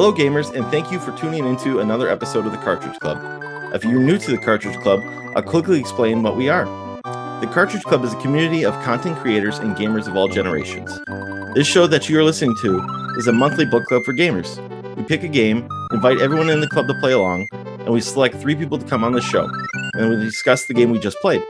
Hello, 0.00 0.12
gamers, 0.12 0.54
and 0.54 0.64
thank 0.66 0.92
you 0.92 1.00
for 1.00 1.10
tuning 1.18 1.44
into 1.44 1.80
another 1.80 2.08
episode 2.08 2.46
of 2.46 2.52
the 2.52 2.58
Cartridge 2.58 2.96
Club. 3.00 3.18
If 3.74 3.82
you're 3.84 3.98
new 3.98 4.16
to 4.16 4.30
the 4.30 4.38
Cartridge 4.38 4.78
Club, 4.78 5.00
I'll 5.34 5.42
quickly 5.42 5.80
explain 5.80 6.22
what 6.22 6.36
we 6.36 6.48
are. 6.48 6.66
The 7.40 7.50
Cartridge 7.52 7.82
Club 7.82 8.04
is 8.04 8.12
a 8.12 8.20
community 8.20 8.64
of 8.64 8.74
content 8.84 9.18
creators 9.18 9.58
and 9.58 9.74
gamers 9.74 10.06
of 10.06 10.16
all 10.16 10.28
generations. 10.28 10.96
This 11.56 11.66
show 11.66 11.88
that 11.88 12.08
you 12.08 12.16
are 12.16 12.22
listening 12.22 12.54
to 12.62 12.78
is 13.16 13.26
a 13.26 13.32
monthly 13.32 13.64
book 13.64 13.86
club 13.86 14.04
for 14.04 14.14
gamers. 14.14 14.60
We 14.96 15.02
pick 15.02 15.24
a 15.24 15.28
game, 15.28 15.68
invite 15.90 16.20
everyone 16.20 16.48
in 16.48 16.60
the 16.60 16.68
club 16.68 16.86
to 16.86 16.94
play 17.00 17.10
along, 17.10 17.48
and 17.52 17.88
we 17.88 18.00
select 18.00 18.36
three 18.36 18.54
people 18.54 18.78
to 18.78 18.86
come 18.86 19.02
on 19.02 19.10
the 19.10 19.20
show, 19.20 19.50
and 19.94 20.10
we 20.10 20.24
discuss 20.24 20.66
the 20.66 20.74
game 20.74 20.92
we 20.92 21.00
just 21.00 21.18
played. 21.18 21.42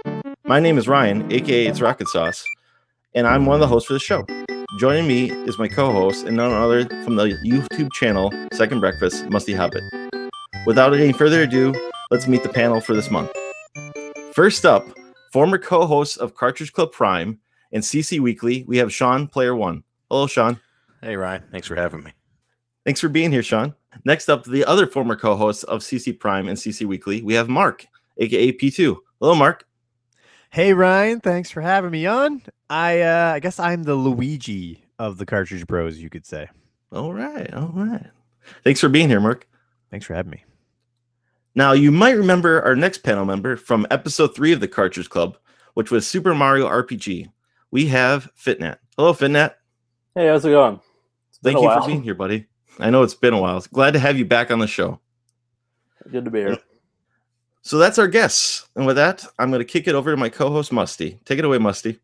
My 0.45 0.59
name 0.59 0.79
is 0.79 0.89
Ryan, 0.89 1.31
aka 1.31 1.67
It's 1.67 1.83
Rocket 1.83 2.09
Sauce, 2.09 2.47
and 3.15 3.27
I'm 3.27 3.45
one 3.45 3.57
of 3.57 3.61
the 3.61 3.67
hosts 3.67 3.89
for 3.89 3.93
the 3.93 4.01
show. 4.01 4.25
Joining 4.79 5.09
me 5.09 5.33
is 5.49 5.59
my 5.59 5.67
co-host 5.67 6.25
and 6.25 6.37
none 6.37 6.53
other 6.53 6.85
from 7.03 7.17
the 7.17 7.25
YouTube 7.45 7.93
channel 7.93 8.33
Second 8.53 8.79
Breakfast, 8.79 9.29
Musty 9.29 9.53
Hobbit. 9.53 9.83
Without 10.67 10.95
any 10.95 11.13
further 11.13 11.43
ado, 11.43 11.75
let's 12.13 12.29
meet 12.29 12.45
the 12.45 12.49
panel 12.49 12.81
for 12.81 12.95
this 12.95 13.11
month. 13.11 13.29
First 14.33 14.65
up, 14.65 14.87
former 15.33 15.59
co-host 15.59 16.19
of 16.19 16.37
Cartridge 16.37 16.73
Club 16.73 16.93
Prime 16.93 17.41
and 17.73 17.83
CC 17.83 18.21
Weekly, 18.21 18.63
we 18.69 18.79
have 18.79 18.95
Sean 18.95 19.27
Player 19.27 19.57
One. 19.57 19.83
Hello, 20.13 20.29
Sean. 20.29 20.61
Hey, 21.03 21.17
Ryan. 21.17 21.43
Thanks 21.51 21.67
for 21.67 21.75
having 21.75 22.05
me. 22.05 22.13
Thanks 22.85 23.01
for 23.01 23.09
being 23.09 23.33
here, 23.33 23.43
Sean. 23.43 23.75
Next 24.05 24.29
up, 24.29 24.45
the 24.45 24.65
other 24.65 24.87
former 24.87 25.17
co-hosts 25.17 25.65
of 25.65 25.81
CC 25.81 26.17
Prime 26.17 26.47
and 26.47 26.57
CC 26.57 26.87
Weekly, 26.87 27.21
we 27.23 27.35
have 27.35 27.49
Mark, 27.49 27.85
aka 28.19 28.53
P2. 28.53 28.97
Hello, 29.21 29.35
Mark. 29.35 29.68
Hey 30.51 30.73
Ryan, 30.73 31.21
thanks 31.21 31.51
for 31.51 31.61
having 31.61 31.91
me 31.91 32.07
on. 32.07 32.43
I 32.71 33.03
uh, 33.03 33.33
I 33.35 33.41
guess 33.41 33.61
I'm 33.61 33.83
the 33.83 33.95
Luigi 33.95 34.83
of 34.99 35.19
the 35.19 35.27
Cartridge 35.27 35.67
Bros, 35.67 35.99
you 35.99 36.09
could 36.09 36.27
say. 36.27 36.49
All 36.91 37.13
right, 37.13 37.53
all 37.53 37.73
right. 37.75 38.07
Thanks 38.65 38.81
for 38.81 38.89
being 38.89 39.09
here, 39.09 39.21
Mark. 39.21 39.47
Thanks 39.91 40.07
for 40.07 40.15
having 40.15 40.31
me. 40.31 40.45
Now, 41.55 41.73
you 41.73 41.91
might 41.91 42.17
remember 42.17 42.63
our 42.63 42.77
next 42.77 42.99
panel 42.99 43.25
member 43.25 43.57
from 43.57 43.87
episode 43.91 44.35
three 44.35 44.53
of 44.53 44.61
the 44.61 44.69
Cartridge 44.69 45.11
Club, 45.11 45.37
which 45.75 45.91
was 45.91 46.07
Super 46.07 46.35
Mario 46.35 46.67
RPG. 46.67 47.31
We 47.71 47.87
have 47.87 48.31
Fitnet. 48.35 48.79
Hello, 48.97 49.13
Fitnet. 49.13 49.55
Hey, 50.15 50.29
how's 50.29 50.45
it 50.45 50.51
going? 50.51 50.81
Thank 51.43 51.59
you 51.61 51.69
for 51.69 51.87
being 51.87 52.03
here, 52.03 52.15
buddy. 52.15 52.47
I 52.79 52.91
know 52.91 53.03
it's 53.03 53.15
been 53.15 53.35
a 53.35 53.41
while. 53.41 53.61
Glad 53.73 53.93
to 53.93 53.99
have 53.99 54.17
you 54.17 54.25
back 54.25 54.51
on 54.51 54.61
the 54.61 54.67
show. 54.67 55.01
Good 56.11 56.25
to 56.25 56.31
be 56.31 56.41
here. 56.41 56.59
So 57.69 57.77
that's 57.77 57.99
our 57.99 58.09
guests. 58.09 58.67
And 58.77 58.87
with 58.87 58.97
that, 58.97 59.27
I'm 59.39 59.51
going 59.51 59.61
to 59.61 59.65
kick 59.71 59.89
it 59.89 59.95
over 59.95 60.11
to 60.11 60.17
my 60.17 60.31
co 60.31 60.49
host, 60.49 60.73
Musty. 60.73 61.21
Take 61.27 61.39
it 61.39 61.45
away, 61.45 61.59
Musty. 61.59 61.99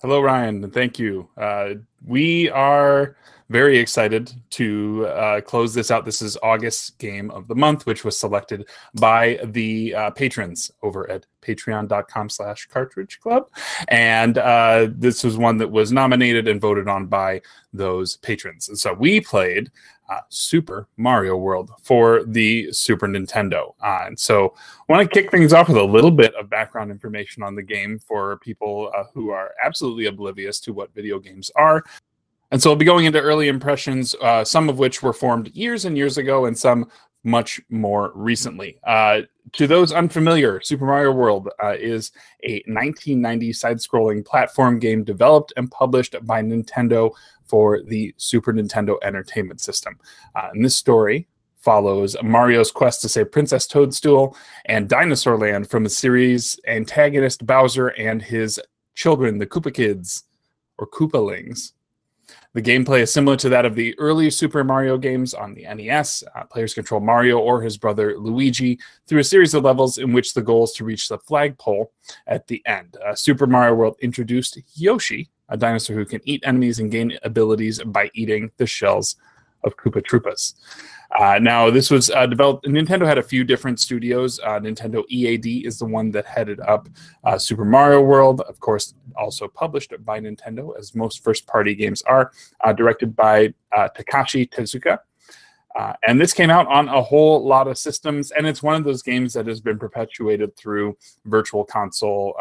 Hello, 0.00 0.22
Ryan. 0.22 0.70
Thank 0.70 0.98
you. 0.98 1.28
Uh, 1.36 1.74
we 2.06 2.48
are 2.48 3.14
very 3.50 3.76
excited 3.76 4.32
to 4.48 5.06
uh, 5.08 5.42
close 5.42 5.74
this 5.74 5.90
out. 5.90 6.06
This 6.06 6.22
is 6.22 6.38
August's 6.42 6.88
game 6.88 7.30
of 7.32 7.48
the 7.48 7.54
month, 7.54 7.84
which 7.84 8.02
was 8.02 8.18
selected 8.18 8.66
by 8.98 9.38
the 9.44 9.94
uh, 9.94 10.10
patrons 10.12 10.70
over 10.82 11.10
at 11.10 11.26
patreon.com 11.42 12.30
slash 12.30 12.66
cartridge 12.66 13.20
club. 13.20 13.50
And 13.88 14.38
uh, 14.38 14.88
this 14.90 15.22
was 15.22 15.36
one 15.36 15.58
that 15.58 15.70
was 15.70 15.92
nominated 15.92 16.48
and 16.48 16.62
voted 16.62 16.88
on 16.88 17.08
by 17.08 17.42
those 17.74 18.16
patrons. 18.16 18.70
And 18.70 18.78
so 18.78 18.94
we 18.94 19.20
played 19.20 19.70
uh, 20.08 20.20
Super 20.28 20.88
Mario 20.96 21.36
World 21.36 21.70
for 21.82 22.24
the 22.24 22.72
Super 22.72 23.06
Nintendo. 23.06 23.74
Uh, 23.82 24.04
and 24.06 24.18
so 24.18 24.54
I 24.88 24.92
want 24.92 25.08
to 25.08 25.14
kick 25.14 25.30
things 25.30 25.52
off 25.52 25.68
with 25.68 25.78
a 25.78 25.82
little 25.82 26.10
bit 26.10 26.34
of 26.34 26.50
background 26.50 26.90
information 26.90 27.42
on 27.42 27.54
the 27.54 27.62
game 27.62 27.98
for 27.98 28.38
people 28.38 28.90
uh, 28.96 29.04
who 29.14 29.30
are 29.30 29.52
absolutely 29.64 30.06
oblivious 30.06 30.60
to 30.60 30.72
what 30.72 30.94
video 30.94 31.18
games 31.18 31.50
are. 31.56 31.82
And 32.50 32.62
so 32.62 32.70
I'll 32.70 32.76
be 32.76 32.84
going 32.84 33.06
into 33.06 33.20
early 33.20 33.48
impressions, 33.48 34.14
uh, 34.22 34.44
some 34.44 34.68
of 34.68 34.78
which 34.78 35.02
were 35.02 35.12
formed 35.12 35.48
years 35.54 35.86
and 35.86 35.96
years 35.96 36.18
ago, 36.18 36.44
and 36.44 36.56
some 36.56 36.88
much 37.24 37.60
more 37.70 38.12
recently. 38.14 38.78
Uh, 38.86 39.22
to 39.52 39.66
those 39.66 39.92
unfamiliar, 39.92 40.60
Super 40.60 40.84
Mario 40.86 41.12
World 41.12 41.48
uh, 41.62 41.74
is 41.78 42.12
a 42.44 42.62
1990 42.66 43.52
side 43.52 43.78
scrolling 43.78 44.24
platform 44.24 44.78
game 44.78 45.04
developed 45.04 45.52
and 45.56 45.70
published 45.70 46.14
by 46.22 46.42
Nintendo 46.42 47.10
for 47.46 47.82
the 47.82 48.14
Super 48.16 48.52
Nintendo 48.52 48.96
Entertainment 49.02 49.60
System. 49.60 49.98
Uh, 50.34 50.50
and 50.52 50.64
this 50.64 50.76
story 50.76 51.28
follows 51.58 52.14
Mario's 52.22 52.70
quest 52.70 53.00
to 53.00 53.08
save 53.08 53.32
Princess 53.32 53.66
Toadstool 53.66 54.36
and 54.66 54.88
Dinosaur 54.88 55.38
Land 55.38 55.70
from 55.70 55.86
a 55.86 55.90
series 55.90 56.60
antagonist 56.66 57.46
Bowser 57.46 57.88
and 57.88 58.20
his 58.20 58.60
children, 58.94 59.38
the 59.38 59.46
Koopa 59.46 59.72
Kids 59.72 60.24
or 60.78 60.86
Koopalings. 60.86 61.72
The 62.52 62.62
gameplay 62.62 63.00
is 63.00 63.12
similar 63.12 63.36
to 63.38 63.48
that 63.48 63.64
of 63.64 63.74
the 63.74 63.98
early 63.98 64.30
Super 64.30 64.62
Mario 64.62 64.96
games 64.96 65.34
on 65.34 65.54
the 65.54 65.66
NES. 65.74 66.22
Uh, 66.36 66.44
players 66.44 66.72
control 66.72 67.00
Mario 67.00 67.38
or 67.38 67.60
his 67.60 67.76
brother 67.76 68.16
Luigi 68.16 68.78
through 69.06 69.20
a 69.20 69.24
series 69.24 69.54
of 69.54 69.64
levels 69.64 69.98
in 69.98 70.12
which 70.12 70.34
the 70.34 70.42
goal 70.42 70.64
is 70.64 70.72
to 70.72 70.84
reach 70.84 71.08
the 71.08 71.18
flagpole 71.18 71.92
at 72.26 72.46
the 72.46 72.62
end. 72.66 72.96
Uh, 73.04 73.14
Super 73.14 73.46
Mario 73.46 73.74
World 73.74 73.96
introduced 74.02 74.58
Yoshi, 74.74 75.30
a 75.48 75.56
dinosaur 75.56 75.96
who 75.96 76.04
can 76.04 76.20
eat 76.24 76.42
enemies 76.44 76.78
and 76.78 76.90
gain 76.90 77.16
abilities 77.22 77.82
by 77.84 78.10
eating 78.14 78.50
the 78.56 78.66
shells 78.66 79.16
of 79.64 79.76
Koopa 79.76 80.02
Troopas. 80.02 80.54
Uh, 81.18 81.38
now, 81.38 81.70
this 81.70 81.90
was 81.90 82.10
uh, 82.10 82.26
developed. 82.26 82.66
Nintendo 82.66 83.06
had 83.06 83.18
a 83.18 83.22
few 83.22 83.44
different 83.44 83.78
studios. 83.78 84.40
Uh, 84.40 84.58
Nintendo 84.58 85.04
EAD 85.08 85.64
is 85.64 85.78
the 85.78 85.84
one 85.84 86.10
that 86.10 86.26
headed 86.26 86.58
up 86.60 86.88
uh, 87.22 87.38
Super 87.38 87.64
Mario 87.64 88.00
World, 88.00 88.40
of 88.42 88.58
course, 88.58 88.94
also 89.16 89.46
published 89.46 89.92
by 90.04 90.18
Nintendo, 90.18 90.76
as 90.76 90.94
most 90.94 91.22
first-party 91.22 91.74
games 91.76 92.02
are. 92.02 92.32
Uh, 92.62 92.72
directed 92.72 93.14
by 93.14 93.54
uh, 93.76 93.88
Takashi 93.96 94.48
Tezuka, 94.48 94.98
and 96.06 96.20
this 96.20 96.32
came 96.32 96.50
out 96.50 96.66
on 96.68 96.88
a 96.88 97.02
whole 97.02 97.44
lot 97.44 97.68
of 97.68 97.78
systems. 97.78 98.30
And 98.30 98.46
it's 98.46 98.62
one 98.62 98.76
of 98.76 98.84
those 98.84 99.02
games 99.02 99.32
that 99.34 99.46
has 99.46 99.60
been 99.60 99.78
perpetuated 99.78 100.56
through 100.56 100.96
Virtual 101.24 101.64
Console. 101.64 102.34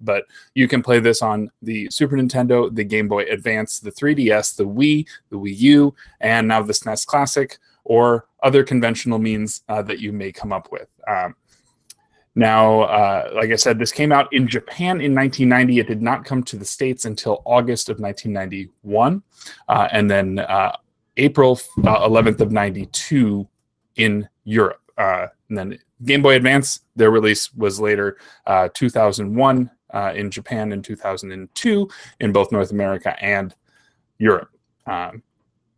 but 0.00 0.24
you 0.54 0.68
can 0.68 0.82
play 0.82 1.00
this 1.00 1.22
on 1.22 1.50
the 1.62 1.88
Super 1.90 2.16
Nintendo, 2.16 2.74
the 2.74 2.84
Game 2.84 3.08
Boy 3.08 3.24
Advance, 3.24 3.80
the 3.80 3.92
3DS, 3.92 4.56
the 4.56 4.66
Wii, 4.66 5.06
the 5.30 5.38
Wii 5.38 5.58
U, 5.58 5.94
and 6.20 6.48
now 6.48 6.62
the 6.62 6.72
SNES 6.72 7.06
Classic 7.06 7.58
or 7.84 8.26
other 8.42 8.62
conventional 8.62 9.18
means 9.18 9.62
uh, 9.68 9.82
that 9.82 9.98
you 9.98 10.12
may 10.12 10.30
come 10.30 10.52
up 10.52 10.70
with. 10.70 10.88
Um, 11.08 11.34
now, 12.34 12.82
uh, 12.82 13.32
like 13.34 13.50
I 13.50 13.56
said, 13.56 13.80
this 13.80 13.90
came 13.90 14.12
out 14.12 14.32
in 14.32 14.46
Japan 14.46 15.00
in 15.00 15.12
1990. 15.12 15.80
It 15.80 15.88
did 15.88 16.02
not 16.02 16.24
come 16.24 16.44
to 16.44 16.56
the 16.56 16.64
States 16.64 17.04
until 17.04 17.42
August 17.44 17.88
of 17.88 17.98
1991, 17.98 19.22
uh, 19.68 19.88
and 19.90 20.08
then 20.08 20.38
uh, 20.38 20.76
April 21.18 21.56
11th 21.56 22.40
uh, 22.40 22.44
of 22.44 22.52
92 22.52 23.46
in 23.96 24.28
Europe. 24.44 24.80
Uh, 24.96 25.26
and 25.48 25.58
then 25.58 25.78
Game 26.04 26.22
Boy 26.22 26.36
Advance, 26.36 26.80
their 26.96 27.10
release 27.10 27.52
was 27.54 27.80
later 27.80 28.18
2001 28.74 29.70
in 30.14 30.30
Japan 30.30 30.72
and 30.72 30.84
2002 30.84 31.88
in 32.20 32.32
both 32.32 32.52
North 32.52 32.70
America 32.70 33.16
and 33.22 33.54
Europe. 34.18 34.50
Um, 34.86 35.22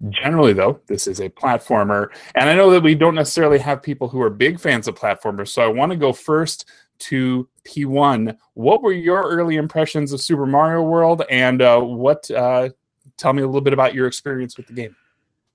Generally, 0.08 0.54
though, 0.54 0.80
this 0.86 1.06
is 1.06 1.20
a 1.20 1.28
platformer. 1.28 2.08
And 2.34 2.48
I 2.48 2.54
know 2.54 2.70
that 2.70 2.82
we 2.82 2.94
don't 2.94 3.14
necessarily 3.14 3.58
have 3.58 3.82
people 3.82 4.08
who 4.08 4.20
are 4.22 4.30
big 4.30 4.58
fans 4.58 4.88
of 4.88 4.94
platformers. 4.94 5.48
So 5.48 5.60
I 5.62 5.66
want 5.66 5.92
to 5.92 5.96
go 5.96 6.12
first 6.12 6.66
to 7.00 7.46
P1. 7.64 8.34
What 8.54 8.82
were 8.82 8.92
your 8.92 9.22
early 9.22 9.56
impressions 9.56 10.12
of 10.12 10.22
Super 10.22 10.46
Mario 10.46 10.82
World? 10.82 11.22
And 11.28 11.60
uh, 11.60 11.80
what, 11.80 12.30
uh, 12.30 12.70
tell 13.18 13.34
me 13.34 13.42
a 13.42 13.46
little 13.46 13.60
bit 13.60 13.74
about 13.74 13.94
your 13.94 14.06
experience 14.06 14.56
with 14.56 14.68
the 14.68 14.72
game. 14.72 14.96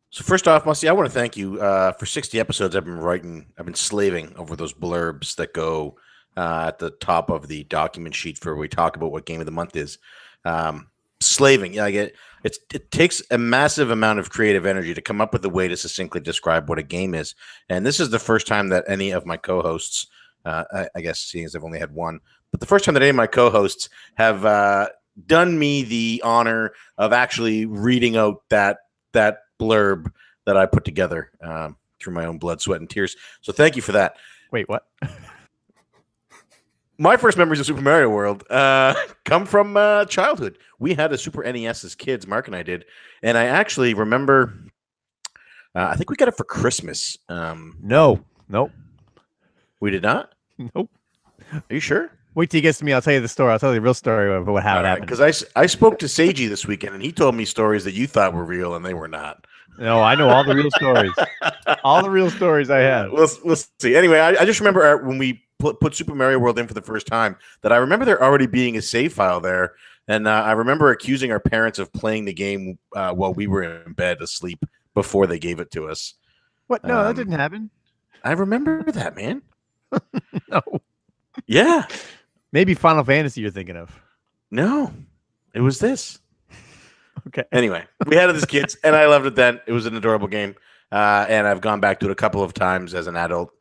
So 0.09 0.23
first 0.23 0.47
off, 0.47 0.65
Musty, 0.65 0.87
I 0.87 0.93
want 0.93 1.07
to 1.07 1.13
thank 1.13 1.35
you 1.35 1.59
uh, 1.59 1.91
for 1.93 2.05
60 2.05 2.39
episodes. 2.39 2.75
I've 2.75 2.85
been 2.85 2.99
writing, 2.99 3.47
I've 3.57 3.65
been 3.65 3.75
slaving 3.75 4.33
over 4.37 4.55
those 4.55 4.73
blurbs 4.73 5.35
that 5.35 5.53
go 5.53 5.97
uh, 6.37 6.65
at 6.67 6.79
the 6.79 6.91
top 6.91 7.29
of 7.29 7.47
the 7.47 7.63
document 7.65 8.15
sheet 8.15 8.37
for 8.37 8.53
where 8.53 8.61
we 8.61 8.67
talk 8.67 8.95
about 8.95 9.11
what 9.11 9.25
game 9.25 9.39
of 9.39 9.45
the 9.45 9.51
month 9.51 9.75
is. 9.75 9.97
Um, 10.45 10.87
slaving, 11.19 11.73
yeah, 11.73 11.85
I 11.85 11.91
get 11.91 12.15
it's, 12.45 12.59
it 12.73 12.91
takes 12.91 13.23
a 13.31 13.39
massive 13.39 13.89
amount 13.89 14.19
of 14.19 14.29
creative 14.29 14.67
energy 14.67 14.93
to 14.93 15.01
come 15.01 15.19
up 15.19 15.33
with 15.33 15.43
a 15.45 15.49
way 15.49 15.67
to 15.67 15.75
succinctly 15.75 16.21
describe 16.21 16.69
what 16.69 16.77
a 16.77 16.83
game 16.83 17.15
is. 17.15 17.33
And 17.69 17.83
this 17.83 17.99
is 17.99 18.11
the 18.11 18.19
first 18.19 18.45
time 18.45 18.69
that 18.69 18.85
any 18.87 19.09
of 19.09 19.25
my 19.25 19.35
co-hosts, 19.35 20.05
uh, 20.45 20.63
I, 20.71 20.87
I, 20.95 21.01
guess, 21.01 21.19
seeing 21.19 21.43
as 21.43 21.55
I've 21.55 21.63
only 21.63 21.79
had 21.79 21.91
one, 21.91 22.19
but 22.51 22.59
the 22.59 22.67
first 22.67 22.85
time 22.85 22.93
that 22.93 23.01
any 23.01 23.09
of 23.09 23.15
my 23.15 23.25
co-hosts 23.25 23.89
have 24.13 24.45
uh, 24.45 24.89
done 25.25 25.57
me 25.57 25.81
the 25.83 26.21
honor 26.23 26.73
of 26.99 27.13
actually 27.13 27.65
reading 27.65 28.15
out 28.15 28.43
that 28.49 28.77
that 29.13 29.39
blurb 29.59 30.11
that 30.45 30.57
I 30.57 30.65
put 30.65 30.85
together 30.85 31.31
um, 31.41 31.77
through 31.99 32.13
my 32.13 32.25
own 32.25 32.37
blood, 32.37 32.61
sweat, 32.61 32.79
and 32.79 32.89
tears. 32.89 33.15
So 33.41 33.51
thank 33.51 33.75
you 33.75 33.81
for 33.81 33.93
that. 33.93 34.17
Wait, 34.51 34.69
what? 34.69 34.87
my 36.97 37.17
first 37.17 37.37
memories 37.37 37.59
of 37.59 37.65
Super 37.65 37.81
Mario 37.81 38.09
World 38.09 38.49
uh, 38.49 38.95
come 39.25 39.45
from 39.45 39.77
uh, 39.77 40.05
childhood. 40.05 40.57
We 40.79 40.93
had 40.93 41.11
a 41.11 41.17
Super 41.17 41.43
NES 41.43 41.83
as 41.83 41.95
kids, 41.95 42.27
Mark 42.27 42.47
and 42.47 42.55
I 42.55 42.63
did, 42.63 42.85
and 43.23 43.37
I 43.37 43.45
actually 43.45 43.93
remember. 43.93 44.53
Uh, 45.75 45.89
I 45.91 45.95
think 45.97 46.09
we 46.09 46.15
got 46.15 46.29
it 46.29 46.37
for 46.37 46.45
Christmas. 46.45 47.17
Um, 47.27 47.77
no, 47.81 48.23
nope, 48.47 48.71
we 49.79 49.91
did 49.91 50.03
not. 50.03 50.31
Nope. 50.73 50.89
Are 51.51 51.61
you 51.69 51.81
sure? 51.81 52.09
Wait 52.35 52.49
till 52.49 52.57
he 52.57 52.61
gets 52.61 52.79
to 52.79 52.85
me. 52.85 52.91
I'll 52.93 53.01
tell 53.01 53.13
you 53.13 53.21
the 53.21 53.27
story. 53.27 53.51
I'll 53.51 53.59
tell 53.59 53.69
you 53.71 53.75
the 53.75 53.81
real 53.81 53.93
story 53.93 54.33
of 54.33 54.45
what 54.47 54.61
how 54.63 54.79
it 54.79 54.85
happened. 54.85 55.07
Because 55.07 55.41
I 55.55 55.65
spoke 55.65 55.99
to 55.99 56.05
Seiji 56.05 56.47
this 56.49 56.65
weekend 56.67 56.93
and 56.93 57.01
he 57.03 57.11
told 57.11 57.33
me 57.35 57.45
stories 57.45 57.83
that 57.85 57.93
you 57.93 58.07
thought 58.07 58.33
were 58.33 58.43
real 58.43 58.75
and 58.75 58.85
they 58.85 58.93
were 58.93 59.07
not. 59.07 59.45
No, 59.77 60.01
I 60.01 60.15
know 60.15 60.29
all 60.29 60.43
the 60.43 60.55
real 60.55 60.69
stories. 60.71 61.11
all 61.83 62.01
the 62.03 62.09
real 62.09 62.29
stories 62.29 62.69
I 62.69 62.79
have. 62.79 63.11
We'll, 63.11 63.27
we'll 63.43 63.57
see. 63.79 63.95
Anyway, 63.95 64.19
I, 64.19 64.29
I 64.41 64.45
just 64.45 64.59
remember 64.59 64.83
uh, 64.85 65.05
when 65.05 65.17
we 65.17 65.43
put, 65.59 65.79
put 65.79 65.95
Super 65.95 66.15
Mario 66.15 66.39
World 66.39 66.59
in 66.59 66.67
for 66.67 66.73
the 66.73 66.81
first 66.81 67.07
time 67.07 67.35
that 67.61 67.71
I 67.73 67.77
remember 67.77 68.05
there 68.05 68.21
already 68.23 68.47
being 68.47 68.77
a 68.77 68.81
save 68.81 69.13
file 69.13 69.39
there. 69.41 69.73
And 70.07 70.27
uh, 70.27 70.43
I 70.43 70.51
remember 70.53 70.91
accusing 70.91 71.31
our 71.31 71.39
parents 71.39 71.79
of 71.79 71.91
playing 71.91 72.25
the 72.25 72.33
game 72.33 72.77
uh, 72.95 73.13
while 73.13 73.33
we 73.33 73.47
were 73.47 73.63
in 73.63 73.93
bed 73.93 74.21
asleep 74.21 74.63
before 74.93 75.25
they 75.27 75.39
gave 75.39 75.59
it 75.59 75.71
to 75.71 75.89
us. 75.89 76.13
What? 76.67 76.83
No, 76.85 76.99
Um, 76.99 77.05
that 77.07 77.15
didn't 77.15 77.39
happen. 77.39 77.69
I 78.23 78.31
remember 78.33 78.83
that, 78.91 79.15
man. 79.15 79.41
No. 80.49 80.61
Yeah. 81.47 81.85
Maybe 82.51 82.73
Final 82.73 83.03
Fantasy 83.03 83.41
you're 83.41 83.51
thinking 83.51 83.75
of. 83.77 83.91
No, 84.51 84.93
it 85.53 85.61
was 85.61 85.79
this. 85.79 86.19
Okay. 87.27 87.43
Anyway, 87.51 87.83
we 88.05 88.15
had 88.17 88.29
it 88.29 88.35
as 88.35 88.45
kids, 88.45 88.77
and 88.83 88.95
I 88.95 89.07
loved 89.07 89.25
it 89.25 89.35
then. 89.35 89.59
It 89.65 89.71
was 89.71 89.85
an 89.87 89.95
adorable 89.95 90.27
game, 90.27 90.53
uh, 90.91 91.25
and 91.27 91.47
I've 91.47 91.61
gone 91.61 91.79
back 91.79 91.99
to 92.01 92.05
it 92.07 92.11
a 92.11 92.15
couple 92.15 92.43
of 92.43 92.53
times 92.53 92.93
as 92.93 93.07
an 93.07 93.15
adult, 93.15 93.51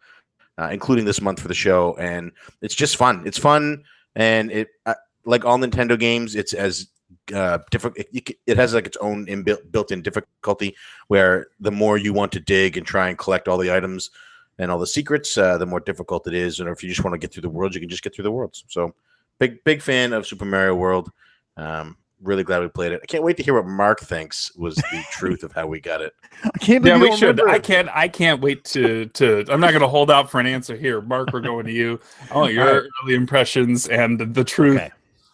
uh, 0.59 0.69
including 0.71 1.07
this 1.07 1.21
month 1.23 1.41
for 1.41 1.49
the 1.49 1.55
show, 1.55 1.97
and 1.97 2.31
it's 2.61 2.75
just 2.75 2.97
fun. 2.97 3.23
It's 3.25 3.39
fun, 3.39 3.85
and 4.17 4.51
it 4.51 4.69
uh, 4.85 4.95
like 5.25 5.47
all 5.47 5.57
Nintendo 5.57 5.99
games, 5.99 6.35
it's 6.35 6.53
as 6.53 6.89
uh, 7.33 7.59
different. 7.71 7.97
It, 7.97 8.37
it- 8.47 8.57
has 8.59 8.75
like 8.75 8.87
its 8.87 8.99
own 9.01 9.25
inbuilt 9.27 9.71
built-in 9.71 10.03
difficulty, 10.03 10.77
where 11.07 11.47
the 11.61 11.71
more 11.73 11.97
you 11.97 12.13
want 12.13 12.33
to 12.33 12.41
dig 12.41 12.77
and 12.77 12.87
try 12.87 13.09
and 13.09 13.17
collect 13.17 13.49
all 13.49 13.57
the 13.57 13.75
items 13.75 14.11
and 14.59 14.71
all 14.71 14.79
the 14.79 14.87
secrets, 14.87 15.37
uh, 15.37 15.59
the 15.59 15.67
more 15.67 15.81
difficult 15.81 16.27
it 16.27 16.35
is. 16.35 16.61
And 16.61 16.69
if 16.69 16.83
you 16.83 16.89
just 16.89 17.05
want 17.05 17.15
to 17.15 17.19
get 17.19 17.33
through 17.33 17.43
the 17.43 17.49
worlds, 17.51 17.75
you 17.75 17.81
can 17.81 17.89
just 17.91 18.03
get 18.03 18.15
through 18.15 18.25
the 18.25 18.31
worlds. 18.33 18.65
So, 18.69 18.95
big 19.39 19.63
big 19.65 19.83
fan 19.83 20.13
of 20.13 20.27
Super 20.27 20.45
Mario 20.45 20.75
World. 20.75 21.11
Um, 21.57 21.97
really 22.23 22.45
glad 22.45 22.63
we 22.63 22.69
played 22.69 22.93
it. 22.93 23.01
I 23.03 23.07
can't 23.07 23.23
wait 23.23 23.37
to 23.37 23.43
hear 23.43 23.55
what 23.55 23.67
Mark 23.67 24.01
thinks 24.01 24.55
was 24.57 24.77
the 24.77 25.05
truth 25.13 25.43
of 25.43 25.53
how 25.53 25.67
we 25.67 25.79
got 25.81 26.01
it. 26.01 26.15
I 26.45 26.59
can't 26.59 26.85
Yeah, 26.85 26.97
believe 26.97 27.13
we 27.13 27.17
should. 27.17 27.47
I 27.49 27.59
can't. 27.59 27.89
I 27.93 28.09
can't 28.09 28.41
wait 28.41 28.65
to. 28.67 29.07
To. 29.07 29.45
I'm 29.51 29.61
not 29.61 29.71
going 29.71 29.83
to 29.83 29.89
hold 29.89 30.11
out 30.11 30.31
for 30.31 30.41
an 30.41 30.47
answer 30.47 30.77
here, 30.77 31.01
Mark. 31.01 31.33
We're 31.33 31.41
going 31.41 31.67
to 31.67 31.73
you. 31.73 32.01
I 32.31 32.37
want 32.39 32.53
your 32.55 32.67
All 32.69 32.75
right. 32.75 32.91
early 33.05 33.15
impressions 33.15 33.89
and 33.89 34.19
the 34.35 34.45
truth, 34.45 34.77
Okay. 34.77 34.91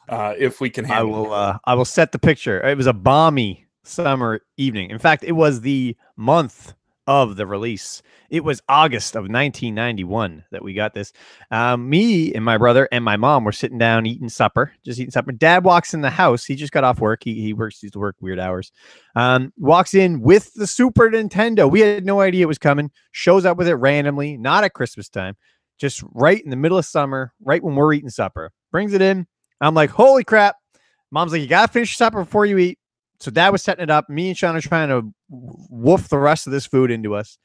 uh, 0.09 0.35
if 0.39 0.61
we 0.61 0.69
can 0.71 0.91
I 0.91 1.03
will. 1.03 1.33
Uh, 1.33 1.59
I 1.65 1.75
will 1.75 1.85
set 1.85 2.13
the 2.13 2.19
picture. 2.19 2.61
It 2.67 2.77
was 2.77 2.87
a 2.87 2.93
balmy 2.93 3.67
summer 3.85 4.41
evening. 4.57 4.91
In 4.91 4.99
fact, 4.99 5.25
it 5.25 5.33
was 5.33 5.61
the 5.61 5.97
month 6.17 6.75
of 7.11 7.35
the 7.35 7.45
release. 7.45 8.03
It 8.31 8.45
was 8.45 8.63
August 8.69 9.17
of 9.17 9.23
1991 9.23 10.45
that 10.53 10.63
we 10.63 10.75
got 10.75 10.95
this. 10.95 11.13
Um, 11.51 11.91
me 11.91 12.33
and 12.33 12.45
my 12.45 12.57
brother 12.57 12.89
and 12.93 13.05
my 13.05 13.17
mom 13.17 13.43
were 13.43 13.51
sitting 13.51 13.79
down 13.79 14.07
eating 14.07 14.29
supper, 14.29 14.73
just 14.85 15.01
eating 15.01 15.11
supper. 15.11 15.33
Dad 15.33 15.65
walks 15.65 15.93
in 15.93 16.03
the 16.03 16.11
house. 16.11 16.45
He 16.45 16.55
just 16.55 16.73
got 16.73 16.85
off 16.85 17.01
work. 17.01 17.25
He 17.25 17.35
he 17.43 17.53
works. 17.53 17.81
He 17.81 17.87
used 17.87 17.95
to 17.95 17.99
work 17.99 18.15
weird 18.21 18.39
hours. 18.39 18.71
Um, 19.17 19.53
walks 19.59 19.93
in 19.93 20.21
with 20.21 20.55
the 20.55 20.69
Super 20.69 21.11
Nintendo. 21.11 21.69
We 21.69 21.81
had 21.81 22.07
no 22.07 22.21
idea 22.21 22.45
it 22.45 22.47
was 22.47 22.59
coming. 22.59 22.93
Shows 23.11 23.45
up 23.45 23.59
with 23.59 23.67
it 23.67 23.75
randomly, 23.75 24.37
not 24.37 24.63
at 24.63 24.75
Christmas 24.75 25.09
time, 25.09 25.37
just 25.79 26.05
right 26.15 26.41
in 26.41 26.51
the 26.51 26.57
middle 26.57 26.79
of 26.79 26.85
summer, 26.85 27.33
right 27.43 27.61
when 27.61 27.75
we're 27.75 27.93
eating 27.93 28.09
supper. 28.09 28.53
Brings 28.71 28.95
it 28.95 29.03
in. 29.03 29.27
I'm 29.61 29.75
like, 29.75 29.91
holy 29.91 30.23
crap. 30.23 30.55
Mom's 31.11 31.33
like, 31.33 31.43
you 31.43 31.49
gotta 31.49 31.73
finish 31.73 31.97
supper 31.97 32.23
before 32.23 32.47
you 32.47 32.59
eat. 32.59 32.79
So 33.21 33.31
dad 33.31 33.51
was 33.51 33.63
setting 33.63 33.83
it 33.83 33.91
up. 33.91 34.09
Me 34.09 34.29
and 34.29 34.37
Sean 34.37 34.57
are 34.57 34.61
trying 34.61 34.89
to 34.89 35.13
woof 35.29 36.09
the 36.09 36.19
rest 36.19 36.47
of 36.47 36.53
this 36.53 36.67
food 36.67 36.91
into 36.91 37.15
us. 37.15 37.39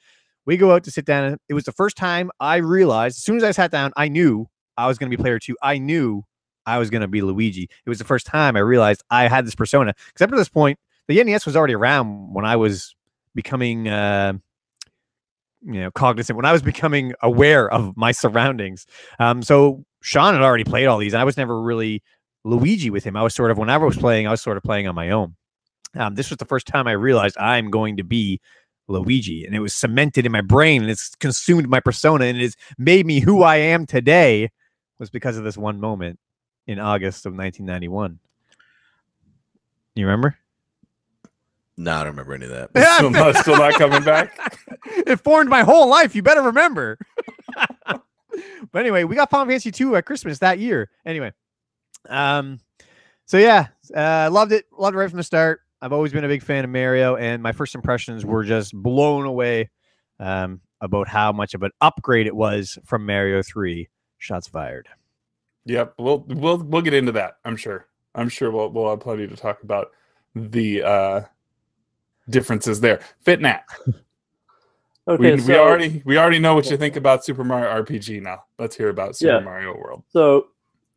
We 0.45 0.57
go 0.57 0.71
out 0.73 0.83
to 0.85 0.91
sit 0.91 1.05
down. 1.05 1.37
It 1.49 1.53
was 1.53 1.65
the 1.65 1.71
first 1.71 1.97
time 1.97 2.31
I 2.39 2.57
realized, 2.57 3.17
as 3.17 3.23
soon 3.23 3.37
as 3.37 3.43
I 3.43 3.51
sat 3.51 3.71
down, 3.71 3.91
I 3.97 4.07
knew 4.07 4.47
I 4.77 4.87
was 4.87 4.97
going 4.97 5.11
to 5.11 5.17
be 5.17 5.21
player 5.21 5.39
two. 5.39 5.57
I 5.61 5.77
knew 5.77 6.23
I 6.65 6.77
was 6.77 6.89
going 6.89 7.01
to 7.01 7.07
be 7.07 7.21
Luigi. 7.21 7.69
It 7.85 7.89
was 7.89 7.97
the 7.97 8.05
first 8.05 8.25
time 8.25 8.55
I 8.55 8.59
realized 8.59 9.03
I 9.09 9.27
had 9.27 9.45
this 9.45 9.55
persona. 9.55 9.93
Because 10.07 10.23
up 10.23 10.29
to 10.29 10.35
this 10.35 10.49
point, 10.49 10.79
the 11.07 11.23
NES 11.23 11.45
was 11.45 11.55
already 11.55 11.75
around 11.75 12.33
when 12.33 12.45
I 12.45 12.55
was 12.55 12.95
becoming, 13.33 13.87
uh, 13.87 14.33
you 15.61 15.81
know, 15.81 15.91
cognizant, 15.91 16.37
when 16.37 16.45
I 16.45 16.51
was 16.51 16.61
becoming 16.61 17.13
aware 17.21 17.69
of 17.69 17.97
my 17.97 18.11
surroundings. 18.11 18.85
Um, 19.19 19.43
so 19.43 19.83
Sean 20.01 20.33
had 20.33 20.43
already 20.43 20.63
played 20.63 20.85
all 20.85 20.99
these, 20.99 21.13
and 21.13 21.21
I 21.21 21.25
was 21.25 21.37
never 21.37 21.59
really 21.61 22.01
Luigi 22.43 22.89
with 22.91 23.03
him. 23.03 23.15
I 23.15 23.23
was 23.23 23.33
sort 23.33 23.51
of, 23.51 23.57
whenever 23.57 23.85
I 23.85 23.87
was 23.87 23.97
playing, 23.97 24.27
I 24.27 24.31
was 24.31 24.41
sort 24.41 24.57
of 24.57 24.63
playing 24.63 24.87
on 24.87 24.95
my 24.95 25.09
own. 25.09 25.35
Um, 25.95 26.15
this 26.15 26.29
was 26.29 26.37
the 26.37 26.45
first 26.45 26.67
time 26.67 26.87
I 26.87 26.91
realized 26.91 27.37
I'm 27.37 27.69
going 27.69 27.97
to 27.97 28.03
be 28.03 28.39
Luigi, 28.87 29.45
and 29.45 29.55
it 29.55 29.59
was 29.59 29.73
cemented 29.73 30.25
in 30.25 30.31
my 30.31 30.41
brain, 30.41 30.81
and 30.81 30.91
it's 30.91 31.15
consumed 31.15 31.67
my 31.67 31.79
persona, 31.79 32.25
and 32.25 32.39
it's 32.39 32.55
made 32.77 33.05
me 33.05 33.19
who 33.19 33.43
I 33.43 33.57
am 33.57 33.85
today. 33.85 34.49
Was 34.99 35.09
because 35.09 35.37
of 35.37 35.43
this 35.43 35.57
one 35.57 35.79
moment 35.79 36.19
in 36.67 36.79
August 36.79 37.25
of 37.25 37.33
1991. 37.33 38.19
You 39.95 40.05
remember? 40.05 40.37
No, 41.77 41.93
I 41.93 41.97
don't 41.99 42.07
remember 42.07 42.33
any 42.33 42.45
of 42.45 42.51
that. 42.51 42.95
still, 42.97 43.09
not, 43.09 43.35
still 43.37 43.57
not 43.57 43.73
coming 43.73 44.03
back. 44.03 44.57
it 44.85 45.17
formed 45.17 45.49
my 45.49 45.63
whole 45.63 45.89
life. 45.89 46.15
You 46.15 46.21
better 46.21 46.41
remember. 46.41 46.97
but 47.87 48.01
anyway, 48.75 49.03
we 49.03 49.15
got 49.15 49.29
Final 49.29 49.47
Fantasy 49.47 49.71
2 49.71 49.97
at 49.97 50.05
Christmas 50.05 50.39
that 50.39 50.59
year. 50.59 50.89
Anyway, 51.05 51.33
um, 52.07 52.59
so 53.25 53.37
yeah, 53.37 53.67
uh, 53.93 54.29
loved 54.31 54.51
it. 54.51 54.65
Loved 54.77 54.95
it 54.95 54.99
right 54.99 55.09
from 55.09 55.17
the 55.17 55.23
start. 55.23 55.61
I've 55.85 55.93
always 55.93 56.11
been 56.11 56.23
a 56.23 56.27
big 56.27 56.41
fan 56.41 56.63
of 56.63 56.71
Mario, 56.71 57.15
and 57.15 57.43
my 57.43 57.51
first 57.51 57.75
impressions 57.75 58.25
were 58.25 58.43
just 58.43 58.73
blown 58.73 59.27
away 59.27 59.69
um, 60.19 60.59
about 60.81 61.07
how 61.07 61.31
much 61.31 61.53
of 61.53 61.61
an 61.61 61.69
upgrade 61.79 62.25
it 62.25 62.35
was 62.35 62.79
from 62.85 63.05
Mario 63.05 63.43
3. 63.43 63.87
Shots 64.17 64.47
fired. 64.47 64.87
Yep, 65.65 65.93
we'll 65.99 66.25
we'll 66.27 66.57
we'll 66.57 66.81
get 66.81 66.95
into 66.95 67.11
that. 67.11 67.33
I'm 67.45 67.55
sure. 67.55 67.85
I'm 68.15 68.29
sure 68.29 68.49
we'll 68.49 68.71
we'll 68.71 68.89
have 68.89 68.99
plenty 68.99 69.27
to 69.27 69.35
talk 69.35 69.61
about 69.61 69.91
the 70.33 70.81
uh 70.81 71.21
differences 72.31 72.81
there. 72.81 72.99
Fitnat. 73.23 73.61
Okay, 75.07 75.35
we, 75.35 75.39
so, 75.39 75.47
we 75.53 75.59
already 75.59 76.01
we 76.03 76.17
already 76.17 76.39
know 76.39 76.55
what 76.55 76.67
you 76.71 76.77
think 76.77 76.95
about 76.95 77.23
Super 77.23 77.43
Mario 77.43 77.69
RPG 77.83 78.23
now. 78.23 78.45
Let's 78.57 78.75
hear 78.75 78.89
about 78.89 79.15
Super 79.15 79.33
Yeah. 79.33 79.39
Mario 79.39 79.77
World. 79.77 80.01
so 80.09 80.47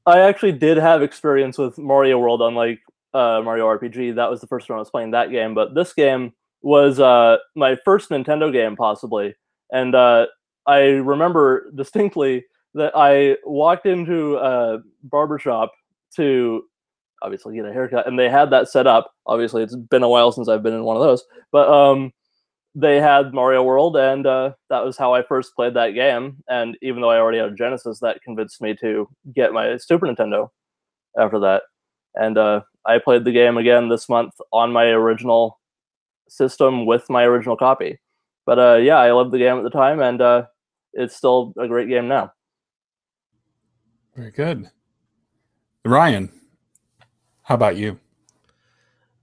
I 0.06 0.20
actually 0.20 0.52
did 0.52 0.78
have 0.78 1.02
experience 1.02 1.58
with 1.58 1.76
Mario 1.76 2.18
World, 2.18 2.40
unlike 2.40 2.80
uh, 3.14 3.40
Mario 3.44 3.66
RPG. 3.66 4.14
That 4.16 4.30
was 4.30 4.40
the 4.40 4.46
first 4.46 4.66
time 4.66 4.76
I 4.76 4.80
was 4.80 4.90
playing 4.90 5.12
that 5.12 5.30
game, 5.30 5.54
but 5.54 5.74
this 5.74 5.92
game 5.92 6.32
was 6.62 7.00
uh, 7.00 7.38
my 7.54 7.76
first 7.84 8.10
Nintendo 8.10 8.52
game, 8.52 8.76
possibly. 8.76 9.34
And 9.72 9.94
uh, 9.94 10.26
I 10.66 10.80
remember 10.80 11.70
distinctly 11.74 12.44
that 12.74 12.92
I 12.94 13.36
walked 13.44 13.86
into 13.86 14.36
a 14.36 14.78
barbershop 15.02 15.72
to 16.16 16.64
obviously 17.22 17.56
get 17.56 17.64
a 17.64 17.72
haircut, 17.72 18.06
and 18.06 18.18
they 18.18 18.28
had 18.28 18.50
that 18.50 18.68
set 18.68 18.86
up. 18.86 19.12
Obviously, 19.26 19.62
it's 19.62 19.76
been 19.76 20.02
a 20.02 20.08
while 20.08 20.32
since 20.32 20.48
I've 20.48 20.62
been 20.62 20.74
in 20.74 20.84
one 20.84 20.96
of 20.96 21.02
those, 21.02 21.24
but 21.52 21.68
um, 21.68 22.12
they 22.74 23.00
had 23.00 23.34
Mario 23.34 23.62
World, 23.62 23.96
and 23.96 24.26
uh, 24.26 24.52
that 24.70 24.84
was 24.84 24.96
how 24.96 25.14
I 25.14 25.22
first 25.22 25.54
played 25.56 25.74
that 25.74 25.90
game. 25.90 26.36
And 26.48 26.76
even 26.82 27.02
though 27.02 27.10
I 27.10 27.18
already 27.18 27.38
had 27.38 27.48
a 27.48 27.54
Genesis, 27.54 27.98
that 28.00 28.22
convinced 28.22 28.60
me 28.60 28.74
to 28.80 29.08
get 29.34 29.52
my 29.52 29.76
Super 29.78 30.06
Nintendo 30.06 30.48
after 31.18 31.38
that. 31.40 31.62
And 32.14 32.38
uh, 32.38 32.60
I 32.84 32.98
played 32.98 33.24
the 33.24 33.32
game 33.32 33.56
again 33.56 33.88
this 33.88 34.08
month 34.08 34.34
on 34.52 34.72
my 34.72 34.86
original 34.86 35.58
system 36.28 36.86
with 36.86 37.08
my 37.10 37.24
original 37.24 37.56
copy. 37.56 38.00
But 38.46 38.58
uh, 38.58 38.76
yeah, 38.76 38.96
I 38.96 39.12
loved 39.12 39.32
the 39.32 39.38
game 39.38 39.58
at 39.58 39.64
the 39.64 39.70
time, 39.70 40.00
and 40.00 40.20
uh, 40.20 40.46
it's 40.94 41.16
still 41.16 41.52
a 41.58 41.68
great 41.68 41.88
game 41.88 42.08
now. 42.08 42.32
Very 44.16 44.30
good. 44.30 44.70
Ryan, 45.84 46.32
how 47.42 47.54
about 47.54 47.76
you? 47.76 47.98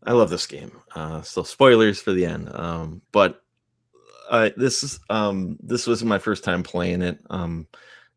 I 0.03 0.13
love 0.13 0.29
this 0.29 0.45
game. 0.45 0.71
Uh, 0.93 1.21
so 1.21 1.43
spoilers 1.43 1.99
for 1.99 2.11
the 2.11 2.25
end. 2.25 2.49
Um, 2.53 3.01
but 3.11 3.41
uh, 4.29 4.51
this 4.55 4.83
is 4.83 4.99
um, 5.09 5.57
this 5.61 5.87
was 5.87 6.03
my 6.03 6.19
first 6.19 6.43
time 6.43 6.63
playing 6.63 7.01
it. 7.01 7.19
Um, 7.29 7.67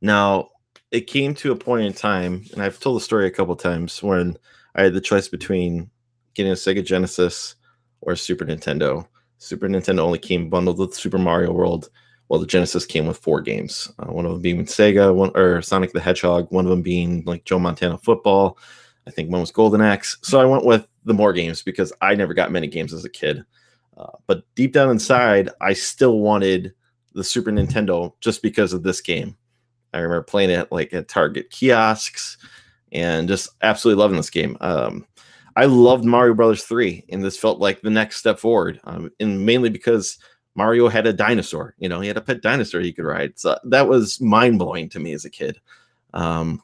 now 0.00 0.50
it 0.90 1.06
came 1.06 1.34
to 1.34 1.52
a 1.52 1.56
point 1.56 1.86
in 1.86 1.92
time, 1.92 2.44
and 2.52 2.62
I've 2.62 2.80
told 2.80 2.96
the 2.96 3.04
story 3.04 3.26
a 3.26 3.30
couple 3.30 3.56
times 3.56 4.02
when 4.02 4.36
I 4.78 4.84
had 4.84 4.94
the 4.94 5.00
choice 5.00 5.26
between 5.26 5.90
getting 6.34 6.52
a 6.52 6.54
Sega 6.54 6.84
Genesis 6.84 7.56
or 8.00 8.12
a 8.12 8.16
Super 8.16 8.44
Nintendo. 8.44 9.06
Super 9.38 9.66
Nintendo 9.68 9.98
only 9.98 10.20
came 10.20 10.48
bundled 10.48 10.78
with 10.78 10.94
Super 10.94 11.18
Mario 11.18 11.52
World, 11.52 11.90
while 12.28 12.38
the 12.38 12.46
Genesis 12.46 12.86
came 12.86 13.06
with 13.06 13.18
four 13.18 13.40
games. 13.40 13.90
Uh, 13.98 14.12
one 14.12 14.24
of 14.24 14.30
them 14.30 14.40
being 14.40 14.64
Sega, 14.64 15.12
one 15.12 15.32
or 15.34 15.60
Sonic 15.62 15.92
the 15.92 16.00
Hedgehog. 16.00 16.46
One 16.50 16.64
of 16.64 16.70
them 16.70 16.82
being 16.82 17.24
like 17.26 17.44
Joe 17.44 17.58
Montana 17.58 17.98
Football. 17.98 18.56
I 19.08 19.10
think 19.10 19.32
one 19.32 19.40
was 19.40 19.50
Golden 19.50 19.80
Axe. 19.80 20.16
So 20.22 20.40
I 20.40 20.44
went 20.44 20.64
with 20.64 20.86
the 21.04 21.14
more 21.14 21.32
games 21.32 21.60
because 21.60 21.92
I 22.00 22.14
never 22.14 22.32
got 22.32 22.52
many 22.52 22.68
games 22.68 22.94
as 22.94 23.04
a 23.04 23.10
kid. 23.10 23.44
Uh, 23.96 24.12
but 24.28 24.44
deep 24.54 24.74
down 24.74 24.90
inside, 24.90 25.50
I 25.60 25.72
still 25.72 26.20
wanted 26.20 26.72
the 27.14 27.24
Super 27.24 27.50
Nintendo 27.50 28.12
just 28.20 28.42
because 28.42 28.72
of 28.72 28.84
this 28.84 29.00
game. 29.00 29.36
I 29.92 29.98
remember 29.98 30.22
playing 30.22 30.50
it 30.50 30.70
like 30.70 30.92
at 30.92 31.08
Target 31.08 31.50
kiosks 31.50 32.36
and 32.92 33.28
just 33.28 33.50
absolutely 33.62 34.00
loving 34.00 34.16
this 34.16 34.30
game. 34.30 34.56
Um, 34.60 35.06
I 35.56 35.64
loved 35.64 36.04
Mario 36.04 36.34
Brothers 36.34 36.64
3, 36.64 37.04
and 37.08 37.24
this 37.24 37.36
felt 37.36 37.58
like 37.58 37.80
the 37.80 37.90
next 37.90 38.16
step 38.16 38.38
forward. 38.38 38.80
Um, 38.84 39.10
and 39.18 39.44
mainly 39.44 39.70
because 39.70 40.18
Mario 40.54 40.88
had 40.88 41.06
a 41.06 41.12
dinosaur, 41.12 41.74
you 41.78 41.88
know, 41.88 42.00
he 42.00 42.08
had 42.08 42.16
a 42.16 42.20
pet 42.20 42.42
dinosaur 42.42 42.80
he 42.80 42.92
could 42.92 43.04
ride. 43.04 43.38
So 43.38 43.58
that 43.64 43.88
was 43.88 44.20
mind 44.20 44.58
blowing 44.58 44.88
to 44.90 45.00
me 45.00 45.12
as 45.12 45.24
a 45.24 45.30
kid. 45.30 45.60
Um, 46.14 46.62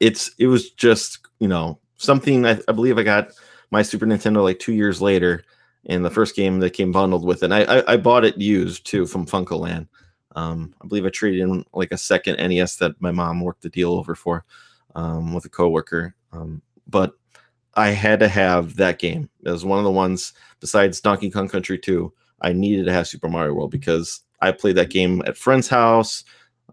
it's 0.00 0.30
it 0.38 0.46
was 0.46 0.70
just 0.70 1.18
you 1.40 1.48
know 1.48 1.78
something 1.96 2.46
I, 2.46 2.60
I 2.68 2.72
believe 2.72 2.98
I 2.98 3.02
got 3.02 3.30
my 3.70 3.82
Super 3.82 4.06
Nintendo 4.06 4.42
like 4.42 4.58
two 4.58 4.72
years 4.72 5.00
later, 5.00 5.44
and 5.86 6.04
the 6.04 6.10
first 6.10 6.36
game 6.36 6.60
that 6.60 6.70
came 6.70 6.92
bundled 6.92 7.24
with 7.24 7.42
it. 7.42 7.52
I, 7.52 7.62
I 7.62 7.92
I 7.94 7.96
bought 7.96 8.24
it 8.24 8.38
used 8.38 8.86
too 8.86 9.06
from 9.06 9.26
FuncoLand. 9.26 9.88
Um, 10.34 10.74
I 10.82 10.86
believe 10.86 11.06
I 11.06 11.10
traded 11.10 11.40
in 11.40 11.64
like 11.72 11.92
a 11.92 11.98
second 11.98 12.36
NES 12.36 12.76
that 12.76 13.00
my 13.00 13.10
mom 13.10 13.40
worked 13.40 13.62
the 13.62 13.70
deal 13.70 13.92
over 13.92 14.14
for 14.14 14.44
um, 14.96 15.32
with 15.32 15.44
a 15.44 15.48
coworker. 15.48 16.16
Um, 16.32 16.60
but 16.88 17.12
I 17.74 17.90
had 17.90 18.18
to 18.20 18.28
have 18.28 18.76
that 18.76 18.98
game. 18.98 19.28
It 19.44 19.50
was 19.50 19.64
one 19.64 19.78
of 19.78 19.84
the 19.84 19.90
ones 19.90 20.32
besides 20.58 21.00
Donkey 21.00 21.30
Kong 21.30 21.48
Country 21.48 21.78
2. 21.78 22.12
I 22.40 22.52
needed 22.52 22.86
to 22.86 22.92
have 22.92 23.06
Super 23.06 23.28
Mario 23.28 23.54
World 23.54 23.70
because 23.70 24.22
I 24.40 24.50
played 24.52 24.76
that 24.76 24.90
game 24.90 25.22
at 25.26 25.36
friend's 25.36 25.68
house, 25.68 26.24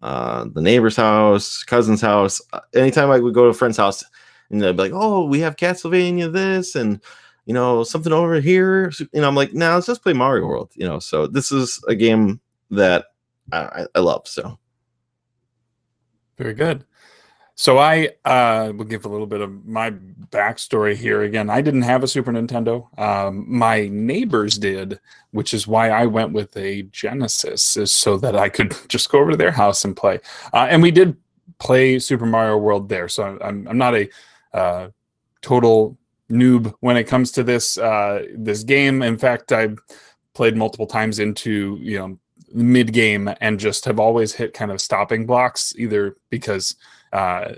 uh, 0.02 0.46
the 0.52 0.62
neighbor's 0.62 0.96
house, 0.96 1.64
cousin's 1.64 2.02
house. 2.02 2.42
Uh, 2.54 2.62
anytime 2.74 3.12
I 3.12 3.20
would 3.20 3.34
go 3.34 3.44
to 3.44 3.50
a 3.50 3.54
friend's 3.54 3.78
house, 3.78 4.04
and 4.50 4.62
they'd 4.62 4.72
be 4.74 4.84
like, 4.84 4.92
"Oh, 4.94 5.26
we 5.26 5.40
have 5.40 5.56
Castlevania 5.56 6.32
this 6.32 6.76
and 6.76 7.02
you 7.46 7.54
know 7.54 7.84
something 7.84 8.12
over 8.12 8.42
here," 8.42 8.92
you 9.00 9.22
know, 9.22 9.28
I'm 9.28 9.36
like, 9.36 9.54
"Now 9.54 9.70
nah, 9.70 9.76
let's 9.76 9.88
just 9.88 10.04
play 10.04 10.12
Mario 10.12 10.46
World." 10.46 10.72
You 10.76 10.86
know, 10.86 11.00
so 11.00 11.28
this 11.28 11.52
is 11.52 11.82
a 11.88 11.96
game 11.96 12.42
that 12.72 13.06
I, 13.54 13.88
I 13.96 14.00
love. 14.00 14.28
So 14.28 14.60
very 16.38 16.54
good. 16.54 16.86
So 17.56 17.78
I 17.78 18.10
uh, 18.26 18.74
will 18.76 18.86
give 18.86 19.06
a 19.06 19.10
little 19.10 19.28
bit 19.28 19.42
of 19.42 19.66
my 19.66 19.92
backstory 20.32 20.96
here. 20.96 21.22
Again, 21.22 21.50
I 21.50 21.62
didn't 21.62 21.84
have 21.84 22.04
a 22.04 22.08
Super 22.08 22.32
Nintendo. 22.32 22.88
Um, 23.00 23.46
my 23.48 23.88
neighbors 23.90 24.58
did, 24.58 25.00
which 25.32 25.54
is 25.54 25.68
why 25.68 25.90
I 25.90 26.08
went 26.08 26.34
with 26.34 26.56
a 26.58 26.82
Genesis, 26.84 27.78
is 27.78 27.92
so 27.92 28.18
that 28.18 28.36
I 28.36 28.50
could 28.50 28.76
just 28.88 29.10
go 29.10 29.20
over 29.20 29.32
to 29.32 29.38
their 29.38 29.52
house 29.52 29.86
and 29.86 29.96
play. 29.96 30.20
Uh, 30.52 30.68
and 30.70 30.82
we 30.82 30.90
did 30.90 31.16
play 31.60 32.00
Super 32.00 32.26
Mario 32.26 32.58
World 32.58 32.90
there. 32.90 33.08
So 33.08 33.38
I'm 33.42 33.68
I'm 33.68 33.78
not 33.78 33.96
a 33.96 34.10
uh, 34.54 34.88
total 35.42 35.98
noob 36.32 36.74
when 36.80 36.98
it 36.98 37.04
comes 37.04 37.32
to 37.34 37.44
this 37.44 37.78
uh, 37.78 38.26
this 38.36 38.64
game. 38.64 39.04
In 39.04 39.18
fact, 39.18 39.52
I've 39.52 39.78
played 40.34 40.58
multiple 40.58 40.88
times 40.88 41.20
into 41.20 41.78
you 41.80 42.00
know 42.00 42.20
mid 42.52 42.94
game 42.94 43.30
and 43.42 43.60
just 43.60 43.86
have 43.86 44.00
always 44.00 44.34
hit 44.34 44.54
kind 44.54 44.72
of 44.72 44.82
stopping 44.82 45.26
blocks, 45.26 45.74
either 45.78 46.18
because 46.30 46.76
uh, 47.14 47.54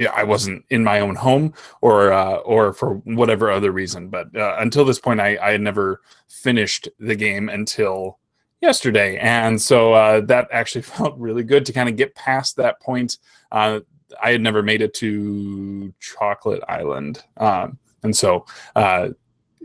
yeah, 0.00 0.12
I 0.14 0.24
wasn't 0.24 0.64
in 0.70 0.82
my 0.82 1.00
own 1.00 1.14
home 1.14 1.52
or 1.82 2.10
uh, 2.12 2.36
or 2.36 2.72
for 2.72 2.94
whatever 3.04 3.50
other 3.50 3.70
reason. 3.70 4.08
But 4.08 4.34
uh, 4.34 4.56
until 4.58 4.84
this 4.84 4.98
point, 4.98 5.20
I, 5.20 5.36
I 5.42 5.52
had 5.52 5.60
never 5.60 6.00
finished 6.26 6.88
the 6.98 7.14
game 7.14 7.50
until 7.50 8.18
yesterday, 8.62 9.18
and 9.18 9.60
so 9.60 9.92
uh, 9.92 10.20
that 10.22 10.48
actually 10.52 10.82
felt 10.96 11.18
really 11.18 11.42
good 11.42 11.66
to 11.66 11.72
kind 11.72 11.88
of 11.88 11.96
get 11.96 12.14
past 12.14 12.56
that 12.56 12.80
point. 12.80 13.18
Uh, 13.52 13.80
I 14.22 14.32
had 14.32 14.40
never 14.40 14.62
made 14.62 14.80
it 14.80 14.94
to 14.94 15.92
Chocolate 16.00 16.62
Island, 16.66 17.22
um, 17.36 17.78
and 18.02 18.16
so 18.16 18.46
uh, 18.76 19.10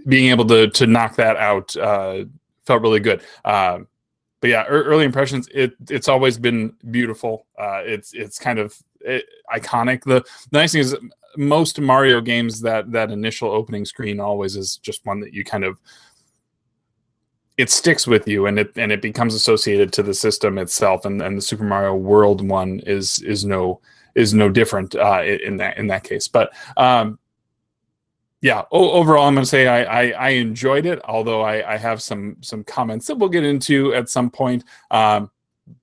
being 0.05 0.31
able 0.31 0.45
to 0.47 0.69
to 0.69 0.85
knock 0.85 1.15
that 1.15 1.37
out 1.37 1.77
uh, 1.77 2.25
felt 2.65 2.81
really 2.81 2.99
good. 2.99 3.21
But 4.45 4.49
yeah, 4.51 4.65
early 4.65 5.05
impressions. 5.05 5.49
It 5.51 5.73
it's 5.89 6.07
always 6.07 6.37
been 6.37 6.75
beautiful. 6.91 7.47
Uh, 7.57 7.81
it's 7.83 8.13
it's 8.13 8.37
kind 8.37 8.59
of 8.59 8.77
it, 8.99 9.25
iconic. 9.51 10.03
The, 10.03 10.23
the 10.51 10.59
nice 10.59 10.73
thing 10.73 10.81
is 10.81 10.95
most 11.35 11.79
Mario 11.81 12.21
games 12.21 12.61
that 12.61 12.91
that 12.91 13.09
initial 13.09 13.49
opening 13.49 13.85
screen 13.85 14.19
always 14.19 14.55
is 14.55 14.77
just 14.77 15.03
one 15.03 15.19
that 15.21 15.33
you 15.33 15.43
kind 15.43 15.63
of 15.63 15.79
it 17.57 17.71
sticks 17.71 18.05
with 18.05 18.27
you 18.27 18.45
and 18.45 18.59
it 18.59 18.71
and 18.75 18.91
it 18.91 19.01
becomes 19.01 19.33
associated 19.33 19.91
to 19.93 20.03
the 20.03 20.13
system 20.13 20.59
itself 20.59 21.05
and 21.05 21.23
and 21.23 21.35
the 21.35 21.41
Super 21.41 21.63
Mario 21.63 21.95
World 21.95 22.47
one 22.47 22.81
is 22.81 23.17
is 23.23 23.45
no 23.45 23.81
is 24.13 24.35
no 24.35 24.47
different 24.47 24.93
uh, 24.93 25.23
in 25.23 25.57
that 25.57 25.79
in 25.79 25.87
that 25.87 26.03
case. 26.03 26.27
But 26.27 26.53
um, 26.77 27.17
yeah, 28.45 28.61
overall, 28.69 29.27
I'm 29.27 29.33
going 29.33 29.41
to 29.43 29.49
say 29.49 29.65
I, 29.65 30.03
I, 30.03 30.09
I 30.11 30.29
enjoyed 30.29 30.85
it. 30.85 31.01
Although 31.05 31.41
I, 31.41 31.73
I 31.73 31.77
have 31.77 31.99
some 31.99 32.37
some 32.41 32.63
comments 32.63 33.07
that 33.07 33.15
we'll 33.15 33.27
get 33.27 33.43
into 33.43 33.91
at 33.95 34.07
some 34.07 34.29
point. 34.29 34.63
Um, 34.91 35.31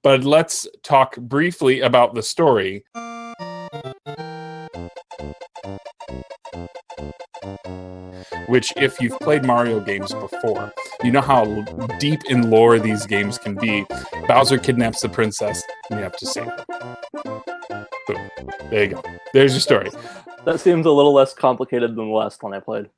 but 0.04 0.22
let's 0.22 0.68
talk 0.84 1.16
briefly 1.16 1.80
about 1.80 2.14
the 2.14 2.22
story. 2.22 2.84
Which, 8.46 8.72
if 8.76 9.00
you've 9.00 9.18
played 9.18 9.44
Mario 9.44 9.80
games 9.80 10.14
before, 10.14 10.72
you 11.02 11.10
know 11.10 11.20
how 11.20 11.62
deep 11.98 12.20
in 12.28 12.48
lore 12.48 12.78
these 12.78 13.06
games 13.06 13.38
can 13.38 13.56
be. 13.56 13.84
Bowser 14.28 14.58
kidnaps 14.58 15.00
the 15.00 15.08
princess, 15.08 15.60
and 15.90 15.98
you 15.98 16.04
have 16.04 16.16
to 16.16 16.26
save 16.26 16.44
her. 16.44 16.64
Boom. 18.06 18.30
There 18.70 18.84
you 18.84 18.90
go. 18.90 19.02
There's 19.32 19.52
your 19.52 19.60
story. 19.60 19.90
That 20.44 20.60
seems 20.60 20.86
a 20.86 20.90
little 20.90 21.14
less 21.14 21.34
complicated 21.34 21.90
than 21.90 22.08
the 22.08 22.14
last 22.14 22.42
one 22.42 22.52
I 22.52 22.60
played. 22.60 22.90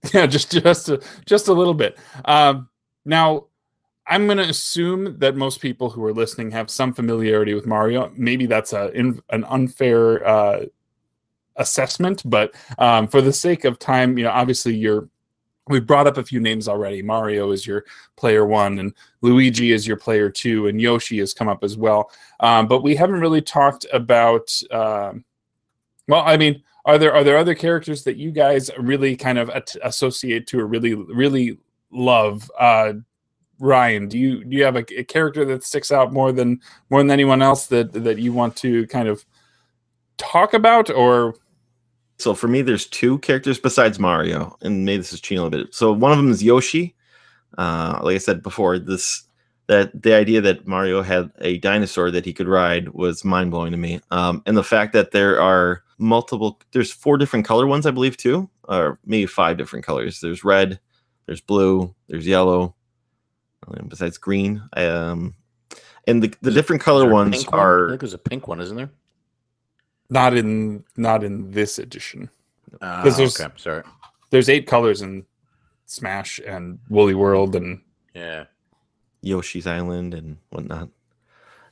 yeah, 0.14 0.26
just 0.26 0.50
just 0.50 0.88
a, 0.88 1.00
just 1.26 1.48
a 1.48 1.52
little 1.52 1.74
bit. 1.74 1.96
Um, 2.24 2.68
now, 3.04 3.46
I'm 4.06 4.26
going 4.26 4.38
to 4.38 4.48
assume 4.48 5.18
that 5.18 5.36
most 5.36 5.60
people 5.60 5.90
who 5.90 6.04
are 6.04 6.12
listening 6.12 6.50
have 6.50 6.70
some 6.70 6.92
familiarity 6.92 7.54
with 7.54 7.66
Mario. 7.66 8.10
Maybe 8.16 8.46
that's 8.46 8.72
a 8.72 8.90
in, 8.92 9.20
an 9.30 9.44
unfair 9.44 10.26
uh, 10.26 10.66
assessment, 11.56 12.22
but 12.24 12.54
um, 12.78 13.06
for 13.06 13.20
the 13.20 13.32
sake 13.32 13.64
of 13.64 13.78
time, 13.78 14.18
you 14.18 14.24
know, 14.24 14.30
obviously 14.30 14.74
you're. 14.74 15.08
We've 15.70 15.86
brought 15.86 16.06
up 16.06 16.16
a 16.16 16.24
few 16.24 16.40
names 16.40 16.66
already. 16.66 17.02
Mario 17.02 17.50
is 17.50 17.66
your 17.66 17.84
player 18.16 18.46
one, 18.46 18.78
and 18.78 18.94
Luigi 19.20 19.72
is 19.72 19.86
your 19.86 19.98
player 19.98 20.30
two, 20.30 20.66
and 20.66 20.80
Yoshi 20.80 21.18
has 21.18 21.34
come 21.34 21.46
up 21.46 21.62
as 21.62 21.76
well. 21.76 22.10
Um, 22.40 22.66
but 22.66 22.82
we 22.82 22.96
haven't 22.96 23.20
really 23.20 23.42
talked 23.42 23.84
about. 23.92 24.50
Um, 24.70 25.26
well, 26.08 26.22
I 26.26 26.36
mean, 26.36 26.62
are 26.84 26.98
there 26.98 27.12
are 27.12 27.22
there 27.22 27.36
other 27.36 27.54
characters 27.54 28.02
that 28.04 28.16
you 28.16 28.32
guys 28.32 28.70
really 28.78 29.14
kind 29.14 29.38
of 29.38 29.50
associate 29.82 30.46
to 30.48 30.58
or 30.58 30.66
really 30.66 30.94
really 30.94 31.58
love? 31.92 32.50
Uh, 32.58 32.94
Ryan, 33.60 34.08
do 34.08 34.18
you 34.18 34.44
do 34.44 34.56
you 34.56 34.64
have 34.64 34.76
a, 34.76 34.84
a, 34.98 35.04
character 35.04 35.44
that 35.44 35.64
sticks 35.64 35.92
out 35.92 36.12
more 36.12 36.32
than 36.32 36.60
more 36.90 37.00
than 37.00 37.10
anyone 37.10 37.42
else 37.42 37.66
that 37.66 37.92
that 37.92 38.18
you 38.18 38.32
want 38.32 38.56
to 38.56 38.86
kind 38.86 39.06
of 39.06 39.24
talk 40.16 40.54
about 40.54 40.90
or? 40.90 41.34
So 42.18 42.34
for 42.34 42.48
me, 42.48 42.62
there's 42.62 42.86
two 42.86 43.18
characters 43.18 43.58
besides 43.58 44.00
Mario, 44.00 44.56
and 44.62 44.84
maybe 44.84 44.98
this 44.98 45.12
is 45.12 45.20
cheating 45.20 45.40
a 45.40 45.44
little 45.44 45.64
bit. 45.64 45.74
So 45.74 45.92
one 45.92 46.10
of 46.10 46.18
them 46.18 46.30
is 46.30 46.42
Yoshi. 46.42 46.96
Uh, 47.56 48.00
like 48.02 48.14
I 48.14 48.18
said 48.18 48.42
before, 48.42 48.78
this 48.78 49.24
that 49.66 50.02
the 50.02 50.14
idea 50.14 50.40
that 50.40 50.66
Mario 50.66 51.02
had 51.02 51.30
a 51.40 51.58
dinosaur 51.58 52.10
that 52.10 52.24
he 52.24 52.32
could 52.32 52.48
ride 52.48 52.88
was 52.88 53.24
mind 53.24 53.50
blowing 53.50 53.72
to 53.72 53.76
me. 53.76 54.00
Um, 54.10 54.42
and 54.46 54.56
the 54.56 54.64
fact 54.64 54.94
that 54.94 55.10
there 55.10 55.40
are 55.40 55.82
multiple, 55.98 56.60
there's 56.72 56.92
four 56.92 57.18
different 57.18 57.46
color 57.46 57.66
ones, 57.66 57.86
I 57.86 57.90
believe, 57.90 58.16
too, 58.16 58.48
or 58.68 58.98
maybe 59.04 59.26
five 59.26 59.56
different 59.56 59.84
colors. 59.84 60.20
There's 60.20 60.44
red, 60.44 60.80
there's 61.26 61.40
blue, 61.40 61.94
there's 62.08 62.26
yellow, 62.26 62.74
besides 63.88 64.18
green. 64.18 64.62
Um, 64.76 65.34
and 66.06 66.22
the, 66.22 66.32
the 66.40 66.50
different 66.50 66.82
color 66.82 67.08
ones 67.08 67.46
one? 67.46 67.60
are. 67.60 67.86
I 67.86 67.90
think 67.90 68.00
there's 68.00 68.14
a 68.14 68.18
pink 68.18 68.48
one, 68.48 68.60
isn't 68.60 68.76
there? 68.76 68.90
Not 70.10 70.34
in 70.34 70.84
not 70.96 71.22
in 71.22 71.50
this 71.50 71.78
edition. 71.78 72.30
Uh, 72.80 73.02
there's 73.02 73.18
okay, 73.40 73.52
sorry. 73.56 73.82
There's 74.30 74.48
eight 74.48 74.66
colors 74.66 75.02
in 75.02 75.26
Smash 75.84 76.40
and 76.46 76.78
Woolly 76.88 77.14
World 77.14 77.54
and 77.56 77.82
yeah. 78.14 78.44
Yoshi's 79.20 79.66
Island 79.66 80.14
and 80.14 80.38
whatnot. 80.50 80.88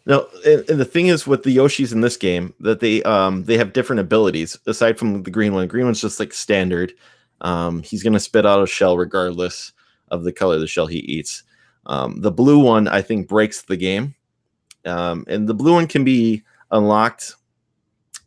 No, 0.06 0.28
and, 0.44 0.64
the 0.66 0.84
thing 0.84 1.08
is 1.08 1.26
with 1.26 1.42
the 1.42 1.54
Yoshis 1.56 1.92
in 1.92 2.00
this 2.00 2.16
game 2.16 2.54
that 2.60 2.78
they 2.78 3.02
um 3.02 3.44
they 3.44 3.58
have 3.58 3.72
different 3.72 4.00
abilities 4.00 4.56
aside 4.66 4.98
from 4.98 5.24
the 5.24 5.30
green 5.30 5.52
one. 5.52 5.66
Green 5.66 5.84
one's 5.84 6.00
just 6.00 6.20
like 6.20 6.32
standard. 6.32 6.94
Um, 7.40 7.82
he's 7.82 8.04
gonna 8.04 8.20
spit 8.20 8.46
out 8.46 8.62
a 8.62 8.66
shell 8.66 8.96
regardless 8.96 9.72
of 10.08 10.22
the 10.22 10.32
color 10.32 10.54
of 10.54 10.60
the 10.60 10.68
shell 10.68 10.86
he 10.86 10.98
eats. 10.98 11.42
Um, 11.86 12.20
the 12.20 12.30
blue 12.30 12.60
one 12.60 12.86
I 12.86 13.02
think 13.02 13.28
breaks 13.28 13.62
the 13.62 13.76
game, 13.76 14.14
um, 14.84 15.24
and 15.28 15.48
the 15.48 15.54
blue 15.54 15.72
one 15.72 15.88
can 15.88 16.04
be 16.04 16.44
unlocked 16.70 17.34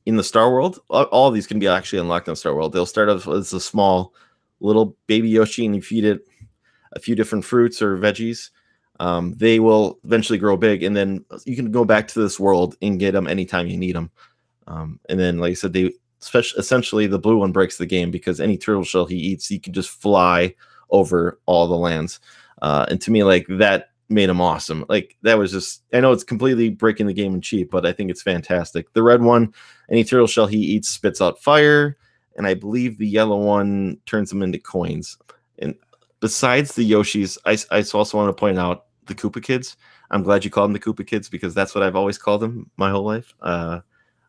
in 0.06 0.18
the 0.18 0.24
Star 0.24 0.52
World. 0.52 0.80
All 0.90 1.30
of 1.30 1.34
these 1.34 1.48
can 1.48 1.60
be 1.60 1.68
actually 1.68 2.00
unlocked 2.00 2.28
in 2.28 2.36
Star 2.36 2.56
World. 2.56 2.74
They'll 2.74 2.86
start 2.86 3.10
off 3.10 3.28
as 3.28 3.54
a 3.54 3.60
small 3.60 4.14
little 4.60 4.98
baby 5.08 5.30
Yoshi, 5.30 5.66
and 5.66 5.76
you 5.76 5.82
feed 5.82 6.04
it 6.04 6.28
a 6.92 7.00
few 7.00 7.16
different 7.16 7.46
fruits 7.46 7.82
or 7.82 7.98
veggies 7.98 8.50
um, 9.00 9.34
they 9.38 9.60
will 9.60 10.00
eventually 10.04 10.38
grow 10.40 10.58
big, 10.58 10.84
and 10.84 10.96
then 10.96 11.24
you 11.46 11.56
can 11.56 11.72
go 11.72 11.86
back 11.86 12.08
to 12.10 12.20
this 12.20 12.40
world 12.40 12.76
and 12.82 13.00
get 13.00 13.12
them 13.12 13.28
anytime 13.28 13.68
you 13.68 13.78
need 13.78 13.96
them. 13.96 14.12
Um, 14.68 15.00
and 15.10 15.20
then, 15.20 15.40
like 15.40 15.52
I 15.52 15.56
said, 15.56 15.74
they 15.74 15.94
essentially 16.22 17.08
the 17.08 17.20
blue 17.20 17.38
one 17.38 17.52
breaks 17.52 17.78
the 17.78 17.86
game 17.86 18.12
because 18.12 18.42
any 18.42 18.58
turtle 18.58 18.84
shell 18.84 19.06
he 19.06 19.16
eats, 19.16 19.48
he 19.48 19.58
can 19.58 19.74
just 19.74 19.90
fly 19.90 20.54
over 20.90 21.40
all 21.46 21.68
the 21.68 21.78
lands. 21.78 22.20
Uh, 22.62 22.86
and 22.90 23.02
to 23.02 23.12
me, 23.12 23.24
like 23.24 23.48
that 23.50 23.92
made 24.10 24.30
him 24.30 24.42
awesome. 24.42 24.86
Like 24.90 25.16
that 25.22 25.38
was 25.38 25.52
just 25.52 25.84
I 25.94 26.02
know 26.02 26.12
it's 26.12 26.24
completely 26.24 26.70
breaking 26.70 27.08
the 27.08 27.14
game 27.14 27.34
and 27.34 27.44
cheap, 27.44 27.72
but 27.72 27.86
I 27.86 27.94
think 27.94 28.12
it's 28.12 28.22
fantastic. 28.22 28.92
The 28.94 29.04
red 29.04 29.22
one, 29.22 29.54
any 29.90 30.04
turtle 30.04 30.28
shell 30.28 30.48
he 30.48 30.58
eats 30.58 30.90
spits 30.90 31.22
out 31.22 31.42
fire, 31.42 31.98
and 32.36 32.46
I 32.46 32.54
believe 32.54 32.98
the 32.98 33.08
yellow 33.08 33.38
one 33.38 33.98
turns 34.06 34.30
them 34.30 34.44
into 34.44 34.60
coins. 34.60 35.18
And 35.60 35.76
besides 36.20 36.76
the 36.76 36.90
Yoshis, 36.90 37.38
I, 37.46 37.58
I 37.74 37.84
also 37.94 38.18
want 38.18 38.36
to 38.36 38.40
point 38.40 38.58
out 38.58 38.86
the 39.10 39.16
Koopa 39.16 39.44
Kids. 39.44 39.76
I'm 40.12 40.24
glad 40.24 40.46
you 40.46 40.52
called 40.52 40.70
them 40.70 40.74
the 40.74 40.80
Koopa 40.80 41.06
Kids 41.06 41.28
because 41.30 41.54
that's 41.54 41.76
what 41.76 41.84
I've 41.84 41.98
always 41.98 42.18
called 42.18 42.42
them 42.42 42.72
my 42.78 42.90
whole 42.90 43.04
life. 43.06 43.34
Uh, 43.42 43.82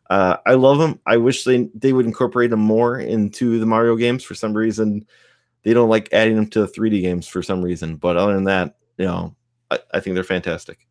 Uh, 0.09 0.35
I 0.45 0.55
love 0.55 0.77
them. 0.77 0.99
I 1.05 1.15
wish 1.17 1.45
they 1.45 1.69
they 1.73 1.93
would 1.93 2.05
incorporate 2.05 2.49
them 2.49 2.59
more 2.59 2.99
into 2.99 3.59
the 3.59 3.65
Mario 3.65 3.95
games. 3.95 4.23
For 4.25 4.35
some 4.35 4.53
reason, 4.53 5.07
they 5.63 5.73
don't 5.73 5.89
like 5.89 6.09
adding 6.11 6.35
them 6.35 6.47
to 6.49 6.61
the 6.61 6.67
3D 6.67 7.01
games 7.01 7.27
for 7.27 7.41
some 7.41 7.61
reason. 7.63 7.95
But 7.95 8.17
other 8.17 8.33
than 8.33 8.43
that, 8.45 8.75
you 8.97 9.05
know, 9.05 9.35
I, 9.69 9.79
I 9.93 9.99
think 10.01 10.15
they're 10.15 10.25
fantastic. 10.25 10.85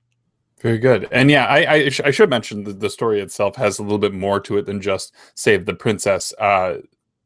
Very 0.62 0.78
good. 0.78 1.06
And 1.12 1.30
yeah, 1.30 1.44
I 1.47 1.73
I, 1.73 1.88
sh- 1.90 2.00
I 2.04 2.11
should 2.12 2.30
mention 2.30 2.64
that 2.64 2.80
the 2.80 2.88
story 2.90 3.20
itself 3.20 3.56
has 3.56 3.78
a 3.78 3.82
little 3.82 3.99
bit 3.99 4.14
more 4.14 4.40
to 4.40 4.56
it 4.59 4.64
than 4.66 4.80
just 4.80 5.14
save 5.35 5.66
the 5.66 5.75
princess. 5.75 6.32
Uh, 6.38 6.78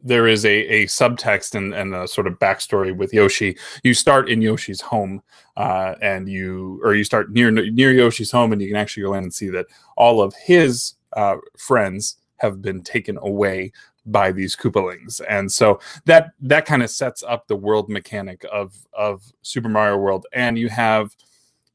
there 0.05 0.29
is 0.29 0.45
a, 0.45 0.67
a 0.67 0.85
subtext 0.85 1.55
and, 1.55 1.75
and 1.75 1.95
a 1.95 2.07
sort 2.07 2.27
of 2.27 2.39
backstory 2.39 2.95
with 2.95 3.13
Yoshi. 3.13 3.57
You 3.83 3.95
start 3.95 4.29
in 4.29 4.43
Yoshi's 4.43 4.83
home, 4.83 5.23
uh, 5.57 5.95
and 6.03 6.29
you 6.29 6.81
or 6.85 6.95
you 6.95 7.05
start 7.05 7.33
near 7.33 7.51
near 7.51 7.93
Yoshi's 7.93 8.31
home, 8.31 8.53
and 8.53 8.61
you 8.61 8.69
can 8.69 8.77
actually 8.77 9.05
go 9.05 9.15
in 9.15 9.25
and 9.25 9.35
see 9.35 9.49
that 9.49 9.67
all 9.97 10.21
of 10.21 10.35
his 10.35 10.95
uh, 11.15 11.37
friends 11.57 12.17
have 12.37 12.61
been 12.61 12.83
taken 12.83 13.19
away 13.23 13.73
by 14.07 14.31
these 14.31 14.55
Koopalings, 14.55 15.23
and 15.29 15.51
so 15.51 15.81
that 16.05 16.33
that 16.41 16.67
kind 16.67 16.83
of 16.83 16.91
sets 16.91 17.23
up 17.23 17.49
the 17.49 17.57
world 17.57 17.89
mechanic 17.89 18.45
of 18.53 18.77
of 18.93 19.23
Super 19.41 19.71
Mario 19.71 19.97
World, 19.97 20.27
and 20.33 20.59
you 20.59 20.69
have 20.69 21.17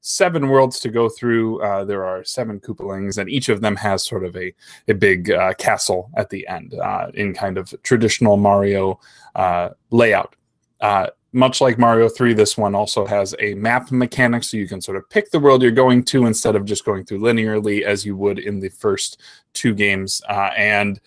seven 0.01 0.47
worlds 0.49 0.79
to 0.81 0.89
go 0.89 1.09
through. 1.09 1.61
Uh, 1.61 1.83
there 1.83 2.05
are 2.05 2.23
seven 2.23 2.59
Koopalings, 2.59 3.17
and 3.17 3.29
each 3.29 3.49
of 3.49 3.61
them 3.61 3.75
has 3.75 4.05
sort 4.05 4.23
of 4.23 4.35
a, 4.35 4.53
a 4.87 4.93
big 4.93 5.31
uh, 5.31 5.53
castle 5.55 6.09
at 6.15 6.29
the 6.29 6.47
end 6.47 6.73
uh, 6.75 7.07
in 7.13 7.33
kind 7.33 7.57
of 7.57 7.73
traditional 7.83 8.37
Mario 8.37 8.99
uh, 9.35 9.69
layout. 9.91 10.35
Uh, 10.81 11.07
much 11.31 11.61
like 11.61 11.77
Mario 11.77 12.09
3, 12.09 12.33
this 12.33 12.57
one 12.57 12.73
also 12.73 13.05
has 13.05 13.35
a 13.39 13.53
map 13.53 13.91
mechanic, 13.91 14.43
so 14.43 14.57
you 14.57 14.67
can 14.67 14.81
sort 14.81 14.97
of 14.97 15.07
pick 15.09 15.29
the 15.29 15.39
world 15.39 15.61
you're 15.61 15.71
going 15.71 16.03
to 16.05 16.25
instead 16.25 16.55
of 16.55 16.65
just 16.65 16.85
going 16.85 17.05
through 17.05 17.19
linearly 17.19 17.83
as 17.83 18.03
you 18.03 18.15
would 18.15 18.39
in 18.39 18.59
the 18.59 18.69
first 18.69 19.21
two 19.53 19.75
games. 19.75 20.21
Uh, 20.27 20.49
and 20.57 20.99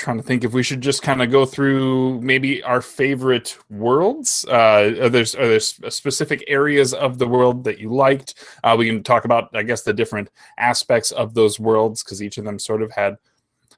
trying 0.00 0.16
to 0.16 0.22
think 0.22 0.44
if 0.44 0.52
we 0.52 0.62
should 0.62 0.80
just 0.80 1.02
kind 1.02 1.22
of 1.22 1.30
go 1.30 1.44
through 1.44 2.20
maybe 2.22 2.62
our 2.62 2.80
favorite 2.80 3.56
worlds. 3.68 4.46
Uh, 4.48 4.94
are 5.02 5.08
there 5.10 5.26
are 5.38 5.48
there 5.48 5.60
specific 5.60 6.42
areas 6.48 6.94
of 6.94 7.18
the 7.18 7.28
world 7.28 7.64
that 7.64 7.78
you 7.78 7.92
liked? 7.92 8.34
Uh, 8.64 8.74
we 8.78 8.86
can 8.86 9.02
talk 9.02 9.26
about, 9.26 9.50
I 9.54 9.62
guess, 9.62 9.82
the 9.82 9.92
different 9.92 10.30
aspects 10.56 11.10
of 11.10 11.34
those 11.34 11.60
worlds 11.60 12.02
because 12.02 12.22
each 12.22 12.38
of 12.38 12.44
them 12.44 12.58
sort 12.58 12.82
of 12.82 12.90
had 12.92 13.18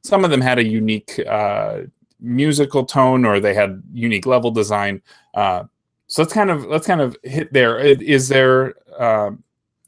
some 0.03 0.25
of 0.25 0.31
them 0.31 0.41
had 0.41 0.59
a 0.59 0.65
unique 0.65 1.19
uh, 1.29 1.83
musical 2.21 2.85
tone 2.85 3.25
or 3.25 3.41
they 3.41 3.55
had 3.55 3.83
unique 3.93 4.27
level 4.27 4.53
design. 4.53 5.03
Uh, 5.35 5.65
so 6.07 6.23
let's 6.23 6.33
kind 6.33 6.51
of 6.51 6.67
let's 6.67 6.87
kind 6.87 7.01
of 7.01 7.17
hit 7.25 7.53
there. 7.53 7.79
Is 7.81 8.29
there 8.29 8.75
uh, 8.97 9.33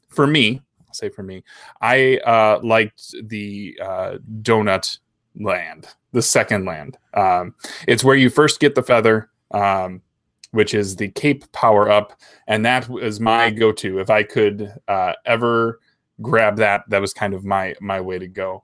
for 0.09 0.27
me? 0.27 0.61
I'll 0.85 0.93
say 0.93 1.07
for 1.07 1.23
me, 1.23 1.43
I 1.81 2.17
uh, 2.17 2.59
liked 2.61 3.15
the 3.29 3.77
donut 4.41 4.99
land 5.37 5.87
the 6.15 6.21
second 6.21 6.65
land. 6.65 6.97
Um, 7.13 7.53
it's 7.87 8.03
where 8.03 8.15
you 8.15 8.29
first 8.29 8.61
get 8.61 8.73
the 8.73 8.81
feather, 8.81 9.29
um, 9.51 10.01
which 10.51 10.73
is 10.73 10.95
the 10.95 11.09
cape 11.09 11.51
power 11.51 11.89
up, 11.91 12.17
and 12.47 12.65
that 12.65 12.87
was 12.87 13.19
my 13.19 13.51
go-to. 13.51 13.99
If 13.99 14.09
I 14.09 14.23
could 14.23 14.73
uh, 14.87 15.13
ever 15.25 15.81
grab 16.21 16.55
that, 16.57 16.85
that 16.87 17.01
was 17.01 17.13
kind 17.13 17.33
of 17.33 17.43
my 17.43 17.75
my 17.81 17.99
way 17.99 18.17
to 18.17 18.27
go. 18.27 18.63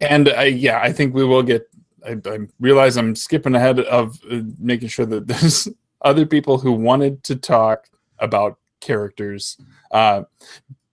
And 0.00 0.28
uh, 0.28 0.40
yeah, 0.42 0.80
I 0.80 0.92
think 0.92 1.14
we 1.14 1.24
will 1.24 1.44
get. 1.44 1.70
I, 2.04 2.16
I 2.26 2.38
realize 2.58 2.96
I'm 2.96 3.14
skipping 3.14 3.54
ahead 3.54 3.78
of 3.78 4.18
uh, 4.30 4.40
making 4.58 4.88
sure 4.88 5.06
that 5.06 5.26
there's 5.28 5.68
other 6.02 6.26
people 6.26 6.58
who 6.58 6.72
wanted 6.72 7.22
to 7.24 7.36
talk 7.36 7.88
about 8.18 8.58
characters. 8.80 9.56
Uh, 9.92 10.22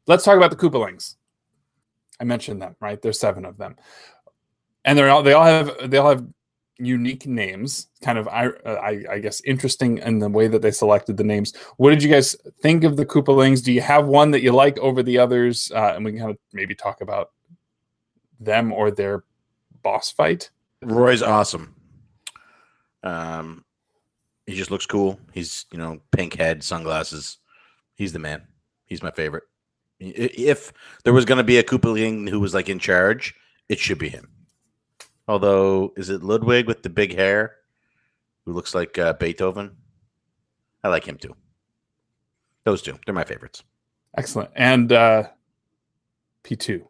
let's 0.05 0.23
talk 0.23 0.37
about 0.37 0.51
the 0.51 0.57
Koopalings. 0.57 1.15
I 2.19 2.25
mentioned 2.25 2.61
them, 2.61 2.75
right? 2.79 3.01
There's 3.01 3.19
seven 3.19 3.45
of 3.45 3.57
them 3.57 3.75
and 4.87 4.97
they're 4.97 5.09
all 5.09 5.21
they 5.21 5.33
all 5.33 5.45
have 5.45 5.91
they 5.91 5.97
all 5.97 6.09
have 6.09 6.25
unique 6.79 7.27
names 7.27 7.87
kind 8.01 8.17
of 8.17 8.27
I, 8.27 8.51
I, 9.09 9.19
guess 9.19 9.41
interesting 9.41 9.97
in 9.97 10.19
the 10.19 10.29
way 10.29 10.47
that 10.47 10.61
they 10.61 10.69
selected 10.69 11.17
the 11.17 11.23
names. 11.23 11.55
What 11.77 11.89
did 11.89 12.03
you 12.03 12.09
guys 12.09 12.35
think 12.61 12.83
of 12.83 12.97
the 12.97 13.05
koopalings 13.05 13.63
do 13.63 13.73
you 13.73 13.81
have 13.81 14.05
one 14.05 14.29
that 14.29 14.43
you 14.43 14.51
like 14.51 14.77
over 14.77 15.01
the 15.01 15.17
others? 15.17 15.71
Uh, 15.73 15.93
and 15.95 16.05
we 16.05 16.11
can 16.11 16.19
kind 16.19 16.31
of 16.31 16.37
maybe 16.53 16.75
talk 16.75 17.01
about 17.01 17.31
them 18.39 18.71
or 18.71 18.91
their 18.91 19.23
boss 19.81 20.11
fight. 20.11 20.51
Roy's 20.83 21.23
awesome. 21.23 21.75
Um 23.03 23.65
he 24.45 24.55
just 24.55 24.71
looks 24.71 24.85
cool. 24.85 25.19
He's 25.33 25.65
you 25.71 25.79
know 25.79 25.99
pink 26.11 26.35
head 26.35 26.63
sunglasses. 26.63 27.39
He's 27.95 28.13
the 28.13 28.19
man. 28.19 28.43
He's 28.85 29.03
my 29.03 29.11
favorite. 29.11 29.43
If 29.99 30.71
there 31.03 31.13
was 31.13 31.25
going 31.25 31.39
to 31.39 31.43
be 31.43 31.57
a 31.57 31.63
koopaling 31.63 32.29
who 32.29 32.39
was 32.39 32.53
like 32.53 32.69
in 32.69 32.77
charge 32.77 33.33
it 33.67 33.79
should 33.79 33.97
be 33.97 34.09
him 34.09 34.29
Although, 35.27 35.93
is 35.97 36.09
it 36.09 36.23
Ludwig 36.23 36.67
with 36.67 36.83
the 36.83 36.89
big 36.89 37.15
hair, 37.15 37.55
who 38.45 38.53
looks 38.53 38.73
like 38.73 38.97
uh, 38.97 39.13
Beethoven? 39.13 39.75
I 40.83 40.87
like 40.87 41.05
him 41.05 41.17
too. 41.17 41.35
Those 42.63 42.81
two, 42.81 42.97
they're 43.05 43.15
my 43.15 43.23
favorites. 43.23 43.63
Excellent. 44.17 44.51
And 44.55 44.91
uh, 44.91 45.27
P2. 46.43 46.81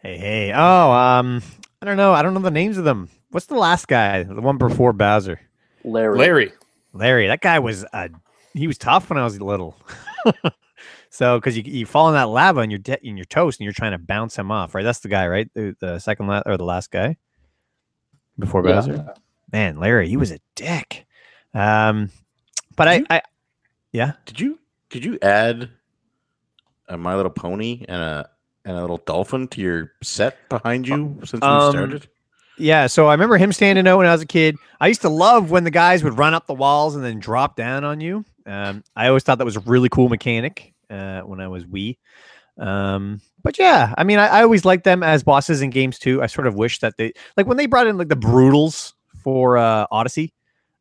Hey, 0.00 0.18
hey. 0.18 0.52
Oh, 0.54 0.92
um, 0.92 1.42
I 1.80 1.86
don't 1.86 1.96
know. 1.96 2.12
I 2.12 2.22
don't 2.22 2.34
know 2.34 2.40
the 2.40 2.50
names 2.50 2.76
of 2.76 2.84
them. 2.84 3.08
What's 3.30 3.46
the 3.46 3.54
last 3.54 3.88
guy? 3.88 4.24
The 4.24 4.40
one 4.40 4.58
before 4.58 4.92
Bowser? 4.92 5.40
Larry. 5.84 6.18
Larry. 6.18 6.52
Larry. 6.92 7.26
That 7.28 7.40
guy 7.40 7.58
was 7.58 7.84
uh 7.92 8.08
he 8.52 8.66
was 8.66 8.78
tough 8.78 9.10
when 9.10 9.18
I 9.18 9.24
was 9.24 9.40
little. 9.40 9.76
so 11.10 11.38
because 11.38 11.56
you, 11.56 11.64
you 11.66 11.86
fall 11.86 12.08
in 12.08 12.14
that 12.14 12.28
lava 12.28 12.60
and 12.60 12.70
you're 12.70 12.78
de- 12.78 13.04
and 13.04 13.18
you're 13.18 13.24
toast 13.24 13.58
and 13.58 13.64
you're 13.64 13.72
trying 13.72 13.92
to 13.92 13.98
bounce 13.98 14.36
him 14.36 14.50
off, 14.50 14.74
right? 14.74 14.84
That's 14.84 15.00
the 15.00 15.08
guy, 15.08 15.26
right? 15.26 15.50
The, 15.54 15.76
the 15.80 15.98
second 15.98 16.28
la- 16.28 16.42
or 16.46 16.56
the 16.56 16.64
last 16.64 16.90
guy 16.90 17.16
before 18.38 18.62
Bowser. 18.62 19.04
Yeah. 19.06 19.14
Man, 19.52 19.78
Larry, 19.78 20.08
he 20.08 20.16
was 20.16 20.30
a 20.30 20.40
dick. 20.54 21.06
Um, 21.52 22.10
but 22.76 22.88
I, 22.88 23.04
I, 23.08 23.22
yeah. 23.92 24.12
Did 24.26 24.40
you 24.40 24.58
did 24.90 25.04
you 25.04 25.18
add 25.22 25.70
a 26.88 26.98
My 26.98 27.14
Little 27.14 27.30
Pony 27.30 27.84
and 27.88 28.02
a 28.02 28.28
and 28.64 28.76
a 28.76 28.80
little 28.80 28.98
dolphin 28.98 29.48
to 29.48 29.60
your 29.60 29.92
set 30.02 30.48
behind 30.48 30.88
you 30.88 31.20
since 31.24 31.42
um, 31.44 31.66
we 31.66 31.72
started? 31.72 32.08
Yeah, 32.56 32.86
so 32.86 33.06
I 33.06 33.12
remember 33.12 33.36
him 33.36 33.52
standing 33.52 33.86
out 33.86 33.98
when 33.98 34.06
I 34.06 34.12
was 34.12 34.22
a 34.22 34.26
kid. 34.26 34.56
I 34.80 34.86
used 34.86 35.00
to 35.02 35.08
love 35.08 35.50
when 35.50 35.64
the 35.64 35.70
guys 35.70 36.04
would 36.04 36.16
run 36.16 36.34
up 36.34 36.46
the 36.46 36.54
walls 36.54 36.94
and 36.94 37.04
then 37.04 37.18
drop 37.18 37.56
down 37.56 37.84
on 37.84 38.00
you. 38.00 38.24
Um, 38.46 38.84
I 38.94 39.08
always 39.08 39.24
thought 39.24 39.38
that 39.38 39.44
was 39.44 39.56
a 39.56 39.60
really 39.60 39.88
cool 39.88 40.08
mechanic 40.08 40.72
uh, 40.88 41.22
when 41.22 41.40
I 41.40 41.48
was 41.48 41.66
wee. 41.66 41.98
Um, 42.58 43.20
but 43.42 43.58
yeah, 43.58 43.94
I 43.98 44.04
mean, 44.04 44.18
I, 44.18 44.26
I 44.28 44.42
always 44.42 44.64
liked 44.64 44.84
them 44.84 45.02
as 45.02 45.22
bosses 45.22 45.60
in 45.60 45.70
games 45.70 45.98
too. 45.98 46.22
I 46.22 46.26
sort 46.26 46.46
of 46.46 46.54
wish 46.54 46.78
that 46.80 46.96
they 46.96 47.12
like 47.36 47.46
when 47.46 47.56
they 47.56 47.66
brought 47.66 47.86
in 47.86 47.98
like 47.98 48.08
the 48.08 48.16
Broodals 48.16 48.92
for 49.22 49.56
uh, 49.56 49.86
Odyssey. 49.90 50.32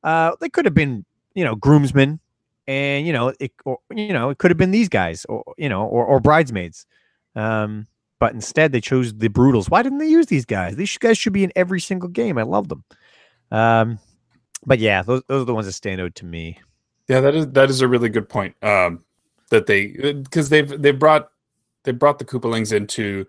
Uh, 0.04 0.36
they 0.40 0.50
could 0.50 0.66
have 0.66 0.74
been 0.74 1.06
you 1.34 1.44
know 1.44 1.56
groomsmen, 1.56 2.20
and 2.68 3.08
you 3.08 3.14
know 3.14 3.34
it 3.40 3.52
or, 3.66 3.80
you 3.94 4.14
know 4.14 4.30
it 4.30 4.38
could 4.38 4.52
have 4.52 4.58
been 4.58 4.72
these 4.72 4.90
guys 4.90 5.26
or 5.26 5.44
you 5.58 5.70
know 5.70 5.86
or, 5.86 6.06
or 6.06 6.20
bridesmaids. 6.20 6.86
Um, 7.36 7.88
but 8.20 8.34
instead 8.34 8.72
they 8.72 8.80
chose 8.80 9.14
the 9.14 9.28
Broodals. 9.28 9.70
Why 9.70 9.82
didn't 9.82 9.98
they 9.98 10.08
use 10.08 10.28
these 10.28 10.46
guys? 10.46 10.76
These 10.76 10.98
guys 10.98 11.18
should 11.18 11.34
be 11.34 11.44
in 11.44 11.52
every 11.56 11.82
single 11.82 12.10
game. 12.10 12.38
I 12.38 12.44
love 12.44 12.70
them. 12.70 12.84
Um, 13.52 14.00
but 14.66 14.80
yeah, 14.80 15.02
those 15.02 15.24
those 15.28 15.42
are 15.42 15.46
the 15.46 15.54
ones 15.54 15.66
that 15.66 15.74
stand 15.74 16.00
out 16.00 16.16
to 16.16 16.26
me. 16.26 16.60
Yeah, 17.08 17.20
that 17.20 17.36
is 17.36 17.48
that 17.48 17.70
is 17.70 17.82
a 17.82 17.88
really 17.88 18.10
good 18.10 18.30
point. 18.30 18.56
Um, 18.64 19.04
that 19.50 19.66
they 19.66 19.88
because 20.14 20.50
they've 20.50 20.82
they've 20.82 20.98
brought 20.98 21.30
they 21.84 21.92
brought 21.92 22.20
the 22.20 22.26
Koopalings 22.26 22.74
into 22.74 23.26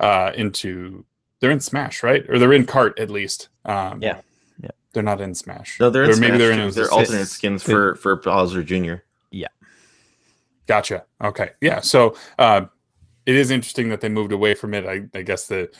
uh 0.00 0.32
into 0.34 1.04
they're 1.40 1.50
in 1.50 1.60
Smash, 1.60 2.02
right? 2.02 2.24
Or 2.28 2.38
they're 2.38 2.52
in 2.52 2.66
Kart 2.66 2.98
at 2.98 3.10
least. 3.10 3.48
Um, 3.64 4.00
yeah. 4.02 4.20
Yeah. 4.62 4.70
They're 4.92 5.02
not 5.02 5.20
in 5.20 5.34
Smash. 5.34 5.78
No, 5.78 5.90
they're 5.90 6.04
in 6.04 6.10
or 6.10 6.16
maybe 6.16 6.28
Smash 6.28 6.38
they're 6.38 6.52
in 6.52 6.70
they're 6.70 6.90
alternate 6.90 7.26
skins 7.26 7.62
for 7.62 7.96
for 7.96 8.16
Bowser 8.16 8.62
Jr. 8.62 8.94
Yeah. 9.30 9.48
Gotcha. 10.66 11.04
Okay. 11.22 11.50
Yeah. 11.60 11.80
So 11.80 12.16
uh, 12.38 12.62
it 13.26 13.36
is 13.36 13.50
interesting 13.50 13.88
that 13.90 14.00
they 14.00 14.08
moved 14.08 14.32
away 14.32 14.54
from 14.54 14.74
it. 14.74 14.86
I, 14.86 15.18
I 15.18 15.22
guess 15.22 15.46
the 15.46 15.70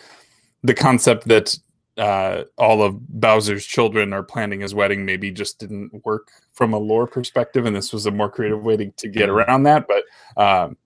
the 0.63 0.75
concept 0.75 1.29
that 1.29 1.57
uh, 1.97 2.45
all 2.59 2.83
of 2.83 2.99
Bowser's 3.09 3.65
children 3.65 4.13
are 4.13 4.23
planning 4.23 4.61
his 4.61 4.75
wedding 4.75 5.05
maybe 5.05 5.31
just 5.31 5.59
didn't 5.59 6.05
work 6.05 6.29
from 6.53 6.73
a 6.73 6.79
lore 6.79 7.07
perspective, 7.07 7.67
and 7.67 7.75
this 7.75 7.93
was 7.93 8.07
a 8.07 8.11
more 8.11 8.31
creative 8.31 8.65
way 8.65 8.77
to, 8.77 8.91
to 8.91 9.09
get 9.09 9.29
around 9.29 9.63
that. 9.65 9.87
But 9.87 10.43
um, 10.43 10.77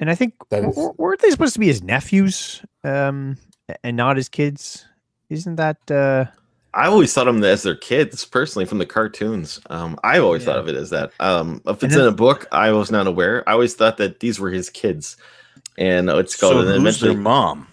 and 0.00 0.10
I 0.10 0.14
think 0.14 0.34
is... 0.50 0.76
weren't 0.98 1.20
they 1.20 1.30
supposed 1.30 1.54
to 1.54 1.60
be 1.60 1.66
his 1.66 1.82
nephews 1.82 2.62
um, 2.82 3.36
and 3.82 3.96
not 3.96 4.16
his 4.16 4.28
kids? 4.28 4.84
Isn't 5.30 5.56
that? 5.56 5.78
Uh... 5.90 6.26
I 6.74 6.86
always 6.86 7.12
thought 7.12 7.28
of 7.28 7.34
them 7.34 7.44
as 7.44 7.62
their 7.62 7.76
kids, 7.76 8.24
personally, 8.24 8.66
from 8.66 8.78
the 8.78 8.86
cartoons. 8.86 9.60
Um, 9.70 9.98
I 10.02 10.18
always 10.18 10.42
yeah. 10.42 10.46
thought 10.46 10.58
of 10.58 10.68
it 10.68 10.74
as 10.74 10.90
that. 10.90 11.12
Um, 11.20 11.62
if 11.66 11.82
it's 11.84 11.94
then, 11.94 12.02
in 12.02 12.08
a 12.08 12.12
book, 12.12 12.46
I 12.50 12.72
was 12.72 12.90
not 12.90 13.06
aware. 13.06 13.48
I 13.48 13.52
always 13.52 13.74
thought 13.74 13.96
that 13.98 14.20
these 14.20 14.40
were 14.40 14.50
his 14.50 14.70
kids, 14.70 15.16
and 15.78 16.10
it's 16.10 16.36
called. 16.36 16.66
So 16.66 16.80
who's 16.80 17.00
their 17.00 17.16
mom? 17.16 17.68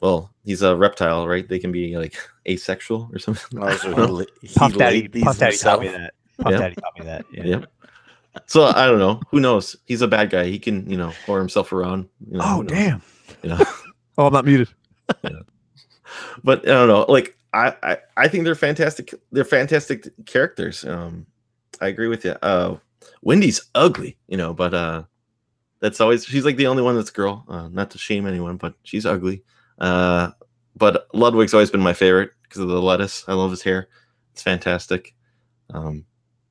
Well, 0.00 0.30
he's 0.44 0.62
a 0.62 0.76
reptile, 0.76 1.26
right? 1.26 1.48
They 1.48 1.58
can 1.58 1.72
be 1.72 1.96
like 1.96 2.16
asexual 2.48 3.10
or 3.12 3.18
something. 3.18 3.58
Oh, 3.60 3.76
so 3.76 4.16
he, 4.40 4.48
he 4.48 4.54
Puff 4.54 4.74
Daddy, 4.74 5.08
Puff 5.08 5.38
Daddy 5.38 5.56
taught 5.56 5.80
me 5.80 5.88
that. 5.88 6.14
Puff 6.38 6.52
yep. 6.52 6.60
Daddy 6.60 6.74
taught 6.76 6.98
me 6.98 7.04
that. 7.06 7.24
Yeah. 7.32 7.44
Yep 7.44 7.70
so 8.46 8.64
I 8.64 8.86
don't 8.86 8.98
know. 8.98 9.20
Who 9.30 9.40
knows? 9.40 9.76
He's 9.86 10.02
a 10.02 10.08
bad 10.08 10.30
guy. 10.30 10.44
He 10.44 10.58
can, 10.58 10.88
you 10.88 10.96
know, 10.96 11.12
whore 11.26 11.38
himself 11.38 11.72
around. 11.72 12.08
You 12.30 12.38
know, 12.38 12.44
oh 12.44 12.62
damn. 12.62 13.02
You 13.42 13.48
know. 13.50 13.64
oh, 14.18 14.26
I'm 14.26 14.32
not 14.32 14.44
muted. 14.44 14.68
but 16.44 16.68
I 16.68 16.72
don't 16.72 16.88
know. 16.88 17.06
Like 17.08 17.36
I, 17.52 17.74
I, 17.82 17.98
I 18.16 18.28
think 18.28 18.44
they're 18.44 18.54
fantastic. 18.54 19.14
They're 19.32 19.44
fantastic 19.44 20.08
characters. 20.26 20.84
Um, 20.84 21.26
I 21.80 21.88
agree 21.88 22.08
with 22.08 22.24
you. 22.24 22.32
Uh, 22.42 22.76
Wendy's 23.22 23.62
ugly, 23.74 24.16
you 24.28 24.36
know, 24.36 24.52
but 24.52 24.74
uh, 24.74 25.04
that's 25.80 26.00
always 26.00 26.24
she's 26.24 26.44
like 26.44 26.56
the 26.56 26.66
only 26.66 26.82
one 26.82 26.96
that's 26.96 27.10
girl. 27.10 27.44
Uh, 27.48 27.68
not 27.68 27.90
to 27.90 27.98
shame 27.98 28.26
anyone, 28.26 28.56
but 28.56 28.74
she's 28.82 29.06
ugly. 29.06 29.42
Uh, 29.78 30.30
but 30.76 31.08
Ludwig's 31.14 31.54
always 31.54 31.70
been 31.70 31.80
my 31.80 31.92
favorite 31.94 32.32
because 32.42 32.60
of 32.60 32.68
the 32.68 32.80
lettuce. 32.80 33.24
I 33.26 33.32
love 33.32 33.50
his 33.50 33.62
hair. 33.62 33.88
It's 34.32 34.42
fantastic. 34.42 35.14
Um, 35.72 36.04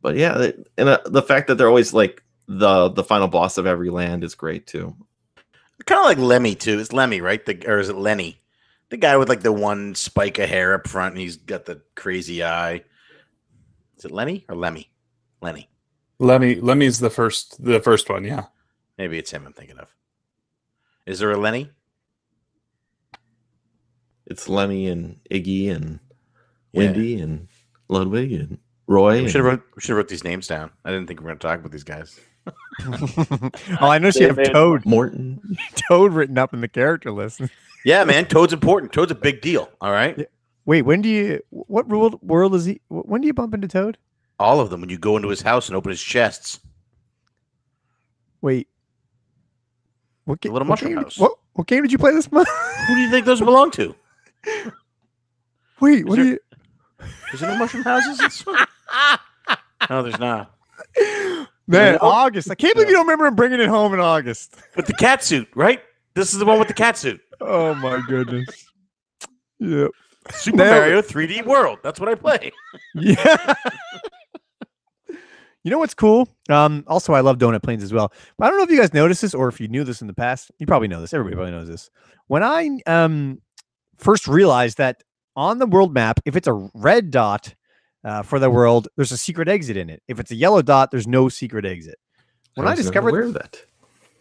but 0.06 0.16
yeah, 0.16 0.52
and 0.78 0.88
uh, 0.88 1.00
the 1.08 1.24
fact 1.24 1.48
that 1.48 1.56
they're 1.56 1.68
always 1.68 1.92
like 1.92 2.22
the 2.48 2.90
the 2.90 3.04
final 3.04 3.28
boss 3.28 3.58
of 3.58 3.66
every 3.66 3.90
land 3.90 4.24
is 4.24 4.36
great 4.36 4.68
too. 4.68 4.96
Kind 5.88 5.98
of 5.98 6.06
like 6.06 6.20
Lemmy 6.20 6.54
too. 6.54 6.78
It's 6.78 6.94
Lemmy, 6.94 7.22
right? 7.22 7.44
The, 7.44 7.66
or 7.68 7.80
is 7.80 7.90
it 7.90 7.96
Lenny? 7.96 8.40
The 8.90 8.98
guy 8.98 9.18
with 9.18 9.30
like 9.30 9.42
the 9.42 9.52
one 9.52 9.96
spike 9.96 10.38
of 10.38 10.48
hair 10.48 10.76
up 10.76 10.88
front, 10.88 11.14
and 11.14 11.22
he's 11.22 11.38
got 11.38 11.66
the 11.66 11.82
crazy 11.96 12.44
eye. 12.44 12.84
Is 13.98 14.06
it 14.06 14.12
Lenny 14.12 14.46
or 14.48 14.56
Lemmy? 14.56 14.92
Lenny. 15.42 15.72
Lemmy 16.20 16.54
Lemmy's 16.54 17.00
the 17.00 17.10
first 17.10 17.64
the 17.66 17.80
first 17.80 18.08
one, 18.08 18.26
yeah. 18.26 18.44
Maybe 19.00 19.18
it's 19.18 19.32
him 19.32 19.48
I'm 19.48 19.54
thinking 19.54 19.80
of. 19.80 19.92
Is 21.08 21.18
there 21.18 21.32
a 21.32 21.38
Lenny? 21.38 21.72
It's 24.28 24.48
Lemmy 24.48 24.86
and 24.86 25.20
Iggy 25.32 25.76
and 25.76 26.00
Yeah. 26.74 26.82
Wendy 26.82 27.20
and 27.20 27.48
Ludwig 27.88 28.34
and 28.34 28.60
Roy. 28.88 29.24
We 29.24 29.30
should 29.30 29.38
have 29.38 29.46
wrote, 29.46 29.64
we 29.76 29.82
should 29.82 29.90
have 29.90 29.98
wrote 29.98 30.08
these 30.08 30.24
names 30.24 30.48
down. 30.48 30.72
I 30.84 30.92
didn't 30.92 31.08
think 31.08 31.20
we 31.20 31.26
were 31.26 31.30
going 31.30 31.40
to 31.40 31.48
talk 31.48 31.60
about 31.60 31.72
these 31.72 31.84
guys. 31.84 32.20
oh, 33.82 33.88
I 33.88 33.98
noticed 33.98 34.20
you 34.20 34.28
have 34.28 34.52
Toad, 34.52 34.86
Morton. 34.86 35.58
Toad 35.76 36.14
written 36.14 36.38
up 36.38 36.54
in 36.54 36.62
the 36.62 36.68
character 36.68 37.12
list. 37.12 37.42
Yeah, 37.84 38.04
man. 38.04 38.26
Toad's 38.26 38.54
important. 38.54 38.94
Toad's 38.94 39.12
a 39.12 39.16
big 39.16 39.42
deal. 39.42 39.70
All 39.82 39.92
right. 39.92 40.28
Wait, 40.66 40.84
when 40.84 41.02
do 41.02 41.10
you? 41.10 41.42
What 41.50 41.88
world 41.88 42.20
world 42.22 42.54
is 42.56 42.66
he? 42.66 42.82
When 42.90 43.22
do 43.22 43.28
you 43.28 43.34
bump 43.34 43.54
into 43.54 43.68
Toad? 43.68 43.98
All 44.40 44.60
of 44.60 44.70
them. 44.70 44.82
When 44.82 44.90
you 44.90 44.98
go 44.98 45.16
into 45.16 45.30
his 45.30 45.42
house 45.42 45.68
and 45.68 45.76
open 45.76 45.90
his 45.90 46.02
chests. 46.02 46.60
Wait, 48.42 48.68
what, 50.26 50.42
ga- 50.42 50.50
Little 50.50 50.68
what 50.68 50.82
Mushroom 50.82 50.96
game, 50.96 51.04
House. 51.04 51.18
What 51.18 51.34
what 51.54 51.68
game 51.68 51.84
did 51.84 51.92
you 51.92 51.98
play 51.98 52.12
this 52.12 52.32
month? 52.32 52.50
Who 52.88 52.96
do 52.96 53.02
you 53.02 53.10
think 53.10 53.26
those 53.26 53.40
belong 53.40 53.72
to? 53.72 53.96
Wait, 55.80 56.06
what 56.06 56.20
Is 56.20 56.26
are 56.26 56.30
you? 56.30 56.40
Is 57.34 57.40
there 57.40 57.52
no 57.52 57.58
mushroom 57.58 57.84
houses? 57.84 58.46
No, 59.90 60.02
there's 60.02 60.20
not. 60.20 60.52
Man, 61.68 61.94
know? 61.94 62.00
August. 62.02 62.50
I 62.50 62.56
can't 62.56 62.74
believe 62.74 62.90
you 62.90 62.96
don't 62.96 63.06
remember 63.06 63.26
him 63.26 63.36
bringing 63.36 63.60
it 63.60 63.68
home 63.68 63.94
in 63.94 64.00
August. 64.00 64.56
With 64.76 64.88
the 64.88 64.94
cat 64.94 65.24
suit, 65.24 65.48
right? 65.56 65.82
This 66.14 66.34
is 66.34 66.40
the 66.40 66.46
one 66.46 66.60
with 66.60 66.68
the 66.68 66.74
cat 66.74 66.98
suit. 66.98 67.22
Oh 67.42 67.74
my 67.76 68.02
goodness. 68.08 68.66
Yep. 69.60 69.92
Super 70.32 70.64
it. 70.64 70.66
Mario 70.66 71.02
3D 71.02 71.46
World. 71.46 71.80
That's 71.84 72.00
what 72.00 72.10
I 72.10 72.16
play. 72.16 72.52
Yeah. 72.96 73.54
you 75.10 75.72
know 75.72 75.80
what's 75.80 75.94
cool? 75.94 76.30
Um, 76.50 76.84
also, 76.88 77.14
I 77.14 77.20
love 77.20 77.38
Donut 77.38 77.62
Plains 77.64 77.84
as 77.84 77.92
well. 77.92 78.14
But 78.38 78.46
I 78.46 78.50
don't 78.50 78.58
know 78.58 78.64
if 78.64 78.70
you 78.72 78.78
guys 78.78 78.94
noticed 78.94 79.22
this 79.22 79.34
or 79.34 79.48
if 79.48 79.60
you 79.60 79.68
knew 79.68 79.84
this 79.84 80.02
in 80.02 80.08
the 80.08 80.14
past. 80.14 80.52
You 80.60 80.66
probably 80.66 80.88
know 80.88 81.02
this. 81.02 81.14
Everybody 81.14 81.36
probably 81.36 81.52
knows 81.52 81.68
this. 81.68 81.90
When 82.28 82.44
I 82.44 82.70
um 82.86 83.42
first 83.98 84.28
realized 84.28 84.78
that 84.78 85.04
on 85.36 85.60
the 85.60 85.66
world 85.66 85.94
map, 85.94 86.20
if 86.26 86.36
it's 86.36 86.48
a 86.48 86.70
red 86.74 87.12
dot 87.12 87.54
uh, 88.06 88.22
for 88.22 88.40
the 88.40 88.50
world, 88.50 88.88
there's 88.96 89.12
a 89.12 89.18
secret 89.18 89.50
exit 89.50 89.76
in 89.76 89.90
it. 89.90 90.02
If 90.08 90.20
it's 90.20 90.32
a 90.32 90.36
yellow 90.36 90.62
dot, 90.62 90.92
there's 90.92 91.08
no 91.08 91.28
secret 91.28 91.66
exit. 91.66 91.98
When 92.54 92.68
I, 92.68 92.72
was 92.72 92.78
never 92.78 92.84
discovered 92.84 93.10
aware 93.10 93.24
of 93.24 93.34
that. 93.34 93.62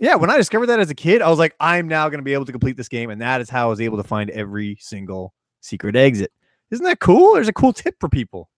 yeah, 0.01 0.14
when 0.14 0.31
I 0.31 0.37
discovered 0.37 0.66
that 0.66 0.81
as 0.81 0.90
a 0.90 0.94
kid, 0.94 1.23
I 1.23 1.29
was 1.29 1.38
like, 1.38 1.55
I'm 1.61 1.87
now 1.87 2.09
going 2.09 2.18
to 2.18 2.25
be 2.25 2.33
able 2.33 2.47
to 2.47 2.53
complete 2.53 2.77
this 2.77 2.88
game, 2.88 3.11
and 3.11 3.20
that 3.20 3.40
is 3.40 3.51
how 3.51 3.66
I 3.66 3.68
was 3.68 3.81
able 3.81 3.99
to 3.99 4.03
find 4.03 4.31
every 4.31 4.77
single 4.81 5.35
secret 5.61 5.94
exit. 5.94 6.33
Isn't 6.70 6.85
that 6.85 6.99
cool? 6.99 7.35
There's 7.35 7.47
a 7.47 7.53
cool 7.53 7.73
tip 7.73 7.94
for 8.01 8.09
people. 8.09 8.49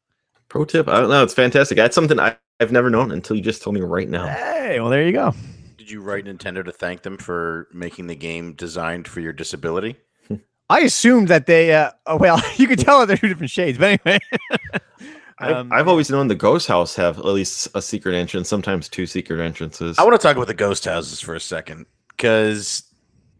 Pro 0.49 0.65
tip. 0.65 0.89
I 0.89 1.01
don't 1.01 1.11
know. 1.11 1.25
It's 1.25 1.35
fantastic. 1.35 1.77
That's 1.77 1.95
something 1.95 2.21
I, 2.21 2.37
I've 2.61 2.73
never 2.73 2.89
known 2.89 3.11
until 3.11 3.37
you 3.37 3.43
just 3.43 3.62
told 3.62 3.75
me 3.75 3.81
right 3.81 4.09
now. 4.09 4.27
Hey, 4.29 4.79
well, 4.81 4.89
there 4.89 5.05
you 5.05 5.12
go. 5.12 5.35
Did 5.77 5.91
you 5.91 6.01
write 6.01 6.25
Nintendo 6.25 6.65
to 6.65 6.73
thank 6.73 7.03
them 7.03 7.19
for 7.19 7.69
making 7.73 8.07
the 8.07 8.17
game 8.17 8.55
designed 8.55 9.09
for 9.09 9.21
your 9.21 9.33
disability? 9.33 9.97
I 10.68 10.81
assumed 10.81 11.29
that 11.29 11.46
they, 11.46 11.72
uh, 11.74 11.90
oh, 12.07 12.16
well, 12.16 12.42
you 12.57 12.66
could 12.66 12.79
tell 12.79 13.00
that 13.00 13.07
they're 13.07 13.16
two 13.16 13.29
different 13.29 13.50
shades, 13.50 13.79
but 13.79 14.00
anyway. 14.05 14.18
I've, 15.38 15.52
Um, 15.57 15.72
I've 15.72 15.87
always 15.87 16.09
known 16.11 16.29
the 16.29 16.35
ghost 16.35 16.66
house 16.66 16.96
have 16.96 17.18
at 17.18 17.26
least 17.26 17.68
a 17.74 17.83
secret 17.83 18.14
entrance, 18.14 18.48
sometimes 18.48 18.88
two 18.88 19.05
secret 19.07 19.38
entrances. 19.38 19.98
I 19.98 20.02
want 20.02 20.18
to 20.18 20.26
talk 20.26 20.35
about 20.37 20.46
the 20.48 20.55
ghost 20.55 20.87
houses 20.87 21.20
for 21.20 21.35
a 21.35 21.40
second 21.40 21.85
because 22.09 22.85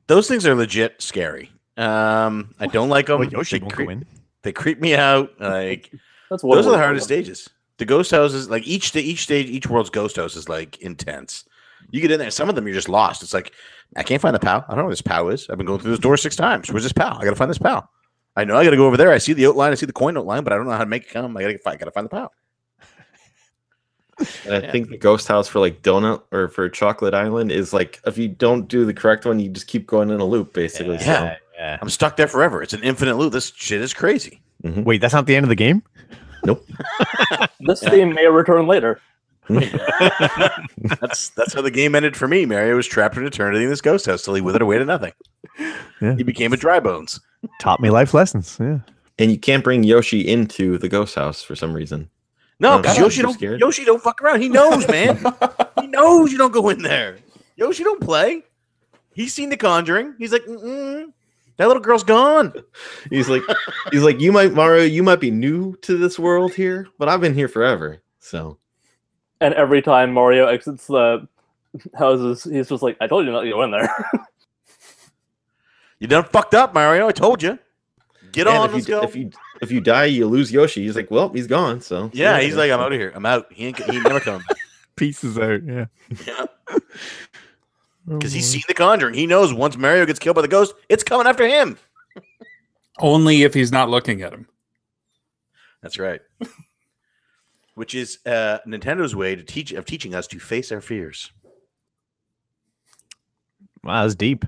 those 0.07 0.29
things 0.29 0.47
are 0.47 0.55
legit 0.55 1.01
scary. 1.01 1.51
Um, 1.79 2.55
I 2.61 2.67
don't 2.67 2.91
like 2.91 3.07
them. 3.07 3.21
well, 3.21 3.29
Yoshi 3.29 3.59
they, 3.59 3.63
won't 3.63 3.73
creep, 3.73 3.89
go 3.89 3.93
in. 3.93 4.07
they 4.43 4.53
creep 4.53 4.81
me 4.81 4.95
out. 4.95 5.33
Like 5.41 5.91
That's 6.31 6.43
one 6.43 6.57
those 6.59 6.67
are 6.67 6.73
the 6.73 6.79
hardest 6.79 7.07
stages. 7.07 7.49
The 7.79 7.85
ghost 7.87 8.11
houses, 8.11 8.51
like 8.51 8.67
each 8.67 8.89
sta- 8.89 9.01
each 9.01 9.23
stage, 9.23 9.47
each 9.49 9.67
world's 9.67 9.91
ghost 9.91 10.17
house 10.17 10.37
is 10.37 10.49
like 10.51 10.79
intense. 10.83 11.45
You 11.91 12.01
get 12.01 12.11
in 12.11 12.19
there, 12.19 12.31
some 12.31 12.49
of 12.49 12.55
them 12.57 12.67
you're 12.67 12.75
just 12.75 12.89
lost. 12.89 13.23
It's 13.23 13.35
like 13.35 13.53
I 13.95 14.03
can't 14.03 14.21
find 14.21 14.35
the 14.35 14.41
POW. 14.41 14.65
I 14.67 14.69
don't 14.69 14.79
know 14.79 14.85
where 14.85 14.93
this 14.93 15.03
POW 15.03 15.29
is. 15.29 15.49
I've 15.49 15.57
been 15.59 15.67
going 15.67 15.81
through 15.81 15.93
this 15.93 16.01
door 16.01 16.17
six 16.17 16.37
times. 16.37 16.71
Where's 16.71 16.83
this 16.83 16.93
POW? 16.93 17.19
I 17.19 17.25
gotta 17.25 17.37
find 17.37 17.51
this 17.51 17.59
POW. 17.59 17.89
I 18.37 18.45
know 18.45 18.57
I 18.57 18.65
gotta 18.65 18.77
go 18.77 18.87
over 18.87 18.97
there. 18.97 19.13
I 19.13 19.19
see 19.19 19.33
the 19.33 19.47
outline. 19.47 19.73
I 19.73 19.75
see 19.77 19.87
the 19.87 19.93
coin 19.93 20.17
outline, 20.19 20.45
but 20.45 20.53
I 20.53 20.57
don't 20.57 20.67
know 20.67 20.73
how 20.73 20.79
to 20.79 20.87
make 20.87 21.05
it 21.05 21.11
come. 21.11 21.37
I 21.37 21.43
gotta 21.43 21.59
find. 21.59 21.79
Gotta 21.79 21.91
find 21.93 22.05
the 22.07 22.11
POW. 22.11 22.31
And 24.47 24.55
I 24.55 24.59
Yeah. 24.61 24.73
think 24.73 24.89
the 24.89 24.97
ghost 24.97 25.29
house 25.29 25.47
for 25.47 25.61
like 25.61 25.83
donut 25.83 26.23
or 26.33 26.49
for 26.49 26.69
chocolate 26.71 27.13
island 27.15 27.53
is 27.53 27.73
like 27.75 28.01
if 28.07 28.17
you 28.17 28.29
don't 28.29 28.67
do 28.67 28.85
the 28.87 28.95
correct 28.95 29.27
one, 29.27 29.39
you 29.39 29.51
just 29.51 29.67
keep 29.67 29.87
going 29.87 30.11
in 30.11 30.21
a 30.21 30.25
loop 30.25 30.53
basically. 30.55 30.97
Yeah. 30.97 31.37
yeah. 31.55 31.79
I'm 31.83 31.91
stuck 31.91 32.17
there 32.17 32.27
forever. 32.29 32.63
It's 32.63 32.73
an 32.73 32.83
infinite 32.83 33.17
loop. 33.17 33.33
This 33.35 33.53
shit 33.55 33.81
is 33.83 33.93
crazy. 33.93 34.43
Mm-hmm. 34.65 34.85
Wait, 34.85 35.01
that's 35.03 35.13
not 35.15 35.27
the 35.27 35.37
end 35.37 35.45
of 35.45 35.49
the 35.51 35.55
game? 35.55 35.83
Nope. 36.45 36.67
this 37.61 37.81
theme 37.83 38.15
may 38.15 38.27
return 38.27 38.67
later. 38.67 39.01
That's 41.01 41.31
that's 41.31 41.55
how 41.55 41.63
the 41.63 41.71
game 41.71 41.95
ended 41.95 42.17
for 42.17 42.27
me. 42.27 42.47
Mario 42.47 42.75
was 42.77 42.87
trapped 42.87 43.17
in 43.17 43.25
eternity 43.25 43.65
in 43.65 43.71
this 43.71 43.81
ghost 43.81 44.07
house 44.07 44.25
till 44.25 44.35
he 44.35 44.41
withered 44.41 44.63
away 44.63 44.79
to 44.79 44.85
nothing. 44.85 45.13
Yeah. 46.01 46.17
He 46.17 46.23
became 46.23 46.53
a 46.53 46.57
dry 46.57 46.81
bones. 46.81 47.21
Taught 47.61 47.81
me 47.81 47.91
life 47.91 48.13
lessons. 48.13 48.57
Yeah. 48.61 48.81
And 49.19 49.31
you 49.31 49.39
can't 49.39 49.63
bring 49.65 49.85
Yoshi 49.85 50.27
into 50.27 50.79
the 50.79 50.89
ghost 50.89 51.15
house 51.15 51.43
for 51.43 51.55
some 51.55 51.73
reason. 51.73 52.11
No, 52.59 52.73
um, 52.73 52.83
because 52.83 52.99
Yoshi 52.99 53.23
don't 53.23 53.35
scared? 53.35 53.61
Yoshi 53.61 53.85
don't 53.85 54.03
fuck 54.03 54.21
around. 54.23 54.41
He 54.41 54.49
knows, 54.49 54.87
man. 54.89 55.17
he 55.81 55.87
knows 55.87 56.33
you 56.33 56.39
don't 56.39 56.53
go 56.53 56.69
in 56.69 56.83
there. 56.83 57.19
Yoshi 57.57 57.85
don't 57.85 58.01
play. 58.01 58.43
He's 59.15 59.33
seen 59.33 59.49
The 59.49 59.57
Conjuring. 59.57 60.15
He's 60.19 60.33
like, 60.33 60.45
Mm-mm, 60.45 61.13
that 61.57 61.69
little 61.69 61.83
girl's 61.83 62.05
gone. 62.05 62.53
He's 63.11 63.29
like 63.29 63.43
he's 63.91 64.03
like, 64.03 64.21
You 64.21 64.33
might 64.33 64.53
Mario, 64.53 64.85
you 64.85 65.03
might 65.03 65.21
be 65.21 65.31
new 65.31 65.75
to 65.83 65.97
this 65.97 66.19
world 66.19 66.53
here, 66.53 66.89
but 66.99 67.09
I've 67.09 67.21
been 67.21 67.35
here 67.35 67.49
forever. 67.49 68.03
So 68.19 68.59
And 69.41 69.55
every 69.55 69.83
time 69.83 70.13
Mario 70.13 70.47
exits 70.47 70.87
the 70.87 71.27
houses, 71.99 72.45
he's 72.45 72.69
just 72.69 72.83
like, 72.83 72.97
I 73.01 73.07
told 73.07 73.27
you 73.27 73.33
not 73.33 73.43
to 73.43 73.51
go 73.51 73.63
in 73.63 73.71
there. 73.71 73.95
You 75.99 76.07
done 76.07 76.25
fucked 76.25 76.55
up, 76.55 76.75
Mario. 76.75 77.09
I 77.09 77.13
told 77.13 77.43
you. 77.43 77.59
Get 78.33 78.47
and 78.47 78.57
on. 78.59 78.69
if 78.69 78.75
Let's 78.75 78.87
you 78.89 78.95
go. 78.97 79.03
if 79.03 79.17
you 79.17 79.31
if 79.63 79.73
you 79.73 79.81
die, 79.81 80.05
you 80.05 80.27
lose 80.27 80.53
Yoshi. 80.53 80.83
He's 80.85 80.95
like, 80.95 81.11
Well, 81.11 81.31
he's 81.31 81.47
gone. 81.47 81.81
So 81.81 82.11
yeah, 82.13 82.39
he's 82.39 82.55
like, 82.55 82.71
I'm 82.71 82.81
out 82.81 82.93
of 82.93 82.99
here. 82.99 83.13
I'm 83.15 83.25
out. 83.25 83.51
He 83.51 83.67
ain't, 83.69 83.79
he 83.83 83.95
ain't 83.97 84.05
never 84.05 84.21
coming 84.21 84.43
back. 84.49 84.59
Pieces 84.97 85.39
out. 85.39 85.63
Yeah. 85.63 85.87
Yeah. 86.27 86.45
Oh, 88.09 88.19
Because 88.19 88.33
he's 88.33 88.47
seen 88.49 88.63
The 88.69 88.75
Conjuring. 88.75 89.15
He 89.15 89.27
knows 89.27 89.53
once 89.53 89.77
Mario 89.77 90.07
gets 90.07 90.21
killed 90.21 90.37
by 90.37 90.43
the 90.43 90.47
ghost, 90.49 90.75
it's 90.89 91.03
coming 91.03 91.27
after 91.27 91.45
him. 91.45 91.77
Only 93.01 93.43
if 93.43 93.53
he's 93.53 93.73
not 93.73 93.89
looking 93.91 94.23
at 94.23 94.33
him. 94.33 94.47
That's 95.83 95.99
right. 95.99 96.21
Which 97.77 97.95
is 97.95 98.19
uh, 98.27 98.59
Nintendo's 98.67 99.15
way 99.15 99.37
to 99.37 99.43
teach 99.43 99.73
of 99.73 99.85
teaching 99.85 100.15
us 100.15 100.27
to 100.27 100.41
face 100.41 100.73
our 100.73 100.81
fears. 100.81 101.31
Wow, 103.85 104.03
that's 104.03 104.17
deep. 104.17 104.45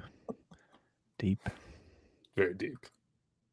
Deep. 1.19 1.39
Very 2.37 2.55
deep. 2.55 2.79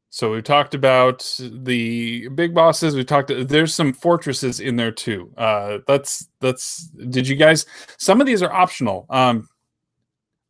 So 0.09 0.31
we've 0.31 0.45
talked 0.45 0.73
about 0.73 1.29
the 1.39 2.29
big 2.29 2.53
bosses. 2.53 2.95
We've 2.95 3.05
talked. 3.05 3.29
There's 3.49 3.75
some 3.75 3.91
fortresses 3.91 4.61
in 4.61 4.77
there 4.77 4.91
too. 4.91 5.33
Uh, 5.37 5.79
that's 5.87 6.29
that's. 6.39 6.87
Did 7.09 7.27
you 7.27 7.35
guys? 7.35 7.65
Some 7.97 8.21
of 8.21 8.27
these 8.27 8.41
are 8.41 8.51
optional. 8.51 9.05
Um, 9.09 9.49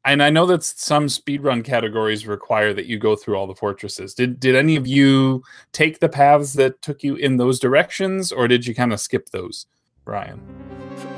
and 0.05 0.21
I 0.21 0.29
know 0.29 0.45
that 0.45 0.63
some 0.63 1.07
speedrun 1.07 1.63
categories 1.63 2.27
require 2.27 2.73
that 2.73 2.85
you 2.85 2.99
go 2.99 3.15
through 3.15 3.35
all 3.35 3.47
the 3.47 3.55
fortresses. 3.55 4.13
Did 4.13 4.39
did 4.39 4.55
any 4.55 4.75
of 4.75 4.87
you 4.87 5.43
take 5.71 5.99
the 5.99 6.09
paths 6.09 6.53
that 6.53 6.81
took 6.81 7.03
you 7.03 7.15
in 7.15 7.37
those 7.37 7.59
directions, 7.59 8.31
or 8.31 8.47
did 8.47 8.67
you 8.67 8.75
kind 8.75 8.93
of 8.93 8.99
skip 8.99 9.29
those, 9.29 9.65
Ryan? 10.05 10.41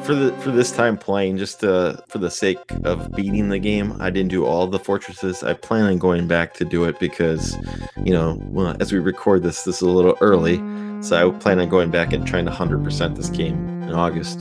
for 0.07 0.15
the 0.15 0.31
for 0.37 0.51
this 0.51 0.71
time 0.71 0.97
playing 0.97 1.37
just 1.37 1.65
uh, 1.65 1.97
for 2.07 2.17
the 2.17 2.31
sake 2.31 2.57
of 2.85 3.11
beating 3.11 3.49
the 3.49 3.59
game 3.59 3.93
i 3.99 4.09
didn't 4.09 4.29
do 4.29 4.45
all 4.45 4.65
the 4.65 4.79
fortresses 4.79 5.43
i 5.43 5.53
plan 5.53 5.83
on 5.83 5.97
going 5.97 6.27
back 6.27 6.53
to 6.53 6.63
do 6.63 6.85
it 6.85 6.97
because 6.97 7.57
you 8.05 8.13
know 8.13 8.37
well, 8.45 8.73
as 8.79 8.93
we 8.93 8.99
record 8.99 9.43
this 9.43 9.63
this 9.63 9.75
is 9.75 9.81
a 9.81 9.89
little 9.89 10.15
early 10.21 10.57
so 11.01 11.29
i 11.29 11.39
plan 11.39 11.59
on 11.59 11.67
going 11.67 11.91
back 11.91 12.13
and 12.13 12.25
trying 12.25 12.45
to 12.45 12.51
100% 12.51 13.15
this 13.17 13.29
game 13.29 13.57
in 13.83 13.93
august 13.93 14.39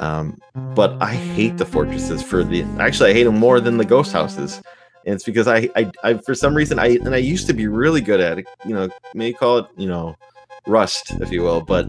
um, 0.00 0.38
but 0.74 0.96
i 1.02 1.14
hate 1.14 1.56
the 1.58 1.64
fortresses 1.66 2.22
for 2.22 2.42
the 2.44 2.62
actually 2.78 3.10
i 3.10 3.12
hate 3.12 3.24
them 3.24 3.38
more 3.38 3.60
than 3.60 3.76
the 3.78 3.84
ghost 3.84 4.12
houses 4.12 4.60
and 5.04 5.14
it's 5.14 5.22
because 5.24 5.46
I, 5.46 5.68
I, 5.76 5.90
I 6.02 6.14
for 6.14 6.34
some 6.34 6.52
reason 6.52 6.80
I 6.80 6.96
and 6.96 7.14
I 7.14 7.18
used 7.18 7.46
to 7.46 7.52
be 7.52 7.68
really 7.68 8.00
good 8.00 8.18
at 8.18 8.40
it. 8.40 8.46
You 8.64 8.74
know, 8.74 8.88
may 9.14 9.32
call 9.32 9.58
it 9.58 9.66
you 9.76 9.86
know 9.86 10.16
rust, 10.66 11.12
if 11.20 11.30
you 11.30 11.42
will, 11.42 11.60
but 11.60 11.86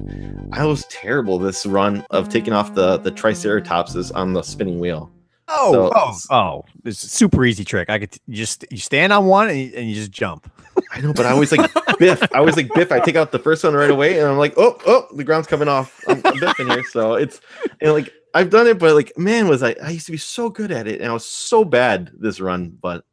I 0.52 0.66
was 0.66 0.86
terrible 0.86 1.40
this 1.40 1.66
run 1.66 2.06
of 2.12 2.30
taking 2.30 2.54
off 2.54 2.76
the 2.76 2.98
the 2.98 3.12
triceratopses 3.12 4.12
on 4.14 4.34
the 4.34 4.44
spinning 4.44 4.80
wheel. 4.80 5.10
Oh, 5.48 5.72
So- 5.74 5.92
oh, 5.96 6.18
oh! 6.30 6.66
It's 6.86 7.04
a 7.04 7.08
super 7.10 7.44
easy 7.44 7.66
trick. 7.66 7.90
I 7.90 7.98
could 7.98 8.12
t- 8.12 8.20
you 8.28 8.36
just 8.36 8.64
you 8.70 8.78
stand 8.78 9.12
on 9.12 9.26
one 9.26 9.50
and 9.50 9.58
you, 9.60 9.72
and 9.76 9.90
you 9.90 9.96
just 9.96 10.12
jump. 10.12 10.52
I 10.98 11.02
know, 11.02 11.14
but 11.14 11.26
I 11.26 11.32
always 11.32 11.52
like 11.52 11.72
Biff. 12.00 12.24
I 12.34 12.40
always 12.40 12.58
like 12.58 12.74
Biff. 12.74 12.92
I 12.92 13.00
take 13.00 13.16
out 13.16 13.32
the 13.32 13.40
first 13.40 13.64
one 13.64 13.76
right 13.76 13.92
away, 13.92 14.18
and 14.20 14.28
I'm 14.28 14.38
like, 14.38 14.56
oh, 14.58 14.78
oh, 14.88 15.08
the 15.16 15.24
ground's 15.24 15.48
coming 15.48 15.68
off. 15.68 16.04
I'm, 16.08 16.18
I'm 16.26 16.38
biffing 16.38 16.74
here, 16.74 16.84
so 16.86 17.14
it's 17.14 17.40
and 17.82 17.94
like 17.94 18.12
I've 18.34 18.50
done 18.50 18.66
it, 18.66 18.80
but 18.80 18.96
like, 18.96 19.16
man, 19.18 19.48
was 19.48 19.62
I? 19.62 19.76
I 19.84 19.92
used 19.92 20.08
to 20.08 20.12
be 20.12 20.18
so 20.18 20.50
good 20.50 20.72
at 20.72 20.88
it, 20.88 21.00
and 21.00 21.10
I 21.10 21.14
was 21.14 21.26
so 21.26 21.64
bad 21.64 22.12
this 22.18 22.40
run. 22.40 22.78
But 22.82 23.06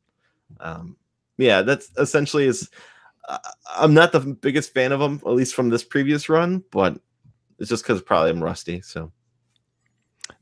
um, 0.61 0.97
yeah, 1.37 1.63
that's 1.63 1.91
essentially 1.99 2.47
is. 2.47 2.71
Uh, 3.29 3.39
I'm 3.77 3.95
not 3.95 4.13
the 4.13 4.21
biggest 4.21 4.73
fan 4.73 4.93
of 4.93 5.01
them, 5.01 5.21
at 5.27 5.33
least 5.33 5.55
from 5.55 5.69
this 5.69 5.85
previous 5.85 6.29
run, 6.29 6.65
but 6.71 6.99
it's 7.59 7.69
just 7.69 7.83
because 7.83 8.03
probably 8.03 8.31
I'm 8.31 8.43
rusty. 8.43 8.81
So 8.81 9.13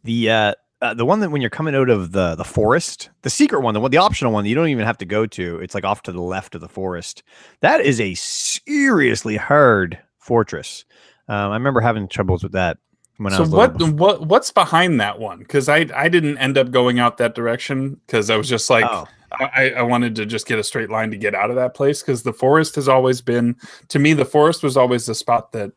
The 0.05 0.31
uh, 0.31 0.55
uh, 0.83 0.92
the 0.92 1.07
one 1.07 1.21
that 1.21 1.31
when 1.31 1.40
you're 1.40 1.49
coming 1.51 1.77
out 1.77 1.88
of 1.88 2.11
the 2.11 2.35
the 2.35 2.45
forest, 2.45 3.09
the 3.23 3.31
secret 3.31 3.61
one, 3.61 3.73
the 3.73 3.81
one, 3.81 3.92
the 3.92 3.99
optional 3.99 4.33
one 4.33 4.42
that 4.42 4.51
you 4.51 4.57
don't 4.57 4.68
even 4.68 4.85
have 4.85 4.99
to 4.99 5.05
go 5.05 5.27
to. 5.27 5.61
It's 5.61 5.77
like 5.77 5.85
off 5.85 6.03
to 6.03 6.12
the 6.12 6.21
left 6.21 6.57
of 6.57 6.61
the 6.61 6.68
forest. 6.68 7.23
That 7.61 7.81
is 7.81 8.01
a 8.01 8.14
seriously 8.14 9.37
hard 9.37 9.99
fortress. 10.18 10.85
Um, 11.29 11.53
I 11.53 11.55
remember 11.55 11.81
having 11.81 12.09
troubles 12.09 12.42
with 12.42 12.53
that 12.53 12.79
when 13.16 13.33
I 13.33 13.37
so 13.37 13.45
what 13.45 13.81
what 13.92 14.27
what's 14.27 14.51
behind 14.51 15.01
that 15.01 15.21
one? 15.21 15.38
Because 15.38 15.68
I 15.68 15.87
I 15.95 16.09
didn't 16.09 16.38
end 16.38 16.59
up 16.59 16.73
going 16.73 16.99
out 16.99 17.16
that 17.18 17.37
direction 17.37 18.01
because 18.07 18.29
I 18.29 18.37
was 18.37 18.49
just 18.49 18.68
like 18.68 18.85
Oh. 18.88 19.07
I, 19.40 19.71
I 19.79 19.83
wanted 19.83 20.14
to 20.16 20.27
just 20.27 20.47
get 20.47 20.59
a 20.59 20.64
straight 20.64 20.90
line 20.90 21.11
to 21.11 21.16
get 21.16 21.35
out 21.35 21.49
of 21.49 21.57
that 21.57 21.73
place 21.73 22.03
because 22.03 22.23
the 22.23 22.35
forest 22.35 22.75
has 22.75 22.87
always 22.87 23.23
been 23.23 23.57
to 23.88 23.99
me 23.99 24.12
the 24.12 24.27
forest 24.27 24.62
was 24.62 24.77
always 24.77 25.07
the 25.07 25.14
spot 25.14 25.53
that 25.53 25.73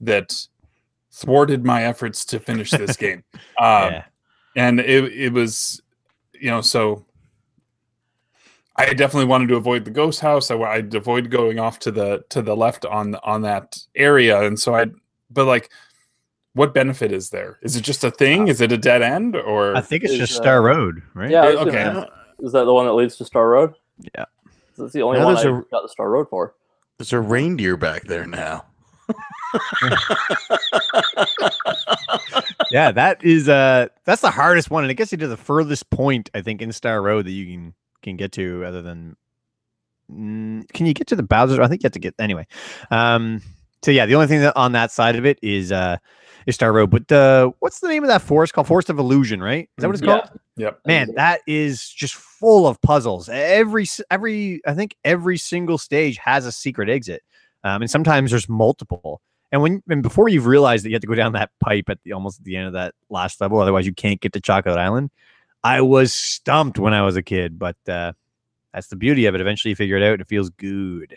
that 0.00 0.34
thwarted 1.12 1.64
my 1.64 1.84
efforts 1.84 2.24
to 2.24 2.40
finish 2.40 2.70
this 2.70 2.96
game. 2.96 3.22
Um, 3.60 3.92
yeah. 3.92 4.04
And 4.56 4.80
it 4.80 5.04
it 5.12 5.32
was 5.32 5.80
you 6.34 6.50
know 6.50 6.60
so 6.60 7.04
I 8.76 8.94
definitely 8.94 9.26
wanted 9.26 9.48
to 9.48 9.56
avoid 9.56 9.84
the 9.84 9.90
ghost 9.90 10.20
house. 10.20 10.50
I 10.50 10.56
I'd 10.56 10.94
avoid 10.94 11.30
going 11.30 11.58
off 11.58 11.78
to 11.80 11.90
the 11.90 12.24
to 12.30 12.40
the 12.42 12.56
left 12.56 12.84
on 12.86 13.14
on 13.16 13.42
that 13.42 13.78
area, 13.94 14.42
and 14.42 14.58
so 14.58 14.74
I. 14.74 14.86
But 15.30 15.46
like, 15.46 15.70
what 16.54 16.74
benefit 16.74 17.12
is 17.12 17.30
there? 17.30 17.58
Is 17.62 17.76
it 17.76 17.82
just 17.82 18.02
a 18.04 18.10
thing? 18.10 18.48
Is 18.48 18.60
it 18.60 18.72
a 18.72 18.78
dead 18.78 19.02
end 19.02 19.36
or? 19.36 19.76
I 19.76 19.80
think 19.82 20.04
it's 20.04 20.14
is, 20.14 20.18
just 20.18 20.40
uh, 20.40 20.42
Star 20.42 20.62
Road, 20.62 21.02
right? 21.14 21.30
Yeah, 21.30 21.42
I 21.42 21.46
okay. 21.56 21.84
gonna- 21.84 22.08
Is 22.40 22.52
that 22.52 22.64
the 22.64 22.74
one 22.74 22.86
that 22.86 22.92
leads 22.94 23.16
to 23.16 23.24
Star 23.24 23.48
Road? 23.48 23.74
Yeah. 24.14 24.24
That's 24.76 24.92
the 24.92 25.02
only 25.02 25.20
Now 25.20 25.26
one 25.26 25.36
I 25.36 25.42
a- 25.42 25.62
got 25.70 25.82
the 25.82 25.88
Star 25.88 26.10
Road 26.10 26.28
for. 26.28 26.54
There's 26.98 27.12
a 27.12 27.20
reindeer 27.20 27.76
back 27.76 28.04
there 28.04 28.26
now. 28.26 28.64
yeah, 32.72 32.90
that 32.92 33.22
is 33.22 33.48
uh 33.48 33.88
that's 34.04 34.22
the 34.22 34.30
hardest 34.30 34.70
one, 34.70 34.82
and 34.84 34.90
it 34.90 34.94
gets 34.94 35.12
you 35.12 35.18
to 35.18 35.28
the 35.28 35.36
furthest 35.36 35.90
point 35.90 36.30
I 36.34 36.40
think 36.40 36.62
in 36.62 36.72
Star 36.72 37.02
Road 37.02 37.26
that 37.26 37.32
you 37.32 37.46
can 37.46 37.74
can 38.02 38.16
get 38.16 38.32
to, 38.32 38.64
other 38.64 38.82
than 38.82 39.16
mm, 40.10 40.66
can 40.72 40.86
you 40.86 40.94
get 40.94 41.06
to 41.08 41.16
the 41.16 41.22
Bowser? 41.22 41.62
I 41.62 41.68
think 41.68 41.82
you 41.82 41.86
have 41.86 41.92
to 41.92 41.98
get 41.98 42.14
anyway. 42.18 42.46
Um, 42.90 43.42
so 43.84 43.90
yeah, 43.90 44.06
the 44.06 44.14
only 44.14 44.26
thing 44.26 44.40
that 44.40 44.56
on 44.56 44.72
that 44.72 44.90
side 44.90 45.16
of 45.16 45.26
it 45.26 45.38
is 45.42 45.70
uh 45.70 45.98
is 46.46 46.54
Star 46.54 46.72
Road. 46.72 46.90
But 46.90 47.12
uh, 47.12 47.52
what's 47.60 47.80
the 47.80 47.88
name 47.88 48.02
of 48.02 48.08
that 48.08 48.22
forest 48.22 48.52
called? 48.52 48.66
Forest 48.66 48.90
of 48.90 48.98
Illusion, 48.98 49.42
right? 49.42 49.68
Is 49.76 49.82
that 49.82 49.88
what 49.88 49.94
it's 49.94 50.02
Yeah. 50.02 50.20
called? 50.20 50.40
Yep. 50.56 50.80
Man, 50.86 51.14
that 51.14 51.40
is 51.46 51.88
just 51.88 52.14
full 52.14 52.66
of 52.66 52.80
puzzles. 52.80 53.28
Every 53.28 53.86
every 54.10 54.60
I 54.66 54.74
think 54.74 54.96
every 55.04 55.38
single 55.38 55.78
stage 55.78 56.16
has 56.18 56.46
a 56.46 56.52
secret 56.52 56.88
exit, 56.88 57.22
um, 57.64 57.82
and 57.82 57.90
sometimes 57.90 58.30
there's 58.30 58.48
multiple. 58.48 59.20
And 59.52 59.60
when 59.60 59.82
and 59.88 60.02
before 60.02 60.28
you've 60.28 60.46
realized 60.46 60.84
that 60.84 60.88
you 60.88 60.94
have 60.94 61.02
to 61.02 61.06
go 61.06 61.14
down 61.14 61.32
that 61.34 61.50
pipe 61.60 61.90
at 61.90 61.98
the 62.02 62.12
almost 62.12 62.40
at 62.40 62.44
the 62.44 62.56
end 62.56 62.66
of 62.66 62.72
that 62.72 62.94
last 63.10 63.40
level, 63.40 63.60
otherwise 63.60 63.86
you 63.86 63.92
can't 63.92 64.20
get 64.20 64.32
to 64.32 64.40
Chocolate 64.40 64.78
Island. 64.78 65.10
I 65.62 65.82
was 65.82 66.12
stumped 66.12 66.78
when 66.78 66.94
I 66.94 67.02
was 67.02 67.16
a 67.16 67.22
kid, 67.22 67.58
but 67.58 67.76
uh, 67.86 68.12
that's 68.72 68.88
the 68.88 68.96
beauty 68.96 69.26
of 69.26 69.34
it. 69.34 69.40
Eventually, 69.40 69.70
you 69.70 69.76
figure 69.76 69.96
it 69.96 70.02
out, 70.02 70.14
and 70.14 70.22
it 70.22 70.28
feels 70.28 70.50
good. 70.50 71.14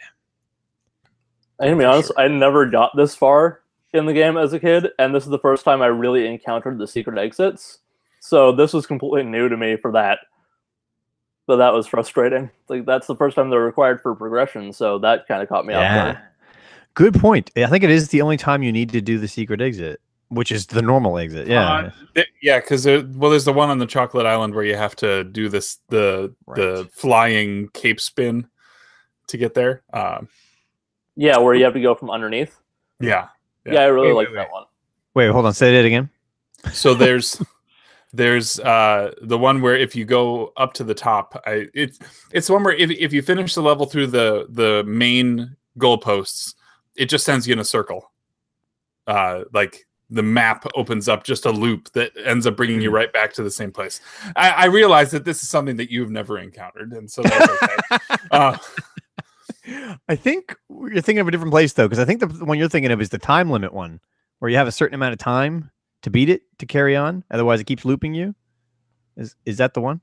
I'm 1.59 1.67
gonna 1.67 1.77
be 1.77 1.85
honest, 1.85 2.11
I 2.17 2.27
never 2.27 2.65
got 2.65 2.95
this 2.95 3.15
far 3.15 3.61
in 3.93 4.05
the 4.05 4.13
game 4.13 4.35
as 4.35 4.51
a 4.51 4.59
kid, 4.59 4.89
and 4.99 5.15
this 5.15 5.23
is 5.23 5.29
the 5.29 5.39
first 5.39 5.63
time 5.63 5.81
I 5.81 5.87
really 5.87 6.27
encountered 6.27 6.77
the 6.77 6.87
secret 6.87 7.17
exits. 7.17 7.79
So 8.19 8.51
this 8.51 8.73
was 8.73 8.85
completely 8.85 9.23
new 9.23 9.47
to 9.47 9.55
me 9.55 9.77
for 9.77 9.93
that. 9.93 10.19
So 11.45 11.57
that 11.57 11.73
was 11.73 11.87
frustrating. 11.87 12.49
Like 12.67 12.85
that's 12.85 13.07
the 13.07 13.15
first 13.15 13.35
time 13.35 13.49
they're 13.49 13.61
required 13.61 14.01
for 14.01 14.13
progression, 14.15 14.73
so 14.73 14.99
that 14.99 15.27
kind 15.27 15.41
of 15.41 15.47
caught 15.47 15.65
me 15.65 15.73
off 15.73 15.81
guard. 15.95 16.19
Good 16.95 17.13
point. 17.13 17.51
I 17.57 17.67
think 17.67 17.83
it 17.83 17.89
is 17.89 18.09
the 18.09 18.21
only 18.21 18.37
time 18.37 18.63
you 18.63 18.71
need 18.71 18.89
to 18.89 19.01
do 19.01 19.17
the 19.19 19.27
secret 19.27 19.61
exit, 19.61 19.99
which 20.29 20.51
is 20.51 20.65
the 20.65 20.81
normal 20.81 21.17
exit. 21.17 21.47
Yeah. 21.47 21.69
Uh, 21.69 21.91
th- 22.15 22.27
yeah, 22.41 22.59
because 22.59 22.85
well, 22.85 23.29
there's 23.29 23.45
the 23.45 23.53
one 23.53 23.69
on 23.69 23.77
the 23.79 23.85
Chocolate 23.85 24.25
Island 24.25 24.55
where 24.55 24.63
you 24.63 24.75
have 24.75 24.95
to 24.97 25.23
do 25.25 25.49
this 25.49 25.79
the 25.89 26.33
the 26.55 26.89
flying 26.93 27.67
cape 27.73 27.99
spin 27.99 28.47
to 29.27 29.37
get 29.37 29.53
there. 29.53 29.83
Um, 29.93 30.29
Yeah, 31.15 31.37
where 31.37 31.53
you 31.53 31.63
have 31.65 31.73
to 31.73 31.81
go 31.81 31.95
from 31.95 32.09
underneath. 32.09 32.57
yeah. 32.99 33.27
Yeah, 33.65 33.73
Yeah. 33.73 33.79
I 33.81 33.85
really 33.85 34.07
Wait, 34.09 34.13
like 34.15 34.27
wait, 34.29 34.35
that 34.35 34.51
one. 34.51 34.63
Wait, 35.15 35.31
hold 35.31 35.45
on. 35.45 35.53
Say 35.53 35.73
that 35.75 35.85
again. 35.85 36.09
So 36.71 36.93
there's 36.93 37.41
there's 38.13 38.57
uh 38.61 39.11
the 39.21 39.37
one 39.37 39.61
where 39.61 39.75
if 39.75 39.95
you 39.97 40.05
go 40.05 40.53
up 40.55 40.73
to 40.75 40.83
the 40.85 40.93
top, 40.93 41.41
I 41.45 41.67
it's 41.73 41.99
it's 42.31 42.47
the 42.47 42.53
one 42.53 42.63
where 42.63 42.73
if 42.75 42.89
if 42.91 43.11
you 43.11 43.21
finish 43.21 43.53
the 43.53 43.61
level 43.61 43.85
through 43.85 44.07
the 44.07 44.45
the 44.49 44.83
main 44.87 45.55
goalposts, 45.77 46.53
it 46.95 47.05
just 47.05 47.25
sends 47.25 47.47
you 47.47 47.53
in 47.53 47.59
a 47.59 47.65
circle. 47.65 48.11
Uh, 49.07 49.43
like 49.53 49.85
the 50.09 50.23
map 50.23 50.65
opens 50.75 51.09
up 51.09 51.23
just 51.23 51.45
a 51.45 51.51
loop 51.51 51.91
that 51.93 52.11
ends 52.23 52.45
up 52.45 52.55
bringing 52.55 52.81
you 52.81 52.91
right 52.91 53.11
back 53.11 53.33
to 53.33 53.43
the 53.43 53.51
same 53.51 53.71
place. 53.71 54.01
I, 54.35 54.49
I 54.49 54.65
realize 54.65 55.11
that 55.11 55.25
this 55.25 55.41
is 55.41 55.49
something 55.49 55.77
that 55.77 55.91
you've 55.91 56.11
never 56.11 56.37
encountered, 56.37 56.93
and 56.93 57.09
so 57.09 57.23
that's 57.23 57.63
okay. 57.63 58.15
uh, 58.31 58.57
I 60.07 60.15
think 60.15 60.55
you're 60.69 61.01
thinking 61.01 61.19
of 61.19 61.27
a 61.27 61.31
different 61.31 61.51
place 61.51 61.73
though, 61.73 61.87
because 61.87 61.99
I 61.99 62.05
think 62.05 62.19
the, 62.19 62.27
the 62.27 62.45
one 62.45 62.57
you're 62.57 62.69
thinking 62.69 62.91
of 62.91 63.01
is 63.01 63.09
the 63.09 63.17
time 63.17 63.49
limit 63.49 63.73
one, 63.73 63.99
where 64.39 64.49
you 64.49 64.57
have 64.57 64.67
a 64.67 64.71
certain 64.71 64.95
amount 64.95 65.13
of 65.13 65.19
time 65.19 65.71
to 66.03 66.09
beat 66.09 66.29
it 66.29 66.43
to 66.59 66.65
carry 66.65 66.95
on. 66.95 67.23
Otherwise, 67.31 67.59
it 67.59 67.65
keeps 67.65 67.85
looping 67.85 68.13
you. 68.13 68.35
Is 69.17 69.35
is 69.45 69.57
that 69.57 69.73
the 69.73 69.81
one? 69.81 70.01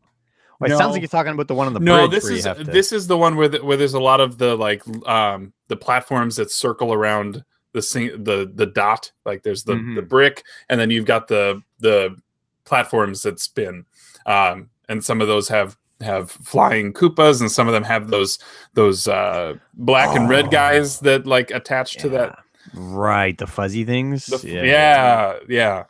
Well, 0.63 0.73
it 0.73 0.79
sounds 0.79 0.93
like 0.93 1.03
you're 1.03 1.09
talking 1.09 1.33
about 1.33 1.49
the 1.49 1.55
one 1.55 1.67
on 1.67 1.75
the 1.75 1.81
no, 1.81 2.09
bridge. 2.09 2.11
this 2.13 2.25
where 2.25 2.33
you 2.33 2.39
is 2.39 2.45
to- 2.45 2.65
this 2.73 2.93
is 2.93 3.07
the 3.07 3.17
one 3.19 3.37
where 3.37 3.49
the, 3.49 3.65
where 3.65 3.77
there's 3.77 3.95
a 3.95 4.01
lot 4.01 4.21
of 4.21 4.39
the 4.39 4.57
like 4.57 4.83
um 5.09 5.53
the 5.69 5.77
platforms 5.77 6.37
that 6.37 6.51
circle 6.51 6.93
around 6.93 7.45
the 7.73 7.83
sing- 7.83 8.23
the 8.25 8.51
the 8.55 8.67
dot. 8.67 9.13
Like 9.25 9.43
there's 9.43 9.65
the 9.65 9.75
the 9.75 10.03
Mhm. 10.03 10.09
brick, 10.09 10.45
and 10.69 10.81
then 10.81 10.91
you've 10.91 11.07
got 11.07 11.29
the 11.29 11.63
the 11.81 12.17
platforms 12.65 13.23
that 13.23 13.41
spin. 13.41 13.85
Um, 14.27 14.71
and 14.89 15.05
some 15.05 15.21
of 15.21 15.29
those 15.29 15.49
have 15.49 15.77
have 16.01 16.31
flying 16.31 16.93
Koopas, 16.93 17.41
and 17.41 17.51
some 17.51 17.69
of 17.69 17.73
them 17.75 17.85
have 17.85 18.09
those 18.09 18.39
those 18.75 19.07
uh 19.09 19.55
black 19.75 20.17
and 20.17 20.29
red 20.29 20.47
Oh. 20.47 20.51
guys 20.51 21.01
that 21.01 21.27
like 21.27 21.51
attach 21.51 21.97
to 21.99 22.09
that 22.11 22.29
Yeah. 22.31 22.37
Right, 22.75 23.37
the 23.37 23.47
fuzzy 23.47 23.85
things. 23.85 24.27
the 24.27 24.37
f- 24.37 24.45
yeah, 24.45 24.63
yeah, 24.65 25.35
Yeah. 25.49 25.85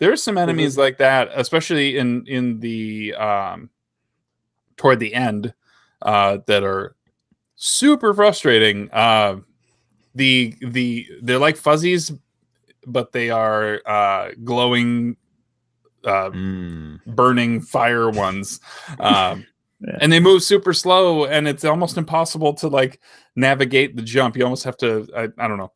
There's 0.00 0.22
some 0.22 0.36
enemies 0.38 0.76
like 0.76 0.98
that, 0.98 1.30
especially 1.34 1.96
in 1.98 2.26
in 2.26 2.60
the 2.60 3.14
um 3.14 3.70
toward 4.78 4.98
the 5.00 5.12
end, 5.12 5.52
uh, 6.00 6.38
that 6.46 6.64
are 6.64 6.96
super 7.56 8.14
frustrating. 8.14 8.88
Uh, 8.92 9.40
the 10.14 10.54
the 10.62 11.06
they're 11.22 11.38
like 11.38 11.56
fuzzies, 11.58 12.10
but 12.86 13.12
they 13.12 13.28
are 13.30 13.82
uh 13.84 14.30
glowing, 14.42 15.16
uh, 16.04 16.30
Mm. 16.30 17.04
burning 17.06 17.60
fire 17.60 18.08
ones. 18.10 18.60
Um, 18.98 19.44
Yeah. 19.80 19.96
and 20.00 20.12
they 20.12 20.18
move 20.18 20.42
super 20.42 20.72
slow, 20.72 21.26
and 21.26 21.46
it's 21.46 21.64
almost 21.64 21.96
impossible 21.98 22.52
to 22.54 22.66
like 22.66 22.98
navigate 23.36 23.94
the 23.94 24.02
jump. 24.02 24.36
You 24.36 24.42
almost 24.42 24.64
have 24.64 24.76
to. 24.78 25.06
I, 25.16 25.28
I 25.38 25.46
don't 25.46 25.56
know. 25.56 25.70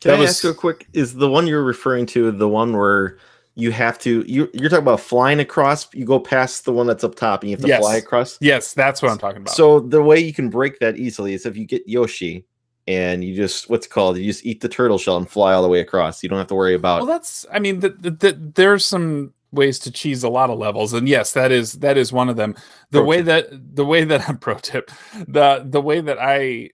Can 0.00 0.10
That 0.10 0.16
I 0.16 0.20
was- 0.22 0.30
ask 0.30 0.42
you 0.42 0.50
a 0.50 0.54
quick? 0.54 0.88
Is 0.92 1.14
the 1.14 1.30
one 1.30 1.46
you're 1.46 1.62
referring 1.62 2.04
to 2.06 2.32
the 2.32 2.48
one 2.48 2.76
where 2.76 3.18
you 3.56 3.70
have 3.72 3.98
to? 4.00 4.24
You, 4.26 4.50
you're 4.52 4.68
talking 4.68 4.82
about 4.82 5.00
flying 5.00 5.40
across. 5.40 5.86
You 5.94 6.04
go 6.04 6.18
past 6.18 6.64
the 6.64 6.72
one 6.72 6.86
that's 6.86 7.04
up 7.04 7.14
top, 7.14 7.42
and 7.42 7.50
you 7.50 7.56
have 7.56 7.62
to 7.62 7.68
Yes. 7.68 7.80
fly 7.80 7.96
across. 7.96 8.36
Yes, 8.40 8.74
that's 8.74 9.00
what 9.02 9.10
I'm 9.12 9.18
talking 9.18 9.42
about. 9.42 9.54
So 9.54 9.80
the 9.80 10.02
way 10.02 10.18
you 10.18 10.32
can 10.32 10.50
break 10.50 10.78
that 10.80 10.96
easily 10.96 11.34
is 11.34 11.46
if 11.46 11.56
you 11.56 11.64
get 11.66 11.86
Yoshi 11.86 12.44
and 12.86 13.24
you 13.24 13.34
just 13.34 13.70
what's 13.70 13.86
it 13.86 13.90
called 13.90 14.18
you 14.18 14.24
just 14.26 14.44
eat 14.44 14.60
the 14.60 14.68
turtle 14.68 14.98
shell 14.98 15.16
and 15.16 15.26
fly 15.30 15.54
all 15.54 15.62
the 15.62 15.68
way 15.68 15.80
across. 15.80 16.22
You 16.22 16.28
don't 16.28 16.38
have 16.38 16.48
to 16.48 16.54
worry 16.54 16.74
about. 16.74 16.98
well 16.98 17.06
that's 17.06 17.46
i 17.50 17.58
mean 17.58 17.80
the, 17.80 17.88
the, 17.88 18.10
the, 18.10 18.32
there's 18.56 18.84
some 18.84 19.32
ways 19.52 19.78
to 19.78 19.90
cheese 19.90 20.22
a 20.22 20.28
lot 20.28 20.50
of 20.50 20.58
levels 20.58 20.92
and 20.92 21.08
yes 21.08 21.32
that 21.32 21.50
is 21.50 21.74
that 21.74 21.96
is 21.96 22.12
one 22.12 22.28
of 22.28 22.36
them 22.36 22.54
the 22.90 22.98
Pro 22.98 23.06
way 23.06 23.16
tip. 23.18 23.26
that 23.26 23.74
the 23.76 23.86
way 23.86 24.04
that 24.04 24.20
I'm 24.28 24.36
pro 24.36 24.56
tip 24.56 24.90
the 25.28 25.64
the 25.66 25.80
way 25.80 26.02
that 26.02 26.18
i 26.20 26.68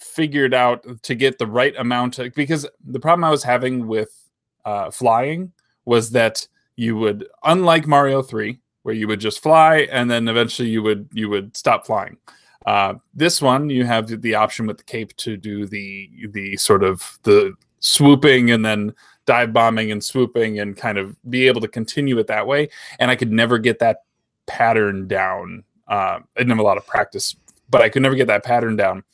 figured 0.00 0.54
out 0.54 0.84
to 1.02 1.14
get 1.14 1.38
the 1.38 1.46
right 1.46 1.74
amount 1.76 2.18
of, 2.18 2.32
because 2.34 2.66
the 2.84 2.98
problem 3.00 3.24
i 3.24 3.30
was 3.30 3.42
having 3.42 3.86
with 3.86 4.10
uh 4.64 4.90
flying 4.90 5.52
was 5.84 6.10
that 6.10 6.46
you 6.76 6.96
would 6.96 7.26
unlike 7.44 7.86
mario 7.86 8.22
3 8.22 8.58
where 8.82 8.94
you 8.94 9.06
would 9.08 9.20
just 9.20 9.42
fly, 9.42 9.88
and 9.90 10.10
then 10.10 10.28
eventually 10.28 10.68
you 10.68 10.82
would 10.82 11.08
you 11.12 11.28
would 11.28 11.56
stop 11.56 11.86
flying. 11.86 12.16
Uh, 12.66 12.94
this 13.14 13.42
one, 13.42 13.70
you 13.70 13.84
have 13.84 14.22
the 14.22 14.34
option 14.34 14.66
with 14.66 14.78
the 14.78 14.84
cape 14.84 15.16
to 15.16 15.36
do 15.36 15.66
the 15.66 16.10
the 16.30 16.56
sort 16.56 16.82
of 16.84 17.18
the 17.22 17.54
swooping 17.80 18.50
and 18.50 18.64
then 18.64 18.92
dive 19.26 19.52
bombing 19.52 19.90
and 19.90 20.02
swooping 20.02 20.60
and 20.60 20.76
kind 20.76 20.98
of 20.98 21.16
be 21.30 21.46
able 21.46 21.60
to 21.60 21.68
continue 21.68 22.18
it 22.18 22.26
that 22.26 22.46
way. 22.46 22.68
And 22.98 23.10
I 23.10 23.16
could 23.16 23.32
never 23.32 23.58
get 23.58 23.78
that 23.78 23.98
pattern 24.46 25.06
down. 25.06 25.64
Uh, 25.88 26.18
I 26.18 26.38
didn't 26.38 26.50
have 26.50 26.58
a 26.58 26.64
lot 26.64 26.76
of 26.76 26.86
practice, 26.86 27.36
but 27.70 27.82
I 27.82 27.88
could 27.88 28.02
never 28.02 28.14
get 28.14 28.26
that 28.28 28.44
pattern 28.44 28.76
down. 28.76 29.04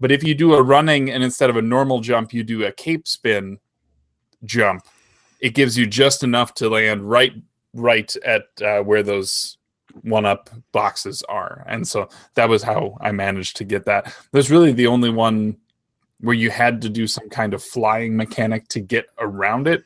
But 0.00 0.10
if 0.10 0.24
you 0.24 0.34
do 0.34 0.54
a 0.54 0.62
running 0.62 1.10
and 1.10 1.22
instead 1.22 1.48
of 1.48 1.56
a 1.56 1.62
normal 1.62 2.00
jump, 2.00 2.32
you 2.32 2.42
do 2.42 2.64
a 2.64 2.72
cape 2.72 3.06
spin 3.06 3.58
jump, 4.44 4.84
it 5.42 5.54
gives 5.54 5.76
you 5.76 5.86
just 5.86 6.22
enough 6.22 6.54
to 6.54 6.70
land 6.70 7.08
right 7.10 7.34
right 7.74 8.14
at 8.24 8.44
uh, 8.62 8.80
where 8.80 9.02
those 9.02 9.58
one 10.02 10.24
up 10.24 10.48
boxes 10.72 11.22
are. 11.28 11.64
And 11.66 11.86
so 11.86 12.08
that 12.34 12.48
was 12.48 12.62
how 12.62 12.96
I 13.00 13.12
managed 13.12 13.56
to 13.58 13.64
get 13.64 13.84
that. 13.86 14.14
That's 14.32 14.48
really 14.48 14.72
the 14.72 14.86
only 14.86 15.10
one 15.10 15.58
where 16.20 16.34
you 16.34 16.50
had 16.50 16.80
to 16.82 16.88
do 16.88 17.06
some 17.06 17.28
kind 17.28 17.52
of 17.52 17.62
flying 17.62 18.16
mechanic 18.16 18.68
to 18.68 18.80
get 18.80 19.06
around 19.18 19.66
it 19.66 19.84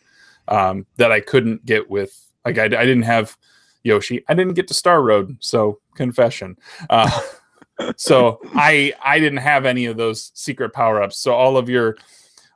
um, 0.48 0.86
that 0.96 1.10
I 1.10 1.20
couldn't 1.20 1.64
get 1.64 1.88
with 1.88 2.22
like 2.44 2.58
I, 2.58 2.64
I, 2.64 2.68
didn't 2.68 3.02
have 3.02 3.36
Yoshi. 3.82 4.22
I 4.28 4.34
didn't 4.34 4.54
get 4.54 4.68
to 4.68 4.74
Star 4.74 5.02
Road, 5.02 5.36
so 5.40 5.80
confession. 5.96 6.56
Uh, 6.88 7.10
so 7.96 8.38
I 8.54 8.92
I 9.02 9.18
didn't 9.18 9.38
have 9.38 9.64
any 9.64 9.86
of 9.86 9.96
those 9.96 10.30
secret 10.34 10.72
power 10.72 11.02
ups. 11.02 11.18
So 11.18 11.32
all 11.32 11.56
of 11.56 11.68
your 11.68 11.96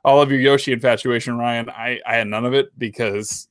all 0.03 0.21
of 0.21 0.31
your 0.31 0.39
Yoshi 0.39 0.71
infatuation, 0.71 1.37
Ryan, 1.37 1.69
I 1.69 1.99
I 2.05 2.15
had 2.15 2.27
none 2.27 2.45
of 2.45 2.53
it 2.53 2.77
because 2.77 3.47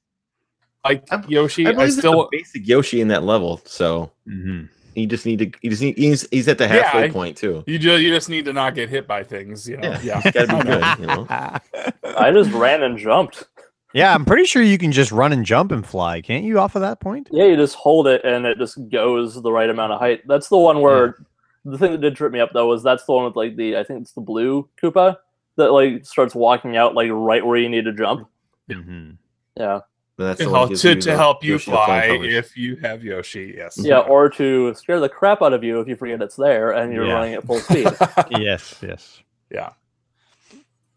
like 0.85 1.05
Yoshi, 1.29 1.67
I, 1.67 1.71
I 1.71 1.89
still 1.89 2.29
basic 2.31 2.67
Yoshi 2.67 3.01
in 3.01 3.09
that 3.09 3.23
level. 3.23 3.61
So 3.65 4.11
mm-hmm. 4.27 4.65
you 4.95 5.07
just 5.07 5.27
need 5.27 5.39
to. 5.41 5.51
You 5.63 5.71
just 5.71 5.83
need. 5.83 5.99
He's, 5.99 6.27
he's 6.31 6.49
at 6.49 6.59
the 6.59 6.67
halfway 6.67 7.07
yeah, 7.07 7.13
point 7.13 7.37
too. 7.37 7.63
You 7.67 7.79
just 7.79 8.03
you 8.03 8.11
just 8.11 8.29
need 8.29 8.45
to 8.47 8.53
not 8.53 8.75
get 8.75 8.89
hit 8.89 9.07
by 9.07 9.23
things. 9.23 9.69
You 9.69 9.77
know. 9.77 9.91
Yeah, 10.03 10.21
yeah. 10.25 10.31
gotta 10.31 10.57
be 10.57 10.63
good. 10.71 10.99
You 10.99 11.07
know? 11.07 12.17
I 12.19 12.31
just 12.33 12.51
ran 12.53 12.83
and 12.83 12.99
jumped. 12.99 13.45
Yeah, 13.93 14.15
I'm 14.15 14.25
pretty 14.25 14.45
sure 14.45 14.63
you 14.63 14.79
can 14.79 14.93
just 14.93 15.11
run 15.11 15.33
and 15.33 15.45
jump 15.45 15.73
and 15.73 15.85
fly, 15.85 16.21
can't 16.21 16.45
you? 16.45 16.61
Off 16.61 16.77
of 16.77 16.83
that 16.83 17.01
point? 17.01 17.29
Yeah, 17.33 17.47
you 17.47 17.57
just 17.57 17.75
hold 17.75 18.07
it 18.07 18.25
and 18.25 18.47
it 18.47 18.57
just 18.57 18.79
goes 18.89 19.41
the 19.41 19.51
right 19.51 19.69
amount 19.69 19.93
of 19.93 19.99
height. 19.99 20.21
That's 20.29 20.49
the 20.49 20.59
one 20.59 20.81
where 20.81 21.07
yeah. 21.07 21.73
the 21.73 21.79
thing 21.79 21.91
that 21.93 22.01
did 22.01 22.15
trip 22.15 22.33
me 22.33 22.39
up 22.39 22.53
though 22.53 22.69
was 22.69 22.85
that's 22.85 23.05
the 23.05 23.13
one 23.13 23.25
with 23.25 23.35
like 23.35 23.57
the 23.57 23.77
I 23.77 23.83
think 23.83 24.03
it's 24.03 24.13
the 24.13 24.21
blue 24.21 24.69
Koopa 24.81 25.17
that 25.61 25.73
like 25.73 26.05
starts 26.05 26.35
walking 26.35 26.77
out 26.77 26.95
like 26.95 27.11
right 27.13 27.45
where 27.45 27.57
you 27.57 27.69
need 27.69 27.85
to 27.85 27.93
jump. 27.93 28.29
Mm-hmm. 28.69 29.13
Yeah. 29.57 29.81
That's 30.17 30.41
to 30.41 30.51
help, 30.51 30.75
to, 30.75 30.95
to 30.97 31.17
help 31.17 31.43
you 31.43 31.59
fly 31.59 32.19
if 32.23 32.55
you 32.55 32.77
have 32.77 33.03
Yoshi, 33.03 33.55
yes. 33.57 33.79
Yeah, 33.79 34.01
or 34.01 34.29
to 34.31 34.75
scare 34.75 35.01
the 35.01 35.09
crap 35.09 35.41
out 35.41 35.55
of 35.55 35.65
you 35.65 35.81
if 35.81 35.89
you 35.89 35.97
forget 35.97 36.21
it's 36.21 36.37
there 36.37 36.73
and 36.73 36.93
you're 36.93 37.07
yeah. 37.07 37.15
running 37.15 37.35
at 37.35 37.45
full 37.45 37.59
speed. 37.59 37.89
yes, 38.31 38.75
yes. 38.83 39.23
Yeah. 39.51 39.71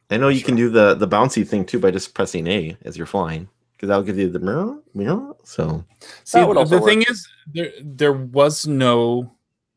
I 0.10 0.18
know 0.18 0.28
you 0.28 0.40
sure. 0.40 0.48
can 0.48 0.56
do 0.56 0.70
the 0.70 0.96
the 0.96 1.08
bouncy 1.08 1.48
thing 1.48 1.66
too 1.66 1.80
by 1.80 1.90
just 1.90 2.14
pressing 2.14 2.48
A 2.48 2.78
as 2.84 2.98
you're 2.98 3.08
flying 3.08 3.48
because 3.72 3.88
that'll 3.88 4.04
give 4.04 4.18
you 4.18 4.30
the 4.30 4.40
mirror, 4.40 4.78
mirror. 4.94 5.34
So, 5.44 5.84
see, 6.24 6.40
the 6.40 6.48
work. 6.48 6.86
thing 6.86 7.02
is, 7.02 7.28
there 7.54 7.72
there 7.82 8.14
was 8.14 8.68
no, 8.68 9.32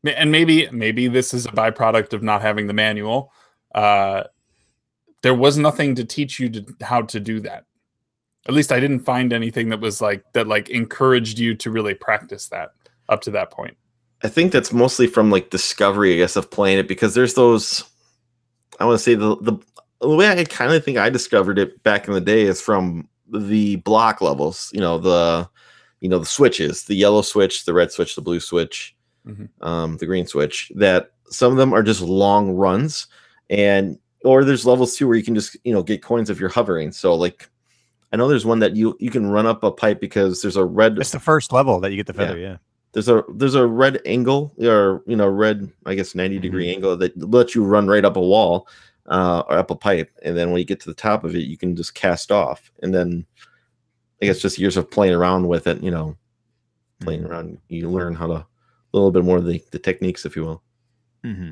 and 0.05 0.31
maybe 0.31 0.69
maybe 0.71 1.07
this 1.07 1.33
is 1.33 1.45
a 1.45 1.49
byproduct 1.49 2.13
of 2.13 2.21
not 2.23 2.41
having 2.41 2.67
the 2.67 2.73
manual. 2.73 3.33
Uh, 3.73 4.23
there 5.27 5.33
was 5.33 5.57
nothing 5.57 5.93
to 5.95 6.05
teach 6.05 6.39
you 6.39 6.49
to, 6.49 6.65
how 6.81 7.01
to 7.01 7.19
do 7.19 7.39
that 7.41 7.65
at 8.47 8.53
least 8.53 8.71
I 8.71 8.79
didn't 8.79 9.01
find 9.01 9.33
anything 9.33 9.69
that 9.69 9.79
was 9.79 10.01
like 10.01 10.23
that 10.33 10.47
like 10.47 10.69
encouraged 10.69 11.37
you 11.37 11.53
to 11.55 11.69
really 11.69 11.93
practice 11.93 12.47
that 12.47 12.71
up 13.09 13.21
to 13.21 13.31
that 13.31 13.51
point. 13.51 13.75
I 14.23 14.29
think 14.29 14.51
that's 14.51 14.73
mostly 14.73 15.05
from 15.05 15.29
like 15.29 15.49
discovery, 15.49 16.13
I 16.13 16.17
guess, 16.17 16.35
of 16.35 16.49
playing 16.49 16.79
it 16.79 16.87
because 16.87 17.13
there's 17.13 17.33
those. 17.33 17.83
I 18.79 18.85
want 18.85 18.97
to 18.97 19.03
say 19.03 19.15
the 19.15 19.35
the 19.37 19.57
the 19.99 20.15
way 20.15 20.29
I 20.29 20.43
kind 20.45 20.71
of 20.71 20.83
think 20.83 20.97
I 20.97 21.09
discovered 21.09 21.59
it 21.59 21.83
back 21.83 22.07
in 22.07 22.13
the 22.13 22.21
day 22.21 22.43
is 22.43 22.61
from 22.61 23.09
the 23.31 23.77
block 23.77 24.21
levels. 24.21 24.69
You 24.73 24.79
know 24.79 24.97
the 24.97 25.49
you 25.99 26.07
know 26.07 26.19
the 26.19 26.25
switches, 26.25 26.83
the 26.83 26.95
yellow 26.95 27.21
switch, 27.21 27.65
the 27.65 27.73
red 27.73 27.91
switch, 27.91 28.15
the 28.15 28.21
blue 28.21 28.39
switch, 28.39 28.95
mm-hmm. 29.25 29.67
um, 29.67 29.97
the 29.97 30.05
green 30.05 30.25
switch. 30.25 30.71
That 30.75 31.11
some 31.29 31.51
of 31.51 31.57
them 31.57 31.73
are 31.73 31.83
just 31.83 32.01
long 32.01 32.51
runs, 32.51 33.07
and 33.49 33.99
or 34.23 34.43
there's 34.43 34.65
levels 34.65 34.95
too 34.95 35.07
where 35.07 35.17
you 35.17 35.23
can 35.23 35.35
just 35.35 35.57
you 35.63 35.73
know 35.73 35.83
get 35.83 36.01
coins 36.01 36.29
if 36.29 36.39
you're 36.39 36.49
hovering. 36.49 36.91
So 36.91 37.15
like 37.15 37.49
I 38.11 38.17
know 38.17 38.27
there's 38.27 38.45
one 38.45 38.59
that 38.59 38.75
you 38.75 38.95
you 38.99 39.11
can 39.11 39.27
run 39.27 39.45
up 39.45 39.63
a 39.63 39.71
pipe 39.71 39.99
because 39.99 40.41
there's 40.41 40.55
a 40.55 40.65
red. 40.65 40.97
It's 40.97 41.11
the 41.11 41.19
first 41.19 41.51
level 41.51 41.79
that 41.81 41.91
you 41.91 41.97
get 41.97 42.07
the 42.07 42.13
feather. 42.13 42.37
Yeah. 42.37 42.49
yeah. 42.49 42.57
There's 42.93 43.09
a 43.09 43.23
there's 43.33 43.55
a 43.55 43.67
red 43.67 44.01
angle 44.05 44.53
or 44.59 45.03
you 45.05 45.15
know 45.15 45.27
red 45.27 45.71
I 45.85 45.93
guess 45.95 46.15
90 46.15 46.39
degree 46.39 46.67
mm-hmm. 46.67 46.75
angle 46.75 46.97
that 46.97 47.31
lets 47.31 47.53
you 47.53 47.63
run 47.63 47.87
right 47.87 48.05
up 48.05 48.15
a 48.15 48.21
wall 48.21 48.67
uh, 49.07 49.43
or 49.47 49.57
up 49.57 49.71
a 49.71 49.75
pipe, 49.75 50.11
and 50.23 50.35
then 50.35 50.51
when 50.51 50.59
you 50.59 50.65
get 50.65 50.79
to 50.81 50.89
the 50.89 50.95
top 50.95 51.23
of 51.23 51.35
it, 51.35 51.45
you 51.45 51.57
can 51.57 51.75
just 51.75 51.95
cast 51.95 52.31
off, 52.31 52.71
and 52.81 52.93
then 52.93 53.25
I 54.21 54.25
guess 54.25 54.39
just 54.39 54.57
years 54.57 54.77
of 54.77 54.89
playing 54.89 55.13
around 55.13 55.47
with 55.47 55.67
it, 55.67 55.81
you 55.81 55.91
know, 55.91 56.17
playing 57.01 57.21
mm-hmm. 57.21 57.31
around, 57.31 57.57
you 57.69 57.89
learn 57.89 58.15
how 58.15 58.27
to 58.27 58.33
a 58.33 58.45
little 58.93 59.11
bit 59.11 59.23
more 59.23 59.37
of 59.37 59.45
the, 59.45 59.63
the 59.71 59.79
techniques, 59.79 60.25
if 60.25 60.35
you 60.35 60.43
will. 60.43 60.63
Mm-hmm. 61.23 61.51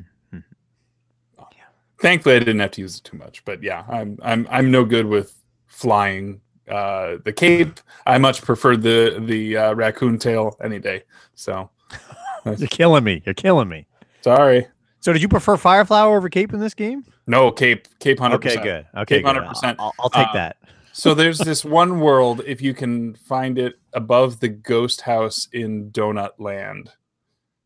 Thankfully, 1.98 2.36
I 2.36 2.38
didn't 2.40 2.60
have 2.60 2.72
to 2.72 2.82
use 2.82 2.98
it 2.98 3.04
too 3.04 3.16
much, 3.16 3.44
but 3.44 3.62
yeah, 3.62 3.84
I'm 3.88 4.18
I'm 4.22 4.46
I'm 4.50 4.70
no 4.70 4.84
good 4.84 5.06
with 5.06 5.34
flying 5.66 6.40
uh, 6.68 7.16
the 7.24 7.32
cape. 7.32 7.80
I 8.06 8.18
much 8.18 8.42
prefer 8.42 8.76
the 8.76 9.22
the 9.24 9.56
uh, 9.56 9.74
raccoon 9.74 10.18
tail 10.18 10.56
any 10.62 10.78
day. 10.78 11.04
So 11.34 11.70
you're 12.44 12.68
killing 12.68 13.04
me. 13.04 13.22
You're 13.24 13.34
killing 13.34 13.68
me. 13.68 13.86
Sorry. 14.20 14.66
So 15.00 15.12
did 15.12 15.22
you 15.22 15.28
prefer 15.28 15.56
Fireflower 15.56 16.16
over 16.16 16.28
Cape 16.28 16.52
in 16.52 16.60
this 16.60 16.74
game? 16.74 17.04
No, 17.26 17.50
Cape. 17.50 17.86
Cape 17.98 18.18
hundred 18.18 18.36
Okay, 18.36 18.62
good. 18.62 18.86
Okay, 18.96 19.22
hundred 19.22 19.46
percent. 19.46 19.78
I'll, 19.80 19.94
I'll, 20.00 20.10
take 20.10 20.28
uh, 20.28 20.32
that. 20.34 20.56
so 20.92 21.14
there's 21.14 21.38
this 21.38 21.64
one 21.64 22.00
world 22.00 22.42
if 22.46 22.60
you 22.60 22.74
can 22.74 23.14
find 23.14 23.58
it 23.58 23.78
above 23.94 24.40
the 24.40 24.48
ghost 24.48 25.00
house 25.00 25.48
in 25.52 25.90
Donut 25.92 26.32
Land. 26.38 26.90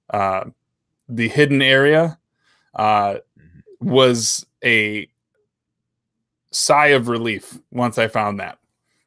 Uh, 0.08 0.44
the 1.08 1.28
hidden 1.28 1.62
area 1.62 2.18
uh. 2.74 3.16
Was 3.80 4.46
a 4.64 5.08
sigh 6.52 6.88
of 6.88 7.08
relief 7.08 7.58
once 7.70 7.98
I 7.98 8.08
found 8.08 8.40
that 8.40 8.58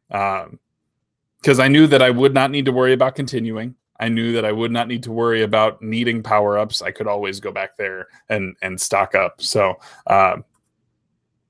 because 0.10 1.60
um, 1.60 1.62
I 1.62 1.68
knew 1.68 1.88
that 1.88 2.02
I 2.02 2.10
would 2.10 2.34
not 2.34 2.52
need 2.52 2.66
to 2.66 2.72
worry 2.72 2.94
about 2.94 3.16
continuing. 3.16 3.76
I 4.00 4.10
knew 4.10 4.34
that 4.34 4.46
I 4.46 4.52
would 4.52 4.72
not 4.72 4.88
need 4.88 5.04
to 5.04 5.12
worry 5.12 5.44
about 5.44 5.82
needing 5.82 6.24
power 6.24 6.58
ups. 6.58 6.82
I 6.82 6.92
could 6.92 7.08
always 7.08 7.40
go 7.40 7.52
back 7.52 7.78
there 7.78 8.08
and 8.30 8.56
and 8.62 8.80
stock 8.80 9.16
up. 9.16 9.42
So 9.42 9.76
um, 10.08 10.44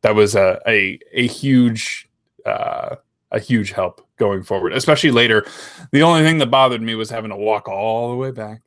that 0.01 0.13
was 0.13 0.35
a 0.35 0.59
a, 0.67 0.99
a 1.13 1.27
huge 1.27 2.09
uh, 2.45 2.97
a 3.31 3.39
huge 3.39 3.71
help 3.71 4.05
going 4.17 4.43
forward, 4.43 4.73
especially 4.73 5.11
later. 5.11 5.45
The 5.91 6.03
only 6.03 6.21
thing 6.21 6.37
that 6.39 6.51
bothered 6.51 6.81
me 6.81 6.95
was 6.95 7.09
having 7.09 7.31
to 7.31 7.37
walk 7.37 7.67
all 7.67 8.11
the 8.11 8.17
way 8.17 8.31
back. 8.31 8.61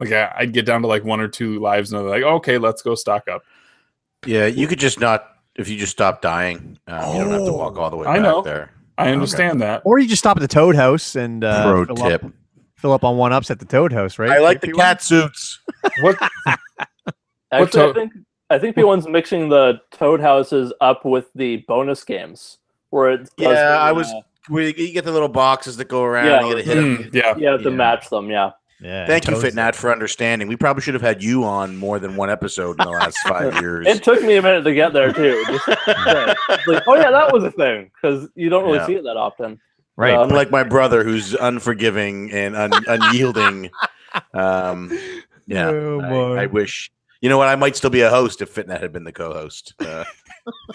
Like 0.00 0.12
I, 0.12 0.34
would 0.40 0.52
get 0.52 0.66
down 0.66 0.82
to 0.82 0.88
like 0.88 1.04
one 1.04 1.20
or 1.20 1.28
two 1.28 1.58
lives, 1.60 1.92
and 1.92 2.00
they're 2.00 2.10
like, 2.10 2.22
"Okay, 2.22 2.58
let's 2.58 2.82
go 2.82 2.94
stock 2.94 3.28
up." 3.28 3.42
Yeah, 4.26 4.46
you 4.46 4.66
could 4.66 4.78
just 4.78 5.00
not 5.00 5.36
if 5.56 5.68
you 5.68 5.78
just 5.78 5.92
stop 5.92 6.22
dying. 6.22 6.78
Um, 6.86 7.00
oh, 7.02 7.12
you 7.12 7.24
don't 7.24 7.32
have 7.32 7.44
to 7.44 7.52
walk 7.52 7.76
all 7.76 7.90
the 7.90 7.96
way 7.96 8.06
I 8.06 8.14
back 8.14 8.22
know. 8.22 8.42
there. 8.42 8.72
I 8.98 9.10
understand 9.10 9.62
okay. 9.62 9.66
that. 9.66 9.82
Or 9.84 9.98
you 9.98 10.08
just 10.08 10.20
stop 10.20 10.36
at 10.36 10.40
the 10.40 10.48
Toad 10.48 10.74
House 10.74 11.16
and 11.16 11.44
uh, 11.44 11.64
pro 11.64 11.84
fill 11.86 11.96
tip. 11.96 12.24
Up, 12.24 12.32
fill 12.76 12.92
up 12.92 13.04
on 13.04 13.16
one 13.16 13.32
ups 13.32 13.50
at 13.50 13.58
the 13.58 13.64
Toad 13.64 13.92
House, 13.92 14.18
right? 14.18 14.30
I 14.30 14.38
like 14.38 14.60
the 14.60 14.72
cat 14.72 15.02
suits. 15.02 15.60
what? 16.00 16.16
Actually, 17.52 17.90
I 17.90 17.92
think 17.92 18.12
I 18.50 18.58
think 18.58 18.76
P1's 18.76 19.08
mixing 19.08 19.48
the 19.48 19.80
Toad 19.90 20.20
Houses 20.20 20.72
up 20.80 21.04
with 21.04 21.26
the 21.34 21.58
bonus 21.68 22.04
games 22.04 22.58
where 22.90 23.12
it. 23.12 23.28
Yeah, 23.36 23.52
the, 23.52 23.58
I 23.58 23.92
was. 23.92 24.08
Uh, 24.08 24.20
we 24.48 24.66
you 24.76 24.92
get 24.92 25.04
the 25.04 25.12
little 25.12 25.28
boxes 25.28 25.76
that 25.76 25.88
go 25.88 26.02
around. 26.02 26.26
Yeah, 26.26 26.38
and 26.38 26.48
you 26.48 26.56
get 26.56 26.64
to 26.64 26.74
hit 26.74 26.84
mm, 26.84 26.98
them. 26.98 27.10
Yeah, 27.12 27.34
yeah, 27.36 27.56
to 27.56 27.70
yeah. 27.70 27.76
match 27.76 28.08
them. 28.08 28.30
Yeah. 28.30 28.52
Yeah. 28.80 29.06
Thank 29.06 29.26
you, 29.26 29.34
Fitnat, 29.34 29.74
for 29.74 29.90
understanding. 29.90 30.48
We 30.48 30.56
probably 30.56 30.82
should 30.82 30.94
have 30.94 31.02
had 31.02 31.22
you 31.22 31.44
on 31.44 31.76
more 31.76 31.98
than 31.98 32.16
one 32.16 32.28
episode 32.28 32.78
in 32.78 32.84
the 32.84 32.92
last 32.92 33.18
five 33.26 33.54
years. 33.60 33.86
it 33.86 34.02
took 34.02 34.22
me 34.22 34.36
a 34.36 34.42
minute 34.42 34.64
to 34.64 34.74
get 34.74 34.92
there 34.92 35.12
too. 35.12 35.42
Just, 35.46 35.68
like, 36.66 36.82
oh 36.86 36.94
yeah, 36.94 37.10
that 37.10 37.32
was 37.32 37.44
a 37.44 37.50
thing 37.50 37.90
because 37.94 38.28
you 38.34 38.50
don't 38.50 38.64
really 38.64 38.78
yeah. 38.78 38.86
see 38.86 38.94
it 38.94 39.04
that 39.04 39.16
often. 39.16 39.60
Right. 39.96 40.14
Um, 40.14 40.28
Unlike 40.28 40.50
my 40.50 40.62
brother, 40.62 41.04
who's 41.04 41.34
unforgiving 41.34 42.30
and 42.32 42.54
un- 42.54 42.84
unyielding. 42.86 43.70
Um, 44.34 44.96
yeah, 45.46 45.68
oh, 45.68 46.34
I, 46.34 46.42
I, 46.42 46.46
wish. 46.46 46.90
You 47.20 47.30
know 47.30 47.38
what? 47.38 47.48
I 47.48 47.56
might 47.56 47.76
still 47.76 47.90
be 47.90 48.02
a 48.02 48.10
host 48.10 48.42
if 48.42 48.54
Fitnet 48.54 48.80
had 48.80 48.92
been 48.92 49.04
the 49.04 49.12
co-host. 49.12 49.74
Uh, 49.78 50.04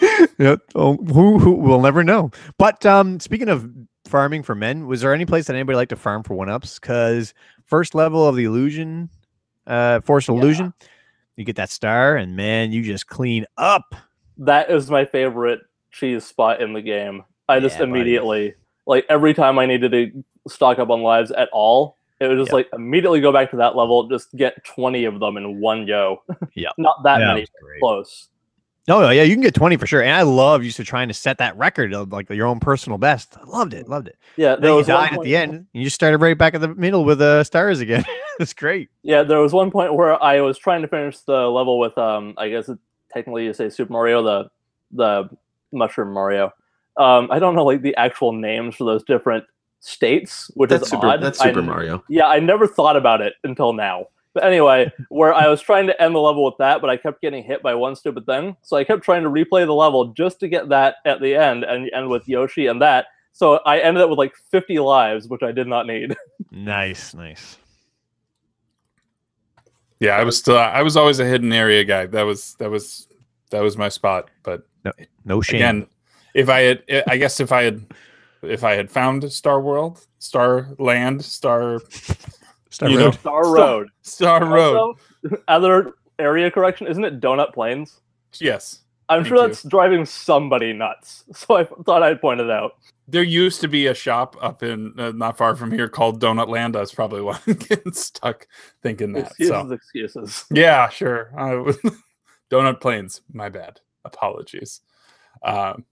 yeah. 0.38 0.56
Oh, 0.74 0.96
who, 0.96 1.38
who 1.38 1.52
we'll 1.52 1.80
never 1.80 2.02
know. 2.02 2.30
But 2.58 2.84
um, 2.84 3.20
speaking 3.20 3.48
of 3.48 3.70
farming 4.12 4.42
for 4.44 4.54
men, 4.54 4.86
was 4.86 5.00
there 5.00 5.12
any 5.12 5.26
place 5.26 5.46
that 5.46 5.54
anybody 5.56 5.74
like 5.74 5.88
to 5.88 5.96
farm 5.96 6.22
for 6.22 6.34
one 6.34 6.48
ups? 6.48 6.78
Because 6.78 7.34
first 7.64 7.94
level 7.94 8.28
of 8.28 8.36
the 8.36 8.44
illusion, 8.44 9.08
uh, 9.66 10.00
force 10.02 10.28
yeah. 10.28 10.34
illusion, 10.36 10.72
you 11.36 11.44
get 11.44 11.56
that 11.56 11.70
star, 11.70 12.16
and 12.16 12.36
man, 12.36 12.70
you 12.72 12.82
just 12.84 13.06
clean 13.08 13.46
up. 13.56 13.94
That 14.38 14.70
is 14.70 14.90
my 14.90 15.04
favorite 15.06 15.60
cheese 15.90 16.24
spot 16.24 16.60
in 16.62 16.74
the 16.74 16.82
game. 16.82 17.24
I 17.48 17.58
just 17.58 17.78
yeah, 17.78 17.84
immediately, 17.84 18.48
buddy. 18.50 18.56
like 18.86 19.06
every 19.08 19.34
time 19.34 19.58
I 19.58 19.66
needed 19.66 19.90
to 19.92 20.24
stock 20.46 20.78
up 20.78 20.90
on 20.90 21.02
lives 21.02 21.30
at 21.32 21.48
all, 21.52 21.96
It 22.20 22.28
would 22.28 22.38
just 22.38 22.50
Yeah. 22.50 22.56
like 22.56 22.68
immediately 22.72 23.20
go 23.20 23.32
back 23.32 23.50
to 23.50 23.56
that 23.56 23.74
level, 23.74 24.06
just 24.08 24.30
get 24.36 24.62
20 24.64 25.06
of 25.06 25.18
them 25.18 25.36
in 25.36 25.58
one 25.60 25.86
go. 25.86 26.22
Yeah. 26.54 26.68
Not 26.78 27.02
that 27.02 27.18
Yeah, 27.18 27.26
many 27.28 27.40
it 27.40 27.50
was 27.50 27.62
great. 27.62 27.80
close. 27.80 28.28
No, 28.88 29.00
no, 29.00 29.10
yeah, 29.10 29.22
you 29.22 29.34
can 29.34 29.42
get 29.42 29.54
20 29.54 29.76
for 29.76 29.86
sure. 29.86 30.02
And 30.02 30.10
I 30.12 30.22
love 30.22 30.64
used 30.64 30.76
to 30.78 30.84
trying 30.84 31.06
to 31.06 31.14
set 31.14 31.38
that 31.38 31.56
record 31.56 31.94
of 31.94 32.10
like 32.10 32.28
your 32.30 32.48
own 32.48 32.58
personal 32.58 32.98
best. 32.98 33.36
I 33.40 33.44
loved 33.44 33.74
it, 33.74 33.88
loved 33.88 34.08
it. 34.08 34.18
Yeah, 34.36 34.54
Then 34.54 34.60
there 34.62 34.70
you 34.72 34.76
was 34.78 34.88
one 34.88 34.96
died 35.08 35.12
at 35.18 35.22
the 35.22 35.36
end. 35.36 35.52
and 35.54 35.66
You 35.72 35.84
just 35.84 35.94
started 35.94 36.18
right 36.18 36.36
back 36.36 36.54
at 36.54 36.60
the 36.60 36.74
middle 36.74 37.04
with 37.04 37.20
uh, 37.20 37.44
stars 37.44 37.80
again. 37.80 38.04
It's 38.40 38.54
great. 38.54 38.88
Yeah, 39.02 39.22
there 39.24 39.40
was 39.40 39.52
one 39.52 39.70
point 39.70 39.94
where 39.94 40.20
I 40.20 40.40
was 40.40 40.56
trying 40.56 40.80
to 40.82 40.88
finish 40.88 41.18
the 41.20 41.48
level 41.48 41.78
with 41.78 41.96
um 41.98 42.34
I 42.38 42.48
guess 42.48 42.66
it, 42.68 42.78
technically 43.12 43.44
you 43.44 43.52
say 43.52 43.68
Super 43.68 43.92
Mario 43.92 44.22
the 44.22 44.50
the 44.90 45.28
Mushroom 45.70 46.14
Mario. 46.14 46.50
Um 46.96 47.28
I 47.30 47.38
don't 47.38 47.54
know 47.54 47.64
like 47.64 47.82
the 47.82 47.94
actual 47.96 48.32
names 48.32 48.74
for 48.74 48.84
those 48.84 49.04
different 49.04 49.44
states, 49.80 50.50
which 50.54 50.70
That's 50.70 50.84
is 50.84 50.88
super. 50.88 51.08
odd. 51.08 51.22
That's 51.22 51.40
I- 51.40 51.48
Super 51.48 51.60
Mario. 51.62 52.02
Yeah, 52.08 52.26
I 52.26 52.40
never 52.40 52.66
thought 52.66 52.96
about 52.96 53.20
it 53.20 53.34
until 53.44 53.74
now. 53.74 54.06
But 54.34 54.44
anyway, 54.44 54.90
where 55.10 55.34
I 55.34 55.48
was 55.48 55.60
trying 55.60 55.86
to 55.88 56.02
end 56.02 56.14
the 56.14 56.18
level 56.20 56.44
with 56.44 56.56
that, 56.58 56.80
but 56.80 56.88
I 56.88 56.96
kept 56.96 57.20
getting 57.20 57.44
hit 57.44 57.62
by 57.62 57.74
one 57.74 57.94
stupid 57.94 58.24
thing. 58.24 58.56
So 58.62 58.76
I 58.78 58.84
kept 58.84 59.02
trying 59.02 59.22
to 59.24 59.28
replay 59.28 59.66
the 59.66 59.74
level 59.74 60.06
just 60.06 60.40
to 60.40 60.48
get 60.48 60.70
that 60.70 60.96
at 61.04 61.20
the 61.20 61.34
end 61.34 61.64
and 61.64 61.90
end 61.92 62.08
with 62.08 62.26
Yoshi 62.26 62.66
and 62.68 62.80
that. 62.80 63.06
So 63.32 63.56
I 63.66 63.80
ended 63.80 64.02
up 64.02 64.08
with 64.10 64.18
like 64.18 64.34
50 64.50 64.78
lives, 64.78 65.28
which 65.28 65.42
I 65.42 65.52
did 65.52 65.66
not 65.66 65.86
need. 65.86 66.16
Nice, 66.54 67.14
nice. 67.14 67.56
Yeah, 70.00 70.16
I 70.16 70.24
was 70.24 70.36
still 70.36 70.58
I 70.58 70.82
was 70.82 70.96
always 70.98 71.18
a 71.18 71.24
hidden 71.24 71.50
area 71.50 71.82
guy. 71.82 72.06
That 72.06 72.24
was 72.24 72.54
that 72.58 72.70
was 72.70 73.08
that 73.50 73.62
was 73.62 73.78
my 73.78 73.88
spot. 73.88 74.28
But 74.42 74.66
No 75.24 75.40
shame. 75.40 75.56
again, 75.56 75.86
if 76.34 76.50
I 76.50 76.60
had 76.60 76.82
I 77.06 77.16
guess 77.16 77.40
if 77.40 77.52
I 77.52 77.62
had 77.62 77.86
if 78.42 78.64
I 78.64 78.72
had 78.74 78.90
found 78.90 79.32
Star 79.32 79.62
World, 79.62 80.06
Star 80.18 80.68
Land, 80.78 81.24
Star 81.24 81.80
Star 82.72 82.88
you 82.90 82.98
Road. 82.98 83.04
know, 83.04 83.10
Star 83.12 83.44
Star- 83.44 83.54
Road. 83.54 83.88
Star 84.02 84.44
Road. 84.44 84.76
Also, 84.76 85.36
other 85.48 85.92
area 86.18 86.50
correction, 86.50 86.86
isn't 86.86 87.04
it 87.04 87.20
Donut 87.20 87.52
Plains? 87.52 88.00
Yes. 88.40 88.80
I'm 89.08 89.24
sure 89.24 89.36
you. 89.36 89.46
that's 89.48 89.62
driving 89.64 90.04
somebody 90.06 90.72
nuts. 90.72 91.24
So 91.34 91.56
I 91.56 91.64
thought 91.64 92.02
I'd 92.02 92.20
point 92.20 92.40
it 92.40 92.50
out. 92.50 92.72
There 93.08 93.22
used 93.22 93.60
to 93.60 93.68
be 93.68 93.88
a 93.88 93.94
shop 93.94 94.36
up 94.40 94.62
in 94.62 94.94
uh, 94.98 95.10
not 95.12 95.36
far 95.36 95.54
from 95.56 95.70
here 95.72 95.88
called 95.88 96.20
Donut 96.22 96.48
Land. 96.48 96.74
That's 96.76 96.94
probably 96.94 97.20
why 97.20 97.38
I'm 97.46 97.54
getting 97.54 97.92
stuck 97.92 98.46
thinking 98.80 99.12
that. 99.12 99.26
Excuses, 99.26 99.48
So 99.48 99.72
excuses. 99.72 100.44
yeah, 100.50 100.88
sure. 100.88 101.30
I 101.36 101.72
Donut 102.50 102.80
Plains. 102.80 103.20
My 103.32 103.48
bad. 103.48 103.80
Apologies. 104.04 104.80
Um, 105.42 105.84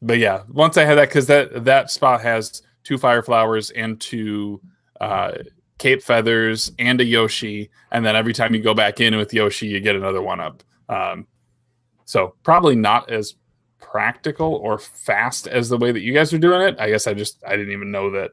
but 0.00 0.18
yeah, 0.18 0.42
once 0.48 0.76
I 0.76 0.84
had 0.84 0.94
that, 0.96 1.08
because 1.08 1.26
that 1.26 1.64
that 1.64 1.90
spot 1.90 2.22
has 2.22 2.62
two 2.84 2.96
fire 2.96 3.22
flowers 3.22 3.70
and 3.70 4.00
two 4.00 4.60
uh, 5.00 5.32
cape 5.78 6.02
feathers 6.02 6.72
and 6.78 7.00
a 7.00 7.04
Yoshi, 7.04 7.70
and 7.90 8.04
then 8.04 8.16
every 8.16 8.32
time 8.32 8.54
you 8.54 8.62
go 8.62 8.74
back 8.74 9.00
in 9.00 9.16
with 9.16 9.32
Yoshi, 9.34 9.66
you 9.66 9.80
get 9.80 9.96
another 9.96 10.22
one 10.22 10.40
up. 10.40 10.62
Um, 10.88 11.26
so 12.04 12.34
probably 12.42 12.76
not 12.76 13.10
as 13.10 13.34
practical 13.80 14.54
or 14.56 14.78
fast 14.78 15.46
as 15.46 15.68
the 15.68 15.78
way 15.78 15.92
that 15.92 16.00
you 16.00 16.12
guys 16.12 16.32
are 16.32 16.38
doing 16.38 16.62
it. 16.62 16.76
I 16.78 16.90
guess 16.90 17.06
I 17.06 17.14
just 17.14 17.42
I 17.46 17.56
didn't 17.56 17.72
even 17.72 17.90
know 17.90 18.10
that. 18.12 18.32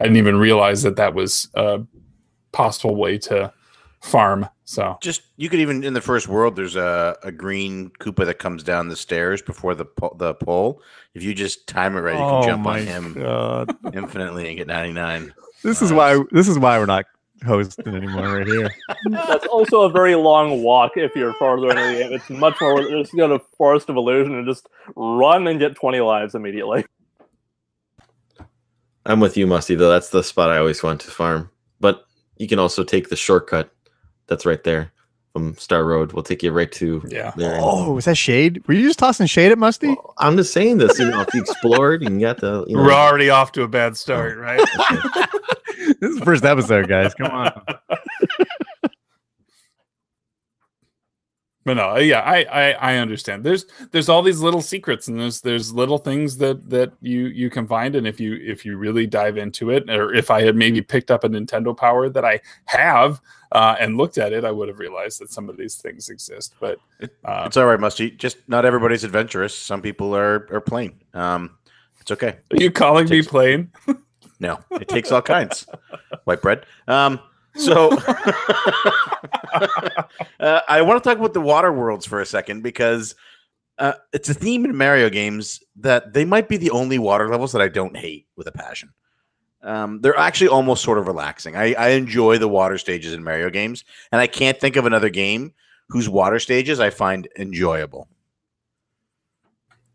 I 0.00 0.04
didn't 0.04 0.18
even 0.18 0.36
realize 0.36 0.82
that 0.82 0.96
that 0.96 1.14
was 1.14 1.48
a 1.54 1.80
possible 2.52 2.96
way 2.96 3.16
to 3.18 3.52
farm. 4.02 4.46
So 4.64 4.98
Just 5.00 5.22
you 5.36 5.48
could 5.48 5.60
even 5.60 5.82
in 5.84 5.94
the 5.94 6.00
first 6.00 6.28
world, 6.28 6.56
there's 6.56 6.76
a, 6.76 7.16
a 7.22 7.32
green 7.32 7.90
Koopa 8.00 8.26
that 8.26 8.38
comes 8.38 8.62
down 8.62 8.88
the 8.88 8.96
stairs 8.96 9.40
before 9.40 9.74
the 9.74 9.84
po- 9.86 10.14
the 10.18 10.34
pole. 10.34 10.82
If 11.14 11.22
you 11.22 11.34
just 11.34 11.66
time 11.66 11.96
it 11.96 12.00
right, 12.00 12.18
you 12.18 12.18
can 12.18 12.42
jump 12.42 12.66
on 12.66 12.80
him 12.82 13.14
Oh 13.18 13.64
God. 13.64 13.94
infinitely 13.94 14.48
and 14.48 14.56
get 14.58 14.66
99. 14.66 15.32
This 15.66 15.82
is 15.82 15.92
why 15.92 16.22
this 16.30 16.46
is 16.46 16.60
why 16.60 16.78
we're 16.78 16.86
not 16.86 17.06
hosting 17.44 17.92
anymore 17.92 18.36
right 18.36 18.46
here. 18.46 18.70
That's 19.10 19.46
also 19.46 19.82
a 19.82 19.90
very 19.90 20.14
long 20.14 20.62
walk 20.62 20.92
if 20.94 21.16
you're 21.16 21.34
farther 21.34 21.70
in 21.70 21.76
the 21.76 21.98
game. 21.98 22.12
It's 22.12 22.30
much 22.30 22.60
more 22.60 22.76
worth 22.76 22.86
it. 22.86 23.02
Just 23.02 23.16
go 23.16 23.26
to 23.26 23.44
Forest 23.58 23.90
of 23.90 23.96
Illusion 23.96 24.36
and 24.36 24.46
just 24.46 24.68
run 24.94 25.48
and 25.48 25.58
get 25.58 25.74
20 25.74 25.98
lives 25.98 26.36
immediately. 26.36 26.84
I'm 29.04 29.18
with 29.18 29.36
you, 29.36 29.48
Musty. 29.48 29.74
Though 29.74 29.90
that's 29.90 30.10
the 30.10 30.22
spot 30.22 30.50
I 30.50 30.58
always 30.58 30.84
want 30.84 31.00
to 31.00 31.10
farm. 31.10 31.50
But 31.80 32.06
you 32.36 32.46
can 32.46 32.60
also 32.60 32.84
take 32.84 33.08
the 33.08 33.16
shortcut 33.16 33.68
that's 34.28 34.46
right 34.46 34.62
there 34.62 34.92
from 35.32 35.56
Star 35.56 35.84
Road. 35.84 36.12
We'll 36.12 36.22
take 36.22 36.44
you 36.44 36.52
right 36.52 36.70
to 36.72 37.02
yeah. 37.08 37.32
there. 37.36 37.58
Oh, 37.60 37.92
was 37.92 38.04
that 38.04 38.16
shade? 38.16 38.66
Were 38.68 38.74
you 38.74 38.86
just 38.86 39.00
tossing 39.00 39.26
shade 39.26 39.50
at 39.50 39.58
Musty? 39.58 39.88
Well, 39.88 40.14
I'm 40.18 40.36
just 40.36 40.52
saying 40.52 40.78
this. 40.78 40.96
You 40.98 41.10
know, 41.10 41.22
if 41.22 41.34
you 41.34 41.40
explored 41.40 42.04
and 42.04 42.20
you 42.20 42.26
got 42.26 42.38
the, 42.38 42.64
you 42.68 42.76
know, 42.76 42.84
We're 42.84 42.92
already 42.92 43.30
off 43.30 43.50
to 43.52 43.62
a 43.62 43.68
bad 43.68 43.96
start, 43.96 44.38
oh. 44.38 44.40
right? 44.40 45.28
this 46.00 46.10
is 46.10 46.18
the 46.18 46.24
first 46.24 46.44
episode, 46.44 46.88
guys. 46.88 47.14
Come 47.14 47.30
on. 47.30 47.62
but 51.64 51.74
no, 51.74 51.96
yeah, 51.96 52.20
I, 52.20 52.44
I 52.44 52.70
I 52.72 52.96
understand. 52.98 53.42
There's 53.44 53.64
there's 53.92 54.08
all 54.08 54.22
these 54.22 54.40
little 54.40 54.60
secrets 54.60 55.08
and 55.08 55.18
there's 55.18 55.40
there's 55.40 55.72
little 55.72 55.98
things 55.98 56.36
that 56.38 56.68
that 56.68 56.92
you 57.00 57.26
you 57.26 57.48
can 57.50 57.66
find 57.66 57.96
and 57.96 58.06
if 58.06 58.20
you 58.20 58.34
if 58.34 58.64
you 58.66 58.76
really 58.76 59.06
dive 59.06 59.36
into 59.38 59.70
it 59.70 59.88
or 59.88 60.12
if 60.14 60.30
I 60.30 60.42
had 60.42 60.54
maybe 60.54 60.82
picked 60.82 61.10
up 61.10 61.24
a 61.24 61.28
Nintendo 61.28 61.76
Power 61.76 62.08
that 62.10 62.24
I 62.24 62.40
have 62.66 63.20
uh, 63.52 63.76
and 63.80 63.96
looked 63.96 64.18
at 64.18 64.32
it, 64.32 64.44
I 64.44 64.50
would 64.50 64.68
have 64.68 64.78
realized 64.78 65.20
that 65.20 65.30
some 65.30 65.48
of 65.48 65.56
these 65.56 65.76
things 65.76 66.08
exist. 66.10 66.54
But 66.60 66.78
uh, 67.24 67.44
It's 67.46 67.56
all 67.56 67.66
right, 67.66 67.80
Musty. 67.80 68.10
Just 68.10 68.36
not 68.48 68.64
everybody's 68.64 69.04
adventurous. 69.04 69.56
Some 69.56 69.80
people 69.80 70.14
are 70.14 70.46
are 70.52 70.60
plain. 70.60 71.00
Um, 71.14 71.56
it's 72.00 72.10
okay. 72.10 72.36
are 72.52 72.62
you 72.62 72.70
calling 72.70 73.08
me 73.08 73.22
plain? 73.22 73.72
No, 74.38 74.58
it 74.72 74.88
takes 74.88 75.10
all 75.12 75.22
kinds. 75.22 75.66
White 76.24 76.42
bread. 76.42 76.66
Um, 76.88 77.20
so 77.54 77.90
uh, 80.40 80.60
I 80.68 80.82
want 80.82 81.02
to 81.02 81.08
talk 81.08 81.18
about 81.18 81.32
the 81.34 81.40
water 81.40 81.72
worlds 81.72 82.04
for 82.06 82.20
a 82.20 82.26
second 82.26 82.62
because 82.62 83.14
uh, 83.78 83.94
it's 84.12 84.28
a 84.28 84.34
theme 84.34 84.64
in 84.64 84.76
Mario 84.76 85.08
games 85.10 85.62
that 85.76 86.12
they 86.12 86.24
might 86.24 86.48
be 86.48 86.56
the 86.56 86.70
only 86.70 86.98
water 86.98 87.28
levels 87.28 87.52
that 87.52 87.62
I 87.62 87.68
don't 87.68 87.96
hate 87.96 88.26
with 88.36 88.46
a 88.46 88.52
passion. 88.52 88.92
Um, 89.62 90.00
they're 90.00 90.18
actually 90.18 90.48
almost 90.48 90.84
sort 90.84 90.98
of 90.98 91.06
relaxing. 91.06 91.56
I, 91.56 91.74
I 91.74 91.88
enjoy 91.88 92.38
the 92.38 92.48
water 92.48 92.78
stages 92.78 93.12
in 93.12 93.24
Mario 93.24 93.50
games, 93.50 93.84
and 94.12 94.20
I 94.20 94.26
can't 94.26 94.60
think 94.60 94.76
of 94.76 94.86
another 94.86 95.08
game 95.08 95.52
whose 95.88 96.08
water 96.08 96.38
stages 96.38 96.78
I 96.78 96.90
find 96.90 97.28
enjoyable. 97.38 98.08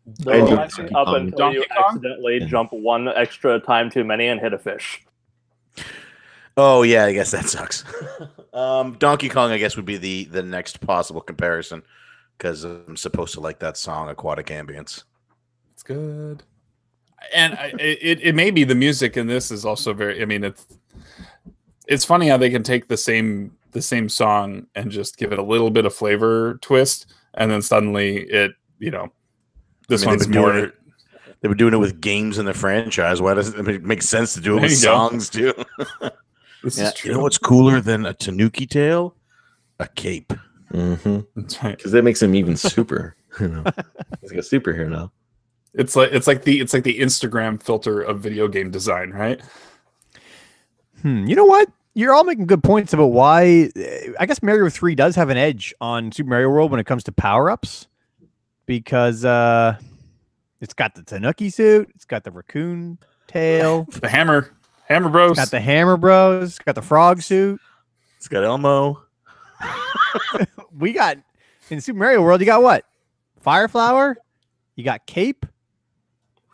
They're 0.06 0.40
do 0.40 0.46
relaxing 0.46 0.86
Donkey 0.86 0.94
up 0.96 1.06
Kong. 1.06 1.16
until 1.16 1.38
Donkey 1.38 1.58
you 1.58 1.64
Kong? 1.66 1.84
accidentally 1.88 2.38
Yeah. 2.40 2.46
jump 2.46 2.72
one 2.72 3.08
extra 3.08 3.60
time 3.60 3.90
too 3.90 4.04
many 4.04 4.26
and 4.28 4.40
hit 4.40 4.52
a 4.52 4.58
fish. 4.58 5.04
Oh 6.56 6.82
yeah, 6.82 7.04
I 7.04 7.12
guess 7.12 7.30
that 7.30 7.46
sucks. 7.46 7.84
um, 8.52 8.94
Donkey 8.98 9.28
Kong, 9.28 9.50
I 9.52 9.58
guess, 9.58 9.76
would 9.76 9.86
be 9.86 9.96
the 9.96 10.24
the 10.24 10.42
next 10.42 10.80
possible 10.80 11.20
comparison 11.20 11.82
because 12.36 12.64
I'm 12.64 12.96
supposed 12.96 13.34
to 13.34 13.40
like 13.40 13.58
that 13.60 13.76
song, 13.76 14.08
Aquatic 14.08 14.46
Ambience. 14.46 15.04
It's 15.72 15.82
good. 15.82 16.42
And 17.32 17.54
I, 17.54 17.72
it, 17.78 18.18
it 18.20 18.34
may 18.34 18.50
be 18.50 18.64
the 18.64 18.74
music 18.74 19.16
in 19.16 19.28
this 19.28 19.50
is 19.52 19.64
also 19.64 19.94
very. 19.94 20.20
I 20.20 20.24
mean, 20.24 20.42
it's 20.44 20.66
it's 21.86 22.04
funny 22.04 22.28
how 22.28 22.36
they 22.36 22.50
can 22.50 22.62
take 22.64 22.88
the 22.88 22.96
same 22.96 23.56
the 23.70 23.80
same 23.80 24.08
song 24.08 24.66
and 24.74 24.90
just 24.90 25.16
give 25.16 25.32
it 25.32 25.38
a 25.38 25.42
little 25.42 25.70
bit 25.70 25.86
of 25.86 25.94
flavor 25.94 26.58
twist, 26.60 27.06
and 27.34 27.50
then 27.50 27.62
suddenly 27.62 28.24
it 28.24 28.52
you 28.78 28.90
know 28.90 29.10
this 29.88 30.02
I 30.06 30.10
mean, 30.10 30.18
they've 30.18 30.28
been 30.28 30.32
doing 30.42 30.54
more. 30.56 30.64
it- 30.66 30.74
They 31.40 31.48
were 31.48 31.54
doing 31.54 31.74
it 31.74 31.78
with 31.78 32.00
games 32.00 32.38
in 32.38 32.44
the 32.46 32.54
franchise. 32.54 33.20
Why 33.20 33.34
does 33.34 33.48
it, 33.48 33.58
I 33.58 33.62
mean, 33.62 33.76
it 33.76 33.82
make 33.84 34.02
sense 34.02 34.34
to 34.34 34.40
do 34.40 34.52
it 34.56 34.60
There 34.60 34.62
with 34.68 34.70
you 34.80 34.86
go. 34.86 34.92
songs 35.08 35.28
too? 35.30 35.52
This 36.62 36.78
Yeah, 36.78 36.88
is 36.88 36.94
true. 36.94 37.10
You 37.10 37.16
know 37.16 37.22
what's 37.24 37.38
cooler 37.38 37.80
than 37.80 38.06
a 38.06 38.14
Tanuki 38.14 38.66
tail? 38.68 39.16
A 39.80 39.88
cape. 39.88 40.32
because 40.70 41.24
That's 41.34 41.62
right. 41.64 41.82
that 41.82 42.02
makes 42.04 42.22
him 42.22 42.34
even 42.36 42.56
super. 42.56 43.16
You 43.40 43.48
know, 43.48 43.64
he's 44.20 44.30
like 44.30 44.38
a 44.40 44.42
superhero 44.42 44.88
now. 44.90 45.10
It's 45.74 45.96
like 45.96 46.12
it's 46.12 46.26
like 46.26 46.44
the 46.44 46.60
it's 46.60 46.74
like 46.74 46.84
the 46.84 47.00
Instagram 47.00 47.60
filter 47.62 48.00
of 48.02 48.20
video 48.20 48.46
game 48.46 48.70
design, 48.70 49.10
right? 49.10 49.40
Hmm, 51.00 51.26
you 51.26 51.34
know 51.34 51.46
what? 51.46 51.68
You're 51.94 52.12
all 52.14 52.24
making 52.24 52.46
good 52.46 52.62
points 52.62 52.92
about 52.92 53.06
why 53.06 53.70
uh, 53.76 54.12
I 54.20 54.26
guess 54.26 54.42
Mario 54.42 54.68
3 54.68 54.94
does 54.94 55.16
have 55.16 55.30
an 55.30 55.36
edge 55.36 55.74
on 55.80 56.12
Super 56.12 56.30
Mario 56.30 56.48
World 56.50 56.70
when 56.70 56.78
it 56.80 56.84
comes 56.84 57.04
to 57.04 57.12
power-ups 57.12 57.86
because 58.66 59.24
uh 59.24 59.76
it's 60.60 60.74
got 60.74 60.94
the 60.94 61.02
Tanuki 61.02 61.50
suit, 61.50 61.90
it's 61.94 62.04
got 62.04 62.24
the 62.24 62.30
raccoon 62.30 62.98
tail, 63.26 63.84
The 64.00 64.08
hammer, 64.08 64.52
hammer 64.88 65.08
bros. 65.08 65.32
it's 65.32 65.40
got 65.40 65.50
the 65.50 65.60
hammer 65.60 65.96
bros, 65.96 66.50
it's 66.50 66.58
got 66.58 66.74
the 66.76 66.82
frog 66.82 67.20
suit. 67.22 67.60
It's 68.18 68.28
got 68.28 68.44
Elmo. 68.44 69.02
We 70.78 70.92
got 70.92 71.18
in 71.70 71.80
Super 71.80 71.98
Mario 71.98 72.22
World, 72.22 72.40
you 72.40 72.46
got 72.46 72.62
what? 72.62 72.84
Fire 73.40 73.68
flower? 73.68 74.16
You 74.76 74.84
got 74.84 75.06
cape? 75.06 75.44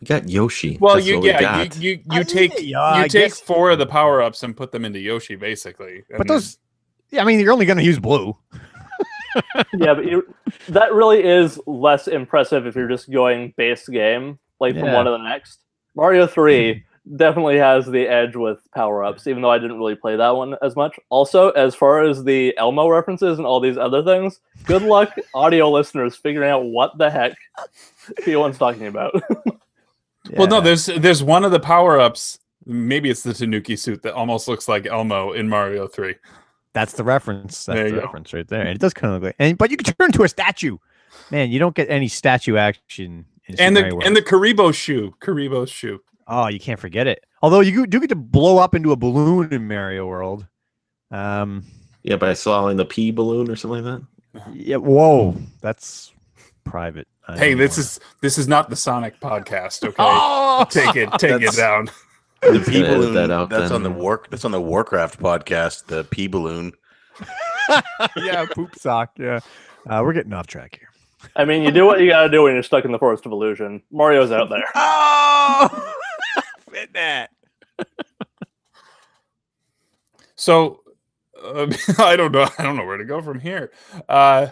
We 0.01 0.05
got 0.05 0.29
Yoshi. 0.29 0.77
well, 0.79 0.95
That's 0.95 1.07
you 1.07 1.15
what 1.15 1.23
we 1.23 1.29
yeah, 1.29 1.41
got. 1.41 1.77
you 1.77 1.91
you, 1.91 2.01
I 2.09 2.17
you 2.19 2.23
take 2.23 2.53
yeah, 2.61 2.97
you 2.97 3.03
I 3.03 3.07
take 3.07 3.29
guess- 3.29 3.39
four 3.39 3.71
of 3.71 3.79
the 3.79 3.85
power 3.85 4.21
ups 4.21 4.43
and 4.43 4.55
put 4.55 4.71
them 4.71 4.85
into 4.85 4.99
Yoshi, 4.99 5.35
basically. 5.35 6.03
But 6.17 6.27
those 6.27 6.57
yeah, 7.11 7.21
I 7.21 7.25
mean 7.25 7.39
you're 7.39 7.51
only 7.51 7.65
gonna 7.65 7.81
use 7.81 7.99
blue. 7.99 8.37
Yeah, 9.77 9.93
but 9.93 10.05
you, 10.05 10.33
that 10.69 10.93
really 10.93 11.23
is 11.23 11.59
less 11.65 12.07
impressive 12.07 12.65
if 12.65 12.75
you're 12.75 12.87
just 12.87 13.09
going 13.09 13.53
base 13.57 13.87
game, 13.87 14.39
like 14.59 14.77
from 14.77 14.91
one 14.91 15.05
to 15.05 15.11
the 15.11 15.17
next. 15.17 15.59
Mario 15.95 16.27
3 16.27 16.83
definitely 17.15 17.57
has 17.57 17.85
the 17.85 18.07
edge 18.07 18.35
with 18.35 18.59
power 18.73 19.03
ups, 19.03 19.27
even 19.27 19.41
though 19.41 19.49
I 19.49 19.57
didn't 19.57 19.77
really 19.77 19.95
play 19.95 20.15
that 20.15 20.35
one 20.35 20.55
as 20.61 20.75
much. 20.75 20.99
Also, 21.09 21.49
as 21.51 21.75
far 21.75 22.03
as 22.03 22.23
the 22.23 22.55
Elmo 22.57 22.87
references 22.87 23.37
and 23.37 23.47
all 23.47 23.59
these 23.59 23.77
other 23.77 24.03
things, 24.03 24.39
good 24.65 24.83
luck, 24.83 25.15
audio 25.33 25.69
listeners, 25.69 26.15
figuring 26.15 26.49
out 26.49 26.65
what 26.65 26.97
the 26.97 27.09
heck 27.09 27.33
P1's 28.21 28.57
talking 28.57 28.87
about. 28.87 29.13
Well, 30.37 30.47
no, 30.47 30.61
there's 30.61 30.85
there's 30.85 31.23
one 31.23 31.43
of 31.43 31.51
the 31.51 31.59
power 31.59 31.99
ups. 31.99 32.37
Maybe 32.65 33.09
it's 33.09 33.23
the 33.23 33.33
Tanuki 33.33 33.75
suit 33.75 34.03
that 34.03 34.13
almost 34.13 34.47
looks 34.47 34.67
like 34.67 34.85
Elmo 34.85 35.31
in 35.31 35.49
Mario 35.49 35.87
Three. 35.87 36.15
That's 36.73 36.93
the 36.93 37.03
reference. 37.03 37.65
That's 37.65 37.75
There 37.77 37.83
the 37.85 37.89
you 37.89 37.95
go. 37.95 38.01
reference 38.05 38.33
right 38.33 38.47
there. 38.47 38.61
And 38.61 38.69
it 38.69 38.79
does 38.79 38.93
kind 38.93 39.13
of 39.13 39.21
look 39.21 39.29
like, 39.29 39.35
and 39.39 39.57
but 39.57 39.71
you 39.71 39.77
can 39.77 39.93
turn 39.93 40.07
into 40.07 40.23
a 40.23 40.29
statue. 40.29 40.77
Man, 41.31 41.49
you 41.51 41.57
don't 41.59 41.75
get 41.75 41.89
any 41.89 42.07
statue 42.07 42.57
action. 42.57 43.25
In 43.47 43.59
And 43.59 43.75
the 43.75 43.81
World. 43.83 44.03
and 44.05 44.15
the 44.15 44.21
Kuribo 44.21 44.71
shoe, 44.73 45.13
Kuribo 45.21 45.67
shoe. 45.67 46.01
oh, 46.27 46.47
you 46.47 46.59
can't 46.59 46.79
forget 46.79 47.07
it. 47.07 47.23
Although 47.41 47.61
you 47.61 47.87
do 47.87 47.99
get 47.99 48.09
to 48.09 48.15
blow 48.15 48.59
up 48.59 48.75
into 48.75 48.91
a 48.91 48.95
balloon 48.95 49.51
in 49.51 49.67
Mario 49.67 50.05
World. 50.05 50.45
Um, 51.09 51.63
Yeah, 52.03 52.17
by 52.17 52.33
swallowing 52.33 52.77
the 52.77 52.85
P-balloon 52.85 53.49
or 53.49 53.55
something 53.55 53.83
like 53.83 54.01
that. 54.33 54.47
yeah. 54.53 54.75
Whoa, 54.77 55.35
that's 55.61 56.13
private. 56.63 57.07
I 57.27 57.37
Hey, 57.37 57.53
this 57.55 57.71
wanna- 57.77 57.79
is 57.81 57.99
this 58.21 58.37
is 58.37 58.47
not 58.47 58.69
the 58.69 58.75
Sonic 58.75 59.19
podcast. 59.19 59.83
Okay, 59.83 59.95
Oh, 59.99 60.65
take 60.69 60.95
it, 60.95 61.09
take 61.17 61.41
it 61.41 61.55
down. 61.55 61.89
The 62.41 62.53
Just 62.59 62.69
pea 62.69 62.75
gonna 62.81 62.87
edit 62.87 62.97
balloon. 62.99 63.13
that 63.15 63.31
out 63.31 63.49
that's 63.49 63.63
then. 63.63 63.71
on 63.73 63.83
the 63.83 63.91
work. 63.91 64.29
That's 64.29 64.45
on 64.45 64.51
the 64.51 64.61
Warcraft 64.61 65.19
podcast. 65.19 65.85
The 65.87 66.05
P-balloon. 66.05 66.71
yeah, 68.15 68.45
poop 68.51 68.75
sock. 68.75 69.11
Yeah, 69.17 69.39
uh, 69.89 70.01
we're 70.03 70.13
getting 70.13 70.33
off 70.33 70.47
track 70.47 70.77
here. 70.79 70.87
I 71.35 71.43
mean, 71.43 71.63
you 71.63 71.71
do 71.71 71.85
what 71.85 71.99
you 71.99 72.07
gotta 72.09 72.29
do 72.29 72.43
when 72.43 72.53
you're 72.53 72.63
stuck 72.63 72.85
in 72.85 72.91
the 72.93 72.99
Forest 72.99 73.25
of 73.25 73.33
Illusion. 73.33 73.81
Mario's 73.91 74.31
out 74.31 74.49
there. 74.49 74.63
Oh, 75.61 75.93
fit 76.71 76.93
that. 76.93 77.31
So 80.35 80.81
uh, 81.43 81.67
I 81.97 82.15
don't 82.15 82.31
know. 82.31 82.47
I 82.57 82.63
don't 82.63 82.77
know 82.77 82.85
where 82.85 82.97
to 82.97 83.05
go 83.05 83.21
from 83.21 83.39
here. 83.39 83.71
Uh, 84.07 84.47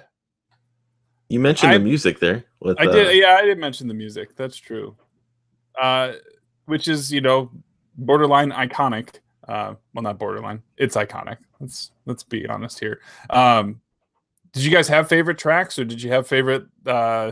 You 1.30 1.40
mentioned 1.40 1.72
I- 1.72 1.78
the 1.78 1.84
music 1.84 2.20
there. 2.20 2.44
With, 2.60 2.80
I 2.82 2.88
uh, 2.88 2.92
did. 2.92 3.16
Yeah, 3.18 3.38
I 3.40 3.44
did 3.46 3.58
mention 3.60 3.88
the 3.88 3.94
music. 3.94 4.36
That's 4.36 4.58
true. 4.58 4.98
Uh, 5.80 6.14
which 6.66 6.88
is 6.88 7.12
you 7.12 7.22
know 7.22 7.52
borderline 7.98 8.52
iconic. 8.52 9.16
Uh, 9.48 9.76
well, 9.94 10.04
not 10.04 10.20
borderline. 10.20 10.62
It's 10.78 10.96
iconic. 10.96 11.38
Let's 11.60 11.92
let's 12.06 12.24
be 12.24 12.46
honest 12.48 12.80
here. 12.80 13.00
Um, 13.30 13.82
did 14.54 14.64
you 14.64 14.72
guys 14.72 14.88
have 14.90 15.08
favorite 15.08 15.38
tracks, 15.38 15.78
or 15.80 15.86
did 15.86 16.02
you 16.02 16.12
have 16.12 16.28
favorite 16.28 16.66
uh, 16.86 17.32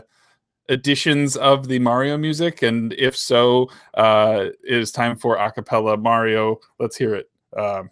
editions 0.70 1.36
of 1.38 1.68
the 1.68 1.80
Mario 1.80 2.18
music? 2.18 2.62
And 2.62 2.94
if 2.94 3.16
so, 3.18 3.70
uh, 3.96 4.46
it 4.64 4.74
is 4.78 4.92
time 4.92 5.16
for 5.18 5.38
acapella 5.38 6.02
Mario. 6.02 6.60
Let's 6.80 6.96
hear 6.96 7.16
it. 7.16 7.30
Um, 7.58 7.90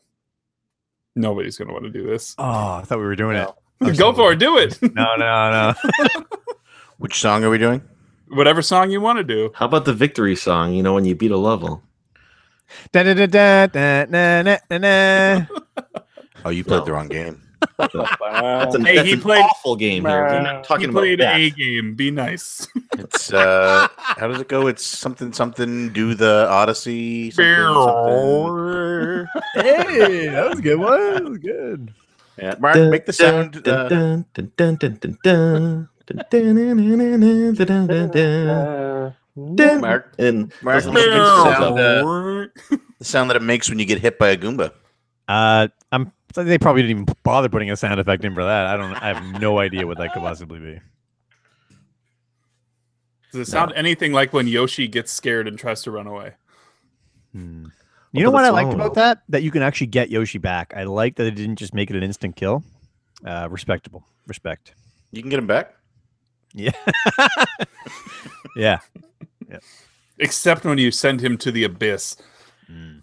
nobody's 1.16 1.58
gonna 1.58 1.74
want 1.74 1.84
to 1.86 1.90
do 1.92 2.06
this. 2.06 2.36
Oh, 2.38 2.44
I 2.76 2.82
thought 2.86 2.98
we 3.00 3.06
were 3.06 3.16
doing 3.16 3.36
No. 3.36 3.56
it. 3.82 3.98
Go 3.98 4.14
for 4.14 4.32
it. 4.34 4.40
Do 4.40 4.58
it. 4.58 4.80
No, 4.96 5.16
no, 5.18 5.74
no. 5.74 5.74
Which 6.98 7.20
song 7.20 7.44
are 7.44 7.50
we 7.50 7.58
doing? 7.58 7.82
Whatever 8.30 8.62
song 8.62 8.90
you 8.92 9.02
want 9.02 9.18
to 9.18 9.24
do. 9.24 9.52
How 9.56 9.66
about 9.66 9.86
the 9.86 9.94
victory 9.94 10.36
song? 10.36 10.74
You 10.74 10.82
know, 10.84 10.94
when 10.94 11.04
you 11.06 11.16
beat 11.16 11.32
a 11.32 11.38
level. 11.38 11.84
Da, 12.92 13.04
da, 13.04 13.14
da, 13.14 13.26
da, 13.28 13.68
da, 13.68 14.06
na, 14.10 14.42
na, 14.42 14.58
na, 14.70 14.78
na. 14.78 15.46
Oh, 16.46 16.50
you 16.50 16.64
played 16.64 16.80
No. 16.80 16.86
the 16.86 16.92
wrong 16.92 17.08
game. 17.08 17.40
That's, 17.80 17.96
an, 18.76 18.84
Hey, 18.86 18.96
that's 18.98 19.08
he 19.08 19.14
an 19.14 19.22
played- 19.22 19.42
awful 19.44 19.76
game 19.78 20.04
here. 20.06 20.24
We're 20.24 20.42
not 20.42 20.64
talking 20.66 20.90
about 20.90 21.02
that. 21.02 21.08
He 21.08 21.16
played 21.16 21.20
that. 21.20 21.40
a 21.40 21.50
game. 21.50 21.96
Be 21.96 22.12
nice. 22.12 22.68
It's 23.00 23.32
uh, 23.34 23.88
how 23.98 24.28
does 24.28 24.42
it 24.42 24.50
go? 24.50 24.68
It's 24.68 24.86
something 24.86 25.32
something. 25.34 25.90
Do 25.94 26.14
the 26.14 26.48
Odyssey. 26.50 27.32
Something, 27.32 27.56
something. 27.56 29.28
hey, 29.56 30.28
that 30.28 30.50
was 30.50 30.60
a 30.60 30.62
good 30.62 30.80
one. 30.80 31.14
That 31.14 31.24
was 31.24 31.38
good. 31.40 31.94
Yeah, 32.38 32.56
Mark, 32.60 32.76
make 32.76 33.06
the 33.06 33.14
sound. 33.14 33.66
Uh, 33.68 33.88
Dun, 33.88 34.26
dun, 34.34 34.52
dun, 34.58 35.88
dun. 39.56 39.82
Mark, 39.82 40.14
And 40.20 40.54
Mark, 40.62 40.78
doesn't 40.78 40.94
make 40.94 41.06
make 41.06 41.14
the 41.16 41.44
sound, 41.44 41.80
uh, 41.80 42.78
the 43.00 43.06
sound 43.06 43.30
that 43.30 43.38
it 43.38 43.42
makes 43.42 43.70
when 43.70 43.80
you 43.80 43.86
get 43.86 44.00
hit 44.00 44.18
by 44.20 44.30
a 44.30 44.38
Goomba. 44.38 44.72
Uh, 45.28 45.68
I'm. 45.92 46.12
They 46.36 46.58
probably 46.58 46.82
didn't 46.82 47.02
even 47.02 47.16
bother 47.22 47.48
putting 47.48 47.70
a 47.70 47.76
sound 47.76 48.00
effect 48.00 48.26
in 48.26 48.34
for 48.34 48.44
that. 48.44 48.66
I 48.66 48.76
don't. 48.76 48.94
I 48.96 49.14
have 49.14 49.42
no 49.42 49.60
idea 49.60 49.86
what 49.86 49.98
that 50.00 50.14
could 50.14 50.22
possibly 50.22 50.60
be. 50.60 50.80
Does 53.32 53.48
it 53.48 53.52
sound 53.52 53.74
anything 53.76 54.14
like 54.14 54.34
when 54.34 54.48
Yoshi 54.48 54.88
gets 54.88 55.12
scared 55.12 55.48
and 55.48 55.58
tries 55.58 55.82
to 55.84 55.92
run 55.92 56.08
away? 56.08 56.34
Hmm. 57.34 57.66
You 58.12 58.24
know 58.24 58.30
what 58.32 58.46
I 58.46 58.50
liked 58.50 58.72
swallow? 58.72 58.86
about 58.86 58.94
that? 58.96 59.24
That 59.30 59.42
you 59.42 59.50
can 59.50 59.64
actually 59.64 59.88
get 59.88 60.10
Yoshi 60.12 60.38
back. 60.38 60.74
I 60.76 60.84
like 60.84 61.16
that 61.16 61.26
it 61.26 61.36
didn't 61.36 61.56
just 61.56 61.74
make 61.74 61.90
it 61.90 61.96
an 61.96 62.04
instant 62.04 62.36
kill. 62.36 62.64
Uh, 63.26 63.48
respectable. 63.50 64.06
Respect. 64.28 64.76
You 65.12 65.22
can 65.22 65.30
get 65.30 65.40
him 65.40 65.48
back. 65.48 65.74
Yeah. 66.54 66.72
yeah. 68.56 68.80
Except 70.20 70.64
when 70.66 70.78
you 70.78 70.92
send 70.92 71.22
him 71.22 71.38
to 71.40 71.52
the 71.52 71.64
abyss, 71.66 72.18
Mm. 72.72 73.02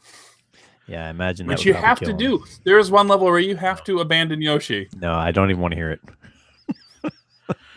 Yeah. 0.87 1.07
I 1.07 1.11
imagine 1.11 1.47
that 1.47 1.53
which 1.53 1.61
would 1.61 1.67
you 1.67 1.75
have 1.75 2.01
to 2.01 2.11
him. 2.11 2.17
do. 2.17 2.45
There 2.65 2.79
is 2.79 2.91
one 2.91 3.07
level 3.09 3.27
where 3.27 3.39
you 3.39 3.57
have 3.57 3.85
to 3.85 4.01
abandon 4.01 4.41
Yoshi. 4.43 4.89
No, 4.97 5.13
I 5.13 5.31
don't 5.33 5.51
even 5.51 5.61
want 5.61 5.73
to 5.73 5.77
hear 5.77 5.91
it. 5.93 6.01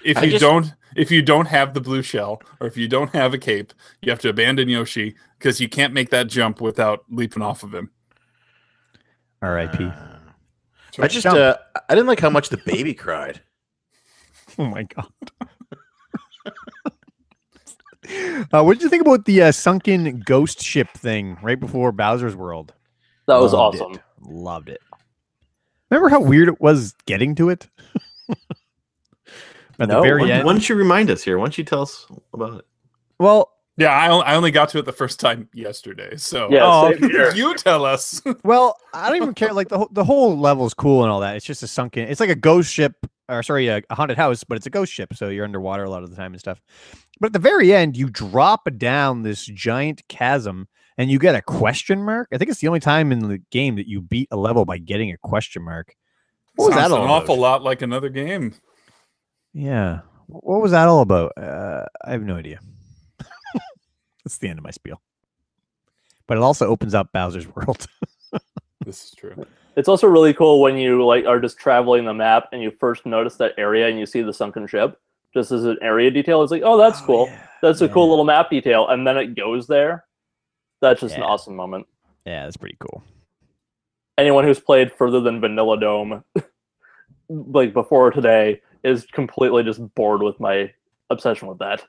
If 0.05 0.17
I 0.17 0.23
you 0.23 0.31
just- 0.31 0.41
don't, 0.41 0.73
if 0.95 1.11
you 1.11 1.21
don't 1.21 1.45
have 1.47 1.73
the 1.73 1.81
blue 1.81 2.01
shell, 2.01 2.41
or 2.59 2.67
if 2.67 2.75
you 2.77 2.87
don't 2.87 3.11
have 3.13 3.33
a 3.33 3.37
cape, 3.37 3.73
you 4.01 4.09
have 4.11 4.19
to 4.19 4.29
abandon 4.29 4.67
Yoshi 4.69 5.15
because 5.39 5.59
you 5.61 5.67
can't 5.69 5.93
make 5.93 6.09
that 6.11 6.27
jump 6.27 6.59
without 6.61 7.03
leaping 7.09 7.41
off 7.43 7.63
of 7.63 7.73
him. 7.73 7.89
R.I.P. 9.41 9.83
Uh, 9.85 9.93
I 10.99 11.07
just 11.07 11.25
uh, 11.25 11.57
I 11.89 11.95
didn't 11.95 12.07
like 12.07 12.19
how 12.19 12.29
much 12.29 12.49
the 12.49 12.57
baby 12.65 12.93
cried. 12.93 13.41
Oh 14.59 14.65
my 14.67 14.83
god. 14.83 15.07
uh, 18.51 18.63
what 18.63 18.73
did 18.73 18.83
you 18.83 18.89
think 18.89 19.01
about 19.01 19.25
the 19.25 19.41
uh, 19.43 19.51
sunken 19.51 20.19
ghost 20.25 20.61
ship 20.61 20.89
thing 20.95 21.37
right 21.41 21.59
before 21.59 21.91
Bowser's 21.91 22.35
World? 22.35 22.73
That 23.27 23.37
was 23.39 23.53
Loved 23.53 23.79
awesome. 23.79 23.93
it. 23.93 24.01
Loved 24.21 24.69
it. 24.69 24.81
Remember 25.89 26.09
how 26.09 26.21
weird 26.21 26.47
it 26.47 26.59
was 26.59 26.93
getting 27.05 27.35
to 27.35 27.49
it? 27.49 27.69
At 29.79 29.89
the 29.89 30.01
very 30.01 30.21
Why, 30.21 30.29
end. 30.29 30.45
why 30.45 30.53
don't 30.53 30.67
you 30.69 30.75
remind 30.75 31.09
us 31.09 31.23
here? 31.23 31.37
Why 31.37 31.45
don't 31.45 31.57
you 31.57 31.63
tell 31.63 31.81
us 31.81 32.05
about 32.33 32.59
it? 32.59 32.65
well, 33.19 33.51
Yeah, 33.77 33.89
I, 33.89 34.07
I 34.07 34.35
only 34.35 34.51
got 34.51 34.69
to 34.69 34.77
it 34.79 34.85
the 34.85 34.91
first 34.93 35.19
time 35.19 35.49
yesterday. 35.53 36.15
So 36.15 36.47
Yeah, 36.51 36.61
Oh, 36.63 36.89
you 37.33 37.55
tell 37.55 37.85
us. 37.85 38.21
well, 38.43 38.77
I 38.93 39.07
don't 39.09 39.17
even 39.17 39.33
care. 39.33 39.51
Like 39.53 39.69
the 39.69 39.77
whole, 39.79 39.89
the 39.91 40.03
whole 40.03 40.37
level 40.37 40.65
is 40.65 40.73
cool 40.73 41.03
and 41.03 41.11
all 41.11 41.21
that. 41.21 41.35
It's 41.35 41.45
just 41.45 41.63
a 41.63 41.67
sunken. 41.67 42.07
It's 42.07 42.19
like 42.19 42.29
a 42.29 42.35
ghost 42.35 42.71
ship, 42.71 42.93
or 43.33 43.43
sorry, 43.43 43.67
a, 43.67 43.81
a 43.89 43.95
haunted 43.95 44.17
house, 44.17 44.43
but 44.43 44.55
it's 44.55 44.65
a 44.65 44.69
ghost 44.69 44.91
ship, 44.91 45.13
so 45.13 45.29
you're 45.29 45.45
underwater 45.45 45.83
a 45.83 45.89
lot 45.89 46.03
of 46.03 46.09
the 46.09 46.15
time 46.15 46.33
and 46.33 46.39
stuff. 46.39 46.61
But 47.19 47.27
at 47.27 47.33
the 47.33 47.39
very 47.39 47.73
end, 47.73 47.97
you 47.97 48.09
drop 48.09 48.67
down 48.77 49.23
this 49.23 49.45
giant 49.45 50.07
chasm, 50.07 50.67
and 50.97 51.09
you 51.09 51.19
get 51.19 51.35
a 51.35 51.41
question 51.41 52.03
mark. 52.03 52.27
I 52.33 52.37
think 52.37 52.51
it's 52.51 52.59
the 52.59 52.67
only 52.67 52.79
time 52.79 53.11
in 53.11 53.19
the 53.19 53.39
game 53.51 53.75
that 53.75 53.87
you 53.87 54.01
beat 54.01 54.27
a 54.31 54.37
level 54.37 54.65
by 54.65 54.77
getting 54.77 55.11
a 55.11 55.17
question 55.17 55.63
mark. 55.63 55.95
What 56.55 56.67
was 56.67 56.75
that 56.75 56.91
all 56.91 56.97
an 56.99 57.03
about? 57.05 57.23
awful 57.23 57.37
lot 57.37 57.63
like 57.63 57.81
another 57.81 58.09
game. 58.09 58.53
Yeah. 59.53 60.01
What 60.27 60.61
was 60.61 60.71
that 60.71 60.87
all 60.87 61.01
about? 61.01 61.33
Uh, 61.37 61.85
I 62.05 62.11
have 62.11 62.23
no 62.23 62.35
idea. 62.35 62.59
That's 64.23 64.37
the 64.37 64.49
end 64.49 64.59
of 64.59 64.63
my 64.63 64.71
spiel. 64.71 65.01
But 66.27 66.37
it 66.37 66.43
also 66.43 66.67
opens 66.67 66.93
up 66.93 67.11
Bowser's 67.11 67.47
World. 67.55 67.87
This 68.85 69.05
is 69.05 69.11
true. 69.11 69.45
It's 69.75 69.87
also 69.87 70.07
really 70.07 70.33
cool 70.33 70.61
when 70.61 70.77
you 70.77 71.05
like 71.05 71.25
are 71.25 71.39
just 71.39 71.57
traveling 71.57 72.05
the 72.05 72.13
map 72.13 72.49
and 72.51 72.61
you 72.61 72.71
first 72.71 73.05
notice 73.05 73.35
that 73.35 73.53
area 73.57 73.87
and 73.87 73.99
you 73.99 74.05
see 74.05 74.21
the 74.21 74.33
sunken 74.33 74.67
ship 74.67 74.99
just 75.33 75.51
as 75.51 75.65
an 75.65 75.77
area 75.81 76.11
detail. 76.11 76.43
It's 76.43 76.51
like, 76.51 76.61
oh, 76.63 76.77
that's 76.77 77.01
oh, 77.01 77.05
cool. 77.05 77.31
That's 77.61 77.81
a 77.81 77.89
cool 77.89 78.09
little 78.09 78.25
map 78.25 78.49
detail, 78.49 78.89
and 78.89 79.07
then 79.07 79.17
it 79.17 79.35
goes 79.35 79.67
there. 79.67 80.03
That's 80.81 80.99
just 80.99 81.15
an 81.15 81.23
awesome 81.23 81.55
moment. 81.55 81.87
Yeah, 82.25 82.43
that's 82.43 82.57
pretty 82.57 82.75
cool. 82.79 83.03
Anyone 84.17 84.43
who's 84.43 84.59
played 84.59 84.91
further 84.91 85.21
than 85.21 85.39
Vanilla 85.39 85.79
Dome, 85.79 86.23
like 87.29 87.73
before 87.73 88.11
today, 88.11 88.61
is 88.83 89.05
completely 89.05 89.63
just 89.63 89.79
bored 89.95 90.21
with 90.21 90.39
my 90.39 90.71
obsession 91.09 91.47
with 91.47 91.57
that. 91.59 91.83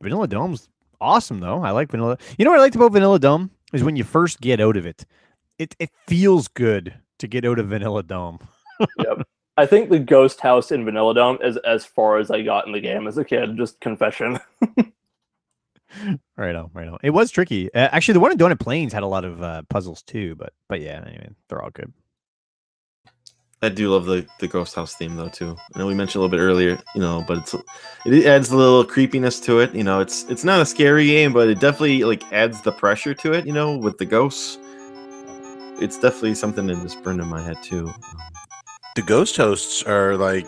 Vanilla 0.00 0.28
Dome's 0.28 0.68
awesome 1.00 1.40
though. 1.40 1.62
I 1.62 1.72
like 1.72 1.90
Vanilla. 1.90 2.16
You 2.38 2.44
know 2.44 2.52
what 2.52 2.60
I 2.60 2.62
liked 2.62 2.76
about 2.76 2.92
Vanilla 2.92 3.18
Dome 3.18 3.50
is 3.72 3.82
when 3.82 3.96
you 3.96 4.04
first 4.04 4.40
get 4.40 4.60
out 4.60 4.76
of 4.76 4.86
it, 4.86 5.04
it 5.58 5.74
it 5.78 5.90
feels 6.06 6.48
good 6.48 6.94
to 7.18 7.26
get 7.26 7.44
out 7.44 7.58
of 7.58 7.68
Vanilla 7.68 8.02
Dome. 8.02 8.38
yep. 8.98 9.26
I 9.56 9.64
think 9.64 9.88
the 9.88 9.98
ghost 9.98 10.40
house 10.40 10.70
in 10.70 10.84
Vanilla 10.84 11.14
Dome 11.14 11.38
is 11.42 11.56
as 11.58 11.86
far 11.86 12.18
as 12.18 12.30
I 12.30 12.42
got 12.42 12.66
in 12.66 12.72
the 12.72 12.80
game 12.80 13.06
as 13.06 13.16
a 13.16 13.24
kid. 13.24 13.56
Just 13.56 13.80
confession. 13.80 14.38
Right 16.36 16.54
on, 16.54 16.70
right 16.74 16.88
on. 16.88 16.98
It 17.02 17.10
was 17.10 17.30
tricky. 17.30 17.72
Uh, 17.72 17.88
actually, 17.92 18.14
the 18.14 18.20
one 18.20 18.32
in 18.32 18.38
Donut 18.38 18.60
Plains 18.60 18.92
had 18.92 19.02
a 19.02 19.06
lot 19.06 19.24
of 19.24 19.42
uh, 19.42 19.62
puzzles 19.70 20.02
too, 20.02 20.34
but 20.34 20.52
but 20.68 20.80
yeah, 20.80 21.02
anyway, 21.06 21.30
they're 21.48 21.62
all 21.62 21.70
good. 21.70 21.92
I 23.62 23.70
do 23.70 23.90
love 23.90 24.04
the 24.04 24.26
the 24.38 24.48
ghost 24.48 24.74
house 24.74 24.94
theme 24.94 25.16
though 25.16 25.30
too. 25.30 25.56
I 25.74 25.78
know 25.78 25.86
we 25.86 25.94
mentioned 25.94 26.20
a 26.20 26.24
little 26.24 26.36
bit 26.36 26.42
earlier, 26.42 26.78
you 26.94 27.00
know, 27.00 27.24
but 27.26 27.38
it's 27.38 27.54
it 28.04 28.26
adds 28.26 28.50
a 28.50 28.56
little 28.56 28.84
creepiness 28.84 29.40
to 29.40 29.60
it. 29.60 29.74
You 29.74 29.84
know, 29.84 30.00
it's 30.00 30.24
it's 30.24 30.44
not 30.44 30.60
a 30.60 30.66
scary 30.66 31.06
game, 31.06 31.32
but 31.32 31.48
it 31.48 31.58
definitely 31.58 32.04
like 32.04 32.30
adds 32.32 32.60
the 32.60 32.72
pressure 32.72 33.14
to 33.14 33.32
it. 33.32 33.46
You 33.46 33.54
know, 33.54 33.78
with 33.78 33.96
the 33.96 34.04
ghosts, 34.04 34.58
it's 35.80 35.98
definitely 35.98 36.34
something 36.34 36.66
that 36.66 36.76
just 36.82 37.02
burned 37.02 37.20
in 37.20 37.28
my 37.28 37.40
head 37.40 37.62
too. 37.62 37.92
The 38.94 39.02
ghost 39.02 39.36
hosts 39.36 39.82
are 39.82 40.16
like 40.16 40.46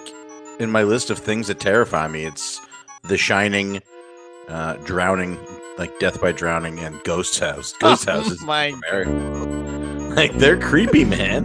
in 0.58 0.70
my 0.70 0.82
list 0.82 1.10
of 1.10 1.18
things 1.18 1.48
that 1.48 1.60
terrify 1.60 2.08
me. 2.08 2.24
It's 2.24 2.60
The 3.04 3.18
Shining, 3.18 3.82
uh, 4.48 4.74
Drowning, 4.84 5.38
like 5.76 5.96
Death 5.98 6.20
by 6.20 6.32
Drowning, 6.32 6.78
and 6.80 7.02
Ghost 7.04 7.38
House. 7.38 7.72
Ghost 7.80 8.06
House 8.06 8.30
is 8.30 8.42
my 8.42 8.70
like 10.16 10.32
they're 10.34 10.58
creepy, 10.58 11.04
man. 11.04 11.44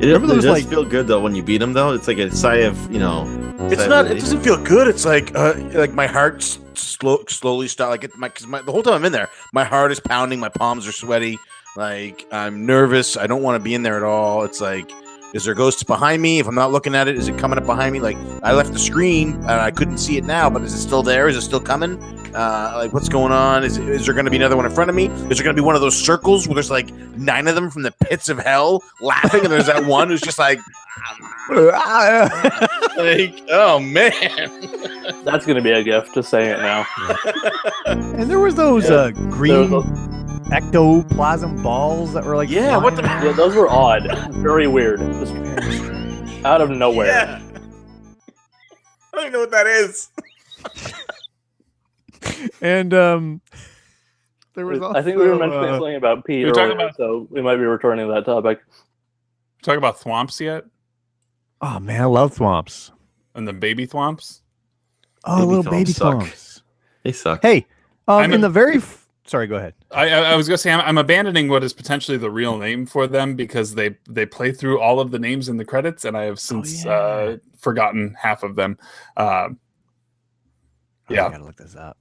It, 0.00 0.06
Remember 0.06 0.26
it 0.26 0.34
those, 0.36 0.44
does 0.44 0.62
like- 0.62 0.68
feel 0.68 0.84
good 0.84 1.06
though 1.06 1.20
when 1.20 1.34
you 1.34 1.42
beat 1.42 1.58
them 1.58 1.74
though. 1.74 1.92
It's 1.92 2.08
like 2.08 2.18
a 2.18 2.34
sigh 2.34 2.56
of 2.56 2.90
you 2.90 2.98
know. 2.98 3.26
It's 3.70 3.86
not. 3.86 4.10
It 4.10 4.14
doesn't 4.18 4.40
feel 4.42 4.62
good. 4.62 4.88
It's 4.88 5.04
like 5.04 5.34
uh, 5.36 5.54
like 5.74 5.92
my 5.92 6.06
heart 6.08 6.42
slow, 6.74 7.22
slowly 7.28 7.68
stop. 7.68 7.90
Like 7.90 8.04
it, 8.04 8.16
my, 8.16 8.28
cause 8.28 8.46
my 8.46 8.60
the 8.62 8.72
whole 8.72 8.82
time 8.82 8.94
I'm 8.94 9.04
in 9.04 9.12
there, 9.12 9.28
my 9.52 9.62
heart 9.62 9.92
is 9.92 10.00
pounding. 10.00 10.40
My 10.40 10.48
palms 10.48 10.88
are 10.88 10.92
sweaty. 10.92 11.38
Like 11.76 12.26
I'm 12.32 12.66
nervous. 12.66 13.16
I 13.16 13.26
don't 13.26 13.42
want 13.42 13.56
to 13.56 13.62
be 13.64 13.74
in 13.74 13.82
there 13.82 13.96
at 13.96 14.02
all. 14.02 14.42
It's 14.44 14.60
like, 14.60 14.90
is 15.32 15.44
there 15.44 15.54
ghosts 15.54 15.82
behind 15.82 16.20
me? 16.20 16.38
If 16.38 16.46
I'm 16.46 16.54
not 16.54 16.70
looking 16.72 16.94
at 16.94 17.08
it, 17.08 17.16
is 17.16 17.28
it 17.28 17.38
coming 17.38 17.58
up 17.58 17.64
behind 17.64 17.92
me? 17.92 18.00
Like 18.00 18.16
I 18.42 18.52
left 18.52 18.72
the 18.72 18.78
screen 18.78 19.32
and 19.34 19.50
I 19.50 19.70
couldn't 19.70 19.98
see 19.98 20.16
it 20.18 20.24
now, 20.24 20.50
but 20.50 20.62
is 20.62 20.74
it 20.74 20.78
still 20.80 21.02
there? 21.02 21.28
Is 21.28 21.36
it 21.36 21.40
still 21.42 21.60
coming? 21.60 21.98
Uh, 22.34 22.72
like 22.76 22.92
what's 22.92 23.08
going 23.08 23.32
on? 23.32 23.64
Is 23.64 23.78
is 23.78 24.04
there 24.06 24.14
going 24.14 24.24
to 24.26 24.30
be 24.30 24.36
another 24.36 24.56
one 24.56 24.66
in 24.66 24.72
front 24.72 24.90
of 24.90 24.96
me? 24.96 25.06
Is 25.06 25.38
there 25.38 25.44
going 25.44 25.54
to 25.56 25.62
be 25.62 25.64
one 25.64 25.74
of 25.74 25.80
those 25.80 25.96
circles 25.98 26.46
where 26.46 26.54
there's 26.54 26.70
like 26.70 26.92
nine 27.16 27.48
of 27.48 27.54
them 27.54 27.70
from 27.70 27.82
the 27.82 27.92
pits 28.04 28.28
of 28.28 28.38
hell 28.38 28.82
laughing, 29.00 29.40
and 29.42 29.50
there's 29.52 29.66
that 29.66 29.84
one 29.86 30.08
who's 30.08 30.20
just 30.22 30.38
like, 30.38 30.58
like, 32.96 33.42
oh 33.50 33.78
man. 33.80 34.68
That's 35.24 35.44
gonna 35.46 35.60
be 35.62 35.70
a 35.72 35.82
gift. 35.82 36.14
Just 36.14 36.30
saying 36.30 36.50
it 36.50 36.58
now. 36.58 36.86
and 37.86 38.30
there 38.30 38.38
was 38.38 38.54
those 38.54 38.88
Yeah. 38.88 38.96
uh, 38.96 39.10
There 39.10 39.30
green 39.30 39.70
was 39.70 39.84
ectoplasm 40.50 41.62
balls 41.62 42.12
that 42.14 42.24
were 42.24 42.36
like 42.36 42.48
Yeah, 42.50 42.76
what 42.78 42.96
the- 42.96 43.02
flying 43.02 43.26
Yeah, 43.26 43.32
those 43.32 43.54
were 43.54 43.68
odd. 43.68 44.08
Very 44.34 44.66
weird. 44.66 45.00
Just 45.00 45.34
out 46.44 46.60
of 46.60 46.70
nowhere. 46.70 47.06
Yeah. 47.06 47.40
I 49.14 49.16
don't 49.16 49.20
even 49.26 49.32
know 49.32 49.40
what 49.40 49.50
that 49.50 49.66
is. 49.66 50.08
and 52.60 52.94
um, 52.94 53.40
there 54.54 54.66
was. 54.66 54.80
Also, 54.80 54.98
I 54.98 55.02
think 55.02 55.18
we 55.18 55.26
were 55.26 55.36
mentioning 55.36 55.64
uh, 55.68 55.74
something 55.78 55.96
about 55.96 56.24
Pete 56.24 56.46
we're 56.46 56.52
talking 56.52 56.72
earlier, 56.72 56.86
about- 56.86 56.96
so 56.96 57.26
we 57.30 57.42
might 57.42 57.56
be 57.56 57.62
returning 57.64 58.06
to 58.08 58.12
that 58.14 58.24
topic. 58.24 58.60
Talk 59.62 59.76
about 59.78 59.98
thwomps 60.00 60.40
yet? 60.40 60.64
Oh 61.60 61.78
man, 61.78 62.00
I 62.00 62.04
love 62.06 62.34
thwomps. 62.36 62.90
And 63.34 63.46
the 63.46 63.52
baby 63.52 63.86
thwomps? 63.86 64.40
Oh, 65.24 65.36
Baby 65.38 65.46
little 65.46 65.64
thwomps 65.64 65.70
baby 65.70 65.92
suck. 65.92 66.14
thwomps. 66.16 66.62
They 67.04 67.12
suck. 67.12 67.42
Hey, 67.42 67.66
um, 68.08 68.16
I'm 68.22 68.32
in 68.32 68.40
a- 68.40 68.42
the 68.42 68.50
very. 68.50 68.76
F- 68.78 69.01
Sorry, 69.24 69.46
go 69.46 69.56
ahead. 69.56 69.74
I, 69.92 70.08
I, 70.08 70.18
I 70.32 70.36
was 70.36 70.48
gonna 70.48 70.58
say 70.58 70.72
I'm, 70.72 70.80
I'm 70.80 70.98
abandoning 70.98 71.48
what 71.48 71.62
is 71.62 71.72
potentially 71.72 72.18
the 72.18 72.30
real 72.30 72.58
name 72.58 72.86
for 72.86 73.06
them 73.06 73.36
because 73.36 73.74
they 73.74 73.96
they 74.08 74.26
play 74.26 74.52
through 74.52 74.80
all 74.80 74.98
of 75.00 75.10
the 75.10 75.18
names 75.18 75.48
in 75.48 75.56
the 75.56 75.64
credits, 75.64 76.04
and 76.04 76.16
I 76.16 76.24
have 76.24 76.40
since 76.40 76.84
yeah. 76.84 76.92
uh, 76.92 77.36
forgotten 77.56 78.16
half 78.20 78.42
of 78.42 78.56
them. 78.56 78.78
Um, 79.16 79.58
Oh, 81.10 81.14
Yeah. 81.14 81.26
I 81.26 81.30
gotta 81.30 81.44
look 81.44 81.56
this 81.56 81.76
up. 81.76 81.96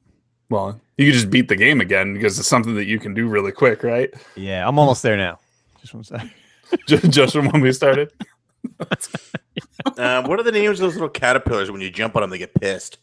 well, 0.49 0.79
you 0.97 1.05
can 1.05 1.13
just 1.13 1.29
beat 1.29 1.47
the 1.47 1.55
game 1.55 1.81
again 1.81 2.13
because 2.13 2.37
it's 2.39 2.47
something 2.47 2.75
that 2.75 2.85
you 2.85 2.99
can 2.99 3.13
do 3.13 3.27
really 3.27 3.51
quick, 3.51 3.83
right? 3.83 4.13
Yeah, 4.35 4.67
I'm 4.67 4.77
almost 4.79 5.03
there 5.03 5.17
now. 5.17 5.39
Just 5.81 5.93
one 5.93 6.03
sec. 6.03 6.21
just, 6.87 7.09
just 7.09 7.33
from 7.33 7.49
when 7.49 7.61
we 7.61 7.71
started. 7.71 8.11
Uh, 9.97 10.23
what 10.27 10.39
are 10.39 10.43
the 10.43 10.51
names 10.51 10.79
of 10.79 10.85
those 10.85 10.93
little 10.93 11.09
caterpillars 11.09 11.71
when 11.71 11.81
you 11.81 11.89
jump 11.89 12.15
on 12.15 12.21
them? 12.21 12.29
They 12.29 12.37
get 12.37 12.53
pissed. 12.53 12.99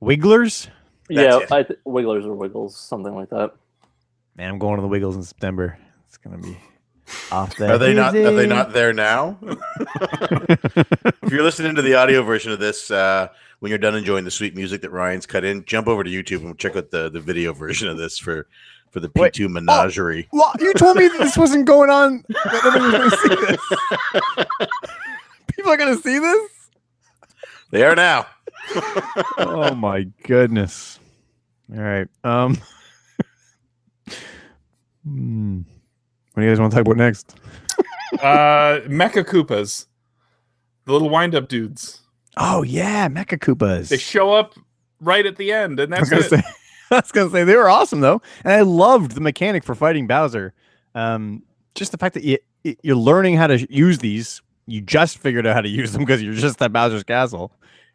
Wigglers. 0.00 0.68
Yeah, 1.08 1.38
it. 1.38 1.52
I 1.52 1.62
th- 1.62 1.80
Wigglers 1.84 2.26
or 2.26 2.34
Wiggles, 2.34 2.76
something 2.76 3.14
like 3.14 3.30
that. 3.30 3.52
Man, 4.36 4.50
I'm 4.50 4.58
going 4.58 4.76
to 4.76 4.82
the 4.82 4.88
Wiggles 4.88 5.16
in 5.16 5.22
September. 5.22 5.78
It's 6.06 6.16
gonna 6.16 6.38
be 6.38 6.56
off 7.30 7.56
there. 7.56 7.72
Are 7.72 7.78
they 7.78 7.94
not? 7.94 8.14
Are 8.14 8.32
they 8.32 8.46
not 8.46 8.72
there 8.72 8.92
now? 8.92 9.38
if 9.42 11.32
you're 11.32 11.42
listening 11.42 11.74
to 11.74 11.82
the 11.82 11.94
audio 11.94 12.22
version 12.22 12.52
of 12.52 12.58
this, 12.58 12.90
uh, 12.90 13.28
when 13.60 13.70
you're 13.70 13.78
done 13.78 13.94
enjoying 13.94 14.24
the 14.24 14.30
sweet 14.30 14.54
music 14.54 14.82
that 14.82 14.90
Ryan's 14.90 15.26
cut 15.26 15.44
in, 15.44 15.64
jump 15.64 15.88
over 15.88 16.04
to 16.04 16.10
YouTube 16.10 16.44
and 16.44 16.58
check 16.58 16.76
out 16.76 16.90
the, 16.90 17.10
the 17.10 17.20
video 17.20 17.52
version 17.52 17.88
of 17.88 17.98
this 17.98 18.18
for 18.18 18.48
for 18.90 19.00
the 19.00 19.08
P2 19.08 19.48
menagerie. 19.50 20.28
Well, 20.32 20.52
you 20.60 20.72
told 20.74 20.96
me 20.96 21.08
that 21.08 21.18
this 21.18 21.36
wasn't 21.36 21.66
going 21.66 21.90
on. 21.90 22.24
That 22.44 22.80
was 22.80 22.92
going 22.92 23.10
to 23.10 23.16
see 23.16 23.46
this. 23.46 24.46
People 25.48 25.72
are 25.72 25.76
going 25.76 25.94
to 25.94 26.02
see 26.02 26.18
this. 26.18 26.50
They 27.70 27.84
are 27.84 27.94
now. 27.94 28.26
Oh 29.38 29.74
my 29.74 30.04
goodness! 30.24 30.97
All 31.74 31.82
right. 31.82 32.08
Um. 32.24 32.56
hmm. 35.04 35.60
What 36.32 36.42
do 36.42 36.46
you 36.46 36.50
guys 36.50 36.60
want 36.60 36.72
to 36.72 36.76
talk 36.76 36.86
about 36.86 36.96
next? 36.96 37.34
Uh, 38.22 38.80
Mecha 38.88 39.22
Koopas, 39.22 39.86
the 40.86 40.92
little 40.92 41.10
wind 41.10 41.34
up 41.34 41.46
dudes. 41.46 42.00
Oh 42.38 42.62
yeah, 42.62 43.06
Mecha 43.06 43.38
Koopas. 43.38 43.88
They 43.88 43.98
show 43.98 44.32
up 44.32 44.54
right 45.00 45.26
at 45.26 45.36
the 45.36 45.52
end, 45.52 45.78
and 45.78 45.94
I 45.94 46.00
was 46.00 46.08
that's 46.08 46.30
gonna 46.30 46.40
it. 46.40 46.44
say, 46.46 46.52
I 46.90 47.00
was 47.00 47.12
gonna 47.12 47.30
say 47.30 47.44
they 47.44 47.54
were 47.54 47.68
awesome 47.68 48.00
though, 48.00 48.22
and 48.44 48.54
I 48.54 48.62
loved 48.62 49.12
the 49.12 49.20
mechanic 49.20 49.62
for 49.62 49.74
fighting 49.74 50.06
Bowser. 50.06 50.54
Um, 50.94 51.42
just 51.74 51.92
the 51.92 51.98
fact 51.98 52.14
that 52.14 52.24
you 52.24 52.38
you're 52.82 52.96
learning 52.96 53.36
how 53.36 53.46
to 53.46 53.72
use 53.72 53.98
these. 53.98 54.40
You 54.66 54.80
just 54.80 55.18
figured 55.18 55.46
out 55.46 55.54
how 55.54 55.60
to 55.60 55.68
use 55.68 55.92
them 55.92 56.00
because 56.00 56.22
you're 56.22 56.32
just 56.32 56.62
at 56.62 56.72
Bowser's 56.72 57.04
castle, 57.04 57.52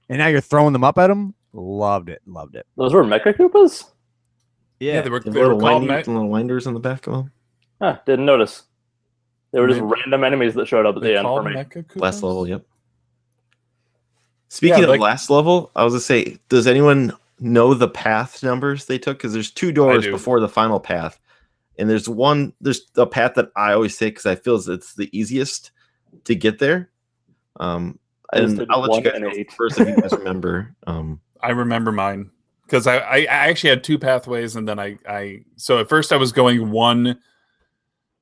and 0.09 0.19
now 0.19 0.27
you're 0.27 0.41
throwing 0.41 0.73
them 0.73 0.83
up 0.83 0.99
at 0.99 1.09
him. 1.09 1.33
Loved 1.53 2.09
it. 2.09 2.21
Loved 2.25 2.55
it. 2.55 2.65
Those 2.75 2.93
were 2.93 3.03
Mecha 3.03 3.33
Koopas? 3.35 3.85
Yeah, 4.79 5.01
they 5.01 5.09
were, 5.09 5.19
The 5.19 5.29
they 5.31 5.39
were 5.39 5.45
little, 5.53 5.59
called 5.61 5.87
winding, 5.87 6.13
Me- 6.13 6.19
little 6.19 6.29
winders 6.29 6.67
on 6.67 6.73
the 6.73 6.79
back 6.79 7.07
of 7.07 7.13
them. 7.13 7.31
Huh, 7.81 7.99
didn't 8.05 8.25
notice. 8.25 8.63
They 9.51 9.59
were 9.59 9.67
just 9.67 9.81
Maybe- 9.81 9.93
random 10.01 10.23
enemies 10.23 10.55
that 10.55 10.67
showed 10.67 10.85
up 10.85 10.95
at 10.95 11.01
they 11.03 11.09
the 11.13 11.17
end 11.19 11.25
for 11.25 11.41
called 11.41 11.45
me. 11.45 11.51
Mecha 11.53 11.85
Koopas? 11.85 12.01
Last 12.01 12.23
level, 12.23 12.47
yep. 12.47 12.65
Speaking 14.49 14.77
Yeah, 14.79 14.83
of 14.85 14.89
like- 14.89 14.99
last 14.99 15.29
level, 15.29 15.71
I 15.75 15.83
was 15.83 15.93
gonna 15.93 16.01
say, 16.01 16.37
does 16.49 16.67
anyone 16.67 17.13
know 17.39 17.73
the 17.73 17.87
path 17.87 18.43
numbers 18.43 18.85
they 18.85 18.97
took? 18.97 19.17
Because 19.17 19.33
there's 19.33 19.51
two 19.51 19.71
doors 19.71 20.03
do. 20.05 20.11
before 20.11 20.39
the 20.39 20.49
final 20.49 20.79
path, 20.79 21.19
and 21.79 21.89
there's 21.89 22.07
one. 22.07 22.53
There's 22.61 22.81
a 22.95 23.05
path 23.07 23.33
that 23.35 23.49
I 23.55 23.73
always 23.73 23.97
take 23.97 24.15
because 24.15 24.25
I 24.27 24.35
feel 24.35 24.55
as 24.55 24.67
it's 24.67 24.93
the 24.95 25.09
easiest 25.17 25.71
to 26.25 26.35
get 26.35 26.59
there. 26.59 26.89
Um, 27.59 27.97
and 28.31 28.65
I'll 28.69 28.81
let 28.81 28.95
you 28.97 29.01
guys 29.03 29.13
and 29.15 29.23
go 29.25 29.31
eight. 29.31 29.51
first 29.51 29.79
if 29.79 29.87
you 29.87 29.95
guys 29.95 30.11
remember. 30.17 30.75
Um, 30.87 31.19
I 31.43 31.49
remember 31.49 31.91
mine 31.91 32.31
because 32.65 32.87
I, 32.87 32.97
I 32.97 33.17
I 33.17 33.49
actually 33.49 33.71
had 33.71 33.83
two 33.83 33.99
pathways, 33.99 34.55
and 34.55 34.67
then 34.67 34.79
I 34.79 34.97
I 35.07 35.43
so 35.57 35.79
at 35.79 35.89
first 35.89 36.11
I 36.11 36.17
was 36.17 36.31
going 36.31 36.71
one 36.71 37.19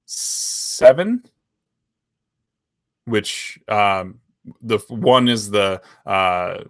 seven, 0.05 1.23
which 3.05 3.59
um 3.67 4.19
the 4.61 4.79
one 4.89 5.29
is 5.29 5.51
the 5.51 5.81
uh 6.05 6.63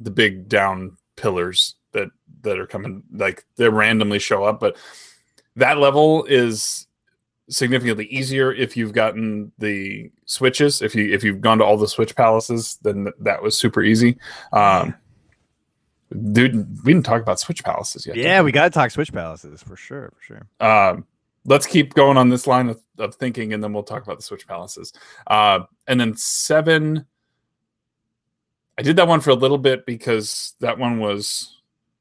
the 0.00 0.10
big 0.10 0.48
down 0.48 0.96
pillars 1.16 1.76
that 1.92 2.08
that 2.42 2.58
are 2.58 2.66
coming 2.66 3.02
like 3.12 3.44
they 3.56 3.68
randomly 3.68 4.18
show 4.18 4.42
up, 4.44 4.58
but 4.58 4.76
that 5.56 5.78
level 5.78 6.24
is 6.24 6.86
significantly 7.50 8.06
easier 8.06 8.52
if 8.52 8.76
you've 8.76 8.92
gotten 8.92 9.52
the 9.58 10.10
switches. 10.24 10.82
If 10.82 10.94
you 10.94 11.12
if 11.12 11.22
you've 11.22 11.40
gone 11.40 11.58
to 11.58 11.64
all 11.64 11.76
the 11.76 11.88
switch 11.88 12.16
palaces 12.16 12.78
then 12.82 13.04
th- 13.04 13.16
that 13.20 13.42
was 13.42 13.58
super 13.58 13.82
easy. 13.82 14.16
Um 14.52 14.94
dude 16.32 16.84
we 16.84 16.92
didn't 16.92 17.06
talk 17.06 17.22
about 17.22 17.38
switch 17.38 17.62
palaces 17.64 18.06
yet 18.06 18.16
Yeah, 18.16 18.42
we 18.42 18.52
got 18.52 18.64
to 18.64 18.70
talk 18.70 18.90
Switch 18.90 19.12
Palaces 19.12 19.62
for 19.62 19.76
sure. 19.76 20.12
For 20.16 20.22
sure. 20.22 20.46
um, 20.60 21.06
let's 21.44 21.66
keep 21.66 21.94
going 21.94 22.16
on 22.16 22.28
this 22.28 22.46
line 22.46 22.68
of, 22.68 22.80
of 22.98 23.14
thinking 23.14 23.52
and 23.52 23.62
then 23.62 23.72
we'll 23.72 23.82
talk 23.82 24.02
about 24.02 24.16
the 24.18 24.22
switch 24.22 24.46
palaces 24.46 24.92
uh, 25.28 25.60
and 25.86 26.00
then 26.00 26.16
seven 26.16 27.06
i 28.78 28.82
did 28.82 28.96
that 28.96 29.08
one 29.08 29.20
for 29.20 29.30
a 29.30 29.34
little 29.34 29.58
bit 29.58 29.86
because 29.86 30.54
that 30.60 30.78
one 30.78 30.98
was 30.98 31.60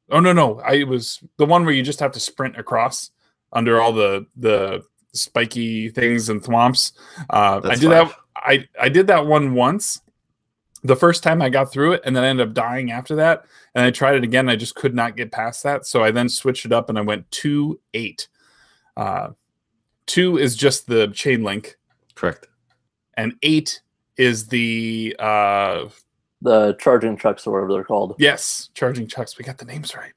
oh 0.09 0.19
no 0.19 0.33
no 0.33 0.59
i 0.61 0.73
it 0.73 0.87
was 0.87 1.23
the 1.37 1.45
one 1.45 1.63
where 1.65 1.73
you 1.73 1.83
just 1.83 1.99
have 1.99 2.11
to 2.11 2.19
sprint 2.19 2.57
across 2.57 3.11
under 3.53 3.81
all 3.81 3.93
the 3.93 4.25
the 4.35 4.83
spiky 5.13 5.89
things 5.89 6.29
and 6.29 6.41
thwomps 6.41 6.91
uh, 7.29 7.61
i 7.63 7.75
did 7.75 7.89
five. 7.89 8.09
that 8.09 8.15
i 8.35 8.67
i 8.79 8.89
did 8.89 9.07
that 9.07 9.25
one 9.25 9.53
once 9.53 10.01
the 10.83 10.95
first 10.95 11.23
time 11.23 11.41
i 11.41 11.49
got 11.49 11.71
through 11.71 11.91
it 11.93 12.01
and 12.05 12.15
then 12.15 12.23
i 12.23 12.27
ended 12.27 12.47
up 12.47 12.53
dying 12.53 12.91
after 12.91 13.15
that 13.15 13.45
and 13.75 13.83
i 13.85 13.91
tried 13.91 14.15
it 14.15 14.23
again 14.23 14.47
i 14.49 14.55
just 14.55 14.75
could 14.75 14.95
not 14.95 15.15
get 15.17 15.31
past 15.31 15.61
that 15.63 15.85
so 15.85 16.03
i 16.03 16.09
then 16.11 16.29
switched 16.29 16.65
it 16.65 16.71
up 16.71 16.89
and 16.89 16.97
i 16.97 17.01
went 17.01 17.29
two 17.31 17.79
eight 17.93 18.27
uh, 18.97 19.29
two 20.05 20.37
is 20.37 20.55
just 20.55 20.87
the 20.87 21.07
chain 21.09 21.43
link, 21.43 21.77
correct. 22.15 22.47
and 23.15 23.33
eight 23.43 23.81
is 24.17 24.47
the 24.47 25.15
uh, 25.19 25.85
The 26.41 26.73
charging 26.79 27.15
trucks 27.15 27.47
or 27.47 27.53
whatever 27.53 27.73
they're 27.73 27.83
called. 27.85 28.15
yes, 28.19 28.69
charging 28.73 29.07
chucks. 29.07 29.37
We 29.37 29.45
got 29.45 29.57
the 29.57 29.63
names 29.65 29.95
right. 29.95 30.13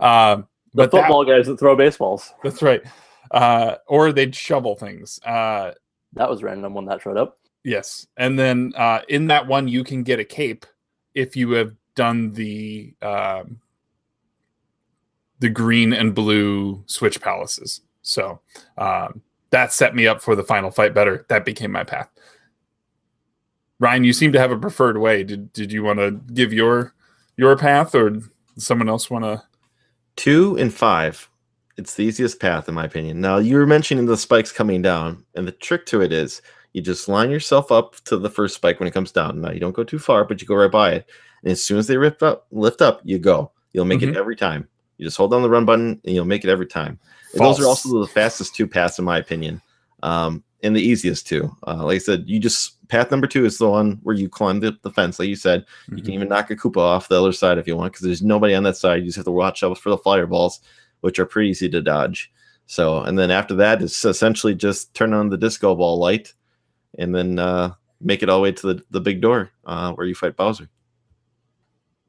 Um, 0.00 0.48
The 0.72 0.76
but 0.82 0.90
that- 0.90 1.02
football 1.02 1.24
guys 1.24 1.46
that 1.46 1.60
throw 1.60 1.76
baseballs. 1.76 2.32
that's 2.42 2.62
right. 2.62 2.82
Uh, 3.30 3.76
or 3.86 4.12
they'd 4.12 4.34
shovel 4.34 4.74
things. 4.74 5.20
Uh, 5.24 5.72
That 6.14 6.28
was 6.28 6.42
random 6.42 6.74
when 6.74 6.86
that 6.86 7.00
showed 7.02 7.16
up. 7.16 7.38
Yes, 7.64 8.06
and 8.16 8.38
then 8.38 8.72
uh, 8.76 9.00
in 9.08 9.28
that 9.28 9.46
one 9.46 9.68
you 9.68 9.84
can 9.84 10.02
get 10.02 10.20
a 10.20 10.24
cape 10.24 10.66
if 11.14 11.34
you 11.34 11.52
have 11.52 11.74
done 11.94 12.32
the 12.32 12.94
um, 13.00 13.60
the 15.38 15.48
green 15.48 15.92
and 15.92 16.14
blue 16.14 16.82
switch 16.86 17.20
palaces. 17.20 17.80
So 18.02 18.40
um, 18.76 19.22
that 19.50 19.72
set 19.72 19.94
me 19.94 20.06
up 20.06 20.20
for 20.20 20.36
the 20.36 20.44
final 20.44 20.70
fight 20.70 20.94
better. 20.94 21.24
That 21.28 21.44
became 21.44 21.72
my 21.72 21.84
path. 21.84 22.08
Ryan, 23.80 24.04
you 24.04 24.12
seem 24.12 24.32
to 24.32 24.38
have 24.38 24.50
a 24.50 24.58
preferred 24.58 24.98
way. 24.98 25.24
Did 25.24 25.52
did 25.52 25.72
you 25.72 25.82
want 25.82 25.98
to 25.98 26.12
give 26.32 26.52
your 26.52 26.94
your 27.36 27.56
path, 27.56 27.94
or 27.94 28.18
someone 28.56 28.88
else 28.88 29.10
want 29.10 29.24
to? 29.24 29.42
Two 30.16 30.56
and 30.58 30.72
five. 30.72 31.28
It's 31.76 31.94
the 31.94 32.04
easiest 32.04 32.40
path, 32.40 32.68
in 32.68 32.74
my 32.74 32.84
opinion. 32.84 33.20
Now, 33.20 33.38
you 33.38 33.56
were 33.56 33.66
mentioning 33.66 34.06
the 34.06 34.16
spikes 34.16 34.52
coming 34.52 34.80
down, 34.80 35.24
and 35.34 35.46
the 35.46 35.52
trick 35.52 35.86
to 35.86 36.02
it 36.02 36.12
is 36.12 36.40
you 36.74 36.82
just 36.82 37.08
line 37.08 37.30
yourself 37.30 37.72
up 37.72 37.94
to 38.04 38.18
the 38.18 38.28
first 38.28 38.56
spike 38.56 38.78
when 38.78 38.86
it 38.86 38.92
comes 38.92 39.12
down. 39.12 39.40
Now, 39.40 39.50
you 39.52 39.60
don't 39.60 39.74
go 39.74 39.84
too 39.84 39.98
far, 39.98 40.24
but 40.24 40.42
you 40.42 40.46
go 40.46 40.56
right 40.56 40.70
by 40.70 40.92
it. 40.92 41.08
And 41.42 41.52
as 41.52 41.64
soon 41.64 41.78
as 41.78 41.86
they 41.86 41.96
lift 41.96 42.22
up, 42.22 42.46
lift 42.50 42.82
up, 42.82 43.00
you 43.04 43.18
go. 43.18 43.52
You'll 43.72 43.84
make 43.86 44.00
Mhm. 44.00 44.10
it 44.10 44.16
every 44.16 44.36
time. 44.36 44.68
You 44.98 45.06
just 45.06 45.16
hold 45.16 45.30
down 45.30 45.42
the 45.42 45.50
run 45.50 45.64
button, 45.64 46.00
and 46.04 46.14
you'll 46.14 46.24
make 46.24 46.44
it 46.44 46.50
every 46.50 46.66
time. 46.66 46.98
Those 47.34 47.58
are 47.60 47.66
also 47.66 48.00
the 48.00 48.06
fastest 48.06 48.54
two 48.54 48.66
paths, 48.66 48.98
in 48.98 49.04
my 49.04 49.18
opinion, 49.18 49.60
um, 50.02 50.44
and 50.62 50.76
the 50.76 50.80
easiest 50.82 51.26
two. 51.26 51.50
Uh, 51.66 51.84
like 51.84 51.96
I 51.96 51.98
said, 51.98 52.24
you 52.26 52.38
just 52.38 52.86
path 52.88 53.10
number 53.10 53.26
two 53.26 53.44
is 53.44 53.58
the 53.58 53.68
one 53.68 53.98
where 54.02 54.14
you 54.14 54.28
climb 54.28 54.60
the, 54.60 54.76
the 54.82 54.90
fence, 54.90 55.18
like 55.18 55.28
you 55.28 55.36
said. 55.36 55.64
You 55.88 55.96
Mm-hmm. 55.96 56.04
can 56.04 56.14
even 56.14 56.28
knock 56.28 56.50
a 56.50 56.56
Koopa 56.56 56.78
off 56.78 57.08
the 57.08 57.20
other 57.20 57.32
side 57.32 57.58
if 57.58 57.66
you 57.66 57.76
want, 57.76 57.92
because 57.92 58.04
there's 58.04 58.22
nobody 58.22 58.54
on 58.54 58.62
that 58.64 58.76
side. 58.76 59.00
You 59.00 59.06
just 59.06 59.16
have 59.16 59.24
to 59.24 59.30
watch 59.32 59.62
out 59.62 59.76
for 59.78 59.90
the 59.90 59.98
fireballs, 59.98 60.60
which 61.00 61.18
are 61.18 61.26
pretty 61.26 61.50
easy 61.50 61.68
to 61.68 61.80
dodge. 61.82 62.32
So, 62.66 63.00
and 63.02 63.18
then 63.18 63.30
after 63.30 63.54
that, 63.56 63.82
it's 63.82 64.04
essentially 64.04 64.54
just 64.54 64.94
turn 64.94 65.12
on 65.12 65.28
the 65.28 65.36
disco 65.36 65.74
ball 65.74 65.98
light, 65.98 66.32
and 66.98 67.14
then 67.14 67.38
uh, 67.38 67.72
make 68.00 68.22
it 68.22 68.28
all 68.28 68.38
the 68.38 68.42
way 68.42 68.52
to 68.52 68.74
the, 68.74 68.82
the 68.90 69.00
big 69.00 69.20
door 69.20 69.50
uh, 69.64 69.92
where 69.92 70.06
you 70.06 70.14
fight 70.14 70.36
Bowser. 70.36 70.68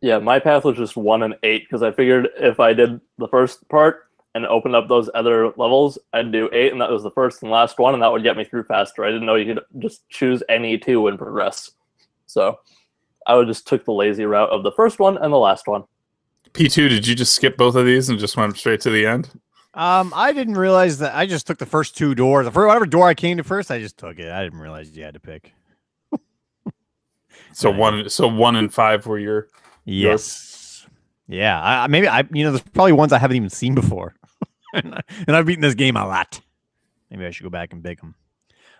Yeah, 0.02 0.20
my 0.20 0.40
path 0.40 0.66
was 0.66 0.78
just 0.78 0.96
one 0.96 1.24
and 1.24 1.36
eight 1.44 1.64
because 1.64 1.82
I 1.82 1.92
figured 1.92 2.30
if 2.38 2.60
I 2.60 2.74
did 2.74 3.00
the 3.18 3.28
first 3.30 3.68
part 3.70 4.10
and 4.36 4.46
opened 4.46 4.76
up 4.76 4.88
those 4.88 5.10
other 5.16 5.48
levels, 5.58 5.98
I'd 6.14 6.32
do 6.32 6.50
eight, 6.52 6.74
and 6.74 6.82
that 6.82 6.92
was 6.92 7.04
the 7.04 7.12
first 7.12 7.42
and 7.42 7.52
last 7.52 7.80
one, 7.80 7.94
and 7.94 8.04
that 8.04 8.12
would 8.12 8.22
get 8.22 8.38
me 8.38 8.44
through 8.44 8.66
faster. 8.66 9.06
I 9.06 9.10
didn't 9.10 9.26
know 9.26 9.36
you 9.36 9.56
could 9.56 9.64
just 9.80 10.08
choose 10.10 10.44
any 10.50 10.78
two 10.78 11.08
and 11.08 11.18
progress. 11.18 11.72
So 12.28 12.60
I 13.26 13.36
would 13.36 13.48
just 13.48 13.68
took 13.68 13.86
the 13.86 13.94
lazy 13.94 14.26
route 14.26 14.50
of 14.50 14.64
the 14.64 14.74
first 14.74 15.00
one 15.00 15.18
and 15.18 15.32
the 15.32 15.38
last 15.38 15.68
one. 15.68 15.86
P 16.54 16.68
two. 16.68 16.90
Did 16.90 17.08
you 17.08 17.16
just 17.16 17.34
skip 17.34 17.58
both 17.58 17.76
of 17.76 17.86
these 17.86 18.10
and 18.10 18.20
just 18.20 18.38
went 18.38 18.58
straight 18.58 18.82
to 18.82 18.90
the 18.90 19.06
end? 19.06 19.30
Um, 19.76 20.14
I 20.16 20.32
didn't 20.32 20.56
realize 20.56 21.00
that. 21.00 21.14
I 21.16 21.26
just 21.26 21.46
took 21.46 21.58
the 21.58 21.66
first 21.66 21.98
two 21.98 22.16
doors. 22.16 22.46
The 22.46 22.52
first, 22.52 22.68
whatever 22.68 22.86
door 22.86 23.08
I 23.08 23.14
came 23.14 23.38
to 23.38 23.44
first, 23.44 23.70
I 23.70 23.80
just 23.80 23.98
took 23.98 24.18
it. 24.20 24.32
I 24.32 24.44
didn't 24.44 24.60
realize 24.60 24.96
you 24.96 25.04
had 25.04 25.14
to 25.16 25.20
pick. 25.20 25.54
So 27.52 27.70
Right. 27.70 27.80
one, 27.80 28.10
so 28.10 28.28
one 28.28 28.56
and 28.56 28.74
five 28.74 29.06
were 29.06 29.20
your. 29.20 29.48
Yes. 29.86 30.86
Yeah. 31.28 31.62
I, 31.62 31.84
I- 31.84 31.88
maybe 31.88 32.08
I. 32.08 32.24
You 32.32 32.44
know, 32.46 32.52
there's 32.52 32.62
probably 32.64 32.92
ones 32.94 33.12
I 33.14 33.18
haven't 33.18 33.38
even 33.38 33.50
seen 33.50 33.76
before, 33.76 34.16
and, 34.74 34.96
I, 34.96 35.02
and 35.28 35.36
I've 35.36 35.46
beaten 35.46 35.62
this 35.62 35.76
game 35.76 35.96
a 35.98 36.06
lot. 36.06 36.42
Maybe 37.10 37.26
I 37.26 37.32
should 37.32 37.44
go 37.44 37.50
back 37.50 37.72
and 37.74 37.84
pick 37.84 38.02
them. 38.02 38.16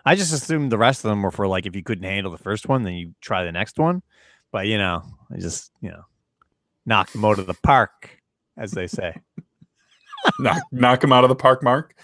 I 0.04 0.14
just 0.14 0.32
assumed 0.32 0.70
the 0.72 0.78
rest 0.78 1.04
of 1.04 1.08
them 1.10 1.22
were 1.22 1.30
for 1.30 1.46
like 1.48 1.64
if 1.66 1.74
you 1.76 1.82
couldn't 1.82 2.04
handle 2.04 2.30
the 2.32 2.38
first 2.38 2.68
one, 2.68 2.82
then 2.82 2.94
you 2.94 3.14
try 3.20 3.44
the 3.44 3.52
next 3.52 3.78
one. 3.78 4.02
But 4.52 4.66
you 4.66 4.78
know, 4.78 5.02
I 5.34 5.38
just 5.38 5.72
you 5.80 5.90
know, 5.90 6.02
knocked 6.84 7.12
them 7.12 7.24
out 7.24 7.38
of 7.38 7.46
the 7.46 7.54
park, 7.62 8.20
as 8.56 8.72
they 8.72 8.86
say. 8.86 9.14
knock, 10.38 10.62
knock 10.72 11.04
him 11.04 11.12
out 11.12 11.24
of 11.24 11.28
the 11.28 11.36
park, 11.36 11.62
Mark. 11.62 11.94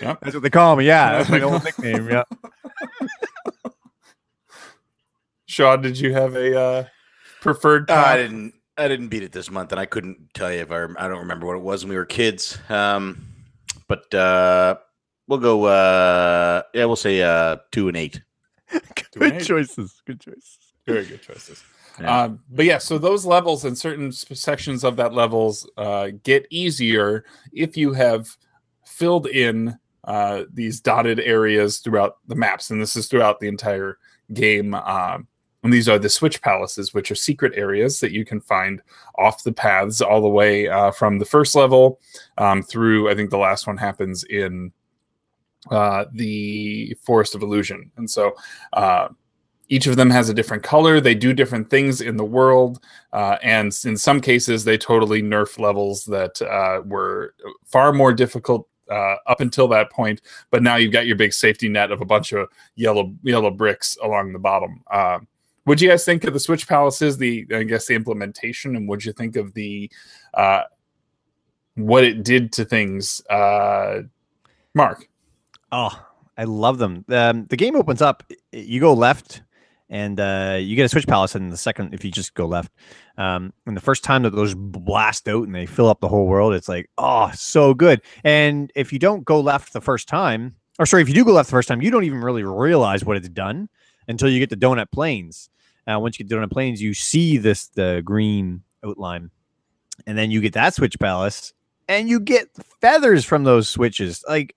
That's 0.00 0.34
what 0.34 0.42
they 0.42 0.50
call 0.50 0.76
me. 0.76 0.86
Yeah, 0.86 1.18
that's 1.18 1.30
my 1.30 1.40
old 1.40 1.64
nickname. 1.64 2.08
Yeah. 2.08 2.24
Shaw, 5.46 5.76
did 5.76 5.98
you 5.98 6.12
have 6.12 6.36
a 6.36 6.60
uh, 6.60 6.84
preferred? 7.40 7.90
Uh, 7.90 7.94
I 7.94 8.16
didn't. 8.16 8.54
I 8.76 8.86
didn't 8.86 9.08
beat 9.08 9.24
it 9.24 9.32
this 9.32 9.50
month, 9.50 9.72
and 9.72 9.80
I 9.80 9.86
couldn't 9.86 10.32
tell 10.34 10.52
you 10.52 10.60
if 10.60 10.70
I. 10.70 10.84
I 10.84 11.08
don't 11.08 11.18
remember 11.18 11.46
what 11.46 11.56
it 11.56 11.62
was 11.62 11.84
when 11.84 11.90
we 11.90 11.96
were 11.96 12.04
kids. 12.04 12.58
Um, 12.68 13.26
but 13.88 14.12
uh, 14.14 14.76
we'll 15.26 15.38
go. 15.38 15.64
Uh, 15.64 16.62
yeah, 16.74 16.84
we'll 16.84 16.96
say 16.96 17.22
uh, 17.22 17.56
two 17.72 17.88
and 17.88 17.96
eight. 17.96 18.22
Good 19.14 19.32
eight. 19.32 19.44
choices. 19.44 20.02
Good 20.06 20.20
choices. 20.20 20.58
Very 20.86 21.04
good 21.06 21.22
choices. 21.22 21.62
Yeah. 22.00 22.22
Um, 22.22 22.40
but 22.50 22.64
yeah, 22.64 22.78
so 22.78 22.98
those 22.98 23.26
levels 23.26 23.64
and 23.64 23.76
certain 23.76 24.12
sections 24.12 24.84
of 24.84 24.96
that 24.96 25.14
levels 25.14 25.68
uh, 25.76 26.10
get 26.22 26.46
easier 26.50 27.24
if 27.52 27.76
you 27.76 27.92
have 27.92 28.36
filled 28.84 29.26
in 29.26 29.78
uh, 30.04 30.44
these 30.52 30.80
dotted 30.80 31.20
areas 31.20 31.78
throughout 31.78 32.18
the 32.26 32.34
maps, 32.34 32.70
and 32.70 32.80
this 32.80 32.96
is 32.96 33.08
throughout 33.08 33.40
the 33.40 33.48
entire 33.48 33.98
game. 34.32 34.74
Um, 34.74 35.26
and 35.62 35.72
these 35.72 35.88
are 35.88 35.98
the 35.98 36.08
switch 36.08 36.40
palaces, 36.40 36.94
which 36.94 37.10
are 37.10 37.16
secret 37.16 37.52
areas 37.56 38.00
that 38.00 38.12
you 38.12 38.24
can 38.24 38.40
find 38.40 38.80
off 39.16 39.42
the 39.42 39.52
paths 39.52 40.00
all 40.00 40.20
the 40.20 40.28
way 40.28 40.68
uh, 40.68 40.92
from 40.92 41.18
the 41.18 41.24
first 41.24 41.54
level 41.54 42.00
um, 42.38 42.62
through. 42.62 43.10
I 43.10 43.14
think 43.14 43.30
the 43.30 43.38
last 43.38 43.66
one 43.66 43.76
happens 43.76 44.24
in 44.24 44.72
uh, 45.70 46.04
the 46.12 46.96
Forest 47.02 47.34
of 47.34 47.42
Illusion, 47.42 47.90
and 47.96 48.08
so. 48.08 48.34
Uh, 48.72 49.08
each 49.68 49.86
of 49.86 49.96
them 49.96 50.10
has 50.10 50.28
a 50.28 50.34
different 50.34 50.62
color. 50.62 51.00
They 51.00 51.14
do 51.14 51.32
different 51.32 51.70
things 51.70 52.00
in 52.00 52.16
the 52.16 52.24
world, 52.24 52.82
uh, 53.12 53.36
and 53.42 53.76
in 53.84 53.96
some 53.96 54.20
cases, 54.20 54.64
they 54.64 54.78
totally 54.78 55.22
nerf 55.22 55.58
levels 55.58 56.04
that 56.04 56.40
uh, 56.42 56.82
were 56.84 57.34
far 57.64 57.92
more 57.92 58.12
difficult 58.12 58.68
uh, 58.90 59.16
up 59.26 59.40
until 59.40 59.68
that 59.68 59.90
point. 59.90 60.22
But 60.50 60.62
now 60.62 60.76
you've 60.76 60.92
got 60.92 61.06
your 61.06 61.16
big 61.16 61.32
safety 61.32 61.68
net 61.68 61.90
of 61.90 62.00
a 62.00 62.06
bunch 62.06 62.32
of 62.32 62.48
yellow 62.76 63.14
yellow 63.22 63.50
bricks 63.50 63.96
along 64.02 64.32
the 64.32 64.38
bottom. 64.38 64.82
Uh, 64.90 65.18
what'd 65.64 65.82
you 65.82 65.90
guys 65.90 66.04
think 66.04 66.24
of 66.24 66.32
the 66.32 66.40
Switch 66.40 66.66
Palaces? 66.66 67.18
The 67.18 67.46
I 67.54 67.62
guess 67.64 67.86
the 67.86 67.94
implementation, 67.94 68.76
and 68.76 68.88
what'd 68.88 69.04
you 69.04 69.12
think 69.12 69.36
of 69.36 69.52
the 69.54 69.90
uh, 70.34 70.62
what 71.74 72.04
it 72.04 72.24
did 72.24 72.52
to 72.52 72.64
things? 72.64 73.20
Uh, 73.28 74.02
Mark, 74.74 75.08
Oh, 75.72 76.06
I 76.36 76.44
love 76.44 76.78
them. 76.78 77.04
Um, 77.08 77.46
the 77.46 77.56
game 77.56 77.76
opens 77.76 78.00
up. 78.00 78.22
You 78.52 78.80
go 78.80 78.92
left, 78.92 79.42
and 79.90 80.20
uh, 80.20 80.58
you 80.60 80.76
get 80.76 80.84
a 80.84 80.88
switch 80.88 81.06
palace. 81.06 81.34
And 81.34 81.52
the 81.52 81.56
second, 81.56 81.94
if 81.94 82.04
you 82.04 82.10
just 82.10 82.34
go 82.34 82.46
left, 82.46 82.72
um, 83.16 83.52
and 83.66 83.76
the 83.76 83.80
first 83.80 84.04
time 84.04 84.22
that 84.22 84.34
those 84.34 84.54
blast 84.54 85.28
out 85.28 85.44
and 85.44 85.54
they 85.54 85.66
fill 85.66 85.88
up 85.88 86.00
the 86.00 86.08
whole 86.08 86.26
world, 86.26 86.54
it's 86.54 86.68
like, 86.68 86.90
oh, 86.98 87.30
so 87.34 87.74
good. 87.74 88.02
And 88.24 88.70
if 88.74 88.92
you 88.92 88.98
don't 88.98 89.24
go 89.24 89.40
left 89.40 89.72
the 89.72 89.80
first 89.80 90.08
time, 90.08 90.56
or 90.78 90.86
sorry, 90.86 91.02
if 91.02 91.08
you 91.08 91.14
do 91.14 91.24
go 91.24 91.32
left 91.32 91.48
the 91.48 91.56
first 91.56 91.68
time, 91.68 91.82
you 91.82 91.90
don't 91.90 92.04
even 92.04 92.20
really 92.20 92.44
realize 92.44 93.04
what 93.04 93.16
it's 93.16 93.28
done 93.28 93.68
until 94.06 94.28
you 94.28 94.38
get 94.38 94.50
to 94.50 94.56
Donut 94.56 94.90
Plains. 94.92 95.50
Uh, 95.86 95.98
once 95.98 96.18
you 96.18 96.24
get 96.24 96.34
to 96.34 96.40
Donut 96.40 96.52
Plains, 96.52 96.82
you 96.82 96.94
see 96.94 97.38
this 97.38 97.68
the 97.68 98.02
green 98.04 98.62
outline, 98.84 99.30
and 100.06 100.18
then 100.18 100.30
you 100.30 100.40
get 100.40 100.52
that 100.52 100.74
switch 100.74 100.98
palace, 100.98 101.54
and 101.88 102.08
you 102.08 102.20
get 102.20 102.48
feathers 102.80 103.24
from 103.24 103.44
those 103.44 103.68
switches. 103.68 104.22
Like 104.28 104.54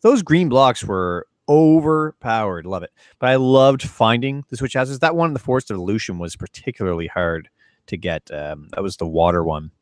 those 0.00 0.22
green 0.22 0.48
blocks 0.48 0.82
were 0.82 1.26
overpowered. 1.50 2.64
Love 2.64 2.84
it. 2.84 2.92
But 3.18 3.30
I 3.30 3.36
loved 3.36 3.82
finding 3.82 4.44
the 4.48 4.56
switch 4.56 4.74
houses. 4.74 5.00
That 5.00 5.16
one 5.16 5.30
in 5.30 5.34
the 5.34 5.40
Forest 5.40 5.70
of 5.70 5.76
Illusion 5.76 6.18
was 6.18 6.36
particularly 6.36 7.08
hard 7.08 7.50
to 7.88 7.96
get. 7.96 8.30
Um, 8.32 8.68
that 8.72 8.82
was 8.82 8.96
the 8.96 9.06
water 9.06 9.42
one. 9.42 9.72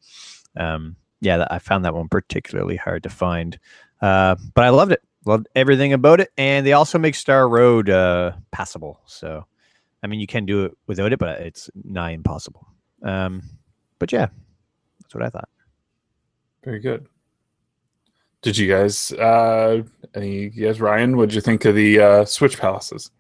Um, 0.57 0.97
yeah, 1.21 1.47
I 1.51 1.59
found 1.59 1.85
that 1.85 1.95
one 1.95 2.09
particularly 2.09 2.77
hard 2.77 3.03
to 3.03 3.11
find. 3.11 3.59
Uh, 4.01 4.37
but 4.55 4.65
I 4.65 4.71
loved 4.71 4.93
it. 4.93 5.03
Loved 5.27 5.47
everything 5.55 5.93
about 5.93 6.21
it. 6.21 6.31
And 6.39 6.67
they 6.67 6.73
also 6.73 6.99
make 6.99 7.15
Star 7.15 7.49
Road 7.49 7.91
uh, 7.91 8.33
passable. 8.51 9.01
So, 9.05 9.45
I 10.03 10.07
mean, 10.07 10.21
you 10.21 10.27
can 10.27 10.47
do 10.47 10.65
it 10.65 10.79
without 10.87 11.13
it, 11.13 11.19
but 11.19 11.41
it's 11.41 11.69
nigh 11.85 12.13
impossible. 12.13 12.67
Um, 13.03 13.43
but 13.99 14.11
yeah, 14.11 14.29
that's 15.03 15.15
what 15.15 15.25
I 15.25 15.29
thought. 15.29 15.49
very 16.65 16.79
good. 16.79 17.07
Did 18.49 18.57
you 18.57 18.67
guys, 18.67 19.13
uh, 19.13 19.83
any, 20.15 20.49
guys, 20.49 20.81
Ryan, 20.81 21.19
what'd 21.19 21.35
you 21.35 21.43
think 21.43 21.67
of 21.67 21.75
the 21.75 22.01
uh, 22.01 22.25
Switch 22.25 22.59
Palaces? 22.59 23.11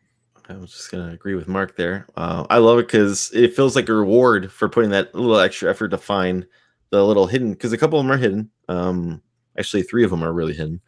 I 0.49 0.55
was 0.55 0.73
just 0.73 0.91
gonna 0.91 1.13
agree 1.13 1.35
with 1.35 1.47
Mark 1.47 1.77
there. 1.77 2.07
Uh, 2.17 2.47
I 2.49 2.57
love 2.57 2.79
it 2.79 2.87
because 2.87 3.31
it 3.35 3.55
feels 3.55 3.77
like 3.77 3.91
a 3.91 3.93
reward 3.93 4.51
for 4.51 4.71
putting 4.71 4.89
that 4.93 5.15
little 5.15 5.39
extra 5.39 5.69
effort 5.69 5.89
to 5.89 5.99
find 5.99 6.47
the 6.89 7.05
little 7.05 7.27
hidden. 7.27 7.53
Because 7.53 7.75
a 7.75 7.77
couple 7.77 8.01
of 8.01 8.07
them 8.07 8.13
are 8.13 8.17
hidden. 8.17 8.51
Um, 8.71 9.21
actually, 9.59 9.83
three 9.83 10.03
of 10.03 10.09
them 10.09 10.25
are 10.25 10.33
really 10.33 10.55
hidden. 10.55 10.81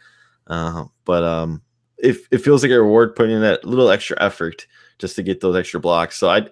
Uh, 0.47 0.87
but 1.05 1.23
um, 1.23 1.61
it 1.99 2.17
it 2.31 2.39
feels 2.39 2.63
like 2.63 2.73
a 2.73 2.81
reward 2.81 3.15
putting 3.15 3.37
in 3.37 3.43
that 3.43 3.67
little 3.67 3.91
extra 3.91 4.17
effort 4.23 4.67
just 4.99 5.17
to 5.17 5.23
get 5.23 5.43
those 5.43 5.55
extra 5.55 5.81
blocks. 5.81 6.17
So 6.17 6.31
I, 6.31 6.47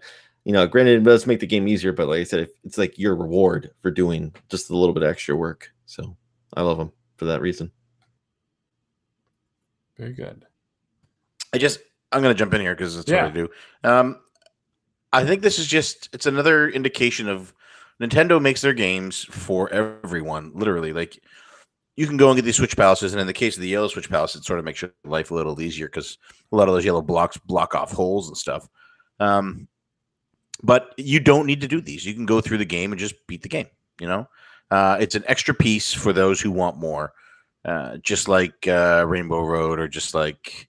you 0.44 0.52
know, 0.52 0.66
granted 0.66 1.00
it 1.00 1.04
does 1.04 1.26
make 1.26 1.40
the 1.40 1.46
game 1.46 1.66
easier, 1.66 1.92
but 1.92 2.08
like 2.08 2.20
I 2.20 2.24
said, 2.24 2.50
it's 2.64 2.76
like 2.76 2.98
your 2.98 3.16
reward 3.16 3.70
for 3.80 3.90
doing 3.90 4.34
just 4.50 4.68
a 4.68 4.76
little 4.76 4.92
bit 4.92 5.04
extra 5.04 5.34
work. 5.34 5.70
So 5.86 6.14
I 6.52 6.60
love 6.60 6.76
them 6.76 6.92
for 7.16 7.24
that 7.24 7.40
reason. 7.40 7.72
Very 9.98 10.12
good. 10.12 10.46
I 11.52 11.58
just 11.58 11.80
I'm 12.12 12.22
gonna 12.22 12.34
jump 12.34 12.54
in 12.54 12.60
here 12.60 12.74
because 12.74 12.96
that's 12.96 13.10
Yeah. 13.10 13.24
what 13.24 13.32
I 13.32 13.34
do. 13.34 13.48
Um, 13.84 14.20
I 15.12 15.24
think 15.24 15.42
this 15.42 15.58
is 15.58 15.66
just 15.66 16.08
it's 16.12 16.26
another 16.26 16.68
indication 16.68 17.28
of 17.28 17.52
Nintendo 18.00 18.40
makes 18.40 18.60
their 18.60 18.74
games 18.74 19.24
for 19.24 19.70
everyone. 19.70 20.52
Literally, 20.54 20.92
like 20.92 21.20
you 21.96 22.06
can 22.06 22.16
go 22.16 22.28
and 22.30 22.36
get 22.36 22.44
these 22.44 22.56
switch 22.56 22.76
palaces, 22.76 23.12
and 23.12 23.20
in 23.20 23.26
the 23.26 23.32
case 23.32 23.56
of 23.56 23.62
the 23.62 23.68
yellow 23.68 23.88
switch 23.88 24.08
palace, 24.08 24.36
it 24.36 24.44
sort 24.44 24.58
of 24.60 24.64
makes 24.64 24.80
your 24.80 24.92
life 25.04 25.30
a 25.30 25.34
little 25.34 25.60
easier 25.60 25.86
because 25.88 26.16
a 26.52 26.56
lot 26.56 26.68
of 26.68 26.74
those 26.74 26.84
yellow 26.84 27.02
blocks 27.02 27.36
block 27.36 27.74
off 27.74 27.90
holes 27.90 28.28
and 28.28 28.36
stuff. 28.36 28.68
Um, 29.18 29.66
but 30.62 30.94
you 30.96 31.18
don't 31.18 31.46
need 31.46 31.60
to 31.62 31.68
do 31.68 31.80
these. 31.80 32.06
You 32.06 32.14
can 32.14 32.26
go 32.26 32.40
through 32.40 32.58
the 32.58 32.64
game 32.64 32.92
and 32.92 33.00
just 33.00 33.14
beat 33.26 33.42
the 33.42 33.48
game. 33.48 33.66
You 34.00 34.06
know, 34.06 34.28
uh, 34.70 34.96
it's 35.00 35.16
an 35.16 35.24
extra 35.26 35.54
piece 35.54 35.92
for 35.92 36.12
those 36.12 36.40
who 36.40 36.52
want 36.52 36.76
more, 36.76 37.12
uh, 37.68 37.98
just 37.98 38.28
like 38.28 38.66
uh, 38.66 39.04
Rainbow 39.06 39.42
Road 39.42 39.78
or 39.78 39.88
just 39.88 40.14
like 40.14 40.68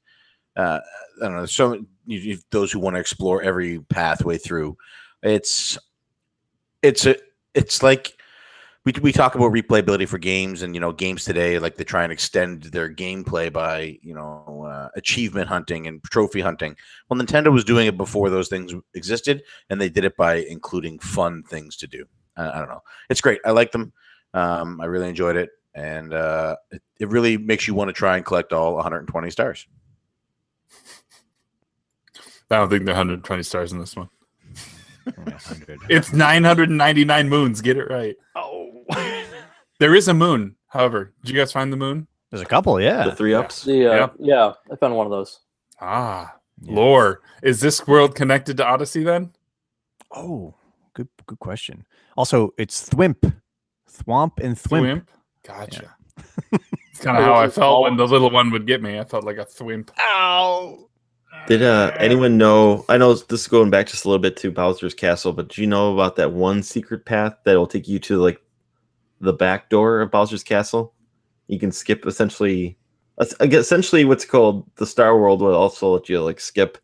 uh, 0.58 0.80
I 1.22 1.26
don't 1.26 1.38
know. 1.38 1.45
So 1.45 1.86
you, 2.06 2.38
those 2.52 2.74
who 2.74 2.80
want 2.80 2.97
to 2.97 3.00
explore 3.00 3.41
every 3.41 3.80
pathway 3.80 4.38
through, 4.38 4.76
it's 5.24 5.78
it's 6.82 7.06
a 7.06 7.16
it's 7.54 7.82
like 7.82 8.18
we, 8.84 8.91
we 9.02 9.14
talk 9.14 9.36
about 9.36 9.54
replayability 9.54 10.10
for 10.10 10.18
games 10.18 10.62
and 10.62 10.76
you 10.76 10.82
know 10.82 10.91
games 10.91 11.24
today 11.24 11.58
like 11.58 11.78
they 11.78 11.86
try 11.86 12.04
and 12.04 12.12
extend 12.12 12.64
their 12.64 12.93
gameplay 12.93 13.52
by 13.52 13.97
you 14.02 14.14
know 14.14 14.68
uh, 14.70 14.89
achievement 14.97 15.47
hunting 15.47 15.88
and 15.88 16.04
trophy 16.04 16.41
hunting. 16.41 16.76
Well 17.10 17.18
nintendo 17.18 17.50
was 17.50 17.64
doing 17.64 17.88
it 17.88 17.95
before 17.95 18.30
those 18.30 18.50
things 18.50 18.74
existed 18.93 19.43
and 19.70 19.80
they 19.80 19.89
did 19.89 20.04
it 20.04 20.18
by 20.18 20.36
including 20.50 21.00
fun 21.00 21.43
things 21.43 21.78
to 21.78 21.88
do. 21.88 22.06
Uh, 22.36 22.52
i 22.54 22.60
don't 22.60 22.70
know. 22.70 22.84
It's 23.10 23.22
great. 23.22 23.39
I 23.45 23.52
like 23.52 23.72
them. 23.72 23.93
Um, 24.34 24.80
i 24.82 24.86
really 24.86 25.08
enjoyed 25.08 25.38
it 25.38 25.50
and 25.80 26.13
uh, 26.13 26.55
it, 26.71 26.82
it 26.99 27.07
really 27.09 27.38
makes 27.38 27.67
you 27.67 27.73
want 27.73 27.88
to 27.89 27.93
try 27.93 28.17
and 28.17 28.25
collect 28.25 28.51
all 28.53 28.75
120 28.75 29.30
stars 29.32 29.65
I 32.51 32.55
don't 32.57 32.69
think 32.69 32.86
there 32.86 32.95
are 32.95 32.97
120 32.97 33.43
stars 33.43 33.71
in 33.71 33.77
this 33.80 33.95
one. 33.95 34.09
It's 35.88 36.11
999 36.11 37.30
moons. 37.30 37.61
Get 37.61 37.77
it 37.77 37.89
right. 37.89 38.15
Oh, 38.36 38.84
There 39.80 39.93
is 39.95 40.07
a 40.07 40.13
moon, 40.15 40.55
however. 40.67 41.13
Did 41.23 41.32
you 41.32 41.39
guys 41.39 41.51
find 41.51 41.71
the 41.71 41.77
moon? 41.77 42.07
there's 42.32 42.41
a 42.41 42.45
couple. 42.45 42.80
Yeah. 42.82 43.05
The 43.05 43.15
three 43.15 43.34
ups. 43.36 43.63
The 43.63 43.88
uh, 43.88 43.95
Yeah. 43.95 44.07
yeah, 44.19 44.53
I 44.71 44.75
found 44.77 44.95
one 44.95 45.05
of 45.07 45.11
those. 45.11 45.39
Ah, 45.80 46.36
Yeah. 46.61 46.73
lore. 46.75 47.21
Is 47.43 47.59
this 47.59 47.86
world 47.88 48.15
connected 48.15 48.57
to 48.57 48.65
Odyssey 48.65 49.03
then? 49.03 49.32
Oh, 50.11 50.55
good 50.95 51.07
good 51.27 51.39
question. 51.39 51.86
Also, 52.17 52.53
it's 52.57 52.88
Thwimp, 52.89 53.32
Thwomp, 53.89 54.39
and 54.43 54.55
Thwimp. 54.55 54.82
Thwimp? 54.84 55.07
Gotcha. 55.50 55.95
it's 56.52 57.00
kind 57.02 57.18
of 57.18 57.24
how 57.24 57.34
I 57.34 57.50
felt 57.50 57.84
when 57.84 57.97
the 57.97 58.06
little 58.06 58.30
one 58.30 58.52
would 58.52 58.68
get 58.68 58.84
me. 58.84 59.00
I 59.00 59.04
felt 59.04 59.24
like 59.24 59.38
a 59.38 59.45
thwimp. 59.45 59.89
Ow! 60.00 60.88
Did 61.47 61.64
uh, 61.64 61.91
anyone 61.97 62.38
know? 62.38 62.86
I 62.88 62.97
know 62.97 63.16
this 63.16 63.41
is 63.41 63.47
going 63.47 63.72
back 63.72 63.88
just 63.88 64.06
a 64.06 64.08
little 64.08 64.22
bit 64.22 64.38
to 64.38 64.52
Bowser's 64.52 64.93
Castle, 64.93 65.34
but 65.34 65.50
do 65.50 65.62
you 65.62 65.68
know 65.68 65.93
about 65.93 66.16
that 66.18 66.34
one 66.34 66.62
secret 66.62 67.06
path 67.06 67.36
that 67.45 67.56
will 67.56 67.66
take 67.66 67.88
you 67.88 67.97
to 68.00 68.22
like 68.22 68.39
the 69.22 69.34
back 69.34 69.70
door 69.70 70.02
of 70.02 70.12
Bowser's 70.12 70.43
Castle? 70.43 70.93
You 71.47 71.60
can 71.60 71.72
skip 71.72 72.06
essentially, 72.06 72.78
es- 73.20 73.34
I 73.39 73.47
guess 73.47 73.62
essentially 73.62 74.06
what's 74.06 74.26
called 74.26 74.70
the 74.76 74.86
Star 74.86 75.20
World 75.20 75.41
will 75.41 75.56
also 75.56 75.93
let 75.93 76.10
you 76.10 76.22
like 76.22 76.39
skip 76.39 76.78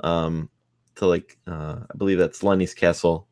um, 0.00 0.50
to 0.96 1.06
like 1.06 1.38
uh, 1.46 1.76
I 1.90 1.96
believe 1.96 2.18
that's 2.18 2.42
Lemmy's 2.42 2.74
Castle. 2.74 3.28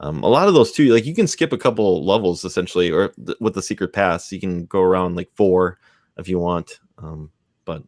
Um, 0.00 0.22
a 0.22 0.28
lot 0.28 0.48
of 0.48 0.54
those 0.54 0.72
too, 0.72 0.92
like 0.92 1.06
you 1.06 1.14
can 1.14 1.26
skip 1.26 1.52
a 1.52 1.58
couple 1.58 2.04
levels 2.04 2.44
essentially, 2.44 2.90
or 2.90 3.08
th- 3.24 3.38
with 3.40 3.54
the 3.54 3.62
secret 3.62 3.92
pass, 3.92 4.32
you 4.32 4.40
can 4.40 4.66
go 4.66 4.80
around 4.80 5.16
like 5.16 5.30
four 5.34 5.78
if 6.16 6.28
you 6.28 6.38
want. 6.38 6.80
Um, 6.98 7.30
but 7.64 7.82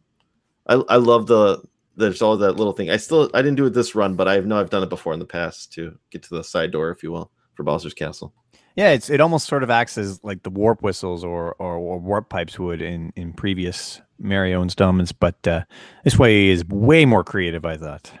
I 0.67 0.75
I 0.75 0.95
love 0.97 1.27
the 1.27 1.61
there's 1.95 2.21
all 2.21 2.37
that 2.37 2.53
little 2.53 2.73
thing. 2.73 2.89
I 2.89 2.97
still 2.97 3.29
I 3.33 3.41
didn't 3.41 3.57
do 3.57 3.65
it 3.65 3.73
this 3.73 3.95
run, 3.95 4.15
but 4.15 4.27
I 4.27 4.39
know 4.39 4.59
I've 4.59 4.69
done 4.69 4.83
it 4.83 4.89
before 4.89 5.13
in 5.13 5.19
the 5.19 5.25
past 5.25 5.73
to 5.73 5.97
get 6.11 6.23
to 6.23 6.35
the 6.35 6.43
side 6.43 6.71
door, 6.71 6.91
if 6.91 7.03
you 7.03 7.11
will, 7.11 7.31
for 7.55 7.63
Bowser's 7.63 7.93
Castle. 7.93 8.33
Yeah, 8.75 8.91
it's 8.91 9.09
it 9.09 9.19
almost 9.19 9.47
sort 9.47 9.63
of 9.63 9.69
acts 9.69 9.97
as 9.97 10.23
like 10.23 10.43
the 10.43 10.51
warp 10.51 10.83
whistles 10.83 11.23
or 11.23 11.55
or, 11.59 11.75
or 11.75 11.99
warp 11.99 12.29
pipes 12.29 12.57
would 12.59 12.81
in 12.81 13.11
in 13.15 13.33
previous 13.33 13.99
Mario 14.19 14.61
installments, 14.61 15.11
but 15.11 15.45
uh, 15.47 15.63
this 16.03 16.17
way 16.17 16.47
is 16.47 16.63
way 16.65 17.05
more 17.05 17.23
creative. 17.23 17.65
I 17.65 17.75
thought. 17.75 18.11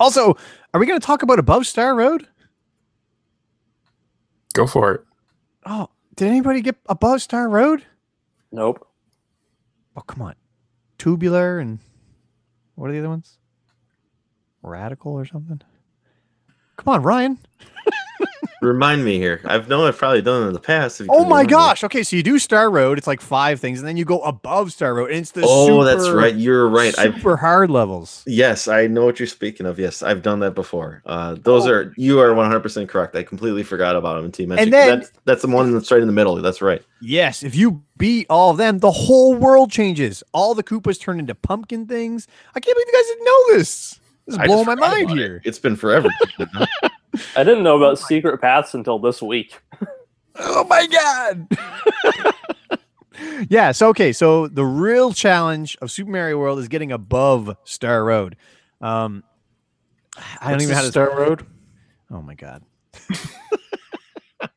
Also, 0.00 0.36
are 0.74 0.80
we 0.80 0.86
going 0.86 0.98
to 0.98 1.06
talk 1.06 1.22
about 1.22 1.38
Above 1.38 1.66
Star 1.66 1.94
Road? 1.94 2.26
Go 4.56 4.66
for 4.66 4.92
it. 4.92 5.04
Oh, 5.66 5.90
did 6.14 6.28
anybody 6.28 6.62
get 6.62 6.76
Above 6.86 7.20
Star 7.20 7.46
Road? 7.46 7.84
Nope. 8.50 8.88
Oh, 9.94 10.00
come 10.00 10.22
on, 10.22 10.34
Tubular 10.96 11.58
and 11.58 11.78
what 12.74 12.88
are 12.88 12.92
the 12.94 13.00
other 13.00 13.10
ones? 13.10 13.36
Radical 14.62 15.12
or 15.12 15.26
something? 15.26 15.60
Come 16.78 16.94
on, 16.94 17.02
Ryan. 17.02 17.38
Remind 18.62 19.04
me 19.04 19.18
here. 19.18 19.40
I've 19.44 19.68
known 19.68 19.86
I've 19.86 19.98
probably 19.98 20.22
done 20.22 20.42
it 20.44 20.46
in 20.46 20.52
the 20.54 20.60
past. 20.60 21.00
if 21.00 21.06
you 21.06 21.12
Oh 21.12 21.24
my 21.26 21.44
gosh. 21.44 21.84
Okay, 21.84 22.02
so 22.02 22.16
you 22.16 22.22
do 22.22 22.38
Star 22.38 22.70
Road. 22.70 22.96
It's 22.96 23.06
like 23.06 23.20
five 23.20 23.60
things, 23.60 23.78
and 23.80 23.86
then 23.86 23.96
you 23.98 24.04
go 24.06 24.20
above 24.22 24.72
Star 24.72 24.94
Road, 24.94 25.10
and 25.10 25.20
it's 25.20 25.32
the 25.32 25.42
Oh, 25.46 25.84
that's 25.84 26.08
right. 26.08 26.34
You're 26.34 26.68
right. 26.68 26.98
I've 26.98 27.14
Super 27.16 27.36
hard 27.36 27.70
levels. 27.70 28.22
yes, 28.26 28.66
I 28.66 28.86
know 28.86 29.04
what 29.04 29.20
you're 29.20 29.26
speaking 29.26 29.66
of. 29.66 29.78
Yes, 29.78 30.02
I've 30.02 30.22
done 30.22 30.40
that 30.40 30.54
before. 30.54 31.02
Uh, 31.04 31.36
those 31.40 31.66
Oh. 31.66 31.70
are 31.72 31.92
you 31.98 32.18
are 32.20 32.32
100 32.32 32.60
percent 32.60 32.88
correct. 32.88 33.14
I 33.14 33.22
completely 33.22 33.62
forgot 33.62 33.94
about 33.94 34.14
them 34.16 34.24
until 34.24 34.44
you 34.44 34.48
mentioned. 34.48 34.72
then- 34.72 34.98
that's 35.00 35.10
that's 35.26 35.42
the 35.42 35.48
one 35.48 35.72
that's 35.72 35.90
right 35.92 36.00
in 36.00 36.06
the 36.06 36.12
middle. 36.14 36.36
That's 36.36 36.62
right. 36.62 36.82
Yes, 37.02 37.42
if 37.42 37.54
you 37.54 37.82
beat 37.98 38.26
all 38.30 38.50
of 38.52 38.56
them, 38.56 38.78
the 38.78 38.90
whole 38.90 39.34
world 39.34 39.70
changes. 39.70 40.22
All 40.32 40.54
the 40.54 40.62
Koopas 40.62 40.98
turn 40.98 41.18
into 41.20 41.34
pumpkin 41.34 41.86
things. 41.86 42.26
I 42.54 42.60
can't 42.60 42.74
believe 42.74 42.86
you 42.86 42.92
guys 42.94 43.06
didn't 43.06 43.24
know 43.24 43.56
this. 43.58 44.00
This 44.26 44.36
is 44.36 44.46
blowing 44.46 44.66
my 44.66 44.74
mind 44.74 45.10
it. 45.10 45.16
here. 45.16 45.42
It's 45.44 45.58
been 45.58 45.76
forever. 45.76 46.08
I 47.36 47.44
didn't 47.44 47.62
know 47.62 47.76
about 47.76 47.98
secret 47.98 48.40
paths 48.40 48.74
until 48.74 48.98
this 48.98 49.22
week. 49.22 49.60
Oh 50.38 50.64
my 50.64 50.86
god. 50.86 51.48
yeah, 53.48 53.72
so 53.72 53.88
okay, 53.88 54.12
so 54.12 54.48
the 54.48 54.66
real 54.66 55.14
challenge 55.14 55.78
of 55.80 55.90
Super 55.90 56.10
Mario 56.10 56.38
World 56.38 56.58
is 56.58 56.68
getting 56.68 56.92
above 56.92 57.56
Star 57.64 58.04
Road. 58.04 58.36
Um 58.82 59.24
I 60.40 60.50
don't 60.50 60.60
even 60.60 60.72
know 60.72 60.76
how 60.76 60.82
to 60.82 60.90
Star 60.90 61.16
Road. 61.16 61.46
Oh 62.10 62.20
my 62.20 62.34
god. 62.34 62.62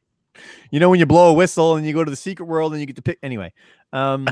you 0.70 0.82
know 0.82 0.89
when 0.89 0.99
you 0.99 1.05
blow 1.05 1.30
a 1.30 1.34
whistle 1.34 1.78
and 1.78 1.88
you 1.88 1.93
go 1.93 2.03
to 2.03 2.12
the 2.12 2.18
secret 2.18 2.45
world 2.45 2.74
and 2.74 2.82
you 2.82 2.86
get 2.86 2.97
to 2.97 3.01
pick 3.01 3.20
anyway. 3.24 3.53
Um 3.93 4.28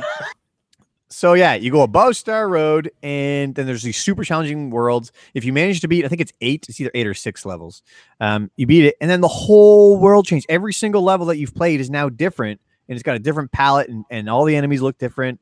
so 1.09 1.33
yeah, 1.33 1.53
you 1.55 1.71
go 1.71 1.81
above 1.81 2.17
Star 2.17 2.49
Road 2.49 2.91
and 3.01 3.55
then 3.55 3.65
there's 3.65 3.83
these 3.83 3.97
super 3.97 4.23
challenging 4.23 4.69
worlds. 4.69 5.11
If 5.33 5.45
you 5.45 5.53
manage 5.53 5.81
to 5.81 5.87
beat, 5.87 6.05
I 6.05 6.07
think 6.07 6.21
it's 6.21 6.33
eight, 6.41 6.65
it's 6.67 6.79
either 6.81 6.91
eight 6.93 7.07
or 7.07 7.13
six 7.13 7.45
levels. 7.45 7.81
Um, 8.19 8.51
you 8.57 8.67
beat 8.67 8.85
it, 8.85 8.95
and 8.99 9.09
then 9.09 9.21
the 9.21 9.27
whole 9.27 9.97
world 9.97 10.25
changed. 10.25 10.47
Every 10.49 10.73
single 10.73 11.03
level 11.03 11.25
that 11.27 11.37
you've 11.37 11.55
played 11.55 11.79
is 11.79 11.89
now 11.89 12.09
different, 12.09 12.59
and 12.87 12.95
it's 12.95 13.03
got 13.03 13.15
a 13.15 13.19
different 13.19 13.51
palette, 13.51 13.89
and, 13.89 14.05
and 14.09 14.29
all 14.29 14.43
the 14.43 14.55
enemies 14.55 14.81
look 14.81 14.97
different. 14.97 15.39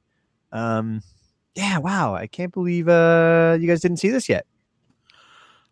Um, 0.52 1.02
yeah, 1.56 1.80
wow, 1.80 2.14
I 2.14 2.28
can't 2.28 2.54
believe 2.54 2.88
uh 2.88 3.58
you 3.60 3.68
guys 3.68 3.82
didn't 3.82 3.98
see 3.98 4.10
this 4.10 4.30
yet. 4.30 4.46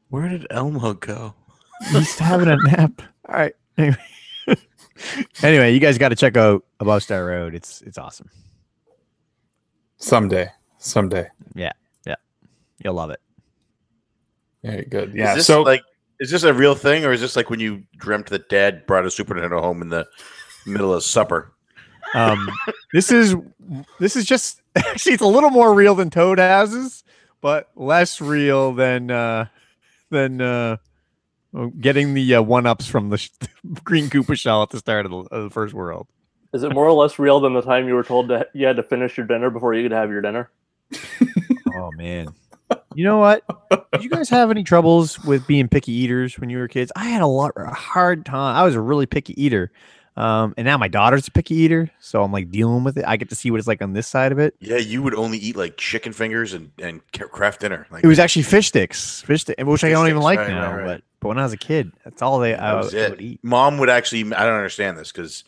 Where 0.09 0.29
did 0.29 0.47
Elmo 0.49 0.93
go? 0.93 1.33
He's 1.91 2.17
having 2.17 2.47
a 2.47 2.55
nap. 2.55 3.01
All 3.29 3.35
right. 3.35 3.53
Anyway, 3.77 3.97
anyway 5.43 5.73
you 5.73 5.79
guys 5.79 5.97
got 5.97 6.09
to 6.09 6.15
check 6.15 6.37
out 6.37 6.63
Above 6.79 7.03
Star 7.03 7.25
Road. 7.25 7.53
It's 7.53 7.81
it's 7.81 7.97
awesome. 7.97 8.29
Someday. 10.03 10.49
Someday. 10.79 11.27
Yeah. 11.55 11.71
Yeah. 12.05 12.15
You'll 12.83 12.93
love 12.95 13.09
it. 13.09 13.21
Yeah, 14.61 14.81
good. 14.81 15.09
Is 15.09 15.15
Yeah. 15.15 15.35
this 15.35 15.47
So 15.47 15.61
like, 15.61 15.81
is 16.19 16.29
this 16.29 16.43
a 16.43 16.53
real 16.53 16.75
thing, 16.75 17.05
or 17.05 17.11
is 17.11 17.21
this 17.21 17.35
like 17.35 17.49
when 17.49 17.59
you 17.59 17.83
dreamt 17.97 18.27
that 18.27 18.49
Dad 18.49 18.85
brought 18.85 19.05
a 19.05 19.11
Super 19.11 19.33
Nintendo 19.33 19.61
home 19.61 19.81
in 19.81 19.89
the 19.89 20.05
middle 20.65 20.93
of 20.93 21.03
supper? 21.03 21.53
Um, 22.13 22.49
this 22.93 23.11
is 23.11 23.35
this 23.99 24.15
is 24.15 24.25
just 24.25 24.61
actually 24.75 25.13
it's 25.13 25.23
a 25.23 25.27
little 25.27 25.49
more 25.49 25.73
real 25.73 25.95
than 25.95 26.09
Toad 26.09 26.37
houses, 26.39 27.03
but 27.41 27.69
less 27.75 28.19
real 28.21 28.73
than 28.73 29.09
uh, 29.09 29.47
than 30.11 30.39
uh, 30.41 30.77
getting 31.79 32.13
the 32.13 32.35
uh, 32.35 32.41
one 32.41 32.65
ups 32.65 32.87
from 32.87 33.09
the 33.09 33.17
sh- 33.17 33.29
Green 33.83 34.09
Koopa 34.09 34.37
shell 34.37 34.61
at 34.63 34.69
the 34.69 34.79
start 34.79 35.05
of 35.05 35.11
the, 35.11 35.17
of 35.17 35.43
the 35.45 35.49
first 35.49 35.73
world. 35.73 36.07
Is 36.53 36.63
it 36.63 36.73
more 36.73 36.85
or 36.85 36.93
less 36.93 37.17
real 37.17 37.39
than 37.39 37.53
the 37.53 37.61
time 37.61 37.87
you 37.87 37.95
were 37.95 38.03
told 38.03 38.27
that 38.29 38.49
you 38.53 38.65
had 38.67 38.75
to 38.77 38.83
finish 38.83 39.17
your 39.17 39.25
dinner 39.25 39.49
before 39.49 39.73
you 39.73 39.83
could 39.83 39.91
have 39.91 40.09
your 40.09 40.21
dinner? 40.21 40.49
Oh 41.75 41.91
man. 41.93 42.27
You 42.93 43.03
know 43.03 43.17
what? 43.17 43.43
Did 43.93 44.03
you 44.03 44.09
guys 44.09 44.29
have 44.29 44.51
any 44.51 44.63
troubles 44.63 45.19
with 45.23 45.47
being 45.47 45.67
picky 45.67 45.91
eaters 45.91 46.37
when 46.39 46.51
you 46.51 46.59
were 46.59 46.67
kids? 46.67 46.91
I 46.95 47.05
had 47.05 47.21
a 47.23 47.27
lot 47.27 47.53
a 47.55 47.65
hard 47.65 48.25
time. 48.25 48.55
I 48.55 48.63
was 48.63 48.75
a 48.75 48.81
really 48.81 49.07
picky 49.07 49.41
eater. 49.43 49.71
Um, 50.15 50.53
and 50.55 50.65
now 50.65 50.77
my 50.77 50.87
daughter's 50.87 51.27
a 51.27 51.31
picky 51.31 51.55
eater, 51.55 51.89
so 51.99 52.23
I'm 52.23 52.31
like 52.31 52.51
dealing 52.51 52.83
with 52.83 52.97
it. 52.99 53.05
I 53.07 53.17
get 53.17 53.29
to 53.29 53.35
see 53.35 53.49
what 53.49 53.57
it's 53.57 53.67
like 53.67 53.81
on 53.81 53.93
this 53.93 54.07
side 54.07 54.31
of 54.31 54.37
it. 54.37 54.55
Yeah, 54.59 54.77
you 54.77 55.01
would 55.01 55.15
only 55.15 55.39
eat 55.39 55.55
like 55.55 55.77
chicken 55.77 56.13
fingers 56.13 56.53
and 56.53 56.71
and 56.77 57.01
Kraft 57.11 57.61
Dinner. 57.61 57.87
Like 57.89 58.03
It 58.03 58.07
was 58.07 58.19
actually 58.19 58.43
fish 58.43 58.67
sticks, 58.67 59.23
fish 59.23 59.41
stick, 59.41 59.55
which 59.59 59.83
I 59.83 59.89
don't 59.89 60.07
even 60.07 60.21
sticks, 60.21 60.23
like 60.23 60.39
right, 60.39 60.49
now. 60.49 60.71
right, 60.71 60.77
right. 60.77 60.85
But 60.85 61.03
but 61.19 61.27
when 61.29 61.39
I 61.39 61.43
was 61.43 61.53
a 61.53 61.57
kid, 61.57 61.91
that's 62.03 62.21
all 62.21 62.37
they 62.37 62.53
I, 62.53 62.57
that 62.57 62.83
was 62.83 62.93
I 62.93 63.09
would 63.09 63.21
eat. 63.21 63.39
Mom 63.41 63.79
would 63.79 63.89
actually. 63.89 64.21
I 64.35 64.45
don't 64.45 64.55
understand 64.55 64.99
this 64.99 65.11
because 65.11 65.43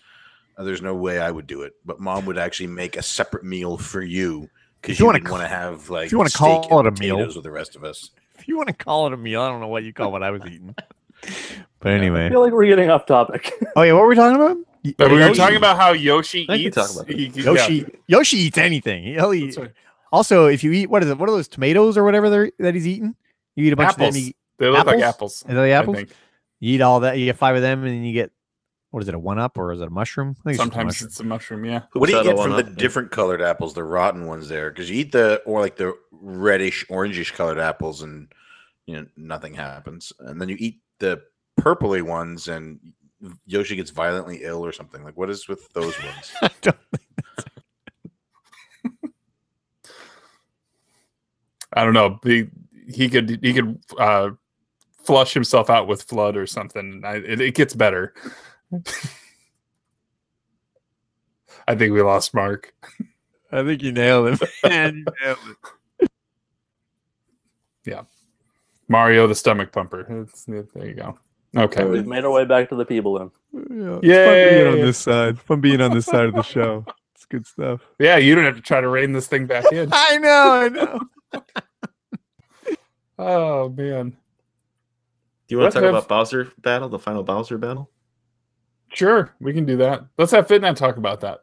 Uh, 0.58 0.64
there's 0.64 0.82
no 0.82 0.94
way 0.96 1.20
I 1.20 1.32
would 1.32 1.48
do 1.48 1.64
it. 1.64 1.74
But 1.86 2.00
mom 2.00 2.26
would 2.26 2.38
actually 2.38 2.68
make 2.68 2.96
a 2.98 3.02
separate 3.04 3.44
meal 3.44 3.78
for 3.78 4.02
you 4.02 4.50
because 4.82 5.00
you 5.00 5.04
you, 5.04 5.08
wanna 5.08 5.30
want 5.32 5.44
to 5.44 5.48
have 5.48 5.90
like 5.90 6.12
you 6.12 6.18
wanna 6.18 6.30
call 6.30 6.80
it 6.80 6.88
a 6.88 6.92
meal. 7.00 7.18
with 7.26 7.44
the 7.44 7.52
rest 7.52 7.76
of 7.76 7.84
us. 7.84 8.12
If 8.38 8.48
you 8.48 8.58
want 8.58 8.68
to 8.68 8.74
call 8.74 9.08
it 9.08 9.14
a 9.14 9.18
meal, 9.18 9.42
I 9.42 9.50
don't 9.50 9.62
know 9.62 9.68
what 9.68 9.84
you 9.84 9.94
call 9.94 10.12
what 10.12 10.22
I 10.24 10.32
was 10.32 10.42
eating. 10.46 10.76
But 11.80 11.92
anyway, 11.94 12.26
I 12.26 12.30
feel 12.30 12.42
like 12.42 12.52
we're 12.54 12.66
getting 12.66 12.90
off 12.90 13.06
topic. 13.06 13.52
oh 13.76 13.82
yeah, 13.84 13.94
what 13.94 14.02
were 14.04 14.08
we 14.10 14.16
talking 14.16 14.36
about? 14.36 14.58
But 14.98 15.10
we 15.10 15.16
were 15.18 15.20
Yoshi- 15.28 15.38
talking 15.38 15.56
about 15.58 15.78
how 15.78 15.94
Yoshi 15.94 16.46
eats. 16.52 16.78
about 16.78 17.08
he- 17.08 17.30
he- 17.30 17.42
Yoshi. 17.42 17.86
Yoshi 18.08 18.38
eats 18.38 18.58
anything. 18.58 19.04
He'll 19.04 19.34
eat. 19.34 19.56
Right. 19.58 19.72
Also, 20.12 20.46
if 20.48 20.64
you 20.64 20.72
eat 20.72 20.90
what 20.90 21.04
is 21.04 21.10
it? 21.10 21.18
What 21.18 21.30
are 21.30 21.32
those 21.32 21.48
tomatoes 21.48 21.98
or 21.98 22.04
whatever 22.04 22.30
they're, 22.30 22.52
that 22.60 22.74
he's 22.76 22.88
eating? 22.88 23.16
You 23.56 23.66
eat 23.66 23.74
a 23.74 23.76
bunch 23.76 23.90
Apples. 23.90 24.08
of 24.10 24.14
them. 24.16 24.24
You, 24.24 24.34
They 24.60 24.68
look 24.68 24.86
like 24.86 25.00
Apples? 25.00 25.04
apples. 25.04 25.34
is 25.42 25.48
that 25.48 25.54
the 25.56 25.62
I 25.62 25.70
apples? 25.70 25.98
You 26.60 26.76
eat 26.76 26.82
all 26.82 27.00
that. 27.02 27.18
You 27.18 27.26
get 27.26 27.38
five 27.38 27.56
of 27.56 27.62
them, 27.62 27.80
and 27.84 27.90
then 27.90 28.04
you 28.04 28.14
get 28.14 28.32
what 28.96 29.04
is 29.04 29.10
it? 29.10 29.14
A 29.14 29.20
one 29.20 29.38
up 29.38 29.58
or 29.58 29.74
is 29.74 29.82
it 29.82 29.88
a 29.90 29.90
mushroom? 29.90 30.38
I 30.40 30.44
think 30.44 30.54
it's 30.54 30.60
a 30.60 30.64
Sometimes 30.64 30.86
mushroom. 30.86 31.08
it's 31.08 31.20
a 31.20 31.24
mushroom. 31.26 31.66
Yeah. 31.66 31.82
What 31.92 32.10
do 32.10 32.16
you 32.16 32.24
get 32.24 32.38
from 32.38 32.52
the 32.52 32.64
yeah. 32.64 32.76
different 32.78 33.12
colored 33.12 33.42
apples, 33.42 33.74
the 33.74 33.84
rotten 33.84 34.26
ones 34.26 34.48
there? 34.48 34.70
Because 34.70 34.90
you 34.90 34.96
eat 35.02 35.12
the 35.12 35.42
or 35.46 35.60
like 35.60 35.76
the 35.76 35.98
reddish, 36.14 36.88
orangish 36.88 37.34
colored 37.34 37.60
apples, 37.60 38.04
and 38.04 38.32
you 38.86 38.96
know 38.96 39.06
nothing 39.18 39.54
happens. 39.54 40.14
And 40.20 40.40
then 40.40 40.48
you 40.48 40.56
eat 40.58 40.80
the 41.00 41.22
purpley 41.60 42.02
ones, 42.04 42.48
and 42.48 42.80
Yoshi 43.46 43.76
gets 43.76 43.92
violently 43.92 44.44
ill 44.44 44.66
or 44.66 44.72
something. 44.72 45.04
Like 45.04 45.18
what 45.18 45.30
is 45.30 45.50
with 45.50 45.68
those 45.74 46.02
ones? 46.02 46.32
I 46.42 46.50
don't- 46.62 46.78
I 51.74 51.84
don't 51.84 51.94
know. 51.94 52.18
He, 52.24 52.48
he 52.88 53.10
could 53.10 53.40
he 53.44 53.54
could 53.54 53.78
uh, 54.00 54.30
flush 55.04 55.34
himself 55.34 55.70
out 55.70 55.86
with 55.90 56.04
flood 56.04 56.38
or 56.38 56.48
something. 56.48 57.02
I, 57.04 57.16
it, 57.16 57.42
it 57.42 57.56
gets 57.56 57.74
better. 57.74 58.14
I 61.68 61.76
think 61.76 61.94
we 61.94 62.02
lost 62.02 62.34
Mark. 62.34 62.74
I 63.52 63.64
think 63.64 63.82
you 63.82 63.92
nailed 63.92 64.28
it. 64.42 64.50
Man, 64.64 64.98
you 65.06 65.06
nailed 65.26 65.38
it. 66.00 66.12
Yeah. 67.86 68.02
Mario 68.88 69.28
the 69.28 69.36
stomach 69.36 69.72
pumper. 69.72 70.02
It's- 70.02 70.46
there 70.46 70.88
you 70.88 70.94
go. 70.94 71.18
Okay. 71.58 71.86
We've 71.86 72.06
made 72.06 72.26
our 72.26 72.32
way 72.32 72.44
back 72.46 72.68
to 72.70 72.76
the 72.76 72.84
people 72.86 73.18
in. 73.22 73.32
Yeah, 73.54 74.00
Yay. 74.04 74.26
Fun 74.26 74.50
being 74.60 74.68
on 74.74 74.86
this 74.86 74.98
side. 74.98 75.40
Fun 75.40 75.62
being 75.62 75.82
on 75.82 75.92
this 75.94 76.06
side 76.06 76.26
of 76.26 76.34
the 76.36 76.42
show. 76.42 76.86
It's 77.16 77.26
good 77.26 77.48
stuff. 77.48 77.80
Yeah, 77.98 78.18
you 78.18 78.36
don't 78.36 78.44
have 78.44 78.58
to 78.58 78.62
try 78.62 78.82
to 78.82 78.90
rein 78.90 79.14
this 79.14 79.28
thing 79.28 79.46
back 79.48 79.72
in. 79.72 79.88
I 79.94 80.18
know. 80.18 80.52
I 80.52 80.70
know. 80.70 81.00
oh 83.20 83.70
man. 83.70 84.10
Do 85.48 85.56
you 85.56 85.58
want 85.58 85.66
Let's 85.68 85.76
to 85.76 85.80
talk 85.82 85.86
have- 85.86 85.96
about 85.96 86.08
Bowser 86.10 86.52
battle, 86.58 86.90
the 86.90 87.00
final 87.00 87.24
Bowser 87.24 87.58
battle? 87.58 87.90
Sure, 88.96 89.34
we 89.42 89.54
can 89.54 89.66
do 89.66 89.76
that. 89.78 90.06
Let's 90.18 90.32
have 90.32 90.48
FitGnat 90.48 90.78
talk 90.78 90.98
about 90.98 91.20
that. 91.22 91.42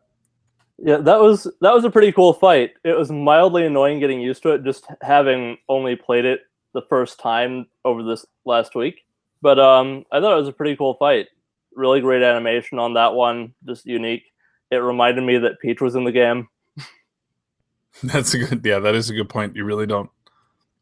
Yeah, 0.78 0.96
that 0.96 1.20
was 1.20 1.44
that 1.60 1.74
was 1.74 1.84
a 1.84 1.90
pretty 1.90 2.10
cool 2.10 2.32
fight. 2.32 2.72
It 2.82 2.96
was 2.96 3.10
mildly 3.10 3.66
annoying 3.66 4.00
getting 4.00 4.20
used 4.20 4.42
to 4.42 4.50
it, 4.52 4.64
just 4.64 4.86
having 5.02 5.58
only 5.68 5.94
played 5.94 6.24
it 6.24 6.40
the 6.72 6.82
first 6.88 7.20
time 7.20 7.66
over 7.84 8.02
this 8.02 8.24
last 8.46 8.74
week. 8.74 9.02
But 9.42 9.58
um, 9.58 10.04
I 10.10 10.20
thought 10.20 10.32
it 10.32 10.40
was 10.40 10.48
a 10.48 10.52
pretty 10.52 10.76
cool 10.76 10.94
fight. 10.94 11.28
Really 11.74 12.00
great 12.00 12.22
animation 12.22 12.78
on 12.78 12.94
that 12.94 13.14
one, 13.14 13.54
just 13.66 13.86
unique. 13.86 14.24
It 14.70 14.76
reminded 14.76 15.24
me 15.24 15.38
that 15.38 15.60
Peach 15.60 15.80
was 15.80 15.94
in 15.94 16.04
the 16.04 16.12
game. 16.12 16.48
That's 18.02 18.32
a 18.32 18.38
good. 18.38 18.64
Yeah, 18.64 18.78
that 18.78 18.94
is 18.94 19.10
a 19.10 19.14
good 19.14 19.28
point. 19.28 19.54
You 19.54 19.64
really 19.64 19.86
don't. 19.86 20.10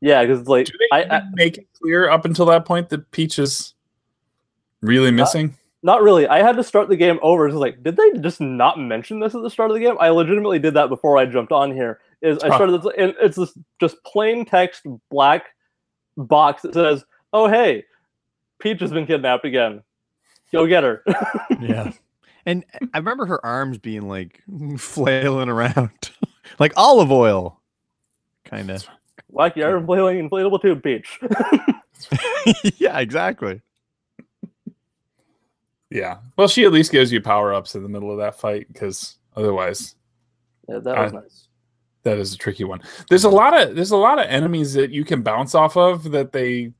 Yeah, 0.01 0.25
because 0.25 0.47
like 0.47 0.67
Do 0.67 0.73
I, 0.93 1.03
I 1.03 1.23
make 1.35 1.59
it 1.59 1.67
clear 1.75 2.09
up 2.09 2.25
until 2.25 2.47
that 2.47 2.65
point 2.65 2.89
that 2.91 3.11
Peach 3.11 3.39
is 3.39 3.75
really 4.81 5.11
missing? 5.11 5.57
Not 5.83 6.03
really. 6.03 6.27
I 6.27 6.43
had 6.43 6.57
to 6.57 6.65
start 6.65 6.89
the 6.89 6.97
game 6.97 7.19
over. 7.23 7.47
It's 7.47 7.57
like, 7.57 7.83
did 7.83 7.97
they 7.97 8.19
just 8.21 8.41
not 8.41 8.79
mention 8.79 9.21
this 9.21 9.35
at 9.35 9.43
the 9.43 9.51
start 9.51 9.71
of 9.71 9.75
the 9.75 9.81
game? 9.81 9.97
I 9.99 10.11
legitimately 10.11 10.59
did 10.59 10.75
that 10.75 10.89
before 10.89 11.19
I 11.19 11.27
jumped 11.27 11.53
on 11.53 11.73
here. 11.73 12.01
Is 12.23 12.39
I 12.43 12.55
started 12.55 12.83
this, 12.83 12.93
and 12.99 13.15
it's 13.21 13.37
this 13.37 13.57
just 13.81 14.03
plain 14.05 14.45
text 14.45 14.87
black 15.11 15.47
box 16.19 16.63
that 16.63 16.75
says, 16.75 17.03
"Oh 17.33 17.49
hey, 17.49 17.85
Peach 18.59 18.81
has 18.81 18.93
been 18.93 19.07
kidnapped 19.07 19.47
again. 19.47 19.83
Go 20.53 20.67
get 20.67 20.85
her." 20.85 21.05
Yeah. 21.61 21.93
And 22.47 22.65
I 22.95 22.99
remember 22.99 23.27
her 23.27 23.45
arms 23.45 23.77
being 23.77 24.09
like 24.09 24.43
flailing 24.79 25.51
around, 25.51 26.11
like 26.59 26.73
olive 26.75 27.13
oil, 27.13 27.61
kind 28.45 28.71
of. 28.71 28.87
Wacky 29.33 29.65
arm 29.65 29.85
flailing 29.85 30.29
inflatable 30.29 30.61
tube 30.61 30.83
Peach. 30.83 31.21
yeah, 32.79 32.99
exactly. 32.99 33.61
Yeah. 35.91 36.19
Well, 36.37 36.49
she 36.49 36.65
at 36.65 36.73
least 36.73 36.93
gives 36.93 37.11
you 37.13 37.21
power 37.21 37.53
ups 37.53 37.75
in 37.75 37.83
the 37.83 37.89
middle 37.89 38.11
of 38.13 38.19
that 38.19 38.39
fight 38.39 38.67
because 38.73 39.17
otherwise, 39.37 39.97
yeah, 40.69 40.79
that 40.79 40.97
was 40.99 41.13
Uh, 41.13 41.21
nice. 41.21 41.49
that 42.05 42.19
is 42.19 42.33
a 42.35 42.39
tricky 42.39 42.65
one. 42.65 42.81
There's 43.09 43.25
a 43.25 43.29
lot 43.31 43.59
of 43.61 43.75
there's 43.75 43.91
a 43.91 43.97
lot 43.97 44.19
of 44.21 44.27
enemies 44.27 44.73
that 44.75 44.91
you 44.91 45.05
can 45.05 45.23
bounce 45.23 45.55
off 45.55 45.77
of 45.77 46.11
that 46.13 46.33
they. 46.33 46.73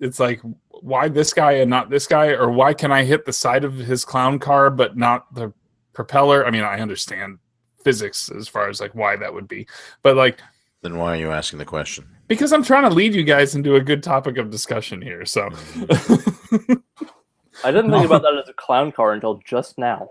It's 0.00 0.18
like 0.18 0.40
why 0.80 1.06
this 1.08 1.32
guy 1.32 1.52
and 1.52 1.70
not 1.70 1.88
this 1.88 2.08
guy, 2.08 2.28
or 2.30 2.50
why 2.50 2.74
can 2.74 2.90
I 2.90 3.04
hit 3.04 3.24
the 3.24 3.32
side 3.32 3.62
of 3.62 3.74
his 3.74 4.04
clown 4.04 4.40
car 4.40 4.68
but 4.70 4.96
not 4.96 5.32
the 5.34 5.52
propeller? 5.92 6.44
I 6.44 6.50
mean, 6.50 6.64
I 6.64 6.80
understand 6.80 7.38
physics 7.84 8.28
as 8.36 8.48
far 8.48 8.68
as 8.68 8.80
like 8.80 8.94
why 8.96 9.14
that 9.16 9.32
would 9.32 9.46
be, 9.46 9.68
but 10.02 10.16
like 10.16 10.40
then 10.82 10.98
why 10.98 11.12
are 11.12 11.20
you 11.20 11.30
asking 11.30 11.60
the 11.60 11.64
question? 11.64 12.08
because 12.28 12.52
I'm 12.52 12.62
trying 12.64 12.84
to 12.84 12.90
lead 12.90 13.14
you 13.14 13.24
guys 13.24 13.54
into 13.54 13.74
a 13.76 13.80
good 13.80 14.02
topic 14.02 14.38
of 14.38 14.50
discussion 14.50 15.02
here. 15.02 15.24
So 15.26 15.50
I 17.64 17.70
didn't 17.70 17.90
think 17.90 18.04
about 18.06 18.22
that 18.22 18.34
as 18.42 18.48
a 18.48 18.52
clown 18.52 18.92
car 18.92 19.12
until 19.12 19.40
just 19.44 19.78
now. 19.78 20.10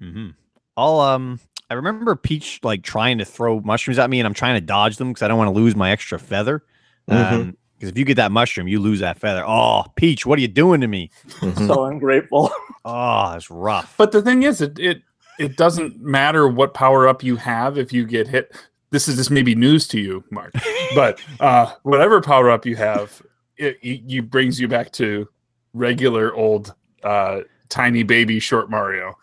Mm-hmm. 0.00 0.30
I'll 0.76 1.00
um. 1.00 1.40
I 1.70 1.74
remember 1.74 2.14
Peach 2.14 2.60
like 2.62 2.82
trying 2.82 3.18
to 3.18 3.24
throw 3.24 3.60
mushrooms 3.60 3.98
at 3.98 4.10
me, 4.10 4.20
and 4.20 4.26
I'm 4.26 4.34
trying 4.34 4.54
to 4.54 4.60
dodge 4.60 4.98
them 4.98 5.08
because 5.08 5.22
I 5.22 5.28
don't 5.28 5.38
want 5.38 5.48
to 5.48 5.58
lose 5.58 5.74
my 5.74 5.90
extra 5.90 6.18
feather. 6.18 6.62
Mhm. 7.08 7.56
Because 7.76 7.90
if 7.90 7.98
you 7.98 8.04
get 8.04 8.16
that 8.16 8.30
mushroom, 8.32 8.68
you 8.68 8.80
lose 8.80 9.00
that 9.00 9.18
feather. 9.18 9.44
Oh, 9.46 9.84
Peach, 9.96 10.24
what 10.26 10.38
are 10.38 10.42
you 10.42 10.48
doing 10.48 10.80
to 10.80 10.86
me? 10.86 11.10
Mhm. 11.40 11.66
So 11.66 11.84
ungrateful. 11.84 12.50
Oh, 12.86 13.32
it's 13.32 13.50
rough. 13.50 13.94
But 13.96 14.12
the 14.12 14.20
thing 14.20 14.42
is, 14.42 14.60
it 14.60 14.78
it 14.78 15.00
it 15.38 15.56
doesn't 15.56 15.98
matter 16.02 16.46
what 16.46 16.74
power 16.74 17.08
up 17.08 17.22
you 17.22 17.36
have 17.36 17.78
if 17.78 17.94
you 17.94 18.04
get 18.04 18.28
hit. 18.28 18.54
This 18.90 19.08
is 19.08 19.16
this 19.16 19.30
may 19.30 19.40
be 19.40 19.54
news 19.54 19.88
to 19.88 19.98
you, 19.98 20.22
Mark, 20.30 20.52
but 20.94 21.18
uh, 21.40 21.72
whatever 21.84 22.20
power 22.20 22.50
up 22.50 22.66
you 22.66 22.76
have, 22.76 23.22
it, 23.56 23.78
it, 23.80 24.02
you 24.02 24.20
brings 24.20 24.60
you 24.60 24.68
back 24.68 24.92
to 24.92 25.26
regular 25.74 26.34
old 26.34 26.74
uh, 27.02 27.40
tiny 27.68 28.02
baby 28.02 28.40
short 28.40 28.70
Mario. 28.70 29.18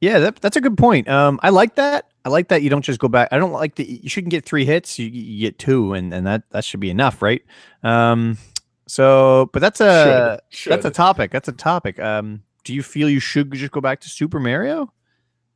Yeah, 0.00 0.18
that, 0.18 0.36
that's 0.36 0.56
a 0.56 0.60
good 0.60 0.76
point. 0.76 1.08
Um, 1.08 1.40
I 1.42 1.48
like 1.48 1.76
that. 1.76 2.10
I 2.26 2.28
like 2.28 2.48
that 2.48 2.62
you 2.62 2.68
don't 2.68 2.82
just 2.82 3.00
go 3.00 3.08
back. 3.08 3.28
I 3.32 3.38
don't 3.38 3.52
like 3.52 3.76
that 3.76 3.88
you 3.88 4.08
shouldn't 4.08 4.30
get 4.30 4.44
three 4.44 4.64
hits. 4.64 4.98
You, 4.98 5.06
you 5.06 5.46
get 5.46 5.58
two, 5.58 5.94
and, 5.94 6.12
and 6.12 6.26
that 6.26 6.42
that 6.50 6.64
should 6.64 6.80
be 6.80 6.90
enough, 6.90 7.22
right? 7.22 7.42
Um, 7.82 8.36
so, 8.86 9.48
but 9.52 9.60
that's 9.60 9.80
a 9.80 10.40
Should, 10.50 10.72
that's 10.72 10.84
a 10.84 10.90
topic. 10.90 11.30
That's 11.30 11.48
a 11.48 11.52
topic. 11.52 11.98
Um, 11.98 12.42
do 12.64 12.74
you 12.74 12.82
feel 12.82 13.08
you 13.08 13.20
should 13.20 13.52
just 13.52 13.72
go 13.72 13.80
back 13.80 14.00
to 14.00 14.08
Super 14.08 14.40
Mario, 14.40 14.92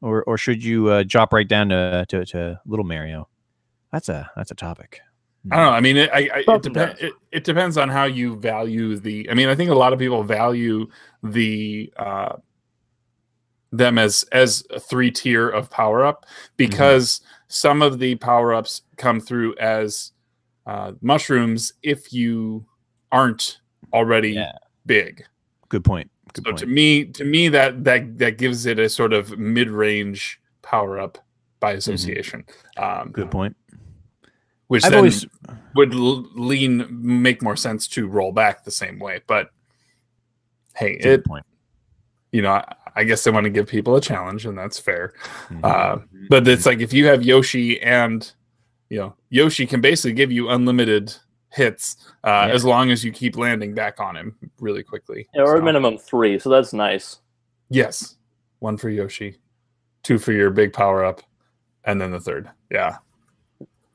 or 0.01 0.23
or 0.25 0.39
should 0.39 0.63
you 0.63 0.89
uh, 0.89 1.05
drop 1.07 1.33
right 1.33 1.49
down 1.49 1.71
to, 1.71 2.07
to 2.09 2.25
to 2.27 2.61
Little 2.67 2.87
Mario? 2.87 3.29
That's 3.93 4.09
a 4.09 4.31
that's 4.37 4.51
a 4.51 4.55
topic. 4.55 5.01
I 5.51 5.57
don't 5.57 5.67
know. 5.67 5.71
I 5.73 5.81
mean, 5.81 5.97
it, 5.97 6.11
I, 6.13 6.17
I, 6.35 6.39
it, 6.41 6.45
Something 6.47 6.73
depend, 6.73 6.99
does. 6.99 7.03
it, 7.09 7.13
it 7.33 7.45
depends 7.45 7.77
on 7.79 7.89
how 7.89 8.05
you 8.05 8.37
value 8.37 8.97
the. 8.97 9.29
I 9.31 9.35
mean, 9.35 9.49
I 9.49 9.55
think 9.55 9.71
a 9.71 9.75
lot 9.75 9.93
of 9.93 9.99
people 9.99 10.23
value 10.23 10.87
the 11.23 11.93
uh, 11.97 12.37
them 13.73 13.99
as 13.99 14.25
as 14.33 14.65
a 14.71 14.81
three 14.81 15.11
tier 15.11 15.49
of 15.49 15.71
power 15.71 16.05
up 16.05 16.25
because 16.57 17.21
some 17.49 17.83
of 17.83 17.99
the 17.99 18.15
power 18.17 18.55
ups 18.55 18.83
come 18.97 19.21
through 19.21 19.55
as 19.57 20.13
uh, 20.67 20.93
mushrooms 21.01 21.73
if 21.83 22.13
you 22.13 22.65
aren't 23.13 23.59
already 23.93 24.33
Yeah. 24.33 24.53
big. 24.87 25.25
Good 25.69 25.85
point. 25.85 26.11
Good 26.35 26.45
So 26.45 26.51
point. 26.51 26.59
to 26.59 26.67
me, 26.67 27.05
to 27.07 27.25
me, 27.25 27.49
that 27.49 27.85
that 27.85 28.19
that 28.19 28.39
gives 28.39 28.67
it 28.67 28.79
a 28.79 28.89
sort 28.89 29.13
of 29.13 29.39
mid 29.39 29.69
range 29.71 30.41
power 30.63 30.99
up 30.99 31.19
by 31.61 31.73
association. 31.73 32.45
Um, 32.77 32.85
Mm-hmm. 32.85 33.11
Good 33.13 33.31
point. 33.31 33.57
Which 34.69 34.85
I've 34.85 34.91
then 34.93 34.99
always 34.99 35.27
would 35.75 35.95
lean 35.95 36.87
make 36.91 37.43
more 37.43 37.57
sense 37.57 37.87
to 37.89 38.07
roll 38.09 38.33
back 38.33 38.65
the 38.65 38.71
same 38.71 38.99
way. 38.99 39.21
But 39.27 39.51
hey, 40.77 40.97
good 40.99 41.21
it 41.21 41.25
point. 41.27 41.45
you 42.33 42.43
know 42.43 42.53
I, 42.53 42.75
I 42.97 43.05
guess 43.05 43.23
they 43.25 43.31
want 43.31 43.45
to 43.45 43.51
give 43.51 43.67
people 43.67 43.97
a 43.97 44.01
challenge, 44.01 44.47
and 44.47 44.57
that's 44.59 44.79
fair. 44.79 45.13
Mhm. 45.51 45.61
Uh, 45.65 45.99
but 46.31 46.47
it's 46.49 46.67
like 46.67 46.81
if 46.81 46.93
you 46.93 47.07
have 47.07 47.23
Yoshi 47.23 47.81
and 47.83 48.31
you 48.91 48.99
know 48.99 49.15
Yoshi 49.31 49.67
can 49.67 49.81
basically 49.81 50.13
give 50.15 50.33
you 50.33 50.49
unlimited 50.51 51.15
hits 51.51 51.97
uh, 52.25 52.45
Yeah. 52.49 52.55
as 52.55 52.65
long 52.65 52.91
as 52.91 53.03
you 53.05 53.11
keep 53.11 53.37
landing 53.37 53.73
back 53.75 54.01
on 54.01 54.15
him 54.17 54.37
really 54.61 54.83
quickly. 54.83 55.27
Yeah, 55.35 55.43
or 55.43 55.57
So, 55.57 55.63
a 55.63 55.65
minimum 55.65 55.97
three, 55.97 56.39
so 56.39 56.51
that's 56.51 56.73
nice. 56.75 57.21
Yes, 57.71 58.17
one 58.59 58.77
for 58.77 58.91
Yoshi, 58.91 59.37
two 60.03 60.19
for 60.19 60.33
your 60.33 60.51
big 60.51 60.73
power 60.75 61.05
up, 61.05 61.23
and 61.85 61.99
then 62.01 62.11
the 62.11 62.21
third. 62.21 62.51
Yeah, 62.71 62.97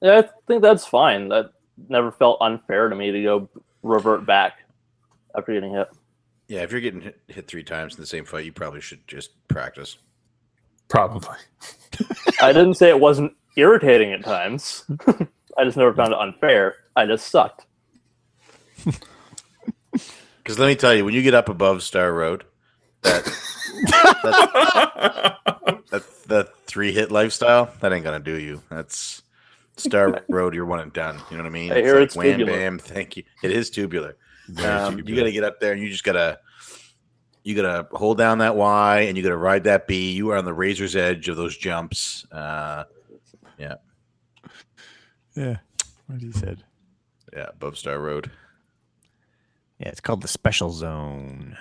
Yeah, 0.03 0.19
I 0.19 0.29
think 0.47 0.61
that's 0.61 0.85
fine. 0.85 1.29
That 1.29 1.53
never 1.87 2.11
felt 2.11 2.37
unfair 2.41 2.89
to 2.89 2.95
me 2.95 3.11
to 3.11 3.23
go 3.23 3.49
revert 3.81 4.25
back 4.25 4.59
after 5.35 5.53
getting 5.53 5.73
hit. 5.73 5.87
Yeah, 6.49 6.61
if 6.61 6.71
you're 6.71 6.81
getting 6.81 7.01
hit, 7.01 7.19
hit 7.27 7.47
three 7.47 7.63
times 7.63 7.95
in 7.95 8.01
the 8.01 8.05
same 8.05 8.25
fight, 8.25 8.45
you 8.45 8.51
probably 8.51 8.81
should 8.81 9.07
just 9.07 9.31
practice. 9.47 9.97
probably. 10.89 11.37
I 12.41 12.51
didn't 12.51 12.73
say 12.75 12.89
it 12.89 12.99
wasn't 12.99 13.33
irritating 13.55 14.11
at 14.11 14.23
times. 14.25 14.83
I 15.57 15.63
just 15.63 15.77
never 15.77 15.93
found 15.93 16.11
it 16.11 16.19
unfair. 16.19 16.75
I 16.95 17.05
just 17.05 17.27
sucked. 17.29 17.65
Because 20.43 20.59
let 20.59 20.67
me 20.67 20.75
tell 20.75 20.93
you, 20.93 21.05
when 21.05 21.13
you 21.13 21.21
get 21.21 21.33
up 21.33 21.47
above 21.47 21.83
Star 21.83 22.11
Road, 22.11 22.43
that 23.03 23.23
that 25.89 26.03
that 26.27 26.49
three 26.65 26.91
hit 26.91 27.11
lifestyle 27.11 27.71
that 27.79 27.93
ain't 27.93 28.03
gonna 28.03 28.19
do 28.19 28.37
you. 28.37 28.61
That's 28.69 29.21
Star 29.77 30.21
Road. 30.29 30.53
You're 30.53 30.65
one 30.65 30.79
and 30.79 30.93
done. 30.93 31.19
You 31.31 31.37
know 31.37 31.43
what 31.43 31.49
I 31.49 31.53
mean? 31.53 31.71
I 31.71 31.81
hear 31.81 31.99
it's 31.99 32.15
wham 32.15 32.39
tubular. 32.39 32.51
bam. 32.59 32.79
Thank 32.79 33.17
you. 33.17 33.23
It 33.43 33.51
is 33.51 33.69
tubular. 33.69 34.15
Um, 34.63 34.99
you 35.05 35.15
got 35.15 35.23
to 35.23 35.31
get 35.31 35.43
up 35.43 35.59
there 35.59 35.71
and 35.73 35.81
you 35.81 35.89
just 35.89 36.03
gotta 36.03 36.37
you 37.43 37.55
gotta 37.55 37.87
hold 37.91 38.17
down 38.17 38.39
that 38.39 38.55
Y 38.55 38.99
and 39.01 39.17
you 39.17 39.23
gotta 39.23 39.37
ride 39.37 39.63
that 39.65 39.87
B. 39.87 40.11
You 40.11 40.31
are 40.31 40.37
on 40.37 40.45
the 40.45 40.53
razor's 40.53 40.95
edge 40.95 41.27
of 41.29 41.37
those 41.37 41.57
jumps. 41.57 42.25
Uh, 42.31 42.83
Yeah. 43.57 43.75
Yeah. 45.35 45.57
What 46.07 46.21
he 46.21 46.31
said. 46.31 46.63
yeah, 47.33 47.47
above 47.49 47.77
Star 47.77 47.99
Road. 47.99 48.29
Yeah, 49.79 49.87
it's 49.89 50.01
called 50.01 50.21
the 50.21 50.27
Special 50.27 50.69
Zone. 50.69 51.57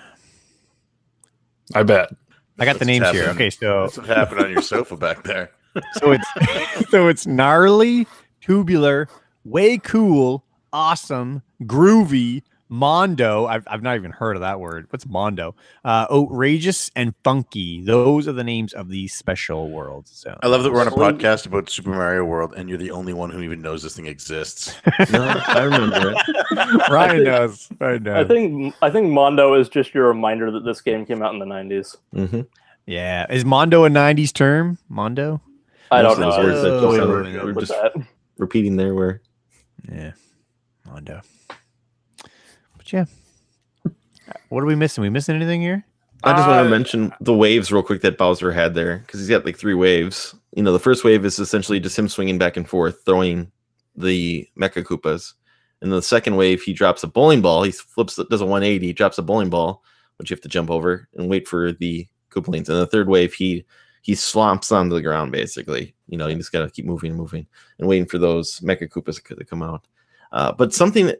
I 1.75 1.83
bet. 1.85 2.11
I 2.59 2.65
got 2.65 2.79
the 2.79 2.85
names 2.85 3.09
here. 3.11 3.29
Okay, 3.31 3.51
so 3.51 3.83
What's 3.83 3.97
happened 3.97 4.41
on 4.41 4.51
your 4.51 4.63
sofa 4.63 4.97
back 4.97 5.23
there? 5.25 5.53
So 5.95 6.13
it's 6.13 6.27
so 6.91 7.09
it's 7.09 7.27
gnarly, 7.27 8.07
tubular, 8.41 9.09
way 9.45 9.79
cool, 9.79 10.45
awesome, 10.73 11.43
groovy, 11.63 12.43
mondo. 12.69 13.47
I've 13.47 13.67
I've 13.71 13.83
not 13.83 13.97
even 13.97 14.11
heard 14.11 14.37
of 14.37 14.41
that 14.41 14.59
word. 14.59 14.87
What's 14.91 15.07
mondo? 15.07 15.55
Uh, 15.85 16.07
outrageous 16.11 16.91
and 16.97 17.15
funky. 17.23 17.83
Those 17.83 18.27
are 18.27 18.33
the 18.33 18.43
names 18.45 18.73
of 18.73 18.89
these 18.89 19.15
special 19.15 19.69
worlds. 19.71 20.11
So 20.15 20.39
I 20.43 20.47
love 20.49 20.63
that 20.63 20.73
we're 20.73 20.81
on 20.81 20.89
a 20.89 20.93
podcast 20.93 21.47
about 21.47 21.69
Super 21.69 21.91
Mario 21.91 22.25
World, 22.25 22.55
and 22.57 22.69
you're 22.69 22.79
the 22.79 22.91
only 22.91 23.13
one 23.13 23.31
who 23.31 23.43
even 23.43 23.61
knows 23.63 23.83
this 23.83 23.95
thing 23.95 24.07
exists. 24.07 24.75
No, 25.13 25.23
I 25.47 25.63
remember 25.65 26.15
it. 26.17 26.89
Ryan 26.91 27.25
knows. 27.25 27.69
Ryan 27.79 28.03
knows. 28.05 28.25
I 28.25 28.29
think 28.29 28.75
I 28.83 28.91
think 28.91 29.11
Mondo 29.11 29.55
is 29.55 29.69
just 29.69 29.93
your 29.95 30.09
reminder 30.09 30.51
that 30.51 30.65
this 30.65 30.81
game 30.81 31.05
came 31.05 31.23
out 31.23 31.35
in 31.35 31.39
the 31.39 31.45
'90s. 31.47 31.97
hmm 32.15 32.43
Yeah, 32.87 33.27
is 33.31 33.45
mondo 33.45 33.85
a 33.85 33.91
'90s 33.91 34.33
term? 34.33 34.79
Mondo. 34.89 35.41
I 35.93 36.03
don't 36.03 36.19
know. 36.21 36.31
those 36.31 36.45
words 36.45 36.63
that 36.63 36.69
I 36.69 36.75
just 36.75 36.83
don't 36.83 36.97
sound- 36.97 37.13
really 37.13 37.33
know 37.33 37.41
are 37.47 37.53
with 37.53 37.67
just- 37.69 37.73
that. 37.81 37.93
Repeating 38.39 38.77
there 38.77 38.95
where 38.95 39.21
Yeah, 39.91 40.13
mondo. 40.87 41.21
But 42.77 42.93
yeah, 42.93 43.05
what 44.49 44.63
are 44.63 44.67
we 44.67 44.75
missing? 44.75 45.03
we 45.03 45.11
missing 45.11 45.37
anything 45.37 45.61
here? 45.61 45.85
I 46.25 46.33
just 46.35 46.47
want 46.47 46.61
Uh, 46.61 46.65
to 46.65 46.71
mention 46.71 47.13
the 47.21 47.35
waves 47.35 47.73
real 47.73 47.83
quick 47.83 48.01
that 48.03 48.17
Bowser 48.17 48.53
had 48.53 48.75
there 48.75 48.99
because 48.99 49.21
he's 49.21 49.29
got 49.29 49.45
like 49.45 49.57
three 49.59 49.75
waves. 49.75 50.35
You 50.55 50.63
know, 50.63 50.73
the 50.73 50.79
first 50.79 51.05
wave 51.05 51.25
is 51.25 51.39
essentially 51.39 51.81
just 51.81 51.99
him 51.99 52.09
swinging 52.09 52.39
back 52.39 52.57
and 52.57 52.69
forth, 52.69 53.03
throwing 53.05 53.51
the 53.97 54.49
Mecha 54.59 54.85
Koopas. 54.85 55.35
And 55.81 55.91
the 55.91 56.01
second 56.01 56.37
wave, 56.37 56.63
he 56.63 56.73
drops 56.73 57.03
a 57.03 57.09
bowling 57.09 57.43
ball. 57.43 57.65
He 57.65 57.73
flips, 57.73 58.21
does 58.31 58.41
a 58.41 58.47
180, 58.47 58.93
drops 58.93 59.19
a 59.19 59.23
bowling 59.23 59.51
ball, 59.51 59.83
which 60.17 60.31
you 60.31 60.35
have 60.37 60.43
to 60.43 60.49
jump 60.49 60.71
over 60.71 61.09
and 61.17 61.29
wait 61.29 61.49
for 61.49 61.73
the 61.73 62.07
Koopalings. 62.31 62.69
And 62.69 62.79
the 62.79 62.87
third 62.87 63.09
wave, 63.09 63.35
he 63.35 63.65
he 64.03 64.15
slumps 64.15 64.71
onto 64.71 64.95
the 64.95 65.03
ground 65.03 65.33
basically. 65.33 65.95
You 66.09 66.19
know, 66.19 66.29
you 66.29 66.37
just 66.37 66.53
got 66.53 66.63
to 66.63 66.71
keep 66.71 66.85
moving 66.85 67.11
and 67.11 67.19
moving 67.19 67.47
and 67.79 67.89
waiting 67.89 68.07
for 68.07 68.19
those 68.19 68.61
Mecha 68.61 68.89
Koopas 68.89 69.23
to 69.25 69.45
come 69.45 69.63
out. 69.63 69.87
Uh, 70.33 70.53
but 70.53 70.75
something, 70.75 71.13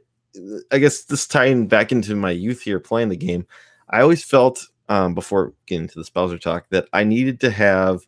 I 0.71 0.79
guess, 0.79 1.05
this 1.05 1.27
tying 1.27 1.67
back 1.67 1.93
into 1.93 2.15
my 2.15 2.31
youth 2.31 2.63
here 2.63 2.81
playing 2.81 3.09
the 3.09 3.17
game, 3.17 3.47
I 3.89 4.01
always 4.01 4.25
felt 4.25 4.67
um, 4.89 5.15
before 5.15 5.55
getting 5.67 5.89
to 5.89 5.99
the 5.99 6.11
Bowser 6.13 6.39
talk 6.39 6.69
that 6.71 6.89
I 6.93 7.05
needed 7.05 7.41
to 7.41 7.51
have, 7.51 8.01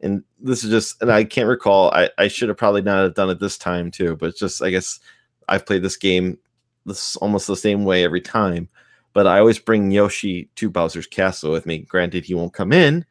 and 0.00 0.22
this 0.40 0.64
is 0.64 0.70
just, 0.70 1.00
and 1.00 1.10
I 1.10 1.24
can't 1.24 1.48
recall. 1.48 1.90
I, 1.92 2.10
I 2.18 2.28
should 2.28 2.48
have 2.48 2.58
probably 2.58 2.82
not 2.82 3.02
have 3.02 3.14
done 3.14 3.30
it 3.30 3.40
this 3.40 3.58
time 3.58 3.90
too, 3.90 4.16
but 4.16 4.36
just 4.36 4.62
I 4.62 4.70
guess 4.70 5.00
I've 5.48 5.66
played 5.66 5.82
this 5.82 5.96
game 5.96 6.38
this 6.86 7.16
almost 7.16 7.46
the 7.46 7.56
same 7.56 7.84
way 7.84 8.04
every 8.04 8.20
time. 8.20 8.68
But 9.12 9.26
I 9.26 9.38
always 9.38 9.58
bring 9.58 9.90
Yoshi 9.90 10.48
to 10.56 10.70
Bowser's 10.70 11.06
castle 11.06 11.52
with 11.52 11.66
me. 11.66 11.78
Granted, 11.78 12.24
he 12.24 12.34
won't 12.34 12.52
come 12.52 12.72
in, 12.72 13.04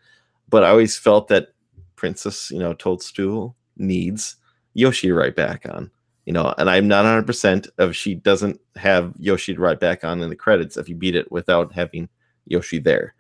but 0.50 0.64
I 0.64 0.70
always 0.70 0.98
felt 0.98 1.28
that 1.30 1.50
Princess, 1.96 2.52
you 2.52 2.60
know, 2.60 2.74
Toadstool 2.74 3.56
needs 3.78 4.36
Yoshi 4.74 5.08
to 5.08 5.14
ride 5.14 5.36
back 5.36 5.66
on. 5.70 5.90
You 6.26 6.32
know, 6.32 6.54
and 6.58 6.70
I'm 6.70 6.88
not 6.88 7.06
100% 7.06 7.68
of 7.80 7.96
she 7.96 8.16
doesn't 8.16 8.60
have 8.78 9.14
Yoshi 9.20 9.54
to 9.54 9.60
ride 9.60 9.80
back 9.80 10.06
on 10.06 10.22
in 10.22 10.30
the 10.30 10.36
credits 10.36 10.78
if 10.78 10.88
you 10.88 10.96
beat 10.96 11.16
it 11.16 11.30
without 11.32 11.74
having 11.74 12.08
Yoshi 12.46 12.80
there. 12.80 13.14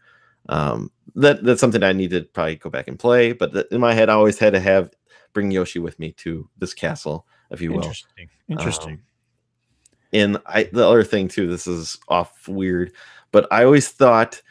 Um, 0.48 0.92
that 1.16 1.44
that's 1.44 1.62
something 1.62 1.84
I 1.84 1.94
need 1.94 2.12
to 2.12 2.22
probably 2.22 2.56
go 2.56 2.70
back 2.70 2.88
and 2.88 2.98
play. 2.98 3.34
But 3.34 3.54
th- 3.54 3.68
in 3.72 3.82
my 3.82 3.94
head, 3.94 4.10
I 4.10 4.14
always 4.14 4.40
had 4.40 4.54
to 4.54 4.60
have 4.60 4.92
bring 5.34 5.52
Yoshi 5.52 5.80
with 5.80 6.00
me 6.00 6.12
to 6.14 6.48
this 6.58 6.74
castle, 6.74 7.26
if 7.50 7.62
you 7.62 7.72
will. 7.72 7.78
Interesting. 7.78 8.30
Interesting. 8.50 8.94
Um, 8.94 9.04
and 10.14 10.38
I 10.46 10.64
the 10.72 10.88
other 10.88 11.04
thing 11.04 11.28
too, 11.28 11.48
this 11.48 11.68
is 11.68 11.98
off 12.08 12.48
weird, 12.48 12.94
but 13.32 13.48
I 13.52 13.64
always 13.64 13.90
thought 13.90 14.42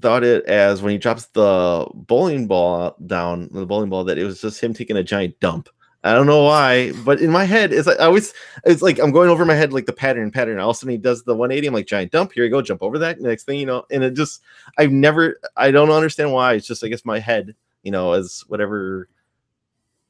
thought 0.00 0.24
it 0.24 0.44
as 0.46 0.82
when 0.82 0.92
he 0.92 0.98
drops 0.98 1.26
the 1.26 1.86
bowling 1.94 2.46
ball 2.46 2.96
down, 3.06 3.48
the 3.52 3.66
bowling 3.66 3.90
ball, 3.90 4.04
that 4.04 4.18
it 4.18 4.24
was 4.24 4.40
just 4.40 4.62
him 4.62 4.72
taking 4.74 4.96
a 4.96 5.04
giant 5.04 5.38
dump. 5.40 5.68
I 6.04 6.14
don't 6.14 6.26
know 6.26 6.44
why, 6.44 6.92
but 7.04 7.20
in 7.20 7.30
my 7.30 7.44
head, 7.44 7.72
it's 7.72 7.88
like 7.88 7.98
I 7.98 8.04
always 8.04 8.32
it's 8.64 8.82
like 8.82 9.00
I'm 9.00 9.10
going 9.10 9.30
over 9.30 9.44
my 9.44 9.54
head 9.54 9.72
like 9.72 9.86
the 9.86 9.92
pattern, 9.92 10.30
pattern. 10.30 10.60
All 10.60 10.70
of 10.70 10.76
a 10.76 10.78
sudden 10.78 10.92
he 10.92 10.98
does 10.98 11.24
the 11.24 11.34
180. 11.34 11.66
I'm 11.66 11.74
like 11.74 11.86
giant 11.86 12.12
dump. 12.12 12.32
Here 12.32 12.44
you 12.44 12.50
go, 12.50 12.62
jump 12.62 12.82
over 12.82 12.98
that. 12.98 13.20
Next 13.20 13.44
thing 13.44 13.58
you 13.58 13.66
know, 13.66 13.84
and 13.90 14.04
it 14.04 14.14
just 14.14 14.42
I've 14.78 14.92
never 14.92 15.40
I 15.56 15.72
don't 15.72 15.90
understand 15.90 16.32
why. 16.32 16.54
It's 16.54 16.68
just 16.68 16.84
I 16.84 16.88
guess 16.88 17.04
my 17.04 17.18
head, 17.18 17.56
you 17.82 17.90
know, 17.90 18.12
as 18.12 18.44
whatever 18.46 19.08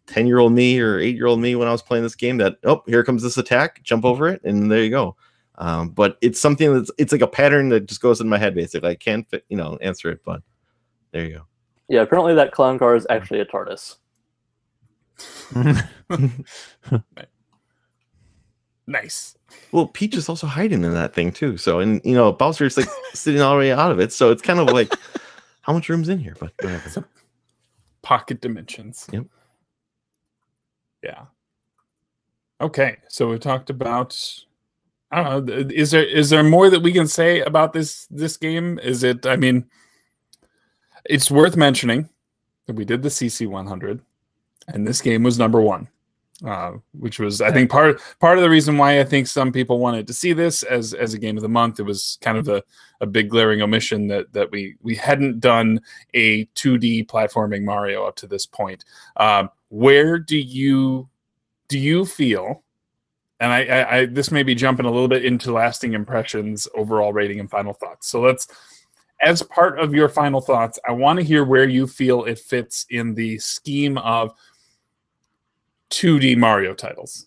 10 0.09 0.27
year 0.27 0.39
old 0.39 0.53
me 0.53 0.79
or 0.79 0.99
8 0.99 1.15
year 1.15 1.27
old 1.27 1.41
me 1.41 1.55
when 1.55 1.69
I 1.69 1.73
was 1.73 1.83
playing 1.83 2.03
this 2.03 2.15
game 2.15 2.39
that, 2.39 2.57
oh, 2.65 2.83
here 2.87 3.05
comes 3.05 3.23
this 3.23 3.39
attack, 3.39 3.83
jump 3.83 4.05
over 4.05 4.29
it, 4.29 4.43
and 4.45 4.71
there 4.71 4.83
you 4.83 4.91
go. 4.91 5.17
Um, 5.59 5.91
but 5.91 6.17
it's 6.21 6.41
something 6.41 6.73
that's 6.73 6.91
it's 6.99 7.13
like 7.13 7.21
a 7.21 7.27
pattern 7.27 7.69
that 7.71 7.87
just 7.87 8.01
goes 8.01 8.21
in 8.21 8.29
my 8.29 8.39
head 8.39 8.55
basically. 8.55 8.89
I 8.91 8.95
can't 8.95 9.29
fit, 9.29 9.45
you 9.49 9.57
know, 9.57 9.77
answer 9.81 10.11
it, 10.11 10.21
but 10.25 10.43
there 11.13 11.25
you 11.25 11.35
go. 11.35 11.43
Yeah, 11.89 12.03
apparently 12.03 12.35
that 12.35 12.53
clown 12.53 12.79
car 12.79 12.95
is 12.95 13.07
actually 13.11 13.41
a 13.41 13.47
TARDIS. 13.47 13.97
Nice. 18.89 19.37
Well, 19.71 19.87
Peach 19.87 20.17
is 20.17 20.31
also 20.31 20.47
hiding 20.47 20.83
in 20.83 20.95
that 20.95 21.13
thing 21.13 21.31
too. 21.31 21.59
So, 21.59 21.79
and 21.79 22.01
you 22.05 22.15
know, 22.15 22.33
Bowser 22.33 22.65
is 22.65 22.79
like 22.79 22.89
sitting 23.13 23.43
all 23.43 23.53
the 23.53 23.59
way 23.59 23.71
out 23.71 23.93
of 23.93 24.01
it. 24.01 24.13
So 24.13 24.31
it's 24.31 24.41
kind 24.41 24.59
of 24.59 24.71
like, 24.71 24.93
how 25.61 25.75
much 25.75 25.91
room's 25.91 26.09
in 26.09 26.19
here? 26.19 26.35
But 26.41 26.53
whatever. 26.63 27.05
Pocket 28.01 28.41
dimensions. 28.41 29.07
Yep. 29.13 29.27
Yeah. 31.03 31.27
Okay, 32.63 32.97
so 33.09 33.29
we 33.29 33.39
talked 33.39 33.69
about. 33.69 34.19
I 35.11 35.23
don't 35.23 35.47
know. 35.47 35.55
Is 35.75 35.91
there 35.91 36.05
is 36.05 36.31
there 36.31 36.43
more 36.43 36.69
that 36.69 36.83
we 36.83 36.93
can 36.93 37.09
say 37.09 37.41
about 37.41 37.73
this 37.73 38.07
this 38.11 38.37
game? 38.37 38.79
Is 38.81 39.03
it? 39.03 39.27
I 39.27 39.37
mean, 39.37 39.65
it's 41.07 41.31
worth 41.31 41.57
mentioning 41.57 42.09
that 42.67 42.77
we 42.77 42.85
did 42.85 43.03
the 43.03 43.09
CC 43.09 43.47
100, 43.47 44.03
and 44.69 44.87
this 44.87 45.01
game 45.01 45.23
was 45.23 45.39
number 45.39 45.63
one, 45.63 45.89
uh, 46.45 46.73
which 46.93 47.19
was 47.19 47.41
I 47.41 47.51
think 47.51 47.71
part 47.71 48.03
part 48.21 48.37
of 48.37 48.43
the 48.43 48.51
reason 48.51 48.77
why 48.77 49.01
I 49.01 49.05
think 49.05 49.27
some 49.29 49.51
people 49.51 49.79
wanted 49.79 50.07
to 50.09 50.13
see 50.13 50.35
this 50.35 50.63
as 50.63 50.93
as 50.93 51.15
a 51.15 51.19
game 51.19 51.39
of 51.39 51.43
the 51.43 51.49
month. 51.49 51.81
It 51.81 51.85
was 51.85 52.19
kind 52.21 52.37
of 52.37 52.49
a, 52.49 52.63
a 53.01 53.07
big 53.07 53.31
glaring 53.31 53.63
omission 53.63 54.09
that 54.09 54.31
that 54.35 54.51
we 54.51 54.77
we 54.83 54.95
hadn't 54.95 55.41
done 55.41 55.81
a 56.13 56.45
2D 56.55 57.07
platforming 57.07 57.65
Mario 57.65 58.05
up 58.05 58.17
to 58.17 58.27
this 58.27 58.45
point. 58.45 58.85
Um, 59.17 59.49
where 59.71 60.19
do 60.19 60.37
you 60.37 61.09
do 61.69 61.79
you 61.79 62.05
feel? 62.05 62.63
And 63.41 63.53
I, 63.53 63.65
I, 63.65 63.97
I 63.99 64.07
this 64.07 64.31
may 64.31 64.43
be 64.43 64.55
jumping 64.55 64.87
a 64.87 64.91
little 64.91 65.09
bit 65.09 65.25
into 65.25 65.53
lasting 65.53 65.95
impressions, 65.95 66.67
overall 66.75 67.13
rating, 67.13 67.41
and 67.41 67.51
final 67.51 67.73
thoughts. 67.73 68.09
So 68.09 68.21
let's, 68.21 68.49
as 69.21 69.43
part 69.43 69.79
of 69.79 69.95
your 69.95 70.09
final 70.09 70.41
thoughts, 70.41 70.79
I 70.87 70.93
want 70.93 71.19
to 71.19 71.25
hear 71.25 71.45
where 71.45 71.69
you 71.69 71.87
feel 71.87 72.25
it 72.25 72.39
fits 72.39 72.87
in 72.91 73.15
the 73.15 73.39
scheme 73.39 73.99
of 73.99 74.33
2D 75.91 76.37
Mario 76.37 76.75
titles. 76.75 77.27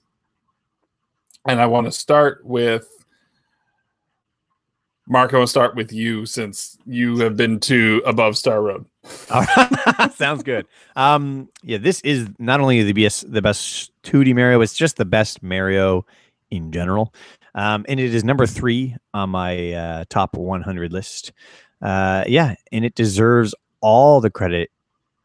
And 1.47 1.59
I 1.59 1.65
want 1.65 1.87
to 1.87 1.91
start 1.91 2.45
with 2.45 3.00
Marco. 5.11 5.41
I'll 5.41 5.47
start 5.47 5.75
with 5.75 5.91
you 5.91 6.25
since 6.25 6.77
you 6.85 7.17
have 7.19 7.35
been 7.35 7.59
to 7.61 8.01
Above 8.05 8.37
Star 8.37 8.61
Road. 8.61 8.85
All 9.29 9.43
right. 9.43 10.11
Sounds 10.15 10.41
good. 10.41 10.65
Um, 10.95 11.49
yeah, 11.63 11.77
this 11.77 11.99
is 12.01 12.29
not 12.39 12.61
only 12.61 12.81
the 12.83 12.93
best 12.93 13.31
the 13.31 13.41
best 13.41 13.91
2D 14.03 14.33
Mario, 14.33 14.61
it's 14.61 14.73
just 14.73 14.95
the 14.97 15.05
best 15.05 15.43
Mario 15.43 16.05
in 16.49 16.71
general. 16.71 17.13
Um, 17.53 17.85
and 17.89 17.99
it 17.99 18.15
is 18.15 18.23
number 18.23 18.45
three 18.47 18.95
on 19.13 19.29
my 19.31 19.73
uh, 19.73 20.03
top 20.09 20.37
100 20.37 20.93
list. 20.93 21.33
Uh, 21.81 22.23
yeah, 22.27 22.55
and 22.71 22.85
it 22.85 22.95
deserves 22.95 23.53
all 23.81 24.21
the 24.21 24.29
credit 24.29 24.69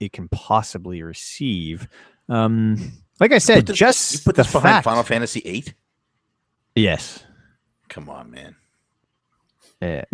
it 0.00 0.12
can 0.12 0.28
possibly 0.30 1.02
receive. 1.02 1.86
Um, 2.28 2.92
like 3.20 3.30
I 3.32 3.38
said, 3.38 3.58
Put 3.58 3.66
this- 3.66 3.76
just 3.78 4.12
you 4.14 4.18
put 4.24 4.34
the 4.34 4.42
this 4.42 4.52
behind 4.52 4.72
fact. 4.74 4.84
Final 4.84 5.02
Fantasy 5.04 5.40
VIII. 5.40 5.64
Yes. 6.74 7.22
Come 7.88 8.10
on, 8.10 8.30
man. 8.32 8.56
Yeah. 9.80 10.04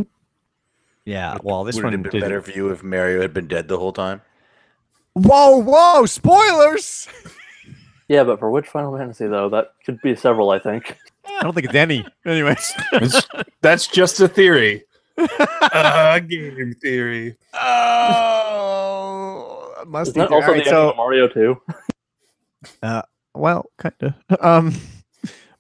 Yeah. 1.05 1.39
Well, 1.43 1.65
this 1.65 1.77
Would 1.77 1.85
one 1.85 1.95
it 1.95 1.97
have 1.99 2.05
been 2.05 2.13
did. 2.13 2.21
better 2.21 2.43
for 2.43 2.51
you 2.53 2.71
if 2.71 2.83
Mario 2.83 3.21
had 3.21 3.35
been 3.35 3.49
dead 3.49 3.69
the 3.69 3.79
whole 3.79 3.93
time? 3.93 4.23
Whoa! 5.15 5.59
Whoa! 5.59 6.07
Spoilers. 6.07 7.09
Yeah, 8.09 8.25
but 8.25 8.39
for 8.39 8.51
which 8.51 8.67
Final 8.69 8.97
Fantasy 8.97 9.27
though? 9.27 9.49
That 9.49 9.75
could 9.85 10.01
be 10.03 10.15
several, 10.15 10.51
I 10.51 10.59
think. 10.59 10.97
I 11.27 11.43
don't 11.43 11.55
think 11.55 11.67
it's 11.67 11.75
any. 11.75 12.05
Anyways. 12.27 12.73
That's 13.61 13.87
just 13.87 14.21
a 14.21 14.29
theory. 14.29 14.85
uh, 15.19 16.19
game 16.21 16.75
theory. 16.81 17.37
Oh, 17.55 18.65
must 19.87 20.11
Isn't 20.11 20.21
that 20.21 20.31
also 20.31 20.49
the 20.49 20.59
ending 20.59 20.75
of 20.75 20.97
Mario 20.97 21.29
2? 21.29 21.57
well, 23.35 23.67
kind 23.79 23.95
of. 24.01 24.15
Um, 24.41 24.75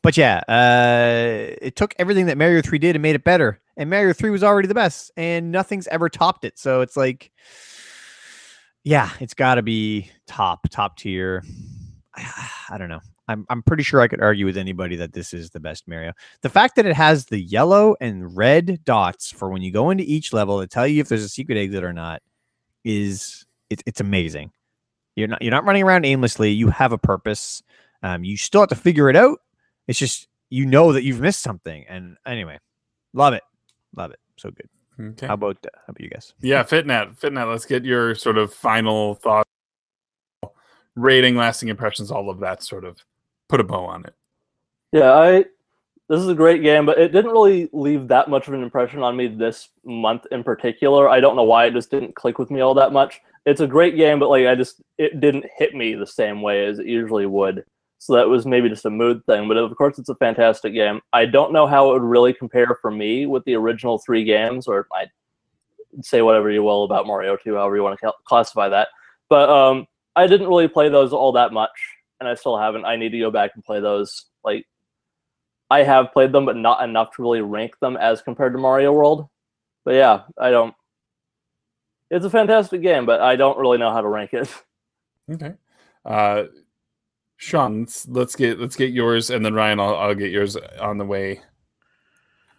but 0.02 0.16
yeah, 0.16 0.42
uh, 0.48 1.54
it 1.62 1.76
took 1.76 1.94
everything 1.98 2.26
that 2.26 2.36
Mario 2.36 2.60
3 2.60 2.78
did 2.78 2.96
and 2.96 3.02
made 3.02 3.14
it 3.14 3.22
better. 3.24 3.60
And 3.82 3.90
Mario 3.90 4.12
3 4.12 4.30
was 4.30 4.44
already 4.44 4.68
the 4.68 4.74
best, 4.74 5.10
and 5.16 5.50
nothing's 5.50 5.88
ever 5.88 6.08
topped 6.08 6.44
it. 6.44 6.56
So 6.56 6.82
it's 6.82 6.96
like, 6.96 7.32
yeah, 8.84 9.10
it's 9.18 9.34
got 9.34 9.56
to 9.56 9.62
be 9.62 10.08
top, 10.28 10.68
top 10.70 10.96
tier. 10.96 11.42
I 12.16 12.78
don't 12.78 12.88
know. 12.88 13.00
I'm 13.26 13.44
I'm 13.48 13.60
pretty 13.60 13.82
sure 13.82 14.00
I 14.00 14.06
could 14.06 14.20
argue 14.20 14.46
with 14.46 14.56
anybody 14.56 14.94
that 14.96 15.14
this 15.14 15.34
is 15.34 15.50
the 15.50 15.58
best 15.58 15.88
Mario. 15.88 16.12
The 16.42 16.48
fact 16.48 16.76
that 16.76 16.86
it 16.86 16.94
has 16.94 17.24
the 17.26 17.40
yellow 17.40 17.96
and 18.00 18.36
red 18.36 18.84
dots 18.84 19.32
for 19.32 19.48
when 19.48 19.62
you 19.62 19.72
go 19.72 19.90
into 19.90 20.04
each 20.04 20.32
level 20.32 20.60
to 20.60 20.68
tell 20.68 20.86
you 20.86 21.00
if 21.00 21.08
there's 21.08 21.24
a 21.24 21.28
secret 21.28 21.58
exit 21.58 21.82
or 21.82 21.92
not 21.92 22.22
is 22.84 23.44
it's 23.68 23.82
it's 23.84 24.00
amazing. 24.00 24.52
You're 25.16 25.28
not 25.28 25.42
you're 25.42 25.50
not 25.50 25.64
running 25.64 25.82
around 25.82 26.04
aimlessly. 26.04 26.50
You 26.50 26.68
have 26.68 26.92
a 26.92 26.98
purpose. 26.98 27.64
Um, 28.04 28.22
you 28.22 28.36
still 28.36 28.60
have 28.60 28.68
to 28.68 28.76
figure 28.76 29.10
it 29.10 29.16
out. 29.16 29.40
It's 29.88 29.98
just 29.98 30.28
you 30.50 30.66
know 30.66 30.92
that 30.92 31.02
you've 31.02 31.20
missed 31.20 31.42
something. 31.42 31.84
And 31.88 32.16
anyway, 32.24 32.60
love 33.12 33.34
it, 33.34 33.42
love 33.96 34.10
it. 34.10 34.20
So 34.36 34.50
good. 34.50 34.68
Okay. 35.00 35.26
How 35.26 35.34
about 35.34 35.58
uh, 35.64 35.70
how 35.74 35.90
about 35.90 36.00
you 36.00 36.10
guys? 36.10 36.34
Yeah, 36.40 36.62
FitGnat. 36.62 37.18
FitGnat, 37.18 37.50
let's 37.50 37.64
get 37.64 37.84
your 37.84 38.14
sort 38.14 38.38
of 38.38 38.52
final 38.52 39.14
thought, 39.14 39.46
rating, 40.94 41.36
lasting 41.36 41.68
impressions, 41.68 42.10
all 42.10 42.30
of 42.30 42.40
that 42.40 42.62
sort 42.62 42.84
of 42.84 43.04
put 43.48 43.60
a 43.60 43.64
bow 43.64 43.84
on 43.84 44.04
it. 44.04 44.14
Yeah, 44.92 45.12
I 45.12 45.44
this 46.08 46.20
is 46.20 46.28
a 46.28 46.34
great 46.34 46.62
game, 46.62 46.84
but 46.84 46.98
it 46.98 47.12
didn't 47.12 47.30
really 47.30 47.70
leave 47.72 48.08
that 48.08 48.28
much 48.28 48.46
of 48.46 48.54
an 48.54 48.62
impression 48.62 49.02
on 49.02 49.16
me 49.16 49.28
this 49.28 49.70
month 49.84 50.26
in 50.30 50.44
particular. 50.44 51.08
I 51.08 51.20
don't 51.20 51.36
know 51.36 51.42
why 51.42 51.66
it 51.66 51.74
just 51.74 51.90
didn't 51.90 52.14
click 52.14 52.38
with 52.38 52.50
me 52.50 52.60
all 52.60 52.74
that 52.74 52.92
much. 52.92 53.22
It's 53.46 53.62
a 53.62 53.66
great 53.66 53.96
game, 53.96 54.18
but 54.18 54.28
like 54.28 54.46
I 54.46 54.54
just 54.54 54.82
it 54.98 55.20
didn't 55.20 55.46
hit 55.56 55.74
me 55.74 55.94
the 55.94 56.06
same 56.06 56.42
way 56.42 56.66
as 56.66 56.78
it 56.78 56.86
usually 56.86 57.26
would. 57.26 57.64
So 58.02 58.14
that 58.14 58.28
was 58.28 58.46
maybe 58.46 58.68
just 58.68 58.84
a 58.84 58.90
mood 58.90 59.24
thing, 59.26 59.46
but 59.46 59.56
of 59.56 59.76
course 59.76 59.96
it's 59.96 60.08
a 60.08 60.16
fantastic 60.16 60.74
game. 60.74 61.00
I 61.12 61.24
don't 61.24 61.52
know 61.52 61.68
how 61.68 61.88
it 61.88 61.92
would 61.92 62.02
really 62.02 62.32
compare 62.32 62.76
for 62.82 62.90
me 62.90 63.26
with 63.26 63.44
the 63.44 63.54
original 63.54 63.98
three 63.98 64.24
games, 64.24 64.66
or 64.66 64.88
I 64.92 65.06
say 66.00 66.20
whatever 66.20 66.50
you 66.50 66.64
will 66.64 66.82
about 66.82 67.06
Mario 67.06 67.36
2, 67.36 67.54
however 67.54 67.76
you 67.76 67.84
want 67.84 68.00
to 68.00 68.12
classify 68.24 68.68
that. 68.70 68.88
But 69.28 69.48
um, 69.48 69.86
I 70.16 70.26
didn't 70.26 70.48
really 70.48 70.66
play 70.66 70.88
those 70.88 71.12
all 71.12 71.30
that 71.30 71.52
much, 71.52 71.70
and 72.18 72.28
I 72.28 72.34
still 72.34 72.58
haven't. 72.58 72.84
I 72.84 72.96
need 72.96 73.10
to 73.10 73.20
go 73.20 73.30
back 73.30 73.52
and 73.54 73.62
play 73.62 73.78
those. 73.78 74.24
Like 74.42 74.66
I 75.70 75.84
have 75.84 76.12
played 76.12 76.32
them, 76.32 76.44
but 76.44 76.56
not 76.56 76.82
enough 76.82 77.14
to 77.14 77.22
really 77.22 77.42
rank 77.42 77.78
them 77.78 77.96
as 77.96 78.20
compared 78.20 78.52
to 78.54 78.58
Mario 78.58 78.90
World. 78.92 79.28
But 79.84 79.94
yeah, 79.94 80.22
I 80.36 80.50
don't. 80.50 80.74
It's 82.10 82.24
a 82.24 82.30
fantastic 82.30 82.82
game, 82.82 83.06
but 83.06 83.20
I 83.20 83.36
don't 83.36 83.58
really 83.58 83.78
know 83.78 83.92
how 83.92 84.00
to 84.00 84.08
rank 84.08 84.32
it. 84.32 84.52
Okay. 85.30 85.52
Uh, 86.04 86.46
Sean, 87.42 87.88
let's, 88.06 88.36
get 88.36 88.60
let's 88.60 88.76
get 88.76 88.92
yours, 88.92 89.28
and 89.30 89.44
then 89.44 89.52
Ryan, 89.52 89.80
I'll, 89.80 89.96
I'll 89.96 90.14
get 90.14 90.30
yours 90.30 90.56
on 90.80 90.96
the 90.96 91.04
way. 91.04 91.40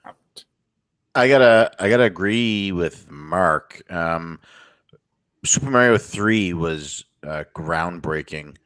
Out. 0.03 0.43
I 1.15 1.29
gotta 1.29 1.71
I 1.79 1.89
gotta 1.89 2.03
agree 2.03 2.73
with 2.73 3.09
Mark. 3.09 3.81
Um, 3.89 4.41
Super 5.45 5.71
Mario 5.71 5.97
Three 5.97 6.51
was 6.51 7.05
uh, 7.25 7.45
groundbreaking 7.55 8.57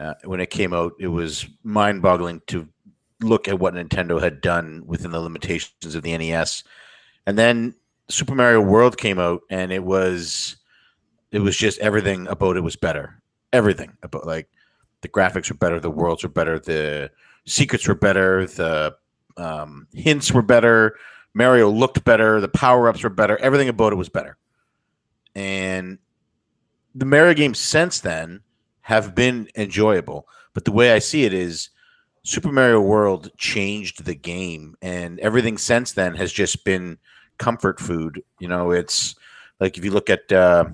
uh, 0.00 0.14
when 0.24 0.40
it 0.40 0.50
came 0.50 0.74
out. 0.74 0.94
It 0.98 1.06
was 1.06 1.46
mind 1.62 2.02
boggling 2.02 2.42
to 2.48 2.66
look 3.20 3.46
at 3.46 3.60
what 3.60 3.74
Nintendo 3.74 4.20
had 4.20 4.40
done 4.40 4.82
within 4.84 5.12
the 5.12 5.20
limitations 5.20 5.94
of 5.94 6.02
the 6.02 6.18
NES, 6.18 6.64
and 7.28 7.38
then 7.38 7.72
Super 8.08 8.34
Mario 8.34 8.62
World 8.62 8.98
came 8.98 9.20
out, 9.20 9.42
and 9.48 9.70
it 9.70 9.84
was 9.84 10.56
it 11.30 11.38
was 11.38 11.56
just 11.56 11.78
everything 11.78 12.26
about 12.26 12.56
it 12.56 12.64
was 12.64 12.74
better. 12.74 13.22
Everything 13.52 13.96
about 14.02 14.26
like 14.26 14.48
the 15.02 15.08
graphics 15.08 15.50
were 15.50 15.56
better, 15.56 15.78
the 15.78 15.90
worlds 15.90 16.22
were 16.22 16.28
better, 16.28 16.58
the 16.58 17.10
secrets 17.44 17.86
were 17.86 17.94
better, 17.94 18.46
the 18.46 18.94
um, 19.36 19.86
hints 19.92 20.32
were 20.32 20.42
better, 20.42 20.96
Mario 21.34 21.70
looked 21.70 22.04
better, 22.04 22.40
the 22.40 22.48
power 22.48 22.88
ups 22.88 23.02
were 23.02 23.10
better, 23.10 23.36
everything 23.38 23.68
about 23.68 23.92
it 23.92 23.96
was 23.96 24.08
better. 24.08 24.36
And 25.34 25.98
the 26.94 27.06
Mario 27.06 27.34
games 27.34 27.58
since 27.58 28.00
then 28.00 28.40
have 28.82 29.14
been 29.14 29.48
enjoyable, 29.56 30.26
but 30.54 30.64
the 30.64 30.72
way 30.72 30.92
I 30.92 30.98
see 30.98 31.24
it 31.24 31.32
is 31.34 31.70
Super 32.24 32.52
Mario 32.52 32.80
World 32.80 33.30
changed 33.36 34.04
the 34.04 34.14
game, 34.14 34.76
and 34.80 35.18
everything 35.20 35.58
since 35.58 35.92
then 35.92 36.14
has 36.14 36.32
just 36.32 36.64
been 36.64 36.98
comfort 37.38 37.80
food. 37.80 38.22
You 38.38 38.46
know, 38.48 38.70
it's 38.70 39.16
like 39.58 39.76
if 39.76 39.84
you 39.84 39.90
look 39.90 40.08
at 40.10 40.30
uh, 40.30 40.66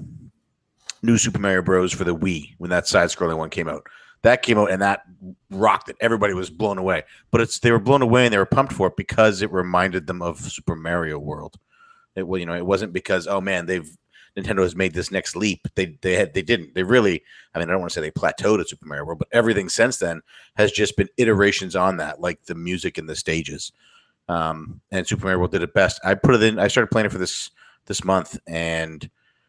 New 1.02 1.16
Super 1.16 1.38
Mario 1.38 1.62
Bros. 1.62 1.92
for 1.92 2.04
the 2.04 2.14
Wii 2.14 2.54
when 2.58 2.70
that 2.70 2.86
side-scrolling 2.86 3.38
one 3.38 3.50
came 3.50 3.68
out, 3.68 3.86
that 4.22 4.42
came 4.42 4.58
out 4.58 4.70
and 4.70 4.82
that 4.82 5.02
rocked 5.50 5.88
it. 5.88 5.96
Everybody 6.00 6.34
was 6.34 6.50
blown 6.50 6.78
away. 6.78 7.04
But 7.30 7.40
it's 7.40 7.58
they 7.58 7.70
were 7.70 7.78
blown 7.78 8.02
away 8.02 8.24
and 8.24 8.32
they 8.32 8.38
were 8.38 8.46
pumped 8.46 8.72
for 8.72 8.88
it 8.88 8.96
because 8.96 9.42
it 9.42 9.52
reminded 9.52 10.06
them 10.06 10.22
of 10.22 10.40
Super 10.40 10.76
Mario 10.76 11.18
World. 11.18 11.58
It 12.16 12.26
well, 12.26 12.38
you 12.38 12.46
know, 12.46 12.54
it 12.54 12.66
wasn't 12.66 12.92
because 12.92 13.26
oh 13.26 13.40
man, 13.40 13.66
they've 13.66 13.88
Nintendo 14.36 14.62
has 14.62 14.76
made 14.76 14.94
this 14.94 15.10
next 15.10 15.36
leap. 15.36 15.66
They 15.74 15.96
they 16.02 16.14
had 16.14 16.34
they 16.34 16.42
didn't. 16.42 16.74
They 16.74 16.82
really 16.82 17.22
I 17.54 17.58
mean, 17.58 17.68
I 17.68 17.72
don't 17.72 17.80
want 17.80 17.92
to 17.92 17.94
say 17.94 18.00
they 18.00 18.10
plateaued 18.10 18.60
at 18.60 18.68
Super 18.68 18.86
Mario 18.86 19.04
World, 19.04 19.18
but 19.20 19.28
everything 19.32 19.68
since 19.68 19.98
then 19.98 20.20
has 20.56 20.72
just 20.72 20.96
been 20.96 21.08
iterations 21.16 21.76
on 21.76 21.96
that, 21.98 22.20
like 22.20 22.44
the 22.44 22.54
music 22.54 22.98
and 22.98 23.08
the 23.08 23.16
stages. 23.16 23.72
Um, 24.28 24.80
and 24.90 25.06
Super 25.06 25.24
Mario 25.24 25.38
World 25.38 25.52
did 25.52 25.62
it 25.62 25.72
best. 25.74 26.00
I 26.04 26.14
put 26.14 26.34
it 26.34 26.42
in. 26.42 26.58
I 26.58 26.68
started 26.68 26.90
playing 26.90 27.06
it 27.06 27.12
for 27.12 27.18
this 27.18 27.50
this 27.86 28.04
month, 28.04 28.38
and 28.46 29.08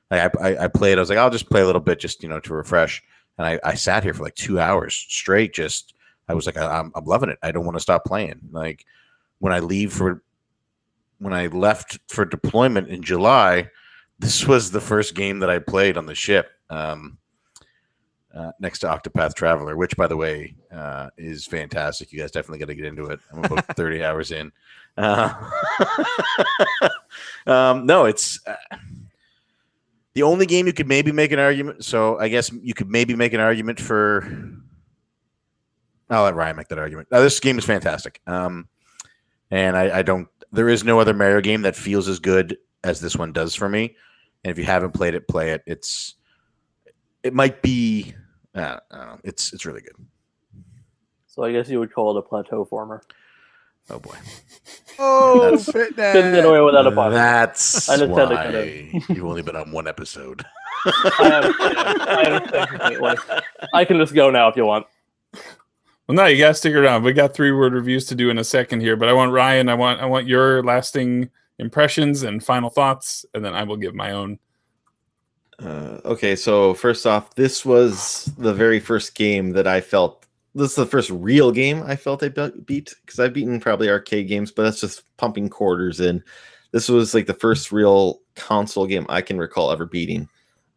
I, 0.10 0.30
I, 0.41 0.58
I 0.64 0.68
played. 0.68 0.98
I 0.98 1.02
was 1.02 1.10
like, 1.10 1.20
I'll 1.20 1.30
just 1.30 1.50
play 1.50 1.62
a 1.62 1.66
little 1.66 1.82
bit, 1.82 2.00
just 2.00 2.24
you 2.24 2.30
know, 2.30 2.40
to 2.40 2.54
refresh 2.54 3.04
and 3.40 3.48
I, 3.48 3.60
I 3.64 3.74
sat 3.76 4.03
here 4.03 4.14
for 4.14 4.24
like 4.24 4.36
two 4.36 4.60
hours 4.60 4.94
straight. 4.94 5.53
Just 5.53 5.94
I 6.28 6.34
was 6.34 6.45
like, 6.45 6.57
I, 6.57 6.80
am 6.80 6.91
I'm 6.94 7.06
loving 7.06 7.30
it. 7.30 7.40
I 7.41 7.52
don't 7.52 7.66
want 7.66 7.78
to 7.78 7.82
stop 7.82 8.03
playing. 8.06 8.40
Like 8.52 8.86
when 9.40 9.53
I 9.53 9.60
leave 9.60 9.94
for 9.94 10.22
when 11.20 11.34
I 11.34 11.48
left 11.48 11.99
for 12.10 12.26
deployment 12.26 12.90
in 12.90 13.02
July, 13.02 13.70
this 14.20 14.45
was 14.45 14.72
the 14.72 14.82
first 14.82 15.16
game 15.16 15.40
that 15.40 15.49
I 15.49 15.60
played 15.60 15.98
on 15.98 16.06
the 16.06 16.16
ship. 16.16 16.52
Um, 16.70 17.18
uh, 18.36 18.52
next 18.60 18.80
to 18.80 18.88
Octopath 18.88 19.34
Traveler, 19.34 19.76
which, 19.76 19.98
by 19.98 20.06
the 20.06 20.16
way, 20.16 20.53
uh, 20.72 21.10
is 21.18 21.48
fantastic. 21.48 22.11
You 22.11 22.20
guys 22.20 22.32
definitely 22.32 22.60
got 22.60 22.68
to 22.68 22.76
get 22.76 22.86
into 22.86 23.07
it. 23.07 23.20
I'm 23.34 23.44
about 23.44 23.66
30 23.76 24.03
hours 24.03 24.32
in. 24.32 24.52
Uh, 24.98 25.34
um, 27.48 27.88
no, 27.88 28.06
it's 28.06 28.40
uh, 28.45 28.56
the 30.14 30.23
only 30.23 30.45
game 30.45 30.68
you 30.68 30.73
could 30.73 30.88
maybe 30.88 31.11
make 31.11 31.31
an 31.31 31.40
argument. 31.40 31.86
So 31.86 32.19
I 32.19 32.27
guess 32.30 32.52
you 32.52 32.73
could 32.73 32.90
maybe 32.90 33.15
make 33.15 33.34
an 33.34 33.40
argument 33.40 33.80
for. 33.80 34.27
I'll 36.10 36.23
let 36.23 36.36
Ryan 36.36 36.56
make 36.56 36.69
that 36.69 36.80
argument. 36.80 37.10
Now, 37.11 37.19
this 37.19 37.40
game 37.40 37.60
is 37.60 37.65
fantastic, 37.65 38.19
um, 38.26 38.68
and 39.52 39.77
I, 39.77 39.99
I 39.99 40.02
don't. 40.02 40.27
There 40.52 40.69
is 40.69 40.84
no 40.84 40.99
other 40.99 41.14
Mario 41.14 41.41
game 41.41 41.61
that 41.61 41.76
feels 41.76 42.07
as 42.07 42.19
good 42.19 42.57
as 42.84 42.99
this 42.99 43.15
one 43.15 43.31
does 43.31 43.53
for 43.53 43.69
me. 43.69 43.95
And 44.44 44.52
if 44.52 44.57
you 44.57 44.64
haven't 44.64 44.94
played 44.94 45.14
it, 45.14 45.27
play 45.27 45.52
it. 45.52 45.61
It's 45.68 46.15
it 47.23 47.34
might 47.34 47.61
be. 47.61 48.14
Uh, 48.56 48.77
uh, 48.90 49.18
it's 49.23 49.53
it's 49.53 49.65
really 49.65 49.81
good. 49.81 49.95
So 51.27 51.44
I 51.44 51.52
guess 51.52 51.69
you 51.69 51.80
would 51.80 51.94
call 51.94 52.18
it 52.18 52.19
a 52.19 52.23
plateau 52.23 52.65
former. 52.65 53.03
Oh 53.90 53.99
boy. 53.99 54.16
Oh, 54.99 55.41
That's- 55.41 55.66
fit 55.66 55.95
that. 55.95 56.14
Couldn't 56.14 56.34
get 56.34 56.45
away 56.45 56.60
without 56.61 56.86
a 56.86 56.91
pun. 56.91 57.14
That's 57.14 57.90
I 57.90 57.94
understand 57.94 58.30
why 58.30 58.44
it 58.45 59.10
you've 59.10 59.26
only 59.26 59.41
been 59.41 59.56
on 59.56 59.72
one 59.72 59.88
episode. 59.88 60.45
I 60.86 61.32
understand. 61.32 61.78
I 61.78 62.24
understand 62.24 62.70
completely. 62.70 63.18
I 63.74 63.86
can 63.86 63.98
just 63.98 64.14
go 64.14 64.30
now 64.30 64.48
if 64.49 64.56
you 64.57 64.66
want. 64.66 64.86
Well, 66.07 66.16
no, 66.16 66.26
you 66.26 66.38
gotta 66.38 66.53
stick 66.56 66.74
around. 66.74 67.03
We 67.03 67.14
got 67.14 67.34
three 67.34 67.52
word 67.52 67.74
reviews 67.74 68.06
to 68.07 68.16
do 68.16 68.30
in 68.30 68.38
a 68.40 68.44
second 68.44 68.82
here, 68.82 68.95
but 68.95 69.10
I 69.10 69.14
want 69.14 69.32
Ryan. 69.32 69.70
I 69.70 69.76
want 69.76 70.02
I 70.02 70.06
want 70.06 70.28
your 70.28 70.64
lasting 70.64 71.30
impressions 71.60 72.24
and 72.24 72.44
final 72.44 72.70
thoughts, 72.70 73.26
and 73.34 73.45
then 73.45 73.53
I 73.53 73.64
will 73.64 73.78
give 73.78 73.94
my 73.94 74.11
own. 74.11 74.40
Uh, 75.60 75.99
okay, 76.06 76.36
so 76.36 76.74
first 76.74 77.06
off, 77.06 77.36
this 77.36 77.66
was 77.66 78.32
the 78.38 78.53
very 78.53 78.80
first 78.80 79.14
game 79.14 79.52
that 79.52 79.68
I 79.68 79.82
felt. 79.82 80.26
This 80.60 80.72
is 80.72 80.76
the 80.76 80.86
first 80.86 81.10
real 81.10 81.52
game 81.52 81.84
I 81.84 81.95
felt 81.95 82.23
I 82.23 82.30
beat 82.30 82.94
because 83.06 83.19
I've 83.19 83.34
beaten 83.34 83.60
probably 83.60 83.90
arcade 83.90 84.27
games, 84.27 84.52
but 84.52 84.64
that's 84.64 84.81
just 84.81 85.03
pumping 85.18 85.49
quarters 85.49 85.99
in. 85.99 86.23
This 86.72 86.90
was 86.90 87.14
like 87.14 87.26
the 87.26 87.34
first 87.34 87.72
real 87.72 88.19
console 88.36 88.86
game 88.86 89.06
I 89.10 89.22
can 89.22 89.38
recall 89.38 89.72
ever 89.72 89.86
beating, 89.86 90.30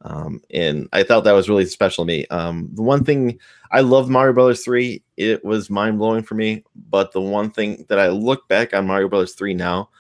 um, 0.03 0.41
and 0.51 0.89
I 0.93 1.03
thought 1.03 1.25
that 1.25 1.33
was 1.33 1.49
really 1.49 1.67
special 1.67 2.05
to 2.05 2.09
me. 2.09 2.27
Um, 2.29 2.71
the 2.73 2.83
one 2.83 3.05
thing 3.05 3.39
I 3.71 3.81
loved 3.81 4.09
Mario 4.09 4.33
Brothers 4.33 4.65
three, 4.65 5.03
it 5.17 5.45
was 5.45 5.69
mind 5.69 5.99
blowing 5.99 6.23
for 6.23 6.35
me. 6.35 6.65
But 6.89 7.13
the 7.13 7.21
one 7.21 7.51
thing 7.51 7.85
that 7.89 7.99
I 7.99 8.09
look 8.09 8.49
back 8.49 8.73
on 8.73 8.87
Mario 8.87 9.09
Brothers 9.09 9.35
three 9.35 9.55
now, 9.55 9.91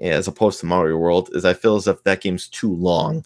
as 0.00 0.28
opposed 0.28 0.60
to 0.60 0.66
Mario 0.66 0.96
World, 0.96 1.30
is 1.32 1.44
I 1.44 1.54
feel 1.54 1.76
as 1.76 1.86
if 1.88 2.02
that 2.04 2.20
game's 2.20 2.48
too 2.48 2.72
long 2.74 3.24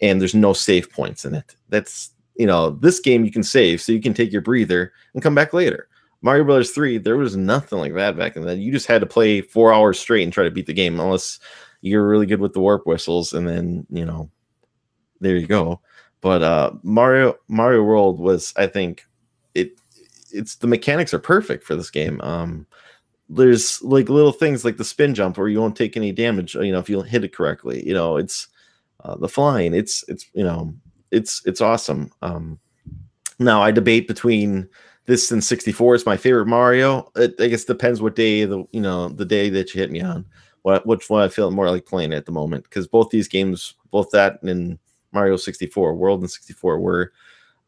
and 0.00 0.20
there's 0.20 0.34
no 0.34 0.52
save 0.52 0.90
points 0.90 1.24
in 1.24 1.34
it. 1.34 1.56
That's 1.68 2.10
you 2.36 2.46
know, 2.46 2.70
this 2.70 3.00
game 3.00 3.24
you 3.24 3.30
can 3.30 3.42
save 3.42 3.80
so 3.80 3.92
you 3.92 4.00
can 4.00 4.14
take 4.14 4.32
your 4.32 4.42
breather 4.42 4.92
and 5.14 5.22
come 5.22 5.34
back 5.34 5.52
later. 5.52 5.88
Mario 6.22 6.44
Brothers 6.44 6.70
3, 6.70 6.98
there 6.98 7.18
was 7.18 7.36
nothing 7.36 7.78
like 7.78 7.94
that 7.94 8.16
back 8.16 8.34
then. 8.34 8.58
You 8.58 8.72
just 8.72 8.86
had 8.86 9.02
to 9.02 9.06
play 9.06 9.42
four 9.42 9.74
hours 9.74 9.98
straight 9.98 10.22
and 10.22 10.32
try 10.32 10.44
to 10.44 10.50
beat 10.50 10.66
the 10.66 10.72
game, 10.72 10.98
unless 10.98 11.38
you're 11.82 12.08
really 12.08 12.24
good 12.24 12.40
with 12.40 12.54
the 12.54 12.60
warp 12.60 12.86
whistles, 12.86 13.34
and 13.34 13.46
then 13.46 13.86
you 13.90 14.06
know, 14.06 14.30
there 15.20 15.36
you 15.36 15.46
go. 15.46 15.80
But 16.22 16.42
uh, 16.42 16.70
Mario 16.82 17.36
Mario 17.48 17.82
World 17.82 18.18
was, 18.18 18.54
I 18.56 18.66
think, 18.66 19.04
it 19.54 19.78
it's 20.32 20.54
the 20.54 20.66
mechanics 20.66 21.12
are 21.12 21.18
perfect 21.18 21.62
for 21.62 21.76
this 21.76 21.90
game. 21.90 22.22
Um, 22.22 22.66
there's 23.28 23.82
like 23.82 24.08
little 24.08 24.32
things 24.32 24.64
like 24.64 24.78
the 24.78 24.84
spin 24.84 25.14
jump 25.14 25.36
where 25.36 25.48
you 25.48 25.60
won't 25.60 25.76
take 25.76 25.94
any 25.94 26.10
damage, 26.10 26.54
you 26.54 26.72
know, 26.72 26.78
if 26.78 26.88
you 26.88 27.02
hit 27.02 27.24
it 27.24 27.34
correctly. 27.34 27.86
You 27.86 27.92
know, 27.92 28.16
it's 28.16 28.48
uh, 29.04 29.16
the 29.16 29.28
flying. 29.28 29.74
It's 29.74 30.02
it's 30.08 30.24
you 30.32 30.44
know, 30.44 30.74
it's 31.14 31.42
it's 31.46 31.60
awesome. 31.60 32.10
Um, 32.22 32.58
now 33.38 33.62
I 33.62 33.70
debate 33.70 34.08
between 34.08 34.68
this 35.06 35.30
and 35.30 35.42
64 35.42 35.96
is 35.96 36.06
my 36.06 36.16
favorite 36.16 36.46
Mario. 36.46 37.10
It, 37.16 37.34
I 37.38 37.48
guess 37.48 37.64
depends 37.64 38.00
what 38.00 38.16
day 38.16 38.44
the 38.44 38.64
you 38.72 38.80
know 38.80 39.08
the 39.08 39.24
day 39.24 39.48
that 39.50 39.74
you 39.74 39.80
hit 39.80 39.90
me 39.90 40.00
on. 40.00 40.26
What 40.62 40.86
which 40.86 41.10
one 41.10 41.22
I 41.22 41.28
feel 41.28 41.50
more 41.50 41.70
like 41.70 41.86
playing 41.86 42.12
at 42.12 42.26
the 42.26 42.32
moment 42.32 42.64
because 42.64 42.86
both 42.86 43.10
these 43.10 43.28
games, 43.28 43.74
both 43.90 44.10
that 44.10 44.42
and 44.42 44.78
Mario 45.12 45.36
64, 45.36 45.94
World 45.94 46.20
and 46.20 46.30
64 46.30 46.80
were 46.80 47.12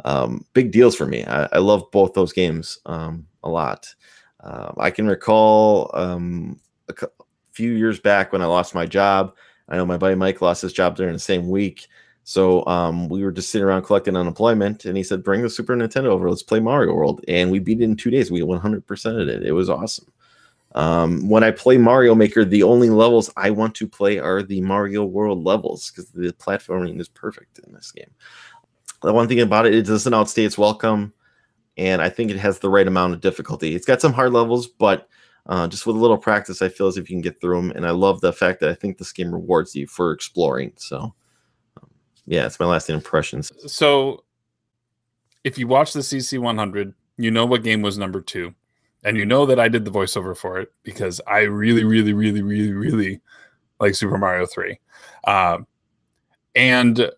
um, 0.05 0.45
big 0.53 0.73
deals 0.73 0.97
for 0.97 1.07
me. 1.07 1.25
I, 1.25 1.49
I 1.53 1.59
love 1.59 1.91
both 1.93 2.15
those 2.15 2.33
games 2.33 2.79
um, 2.87 3.27
a 3.43 3.49
lot. 3.49 3.95
Uh, 4.41 4.73
I 4.79 4.91
can 4.91 5.07
recall 5.07 5.91
um, 5.95 6.61
a 6.89 6.95
few 7.53 7.73
years 7.73 8.01
back 8.01 8.33
when 8.33 8.43
I 8.43 8.47
lost 8.47 8.75
my 8.75 8.87
job. 8.87 9.35
I 9.69 9.77
know 9.77 9.87
my 9.87 9.97
buddy 9.97 10.15
Mike 10.15 10.41
lost 10.43 10.63
his 10.63 10.73
job 10.73 10.97
during 10.97 11.13
the 11.13 11.19
same 11.19 11.49
week. 11.49 11.87
So 12.29 12.67
um, 12.67 13.09
we 13.09 13.23
were 13.23 13.31
just 13.31 13.51
sitting 13.51 13.65
around 13.65 13.83
collecting 13.83 14.17
unemployment, 14.17 14.85
and 14.85 14.97
he 14.97 15.05
said, 15.05 15.23
"Bring 15.23 15.43
the 15.43 15.49
Super 15.49 15.77
Nintendo 15.77 16.07
over. 16.07 16.29
Let's 16.29 16.43
play 16.43 16.59
Mario 16.59 16.93
World." 16.93 17.25
And 17.29 17.53
we 17.53 17.61
beat 17.61 17.81
it 17.81 17.85
in 17.85 17.95
two 17.95 18.11
days. 18.11 18.33
We 18.33 18.41
100% 18.41 19.23
of 19.23 19.29
it. 19.29 19.45
It 19.45 19.53
was 19.53 19.71
awesome. 19.71 20.13
Um, 20.75 21.29
when 21.29 21.45
I 21.45 21.53
play 21.53 21.79
Mario 21.79 22.17
Maker, 22.17 22.45
the 22.45 22.65
only 22.65 22.91
levels 22.91 23.33
I 23.37 23.51
want 23.51 23.77
to 23.77 23.87
play 23.87 24.19
are 24.19 24.43
the 24.43 24.61
Mario 24.61 25.05
World 25.05 25.45
levels 25.45 25.89
because 25.89 26.11
the 26.11 26.33
platforming 26.33 26.99
is 26.99 27.09
perfect 27.09 27.61
in 27.61 27.73
this 27.73 27.93
game. 27.93 28.11
The 29.03 29.13
one 29.13 29.29
thing 29.29 29.41
about 29.41 29.67
it, 29.67 29.75
it 29.77 29.87
doesn't 29.87 30.13
outstay 30.13 30.45
its 30.45 30.59
welcome, 30.59 31.13
and 31.77 32.03
I 32.03 32.09
think 32.09 32.33
it 32.33 32.39
has 32.39 32.59
the 32.59 32.69
right 32.69 32.89
amount 32.89 33.15
of 33.15 33.21
difficulty. 33.21 33.77
It's 33.77 33.87
got 33.87 34.01
some 34.01 34.13
hard 34.13 34.33
levels, 34.33 34.67
but 34.67 35.09
uh, 35.47 35.69
just 35.69 35.87
with 35.87 35.95
a 35.95 36.01
little 36.01 36.19
practice, 36.19 36.61
I 36.61 36.71
feel 36.71 36.89
as 36.89 36.97
if 36.97 37.09
you 37.09 37.15
can 37.15 37.23
get 37.23 37.41
through 37.41 37.63
them. 37.63 37.71
And 37.71 37.87
I 37.87 37.91
love 37.91 38.21
the 38.21 38.33
fact 38.33 38.59
that 38.61 38.71
I 38.71 38.75
think 38.75 38.99
this 38.99 39.13
game 39.13 39.33
rewards 39.33 39.77
you 39.77 39.87
for 39.87 40.11
exploring. 40.11 40.73
So, 40.75 41.15
yeah, 42.27 42.47
it's 42.47 42.61
my 42.61 42.67
lasting 42.67 42.97
impressions. 42.97 43.53
So, 43.67 44.25
if 45.45 45.59
you 45.59 45.69
watch 45.69 45.93
the 45.93 46.01
CC 46.01 46.39
100, 46.39 46.93
you 47.17 47.31
know 47.31 47.47
what 47.47 47.63
game 47.63 47.83
was 47.83 47.99
number 47.99 48.21
two, 48.21 48.55
and 49.05 49.17
you 49.17 49.25
know 49.25 49.47
that 49.47 49.61
I 49.61 49.69
did 49.69 49.85
the 49.85 49.91
voiceover 49.91 50.37
for 50.37 50.59
it 50.59 50.73
because 50.83 51.21
I 51.27 51.41
really, 51.41 51.85
really, 51.85 52.13
really, 52.13 52.43
really, 52.43 52.73
really 52.73 53.21
like 53.79 53.95
Super 53.95 54.19
Mario 54.19 54.47
3. 54.47 54.79
Um, 55.27 55.67
and 56.55 57.11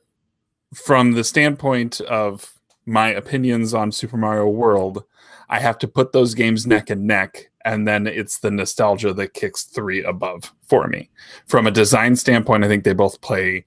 from 0.74 1.12
the 1.12 1.24
standpoint 1.24 2.00
of 2.02 2.52
my 2.84 3.08
opinions 3.08 3.72
on 3.74 3.92
Super 3.92 4.16
Mario 4.16 4.48
World, 4.48 5.04
I 5.48 5.60
have 5.60 5.78
to 5.78 5.88
put 5.88 6.12
those 6.12 6.34
games 6.34 6.66
neck 6.66 6.90
and 6.90 7.06
neck, 7.06 7.50
and 7.64 7.88
then 7.88 8.06
it's 8.06 8.38
the 8.38 8.50
nostalgia 8.50 9.14
that 9.14 9.34
kicks 9.34 9.64
three 9.64 10.02
above 10.02 10.52
for 10.68 10.86
me. 10.88 11.08
From 11.46 11.66
a 11.66 11.70
design 11.70 12.16
standpoint, 12.16 12.64
I 12.64 12.68
think 12.68 12.84
they 12.84 12.92
both 12.92 13.20
play, 13.22 13.64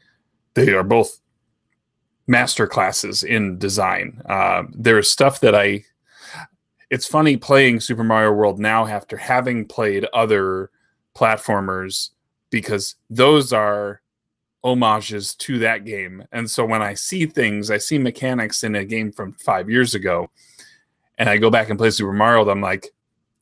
they 0.53 0.73
are 0.73 0.83
both 0.83 1.20
master 2.31 2.65
classes 2.65 3.23
in 3.23 3.57
design. 3.59 4.21
Uh, 4.25 4.63
there's 4.73 5.11
stuff 5.11 5.41
that 5.41 5.53
I, 5.53 5.83
it's 6.89 7.05
funny 7.05 7.35
playing 7.35 7.81
Super 7.81 8.05
Mario 8.05 8.31
World 8.31 8.57
now 8.57 8.87
after 8.87 9.17
having 9.17 9.67
played 9.67 10.05
other 10.13 10.71
platformers 11.13 12.11
because 12.49 12.95
those 13.09 13.51
are 13.51 14.01
homages 14.63 15.35
to 15.35 15.59
that 15.59 15.83
game. 15.83 16.23
And 16.31 16.49
so 16.49 16.65
when 16.65 16.81
I 16.81 16.93
see 16.93 17.25
things, 17.25 17.69
I 17.69 17.77
see 17.77 17.97
mechanics 17.97 18.63
in 18.63 18.75
a 18.75 18.85
game 18.85 19.11
from 19.11 19.33
five 19.33 19.69
years 19.69 19.93
ago, 19.93 20.29
and 21.17 21.29
I 21.29 21.35
go 21.37 21.49
back 21.49 21.69
and 21.69 21.77
play 21.77 21.89
Super 21.89 22.13
Mario, 22.13 22.49
I'm 22.49 22.61
like, 22.61 22.87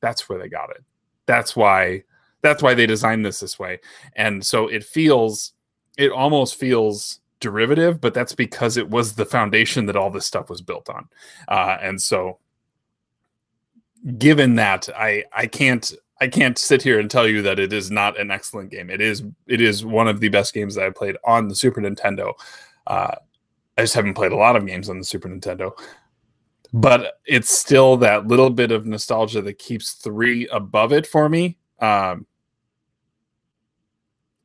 that's 0.01 0.27
where 0.27 0.39
they 0.39 0.49
got 0.49 0.71
it. 0.71 0.83
That's 1.27 1.55
why 1.55 2.03
that's 2.41 2.63
why 2.63 2.73
they 2.73 2.87
designed 2.87 3.23
this 3.23 3.41
this 3.41 3.59
way. 3.59 3.81
And 4.15 4.43
so 4.43 4.67
it 4.67 4.83
feels 4.83 5.53
it 5.97 6.11
almost 6.11 6.55
feels 6.55 7.18
derivative, 7.39 8.01
but 8.01 8.13
that's 8.13 8.33
because 8.33 8.77
it 8.77 8.89
was 8.89 9.13
the 9.13 9.25
foundation 9.25 9.85
that 9.85 9.95
all 9.95 10.09
this 10.09 10.25
stuff 10.25 10.49
was 10.49 10.61
built 10.61 10.89
on. 10.89 11.07
Uh, 11.47 11.77
and 11.81 12.01
so 12.01 12.39
given 14.17 14.55
that, 14.55 14.89
I 14.95 15.23
I 15.33 15.47
can't 15.47 15.91
I 16.21 16.27
can't 16.27 16.57
sit 16.57 16.81
here 16.81 16.99
and 16.99 17.09
tell 17.09 17.27
you 17.27 17.41
that 17.43 17.59
it 17.59 17.71
is 17.71 17.89
not 17.89 18.19
an 18.19 18.31
excellent 18.31 18.71
game. 18.71 18.89
It 18.89 19.01
is. 19.01 19.23
It 19.47 19.61
is 19.61 19.85
one 19.85 20.07
of 20.07 20.19
the 20.19 20.29
best 20.29 20.53
games 20.53 20.75
that 20.75 20.85
I 20.85 20.89
played 20.89 21.17
on 21.23 21.47
the 21.47 21.55
Super 21.55 21.81
Nintendo. 21.81 22.33
Uh, 22.85 23.15
I 23.77 23.81
just 23.81 23.93
haven't 23.93 24.15
played 24.15 24.31
a 24.31 24.37
lot 24.37 24.55
of 24.55 24.65
games 24.65 24.89
on 24.89 24.97
the 24.97 25.05
Super 25.05 25.29
Nintendo, 25.29 25.71
but 26.73 27.19
it's 27.25 27.57
still 27.57 27.95
that 27.97 28.27
little 28.27 28.49
bit 28.49 28.71
of 28.71 28.85
nostalgia 28.85 29.41
that 29.41 29.59
keeps 29.59 29.93
three 29.93 30.47
above 30.49 30.91
it 30.91 31.07
for 31.07 31.29
me. 31.29 31.57
Um, 31.79 32.25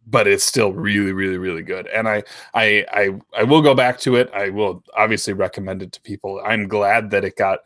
but 0.06 0.26
it's 0.26 0.44
still 0.44 0.72
really, 0.72 1.12
really, 1.12 1.38
really 1.38 1.62
good. 1.62 1.86
And 1.88 2.08
I, 2.08 2.22
I, 2.52 2.84
I, 2.92 3.10
I 3.38 3.42
will 3.44 3.62
go 3.62 3.74
back 3.74 3.98
to 4.00 4.16
it. 4.16 4.30
I 4.34 4.50
will 4.50 4.82
obviously 4.96 5.32
recommend 5.32 5.82
it 5.82 5.92
to 5.92 6.00
people. 6.00 6.40
I'm 6.44 6.68
glad 6.68 7.10
that 7.10 7.24
it 7.24 7.36
got 7.36 7.60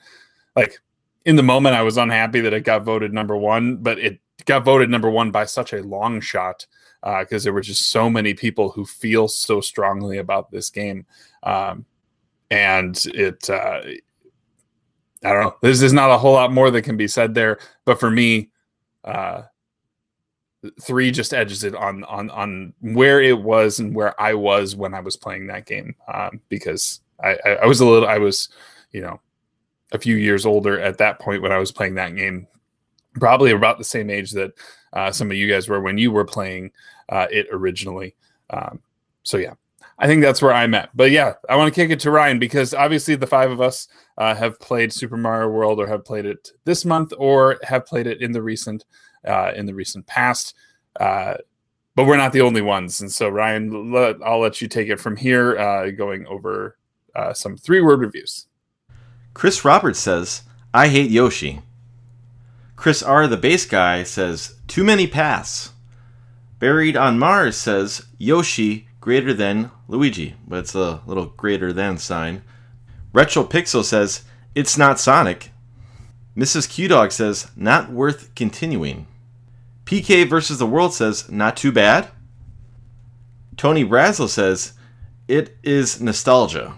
like 0.54 0.78
in 1.24 1.36
the 1.36 1.42
moment 1.42 1.76
I 1.76 1.82
was 1.82 1.96
unhappy 1.96 2.40
that 2.40 2.52
it 2.52 2.64
got 2.64 2.84
voted 2.84 3.12
number 3.12 3.36
one, 3.36 3.76
but 3.76 3.98
it 3.98 4.20
got 4.44 4.64
voted 4.64 4.88
number 4.90 5.10
one 5.10 5.30
by 5.30 5.44
such 5.44 5.72
a 5.72 5.82
long 5.82 6.20
shot 6.20 6.66
because 7.02 7.42
uh, 7.42 7.44
there 7.44 7.52
were 7.52 7.60
just 7.60 7.90
so 7.90 8.10
many 8.10 8.34
people 8.34 8.70
who 8.70 8.84
feel 8.84 9.28
so 9.28 9.60
strongly 9.60 10.18
about 10.18 10.50
this 10.50 10.70
game, 10.70 11.06
um, 11.42 11.84
and 12.50 13.04
it. 13.14 13.48
Uh, 13.48 13.82
I 15.24 15.32
don't 15.32 15.42
know. 15.42 15.56
There's, 15.62 15.80
there's 15.80 15.92
not 15.92 16.12
a 16.12 16.18
whole 16.18 16.34
lot 16.34 16.52
more 16.52 16.70
that 16.70 16.82
can 16.82 16.96
be 16.96 17.08
said 17.08 17.34
there, 17.34 17.58
but 17.84 17.98
for 17.98 18.08
me, 18.08 18.50
uh, 19.04 19.42
three 20.82 21.10
just 21.10 21.32
edges 21.32 21.64
it 21.64 21.74
on 21.74 22.04
on 22.04 22.30
on 22.30 22.72
where 22.80 23.20
it 23.20 23.40
was 23.40 23.78
and 23.78 23.94
where 23.94 24.20
I 24.20 24.34
was 24.34 24.74
when 24.74 24.94
I 24.94 25.00
was 25.00 25.16
playing 25.16 25.46
that 25.46 25.66
game 25.66 25.94
um, 26.12 26.40
because 26.48 27.00
I, 27.22 27.38
I, 27.44 27.50
I 27.62 27.66
was 27.66 27.80
a 27.80 27.86
little 27.86 28.08
I 28.08 28.18
was 28.18 28.48
you 28.92 29.00
know 29.00 29.20
a 29.92 29.98
few 29.98 30.16
years 30.16 30.44
older 30.44 30.80
at 30.80 30.98
that 30.98 31.18
point 31.18 31.42
when 31.42 31.52
I 31.52 31.58
was 31.58 31.72
playing 31.72 31.94
that 31.94 32.14
game, 32.14 32.46
probably 33.14 33.52
about 33.52 33.78
the 33.78 33.84
same 33.84 34.10
age 34.10 34.32
that 34.32 34.52
uh, 34.92 35.10
some 35.12 35.30
of 35.30 35.36
you 35.36 35.48
guys 35.48 35.68
were 35.68 35.80
when 35.80 35.98
you 35.98 36.10
were 36.10 36.24
playing 36.24 36.72
uh, 37.08 37.26
it 37.30 37.46
originally. 37.52 38.14
Um, 38.50 38.80
so 39.22 39.36
yeah, 39.36 39.54
I 39.98 40.06
think 40.06 40.22
that's 40.22 40.42
where 40.42 40.52
I'm 40.52 40.74
at. 40.74 40.90
But 40.96 41.10
yeah, 41.10 41.34
I 41.48 41.56
want 41.56 41.72
to 41.72 41.80
kick 41.80 41.90
it 41.90 42.00
to 42.00 42.10
Ryan 42.10 42.38
because 42.38 42.74
obviously 42.74 43.14
the 43.14 43.26
five 43.26 43.50
of 43.50 43.60
us 43.60 43.88
uh, 44.16 44.34
have 44.34 44.60
played 44.60 44.92
Super 44.92 45.16
Mario 45.16 45.48
World 45.48 45.80
or 45.80 45.86
have 45.86 46.04
played 46.04 46.26
it 46.26 46.50
this 46.64 46.84
month 46.84 47.12
or 47.16 47.58
have 47.62 47.86
played 47.86 48.06
it 48.06 48.20
in 48.20 48.32
the 48.32 48.42
recent 48.42 48.84
uh, 49.26 49.52
in 49.54 49.66
the 49.66 49.74
recent 49.74 50.06
past. 50.06 50.54
Uh, 50.98 51.34
but 51.94 52.06
we're 52.06 52.16
not 52.16 52.32
the 52.32 52.42
only 52.42 52.62
ones, 52.62 53.00
and 53.00 53.10
so 53.10 53.28
Ryan, 53.28 53.92
let, 53.92 54.16
I'll 54.24 54.40
let 54.40 54.60
you 54.60 54.68
take 54.68 54.88
it 54.88 55.00
from 55.00 55.16
here, 55.16 55.58
uh, 55.58 55.90
going 55.90 56.26
over 56.26 56.76
some 57.32 57.56
three 57.56 57.80
word 57.80 57.98
reviews. 57.98 58.46
Chris 59.34 59.64
Roberts 59.64 59.98
says, 59.98 60.42
I 60.72 60.88
hate 60.88 61.10
Yoshi. 61.10 61.60
Chris 62.76 63.02
R., 63.02 63.26
the 63.26 63.36
bass 63.36 63.66
guy, 63.66 64.04
says, 64.04 64.54
Too 64.68 64.84
many 64.84 65.08
paths. 65.08 65.72
Buried 66.58 66.96
on 66.96 67.18
Mars 67.18 67.56
says, 67.56 68.06
Yoshi 68.18 68.88
greater 69.00 69.32
than 69.32 69.70
Luigi, 69.88 70.36
but 70.46 70.60
it's 70.60 70.74
a 70.74 71.02
little 71.06 71.26
greater 71.26 71.72
than 71.72 71.98
sign. 71.98 72.42
Retro 73.12 73.44
Pixel 73.44 73.84
says, 73.84 74.22
It's 74.54 74.76
not 74.76 75.00
Sonic. 75.00 75.50
Mrs. 76.36 76.68
Q 76.68 76.88
Dog 76.88 77.12
says, 77.12 77.50
Not 77.56 77.90
worth 77.90 78.34
continuing. 78.34 79.06
PK 79.84 80.28
versus 80.28 80.58
the 80.58 80.66
World 80.66 80.94
says, 80.94 81.30
Not 81.30 81.56
too 81.56 81.72
bad. 81.72 82.08
Tony 83.56 83.84
Brazel 83.84 84.28
says, 84.28 84.74
It 85.26 85.56
is 85.62 86.00
nostalgia. 86.00 86.74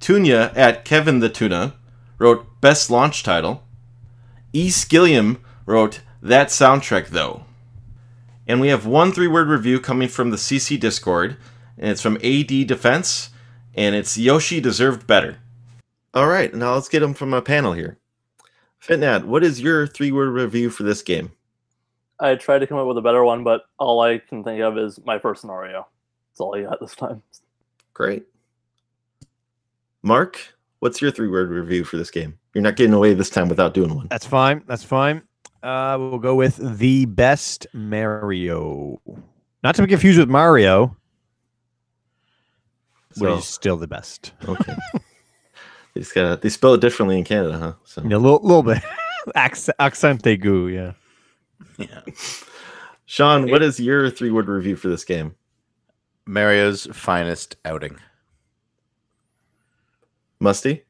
Tunya 0.00 0.56
at 0.56 0.84
Kevin 0.84 1.20
the 1.20 1.28
Tuna 1.28 1.74
wrote 2.18 2.60
Best 2.60 2.90
Launch 2.90 3.22
Title. 3.22 3.62
E. 4.52 4.68
Skilliam 4.68 5.38
wrote 5.66 6.00
That 6.22 6.48
Soundtrack 6.48 7.08
Though. 7.08 7.44
And 8.46 8.60
we 8.60 8.68
have 8.68 8.86
one 8.86 9.12
three 9.12 9.28
word 9.28 9.48
review 9.48 9.78
coming 9.78 10.08
from 10.08 10.30
the 10.30 10.36
CC 10.36 10.80
Discord, 10.80 11.36
and 11.76 11.90
it's 11.90 12.00
from 12.00 12.16
AD 12.24 12.66
Defense, 12.66 13.30
and 13.74 13.94
it's 13.94 14.16
Yoshi 14.16 14.60
Deserved 14.60 15.06
Better. 15.06 15.38
All 16.14 16.26
right, 16.26 16.52
now 16.54 16.74
let's 16.74 16.88
get 16.88 17.00
them 17.00 17.12
from 17.12 17.34
a 17.34 17.42
panel 17.42 17.74
here. 17.74 17.97
FitGnat, 18.82 19.24
what 19.24 19.42
is 19.44 19.60
your 19.60 19.86
three 19.86 20.12
word 20.12 20.30
review 20.30 20.70
for 20.70 20.82
this 20.84 21.02
game? 21.02 21.32
I 22.20 22.34
tried 22.34 22.60
to 22.60 22.66
come 22.66 22.78
up 22.78 22.86
with 22.86 22.98
a 22.98 23.02
better 23.02 23.24
one, 23.24 23.44
but 23.44 23.62
all 23.78 24.00
I 24.00 24.18
can 24.18 24.42
think 24.42 24.60
of 24.60 24.76
is 24.78 24.98
my 25.04 25.18
first 25.18 25.40
scenario. 25.40 25.86
That's 26.30 26.40
all 26.40 26.54
I 26.56 26.62
got 26.62 26.80
this 26.80 26.94
time. 26.96 27.22
Great. 27.94 28.24
Mark, 30.02 30.40
what's 30.80 31.00
your 31.00 31.10
three 31.10 31.28
word 31.28 31.50
review 31.50 31.84
for 31.84 31.96
this 31.96 32.10
game? 32.10 32.38
You're 32.54 32.62
not 32.62 32.76
getting 32.76 32.94
away 32.94 33.14
this 33.14 33.30
time 33.30 33.48
without 33.48 33.74
doing 33.74 33.94
one. 33.94 34.08
That's 34.10 34.26
fine. 34.26 34.62
That's 34.66 34.84
fine. 34.84 35.22
Uh, 35.62 35.96
we'll 35.98 36.18
go 36.18 36.34
with 36.34 36.56
the 36.78 37.04
best 37.06 37.66
Mario. 37.72 39.00
Not 39.06 39.18
Not 39.62 39.74
to 39.76 39.82
be 39.82 39.88
confused 39.88 40.18
with 40.18 40.28
Mario, 40.28 40.96
but 43.10 43.16
So- 43.16 43.36
he's 43.36 43.46
still 43.46 43.76
the 43.76 43.88
best. 43.88 44.32
Okay. 44.46 44.74
they 45.98 46.02
just 46.02 46.14
gotta 46.14 46.40
they 46.40 46.48
spell 46.48 46.74
it 46.74 46.80
differently 46.80 47.18
in 47.18 47.24
Canada, 47.24 47.58
huh? 47.58 47.72
So 47.82 48.02
yeah, 48.02 48.16
A 48.16 48.18
little, 48.18 48.38
little 48.40 48.62
bit. 48.62 48.80
Accent, 49.34 49.74
accent 49.80 50.22
aigu, 50.22 50.72
yeah. 50.72 50.92
Yeah. 51.76 52.00
Sean, 53.04 53.50
what 53.50 53.62
is 53.64 53.80
your 53.80 54.08
three 54.08 54.30
word 54.30 54.46
review 54.46 54.76
for 54.76 54.86
this 54.88 55.04
game? 55.04 55.34
Mario's 56.24 56.86
finest 56.92 57.56
outing. 57.64 57.98
Musty? 60.38 60.84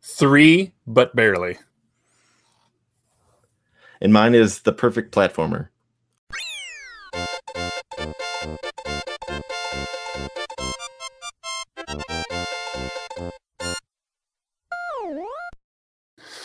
Three, 0.00 0.72
but 0.86 1.14
barely. 1.16 1.58
And 4.00 4.12
mine 4.12 4.36
is 4.36 4.60
the 4.60 4.72
perfect 4.72 5.12
platformer. 5.12 5.68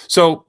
So 0.08 0.46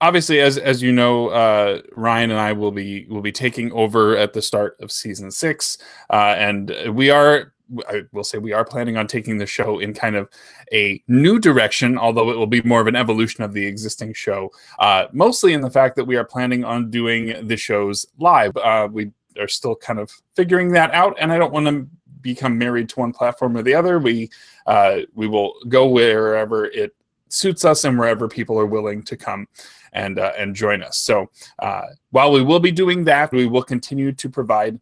obviously 0.00 0.40
as 0.40 0.58
as 0.58 0.82
you 0.82 0.92
know 0.92 1.28
uh 1.28 1.80
ryan 1.94 2.30
and 2.30 2.40
i 2.40 2.52
will 2.52 2.72
be 2.72 3.06
will 3.08 3.20
be 3.20 3.32
taking 3.32 3.70
over 3.72 4.16
at 4.16 4.32
the 4.32 4.42
start 4.42 4.76
of 4.80 4.90
season 4.90 5.30
six 5.30 5.78
uh 6.10 6.34
and 6.38 6.74
we 6.94 7.10
are 7.10 7.52
i 7.88 8.02
will 8.12 8.24
say 8.24 8.38
we 8.38 8.52
are 8.52 8.64
planning 8.64 8.96
on 8.96 9.06
taking 9.06 9.38
the 9.38 9.46
show 9.46 9.78
in 9.78 9.92
kind 9.92 10.16
of 10.16 10.28
a 10.72 11.02
new 11.08 11.38
direction 11.38 11.98
although 11.98 12.30
it 12.30 12.36
will 12.36 12.46
be 12.46 12.62
more 12.62 12.80
of 12.80 12.86
an 12.86 12.96
evolution 12.96 13.44
of 13.44 13.52
the 13.52 13.64
existing 13.64 14.12
show 14.12 14.50
uh 14.78 15.06
mostly 15.12 15.52
in 15.52 15.60
the 15.60 15.70
fact 15.70 15.96
that 15.96 16.04
we 16.04 16.16
are 16.16 16.24
planning 16.24 16.64
on 16.64 16.90
doing 16.90 17.46
the 17.46 17.56
shows 17.56 18.06
live. 18.18 18.56
Uh 18.56 18.88
we 18.90 19.10
are 19.38 19.48
still 19.48 19.76
kind 19.76 19.98
of 19.98 20.10
figuring 20.34 20.72
that 20.72 20.92
out 20.92 21.16
and 21.20 21.32
i 21.32 21.38
don't 21.38 21.52
want 21.52 21.66
to 21.66 21.86
become 22.22 22.56
married 22.56 22.88
to 22.88 23.00
one 23.00 23.12
platform 23.12 23.56
or 23.56 23.62
the 23.62 23.74
other 23.74 23.98
we 23.98 24.28
uh 24.66 24.98
we 25.14 25.26
will 25.26 25.54
go 25.68 25.86
wherever 25.86 26.66
it 26.66 26.94
suits 27.32 27.64
us 27.64 27.84
and 27.84 27.98
wherever 27.98 28.28
people 28.28 28.58
are 28.58 28.66
willing 28.66 29.02
to 29.02 29.16
come 29.16 29.46
and 29.92 30.18
uh, 30.18 30.32
and 30.38 30.54
join 30.54 30.82
us. 30.82 30.98
So 30.98 31.30
uh, 31.58 31.82
while 32.10 32.32
we 32.32 32.42
will 32.42 32.60
be 32.60 32.72
doing 32.72 33.04
that, 33.04 33.32
we 33.32 33.46
will 33.46 33.62
continue 33.62 34.12
to 34.12 34.28
provide 34.28 34.78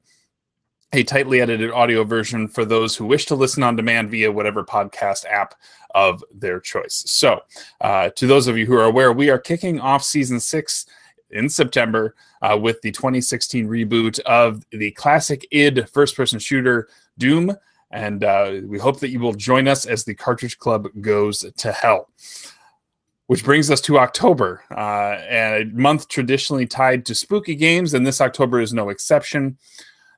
a 0.92 1.02
tightly 1.02 1.40
edited 1.40 1.70
audio 1.70 2.02
version 2.02 2.48
for 2.48 2.64
those 2.64 2.96
who 2.96 3.04
wish 3.04 3.26
to 3.26 3.34
listen 3.34 3.62
on 3.62 3.76
demand 3.76 4.10
via 4.10 4.32
whatever 4.32 4.64
podcast 4.64 5.26
app 5.26 5.54
of 5.94 6.24
their 6.34 6.60
choice. 6.60 7.04
So 7.06 7.40
uh, 7.82 8.08
to 8.10 8.26
those 8.26 8.46
of 8.46 8.56
you 8.56 8.64
who 8.64 8.74
are 8.74 8.84
aware, 8.84 9.12
we 9.12 9.28
are 9.28 9.38
kicking 9.38 9.80
off 9.80 10.02
season 10.02 10.40
six 10.40 10.86
in 11.30 11.48
September 11.50 12.14
uh, 12.40 12.58
with 12.58 12.80
the 12.80 12.90
2016 12.90 13.68
reboot 13.68 14.18
of 14.20 14.64
the 14.70 14.90
classic 14.92 15.46
id 15.50 15.86
first-person 15.88 16.38
shooter 16.38 16.88
Doom. 17.18 17.56
And 17.90 18.22
uh, 18.22 18.60
we 18.64 18.78
hope 18.78 19.00
that 19.00 19.10
you 19.10 19.20
will 19.20 19.32
join 19.32 19.66
us 19.66 19.86
as 19.86 20.04
the 20.04 20.14
Cartridge 20.14 20.58
Club 20.58 20.88
goes 21.00 21.44
to 21.56 21.72
hell 21.72 22.08
which 23.28 23.44
brings 23.44 23.70
us 23.70 23.82
to 23.82 23.98
October, 23.98 24.62
uh, 24.70 25.18
a 25.28 25.64
month 25.74 26.08
traditionally 26.08 26.66
tied 26.66 27.04
to 27.04 27.14
spooky 27.14 27.54
games, 27.54 27.92
and 27.92 28.06
this 28.06 28.22
October 28.22 28.58
is 28.58 28.72
no 28.72 28.88
exception. 28.88 29.58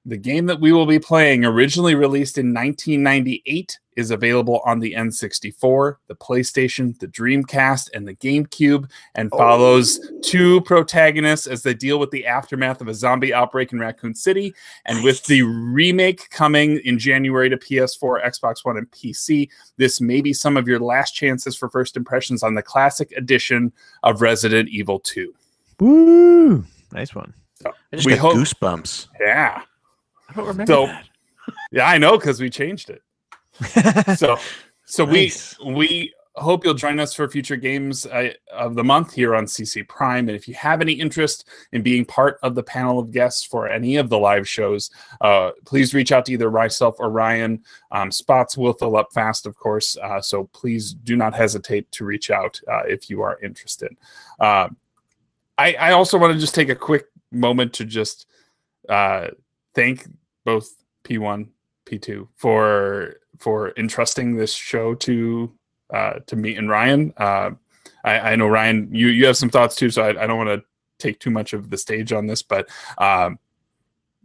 The 0.07 0.17
game 0.17 0.47
that 0.47 0.61
we 0.61 0.71
will 0.71 0.87
be 0.87 1.01
playing, 1.01 1.45
originally 1.45 1.97
released 1.97 2.39
in 2.39 2.55
1998, 2.55 3.79
is 4.01 4.11
available 4.11 4.61
on 4.65 4.81
the 4.81 4.95
N64, 4.95 5.97
the 6.09 6.15
PlayStation, 6.17 6.99
the 6.99 7.07
Dreamcast, 7.07 7.91
and 7.95 8.09
the 8.09 8.15
GameCube, 8.15 8.91
and 9.15 9.29
oh. 9.33 9.39
follows 9.39 10.01
two 10.23 10.61
protagonists 10.63 11.47
as 11.47 11.63
they 11.63 11.75
deal 11.75 11.99
with 11.99 12.11
the 12.11 12.27
aftermath 12.27 12.81
of 12.81 12.89
a 12.89 12.95
zombie 12.95 13.33
outbreak 13.33 13.73
in 13.73 13.79
Raccoon 13.79 14.15
City. 14.15 14.55
And 14.87 15.05
with 15.05 15.25
the 15.27 15.43
remake 15.43 16.29
coming 16.31 16.79
in 16.85 16.99
January 16.99 17.49
to 17.51 17.57
PS4, 17.57 18.25
Xbox 18.25 18.65
One, 18.65 18.77
and 18.77 18.91
PC, 18.91 19.49
this 19.77 20.01
may 20.01 20.21
be 20.21 20.33
some 20.33 20.57
of 20.57 20.67
your 20.67 20.81
last 20.81 21.13
chances 21.13 21.57
for 21.57 21.69
first 21.69 21.97
impressions 21.97 22.43
on 22.43 22.55
the 22.55 22.63
classic 22.63 23.13
edition 23.13 23.73
of 24.03 24.23
Resident 24.23 24.69
Evil 24.71 24.99
2. 25.01 25.33
Woo! 25.79 26.65
Nice 26.93 27.15
one. 27.15 27.33
I 27.65 27.71
just 27.93 28.07
We 28.07 28.13
got 28.13 28.21
hope- 28.21 28.37
goosebumps. 28.37 29.09
Yeah. 29.21 29.63
I 30.29 30.33
don't 30.33 30.47
remember 30.47 30.73
So- 30.73 30.87
that. 30.87 31.05
Yeah, 31.73 31.89
I 31.89 31.99
know 31.99 32.17
because 32.17 32.41
we 32.41 32.51
changed 32.51 32.91
it. 32.91 33.03
So, 34.17 34.39
so 34.85 35.05
Nice. 35.05 35.59
we 35.61 35.73
we 35.75 36.15
hope 36.37 36.65
you'll 36.65 36.75
join 36.75 37.01
us 37.01 37.13
for 37.13 37.29
future 37.29 37.57
games 37.57 38.07
uh, 38.07 38.31
of 38.53 38.75
the 38.75 38.85
month 38.85 39.13
here 39.13 39.35
on 39.35 39.45
CC 39.45 39.87
Prime. 39.87 40.29
And 40.29 40.37
if 40.37 40.49
you 40.49 40.55
have 40.55 40.81
any 40.81 40.93
interest 40.93 41.49
in 41.73 41.83
being 41.83 42.05
part 42.05 42.39
of 42.43 42.55
the 42.55 42.63
panel 42.63 42.99
of 42.99 43.11
guests 43.11 43.45
for 43.45 43.69
any 43.69 43.97
of 43.97 44.09
the 44.09 44.19
live 44.19 44.49
shows, 44.49 44.91
uh, 45.21 45.51
please 45.67 45.93
reach 45.93 46.13
out 46.13 46.27
to 46.27 46.33
either 46.33 46.51
myself 46.51 46.97
or 46.99 47.11
Ryan. 47.11 47.63
Um, 47.91 48.11
spots 48.11 48.57
will 48.57 48.73
fill 48.73 48.97
up 48.97 49.13
fast, 49.13 49.47
of 49.47 49.57
course. 49.57 49.97
Uh, 49.97 50.21
so 50.21 50.45
please 50.53 50.93
do 50.93 51.17
not 51.17 51.35
hesitate 51.35 51.91
to 51.93 52.05
reach 52.05 52.31
out 52.31 52.61
uh, 52.69 52.83
if 52.87 53.11
you 53.11 53.23
are 53.23 53.39
interested. 53.43 53.97
Uh, 54.39 54.69
I, 55.59 55.75
I 55.75 55.93
also 55.93 56.17
want 56.17 56.33
to 56.33 56.39
just 56.39 56.55
take 56.55 56.71
a 56.71 56.77
quick 56.77 57.07
moment 57.33 57.73
to 57.75 57.85
just 57.85 58.27
uh, 58.89 59.29
thank 59.75 60.09
both 60.45 60.73
P1, 61.05 61.49
P2 61.87 62.29
for 62.37 63.20
for 63.41 63.73
entrusting 63.77 64.37
this 64.37 64.55
show 64.55 64.95
to 64.95 65.53
uh, 65.93 66.21
to 66.27 66.37
me 66.37 66.55
and 66.55 66.69
Ryan. 66.71 67.13
Uh, 67.17 67.51
I, 68.05 68.33
I 68.33 68.37
know 68.37 68.47
Ryan, 68.47 68.89
you 68.93 69.09
you 69.09 69.27
have 69.27 69.37
some 69.37 69.51
thoughts 69.51 69.75
too, 69.75 69.91
so 69.91 70.03
I, 70.03 70.23
I 70.23 70.27
don't 70.27 70.39
want 70.39 70.51
to 70.51 70.63
take 70.99 71.19
too 71.19 71.31
much 71.31 71.53
of 71.53 71.71
the 71.71 71.79
stage 71.79 72.13
on 72.13 72.27
this, 72.27 72.43
but 72.43 72.69
um, 72.99 73.39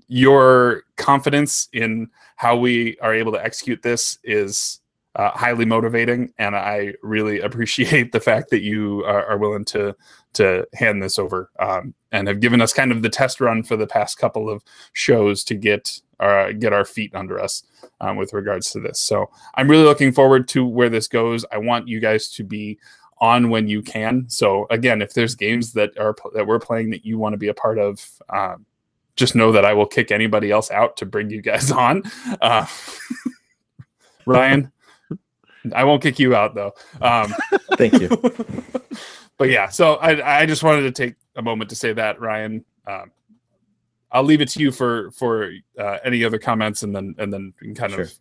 your 0.08 0.84
confidence 0.98 1.70
in 1.74 2.10
how 2.36 2.56
we 2.58 2.98
are 3.00 3.14
able 3.14 3.32
to 3.32 3.44
execute 3.44 3.82
this 3.82 4.20
is 4.24 4.82
uh, 5.16 5.32
highly 5.32 5.66
motivating, 5.66 6.34
and 6.38 6.56
I 6.56 6.94
really 7.02 7.40
appreciate 7.48 8.12
the 8.12 8.20
fact 8.20 8.50
that 8.50 8.62
you 8.62 9.04
are, 9.06 9.26
are 9.26 9.38
willing 9.38 9.66
to 9.66 9.96
to 10.34 10.68
hand 10.74 11.02
this 11.02 11.18
over 11.18 11.50
um, 11.60 11.94
and 12.12 12.28
have 12.28 12.42
given 12.42 12.60
us 12.60 12.74
kind 12.74 12.92
of 12.92 13.02
the 13.02 13.10
test 13.10 13.40
run 13.40 13.64
for 13.64 13.78
the 13.78 13.88
past 13.88 14.18
couple 14.18 14.50
of 14.50 14.62
shows 14.94 15.44
to 15.46 15.56
get 15.56 16.02
uh, 16.20 16.52
get 16.52 16.74
our 16.74 16.86
feet 16.86 17.14
under 17.16 17.40
us 17.40 17.64
um, 18.02 18.18
with 18.18 18.34
regards 18.34 18.70
to 18.72 18.80
this. 18.80 19.00
So 19.00 19.30
I'm 19.56 19.70
really 19.70 19.84
looking 19.84 20.12
forward 20.12 20.48
to 20.50 20.66
where 20.66 20.90
this 20.90 21.08
goes. 21.08 21.46
I 21.52 21.58
want 21.58 21.88
you 21.88 22.00
guys 22.00 22.30
to 22.32 22.44
be 22.44 22.80
on 23.20 23.50
when 23.50 23.68
you 23.68 23.82
can. 23.82 24.26
So 24.30 24.68
again, 24.70 25.02
if 25.02 25.14
there's 25.14 25.36
games 25.36 25.74
that 25.74 25.98
are 25.98 26.16
that 26.34 26.48
we're 26.48 26.60
playing 26.60 26.90
that 26.92 27.06
you 27.06 27.18
want 27.18 27.34
to 27.34 27.38
be 27.38 27.48
a 27.48 27.54
part 27.54 27.80
of, 27.80 28.22
um, 28.30 28.66
just 29.16 29.36
know 29.36 29.52
that 29.54 29.66
I 29.66 29.74
will 29.74 29.86
kick 29.86 30.12
anybody 30.12 30.52
else 30.52 30.70
out 30.72 30.98
to 30.98 31.06
bring 31.06 31.30
you 31.30 31.42
guys 31.42 31.72
on. 31.72 32.04
Uh, 32.42 32.66
Ryan, 34.26 34.72
I 35.74 35.84
won't 35.84 36.02
kick 36.02 36.20
you 36.20 36.36
out 36.36 36.56
though. 36.56 36.74
Um, 37.02 37.34
Thank 37.78 37.94
you. 38.00 38.10
but 39.38 39.50
yeah, 39.50 39.70
so 39.70 39.96
I 39.96 40.42
I 40.42 40.46
just 40.46 40.64
wanted 40.64 40.82
to 40.84 40.92
take 40.92 41.16
a 41.36 41.42
moment 41.42 41.70
to 41.70 41.76
say 41.76 41.94
that 41.94 42.20
Ryan. 42.20 42.64
Um, 42.88 43.12
I'll 44.12 44.24
leave 44.24 44.42
it 44.42 44.50
to 44.50 44.60
you 44.60 44.72
for 44.72 45.12
for 45.12 45.52
uh, 45.78 45.98
any 46.04 46.24
other 46.24 46.38
comments, 46.40 46.84
and 46.84 46.96
then 46.96 47.16
and 47.18 47.34
then 47.34 47.54
we 47.60 47.68
can 47.68 47.76
kind 47.76 47.94
Sure. 47.94 48.04
of 48.04 48.14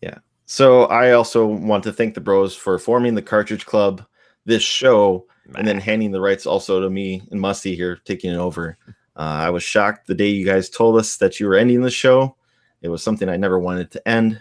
Yeah. 0.00 0.18
So 0.46 0.84
I 0.86 1.12
also 1.12 1.46
want 1.46 1.84
to 1.84 1.92
thank 1.92 2.14
the 2.14 2.20
bros 2.20 2.56
for 2.56 2.78
forming 2.78 3.14
the 3.14 3.22
Cartridge 3.22 3.64
Club, 3.66 4.04
this 4.44 4.62
show, 4.62 5.26
and 5.54 5.66
then 5.66 5.78
handing 5.78 6.10
the 6.10 6.20
rights 6.20 6.44
also 6.44 6.80
to 6.80 6.90
me 6.90 7.22
and 7.30 7.40
Musty 7.40 7.76
here, 7.76 8.00
taking 8.04 8.32
it 8.32 8.36
over. 8.36 8.76
Uh, 9.16 9.46
I 9.46 9.50
was 9.50 9.62
shocked 9.62 10.06
the 10.06 10.14
day 10.14 10.28
you 10.28 10.44
guys 10.44 10.68
told 10.68 10.96
us 10.98 11.16
that 11.18 11.38
you 11.38 11.46
were 11.46 11.56
ending 11.56 11.82
the 11.82 11.90
show. 11.90 12.36
It 12.82 12.88
was 12.88 13.02
something 13.02 13.28
I 13.28 13.36
never 13.36 13.58
wanted 13.58 13.90
to 13.92 14.08
end, 14.08 14.40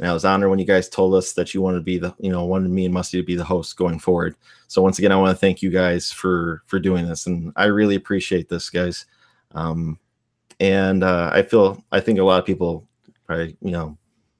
and 0.00 0.08
I 0.08 0.14
was 0.14 0.24
honored 0.24 0.48
when 0.48 0.58
you 0.58 0.64
guys 0.64 0.88
told 0.88 1.14
us 1.14 1.34
that 1.34 1.52
you 1.52 1.60
wanted 1.60 1.78
to 1.78 1.84
be 1.84 1.98
the, 1.98 2.14
you 2.18 2.32
know, 2.32 2.46
wanted 2.46 2.70
me 2.70 2.86
and 2.86 2.94
Musty 2.94 3.20
to 3.20 3.26
be 3.26 3.36
the 3.36 3.44
host 3.44 3.76
going 3.76 3.98
forward. 3.98 4.34
So 4.66 4.80
once 4.80 4.98
again, 4.98 5.12
I 5.12 5.16
want 5.16 5.30
to 5.30 5.38
thank 5.38 5.60
you 5.60 5.68
guys 5.68 6.10
for 6.10 6.62
for 6.66 6.80
doing 6.80 7.06
this, 7.06 7.26
and 7.26 7.52
I 7.54 7.66
really 7.66 7.96
appreciate 7.96 8.48
this, 8.48 8.70
guys. 8.70 9.04
Um, 9.54 9.98
and 10.58 11.04
uh, 11.04 11.30
I 11.32 11.42
feel 11.42 11.84
I 11.92 12.00
think 12.00 12.18
a 12.18 12.24
lot 12.24 12.38
of 12.38 12.46
people 12.46 12.88
probably 13.26 13.56
you 13.60 13.72
know 13.72 13.98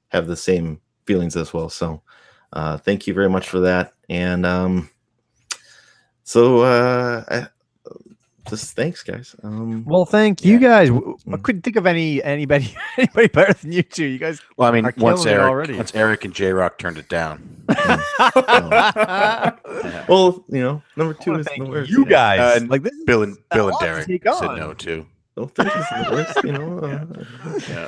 have 0.09 0.25
the 0.25 0.35
same 0.35 0.81
feelings 1.05 1.35
as 1.35 1.53
well. 1.53 1.69
So 1.69 2.01
uh, 2.53 2.77
thank 2.77 3.05
you 3.05 3.13
very 3.13 3.29
much 3.29 3.47
for 3.47 3.59
that. 3.59 3.93
And 4.09 4.47
um, 4.47 4.89
so 6.23 6.61
uh, 6.61 7.23
I, 7.29 7.47
just 8.47 8.75
thanks, 8.75 9.03
guys. 9.03 9.35
Um, 9.43 9.83
Well, 9.85 10.05
thank 10.05 10.43
you 10.43 10.53
Yeah. 10.53 10.59
guys. 10.69 10.89
W- 10.89 11.17
I 11.27 11.31
Mm. 11.37 11.43
couldn't 11.43 11.61
think 11.61 11.75
of 11.75 11.85
any 11.85 12.23
anybody 12.23 12.75
anybody 12.97 13.27
better 13.27 13.53
than 13.53 13.71
you 13.71 13.83
two. 13.83 14.05
You 14.05 14.17
guys. 14.19 14.41
Well, 14.57 14.69
I 14.69 14.71
mean, 14.81 14.91
once 14.97 15.25
Eric, 15.25 15.43
already. 15.45 15.75
once 15.77 15.93
Eric 15.95 16.25
and 16.25 16.33
J 16.33 16.51
Rock 16.53 16.77
turned 16.77 16.97
it 16.97 17.09
down. 17.09 17.57
well, 20.07 20.43
you 20.49 20.61
know, 20.61 20.81
number 20.95 21.13
two 21.13 21.35
is 21.35 21.47
the 21.57 21.65
worst. 21.65 21.89
you 21.91 22.03
yeah. 22.03 22.09
guys. 22.09 22.61
Uh, 22.61 22.65
like 22.67 22.83
this. 22.83 22.93
Bill 23.05 23.23
and 23.23 23.37
Bill 23.53 23.65
and 23.67 23.73
lot 23.73 23.79
to 23.79 23.85
Derek 23.85 24.07
said 24.37 24.55
no 24.55 24.73
too. 24.73 25.05
Well, 25.35 25.47
third 25.47 25.67
is 25.67 25.73
the 25.73 26.07
worst. 26.11 26.43
You 26.43 26.51
know, 26.53 26.79
uh, 26.79 27.05
Yeah. 27.69 27.87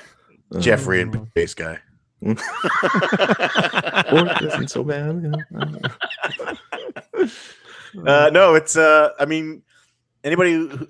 uh, 0.56 0.60
Jeffrey 0.60 1.02
and 1.02 1.34
bass 1.34 1.54
guy. 1.54 1.80
fourth 2.24 2.42
isn't 4.42 4.70
so 4.70 4.84
bad. 4.84 5.22
You 5.24 5.32
know? 5.52 5.78
Uh, 8.08 8.30
no, 8.34 8.56
it's 8.56 8.76
uh, 8.78 9.10
I 9.20 9.26
mean, 9.26 9.62
anybody, 10.24 10.54
who, 10.54 10.88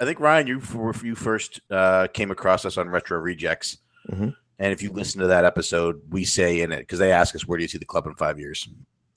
I 0.00 0.04
think 0.04 0.20
Ryan, 0.20 0.46
you 0.46 0.62
you 1.02 1.14
first 1.14 1.60
uh, 1.70 2.08
came 2.12 2.30
across 2.30 2.64
us 2.64 2.76
on 2.76 2.88
Retro 2.88 3.18
Rejects, 3.18 3.78
Mhm. 4.10 4.34
and 4.58 4.72
if 4.72 4.82
you 4.82 4.90
listen 4.90 5.20
to 5.20 5.26
that 5.28 5.44
episode, 5.44 6.00
we 6.10 6.24
say 6.24 6.60
in 6.60 6.72
it 6.72 6.80
because 6.80 6.98
they 6.98 7.12
ask 7.12 7.34
us 7.34 7.46
where 7.46 7.58
do 7.58 7.62
you 7.62 7.68
see 7.68 7.78
the 7.78 7.84
club 7.84 8.06
in 8.06 8.14
five 8.14 8.38
years, 8.38 8.68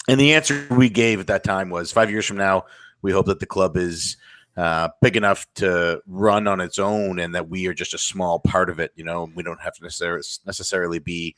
and 0.07 0.19
the 0.19 0.33
answer 0.33 0.65
we 0.71 0.89
gave 0.89 1.19
at 1.19 1.27
that 1.27 1.43
time 1.43 1.69
was 1.69 1.91
five 1.91 2.09
years 2.11 2.25
from 2.25 2.37
now, 2.37 2.65
we 3.01 3.11
hope 3.11 3.25
that 3.27 3.39
the 3.39 3.45
club 3.45 3.75
is 3.77 4.17
uh, 4.55 4.89
big 5.03 5.15
enough 5.15 5.45
to 5.53 6.01
run 6.07 6.47
on 6.47 6.59
its 6.59 6.79
own, 6.79 7.19
and 7.19 7.35
that 7.35 7.47
we 7.49 7.67
are 7.67 7.73
just 7.73 7.93
a 7.93 7.97
small 7.97 8.39
part 8.39 8.69
of 8.71 8.79
it. 8.79 8.91
You 8.95 9.03
know, 9.03 9.29
we 9.35 9.43
don't 9.43 9.61
have 9.61 9.75
to 9.75 9.83
necessarily 9.83 10.23
necessarily 10.45 10.97
be 10.99 11.35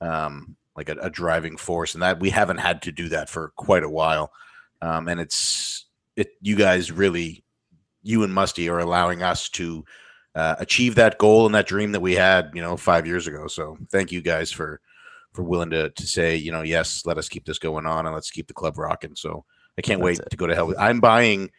um, 0.00 0.56
like 0.76 0.88
a, 0.88 0.96
a 1.00 1.08
driving 1.10 1.56
force, 1.56 1.94
and 1.94 2.02
that 2.02 2.18
we 2.20 2.30
haven't 2.30 2.58
had 2.58 2.82
to 2.82 2.92
do 2.92 3.08
that 3.10 3.28
for 3.28 3.52
quite 3.56 3.82
a 3.84 3.88
while. 3.88 4.32
Um, 4.82 5.06
and 5.08 5.20
it's 5.20 5.84
it. 6.16 6.30
You 6.40 6.56
guys 6.56 6.90
really, 6.90 7.44
you 8.06 8.22
and 8.22 8.32
Musty 8.32 8.68
are 8.68 8.78
allowing 8.78 9.22
us 9.22 9.48
to 9.50 9.84
uh, 10.34 10.54
achieve 10.58 10.94
that 10.94 11.18
goal 11.18 11.46
and 11.46 11.54
that 11.54 11.66
dream 11.66 11.92
that 11.92 12.00
we 12.00 12.14
had, 12.14 12.50
you 12.54 12.62
know, 12.62 12.76
five 12.76 13.06
years 13.06 13.26
ago. 13.26 13.46
So 13.48 13.76
thank 13.90 14.12
you 14.12 14.20
guys 14.20 14.52
for 14.52 14.80
for 15.32 15.42
willing 15.42 15.70
to 15.70 15.90
to 15.90 16.06
say, 16.06 16.36
you 16.36 16.52
know, 16.52 16.62
yes, 16.62 17.04
let 17.04 17.18
us 17.18 17.28
keep 17.28 17.44
this 17.44 17.58
going 17.58 17.84
on 17.84 18.06
and 18.06 18.14
let's 18.14 18.30
keep 18.30 18.46
the 18.46 18.54
club 18.54 18.78
rocking. 18.78 19.16
So 19.16 19.44
I 19.76 19.82
can't 19.82 20.00
That's 20.00 20.20
wait 20.20 20.30
to 20.30 20.36
go 20.36 20.46
to 20.46 20.54
hell. 20.54 20.72
I'm 20.78 21.00
buying 21.00 21.50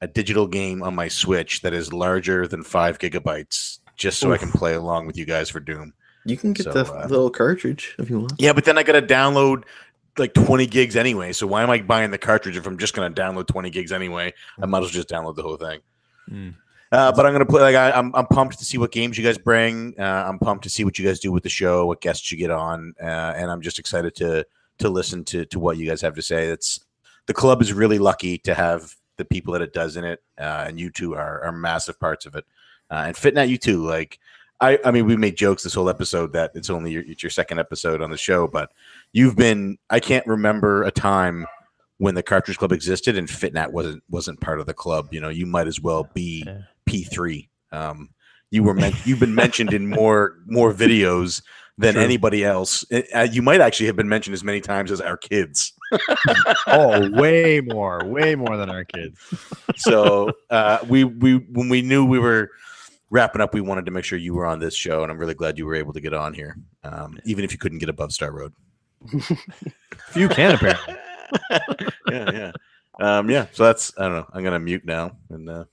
a 0.00 0.08
digital 0.08 0.46
game 0.46 0.82
on 0.82 0.94
my 0.94 1.08
Switch 1.08 1.60
that 1.62 1.74
is 1.74 1.92
larger 1.92 2.46
than 2.46 2.62
five 2.62 2.98
gigabytes, 2.98 3.80
just 3.96 4.18
so 4.18 4.32
I 4.32 4.38
can 4.38 4.50
play 4.50 4.74
along 4.74 5.06
with 5.06 5.18
you 5.18 5.26
guys 5.26 5.50
for 5.50 5.60
Doom. 5.60 5.92
You 6.24 6.36
can 6.36 6.52
get 6.52 6.64
So, 6.64 6.72
the 6.72 6.92
uh, 6.92 7.06
little 7.08 7.30
cartridge 7.30 7.94
if 7.98 8.08
you 8.08 8.20
want. 8.20 8.34
Yeah, 8.38 8.52
but 8.54 8.64
then 8.64 8.78
I 8.78 8.82
got 8.82 8.92
to 8.92 9.02
download 9.02 9.64
like 10.18 10.34
20 10.34 10.66
gigs 10.66 10.96
anyway. 10.96 11.32
So 11.32 11.46
why 11.46 11.62
am 11.62 11.70
I 11.70 11.80
buying 11.80 12.10
the 12.10 12.18
cartridge 12.18 12.56
if 12.56 12.66
I'm 12.66 12.78
just 12.78 12.94
going 12.94 13.12
to 13.12 13.20
download 13.20 13.46
20 13.46 13.70
gigs 13.70 13.92
anyway? 13.92 14.32
I 14.60 14.66
might 14.66 14.78
as 14.78 14.82
well 14.84 14.90
just 14.90 15.08
download 15.08 15.36
the 15.36 15.42
whole 15.42 15.56
thing. 15.56 15.80
Hmm. 16.30 16.50
Uh, 16.92 17.12
but 17.12 17.24
I'm 17.24 17.38
to 17.38 17.46
play. 17.46 17.60
Like 17.60 17.76
I, 17.76 17.92
I'm, 17.92 18.14
I'm 18.16 18.26
pumped 18.26 18.58
to 18.58 18.64
see 18.64 18.78
what 18.78 18.90
games 18.90 19.16
you 19.16 19.24
guys 19.24 19.38
bring. 19.38 19.94
Uh, 19.98 20.24
I'm 20.26 20.38
pumped 20.38 20.64
to 20.64 20.70
see 20.70 20.84
what 20.84 20.98
you 20.98 21.06
guys 21.06 21.20
do 21.20 21.30
with 21.30 21.44
the 21.44 21.48
show, 21.48 21.86
what 21.86 22.00
guests 22.00 22.32
you 22.32 22.38
get 22.38 22.50
on, 22.50 22.94
uh, 23.00 23.34
and 23.36 23.50
I'm 23.50 23.60
just 23.60 23.78
excited 23.78 24.14
to 24.16 24.44
to 24.78 24.88
listen 24.88 25.24
to 25.26 25.44
to 25.46 25.58
what 25.60 25.76
you 25.76 25.86
guys 25.86 26.00
have 26.00 26.14
to 26.16 26.22
say. 26.22 26.46
It's 26.48 26.80
the 27.26 27.34
club 27.34 27.62
is 27.62 27.72
really 27.72 27.98
lucky 27.98 28.38
to 28.38 28.54
have 28.54 28.96
the 29.18 29.24
people 29.24 29.52
that 29.52 29.62
it 29.62 29.72
does 29.72 29.96
in 29.96 30.04
it, 30.04 30.22
uh, 30.38 30.64
and 30.66 30.80
you 30.80 30.90
two 30.90 31.14
are 31.14 31.42
are 31.42 31.52
massive 31.52 32.00
parts 32.00 32.26
of 32.26 32.34
it. 32.34 32.44
Uh, 32.90 33.04
and 33.06 33.16
FitGnat, 33.16 33.48
you 33.48 33.58
too. 33.58 33.86
Like 33.86 34.18
I, 34.60 34.78
I 34.84 34.90
mean, 34.90 35.06
we 35.06 35.16
made 35.16 35.36
jokes 35.36 35.62
this 35.62 35.74
whole 35.74 35.88
episode 35.88 36.32
that 36.32 36.50
it's 36.54 36.70
only 36.70 36.90
your, 36.90 37.04
it's 37.06 37.22
your 37.22 37.30
second 37.30 37.60
episode 37.60 38.02
on 38.02 38.10
the 38.10 38.18
show, 38.18 38.48
but 38.48 38.72
you've 39.12 39.36
been. 39.36 39.78
I 39.90 40.00
can't 40.00 40.26
remember 40.26 40.82
a 40.82 40.90
time 40.90 41.46
when 42.00 42.14
the 42.14 42.22
Cartridge 42.22 42.56
Club 42.56 42.72
existed 42.72 43.16
and 43.18 43.28
FitGnat 43.28 43.72
wasn't 43.72 44.02
wasn't 44.08 44.40
part 44.40 44.58
of 44.58 44.64
the 44.66 44.72
club. 44.74 45.08
You 45.12 45.20
know, 45.20 45.28
you 45.28 45.44
might 45.44 45.66
as 45.68 45.80
well 45.80 46.08
be 46.14 46.42
Yeah. 46.46 46.62
P 46.86 47.04
three. 47.04 47.48
Um, 47.72 48.08
you 48.50 48.62
were 48.62 48.74
meant. 48.74 48.94
You've 49.06 49.20
been 49.20 49.34
mentioned 49.34 49.72
in 49.74 49.86
more 49.86 50.36
more 50.46 50.72
videos 50.72 51.42
than 51.76 51.94
True. 51.94 52.02
anybody 52.02 52.42
else. 52.44 52.84
Uh, 53.14 53.28
you 53.30 53.42
might 53.42 53.60
actually 53.60 53.86
have 53.86 53.96
been 53.96 54.08
mentioned 54.08 54.34
as 54.34 54.42
many 54.42 54.60
times 54.60 54.90
as 54.90 55.00
our 55.00 55.16
kids. 55.16 55.72
Oh, 56.68 57.10
way 57.10 57.60
more, 57.60 58.04
way 58.04 58.36
more 58.36 58.56
than 58.56 58.70
our 58.70 58.84
kids. 58.84 59.18
so 59.76 60.30
uh, 60.48 60.78
we 60.88 61.02
we 61.04 61.34
when 61.52 61.68
we 61.68 61.82
knew 61.82 62.04
we 62.06 62.18
were 62.20 62.48
wrapping 63.10 63.40
up, 63.42 63.52
we 63.52 63.60
wanted 63.60 63.86
to 63.86 63.90
make 63.90 64.04
sure 64.04 64.16
you 64.18 64.32
were 64.34 64.46
on 64.46 64.60
this 64.60 64.74
show, 64.74 65.02
and 65.02 65.10
I'm 65.10 65.18
really 65.18 65.34
glad 65.34 65.58
you 65.58 65.66
were 65.66 65.74
able 65.74 65.92
to 65.94 66.00
get 66.00 66.14
on 66.14 66.32
here, 66.32 66.56
um, 66.84 67.18
even 67.24 67.44
if 67.44 67.50
you 67.52 67.58
couldn't 67.58 67.78
get 67.78 67.88
above 67.88 68.12
Star 68.12 68.30
Road. 68.32 68.52
Few 70.10 70.28
can 70.28 70.54
apparently. 70.54 70.96
yeah, 72.08 72.30
yeah, 72.32 72.52
um, 73.00 73.30
yeah. 73.30 73.46
So 73.52 73.64
that's 73.64 73.92
I 73.98 74.02
don't 74.02 74.12
know. 74.12 74.26
I'm 74.32 74.42
gonna 74.44 74.58
mute 74.58 74.84
now, 74.84 75.16
and 75.30 75.48
uh, 75.48 75.64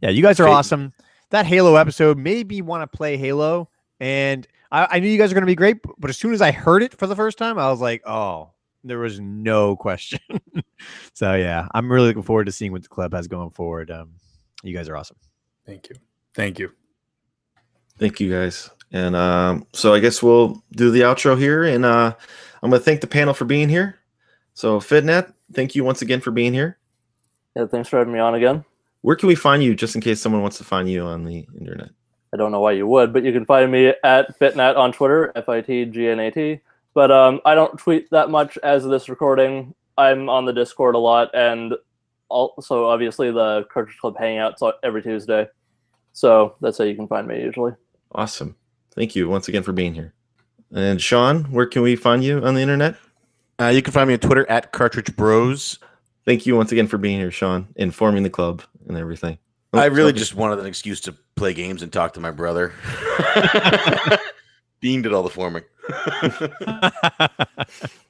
Yeah, 0.00 0.10
you 0.10 0.22
guys 0.22 0.40
are 0.40 0.44
Fate- 0.44 0.52
awesome. 0.52 0.92
That 1.30 1.46
Halo 1.46 1.76
episode 1.76 2.18
made 2.18 2.48
me 2.48 2.62
want 2.62 2.90
to 2.90 2.96
play 2.96 3.16
Halo, 3.16 3.68
and 4.00 4.46
I, 4.70 4.86
I 4.92 4.98
knew 5.00 5.08
you 5.08 5.18
guys 5.18 5.30
were 5.30 5.34
going 5.34 5.42
to 5.42 5.46
be 5.46 5.56
great. 5.56 5.78
But 5.98 6.08
as 6.08 6.16
soon 6.16 6.32
as 6.32 6.40
I 6.40 6.52
heard 6.52 6.82
it 6.82 6.96
for 6.96 7.06
the 7.06 7.16
first 7.16 7.36
time, 7.38 7.58
I 7.58 7.70
was 7.70 7.80
like, 7.80 8.02
"Oh, 8.06 8.50
there 8.84 8.98
was 8.98 9.18
no 9.18 9.76
question." 9.86 10.20
so 11.14 11.34
yeah, 11.34 11.66
I'm 11.74 11.90
really 11.90 12.08
looking 12.08 12.22
forward 12.22 12.44
to 12.46 12.52
seeing 12.52 12.72
what 12.72 12.82
the 12.82 12.88
club 12.88 13.12
has 13.12 13.26
going 13.26 13.50
forward. 13.50 13.90
Um, 13.90 14.10
you 14.62 14.74
guys 14.74 14.88
are 14.88 14.96
awesome. 14.96 15.16
Thank 15.66 15.88
you. 15.88 15.96
Thank 16.34 16.58
you. 16.58 16.72
Thank 17.98 18.20
you 18.20 18.30
guys. 18.30 18.70
And 18.92 19.16
um, 19.16 19.66
so 19.72 19.94
I 19.94 20.00
guess 20.00 20.22
we'll 20.22 20.62
do 20.72 20.90
the 20.90 21.00
outro 21.00 21.36
here. 21.36 21.64
And 21.64 21.84
uh, 21.84 22.14
I'm 22.62 22.70
going 22.70 22.80
to 22.80 22.84
thank 22.84 23.00
the 23.00 23.06
panel 23.06 23.34
for 23.34 23.44
being 23.44 23.68
here. 23.68 23.98
So, 24.56 24.80
FitGnat, 24.80 25.34
thank 25.52 25.74
you 25.74 25.84
once 25.84 26.00
again 26.00 26.22
for 26.22 26.30
being 26.30 26.54
here. 26.54 26.78
Yeah, 27.54 27.66
thanks 27.66 27.90
for 27.90 27.98
having 27.98 28.14
me 28.14 28.20
on 28.20 28.34
again. 28.34 28.64
Where 29.02 29.14
can 29.14 29.26
we 29.26 29.34
find 29.34 29.62
you 29.62 29.74
just 29.74 29.94
in 29.94 30.00
case 30.00 30.18
someone 30.18 30.40
wants 30.40 30.56
to 30.56 30.64
find 30.64 30.90
you 30.90 31.02
on 31.02 31.26
the 31.26 31.46
internet? 31.60 31.90
I 32.32 32.38
don't 32.38 32.52
know 32.52 32.60
why 32.62 32.72
you 32.72 32.86
would, 32.86 33.12
but 33.12 33.22
you 33.22 33.34
can 33.34 33.44
find 33.44 33.70
me 33.70 33.92
at 34.02 34.40
FitGnat 34.40 34.78
on 34.78 34.92
Twitter, 34.92 35.30
F 35.36 35.50
I 35.50 35.60
T 35.60 35.84
G 35.84 36.08
N 36.08 36.20
A 36.20 36.30
T. 36.30 36.58
But 36.94 37.10
um, 37.10 37.42
I 37.44 37.54
don't 37.54 37.78
tweet 37.78 38.08
that 38.12 38.30
much 38.30 38.56
as 38.62 38.82
of 38.86 38.90
this 38.90 39.10
recording. 39.10 39.74
I'm 39.98 40.30
on 40.30 40.46
the 40.46 40.54
Discord 40.54 40.94
a 40.94 40.98
lot, 40.98 41.28
and 41.34 41.74
also 42.30 42.86
obviously 42.86 43.30
the 43.30 43.66
Cartridge 43.70 43.98
Club 43.98 44.16
Hangouts 44.16 44.72
every 44.82 45.02
Tuesday. 45.02 45.46
So 46.14 46.56
that's 46.62 46.78
how 46.78 46.84
you 46.84 46.96
can 46.96 47.08
find 47.08 47.28
me 47.28 47.42
usually. 47.42 47.72
Awesome. 48.12 48.56
Thank 48.94 49.14
you 49.14 49.28
once 49.28 49.48
again 49.48 49.62
for 49.62 49.72
being 49.72 49.92
here. 49.92 50.14
And 50.74 50.98
Sean, 50.98 51.44
where 51.52 51.66
can 51.66 51.82
we 51.82 51.94
find 51.94 52.24
you 52.24 52.42
on 52.42 52.54
the 52.54 52.62
internet? 52.62 52.96
Uh, 53.60 53.68
you 53.68 53.82
can 53.82 53.92
find 53.92 54.08
me 54.08 54.14
on 54.14 54.20
Twitter 54.20 54.48
at 54.50 54.72
Cartridge 54.72 55.14
Bros. 55.16 55.78
Thank 56.24 56.46
you 56.46 56.56
once 56.56 56.72
again 56.72 56.88
for 56.88 56.98
being 56.98 57.18
here, 57.18 57.30
Sean, 57.30 57.68
informing 57.76 58.22
the 58.22 58.30
club 58.30 58.62
and 58.88 58.96
everything. 58.96 59.38
Oh, 59.72 59.78
I 59.78 59.86
really 59.86 60.10
sorry. 60.10 60.18
just 60.18 60.34
wanted 60.34 60.58
an 60.58 60.66
excuse 60.66 61.00
to 61.02 61.14
play 61.34 61.54
games 61.54 61.82
and 61.82 61.92
talk 61.92 62.14
to 62.14 62.20
my 62.20 62.30
brother. 62.30 62.72
Bean 64.80 65.02
did 65.02 65.12
all 65.12 65.22
the 65.22 65.30
forming. 65.30 65.62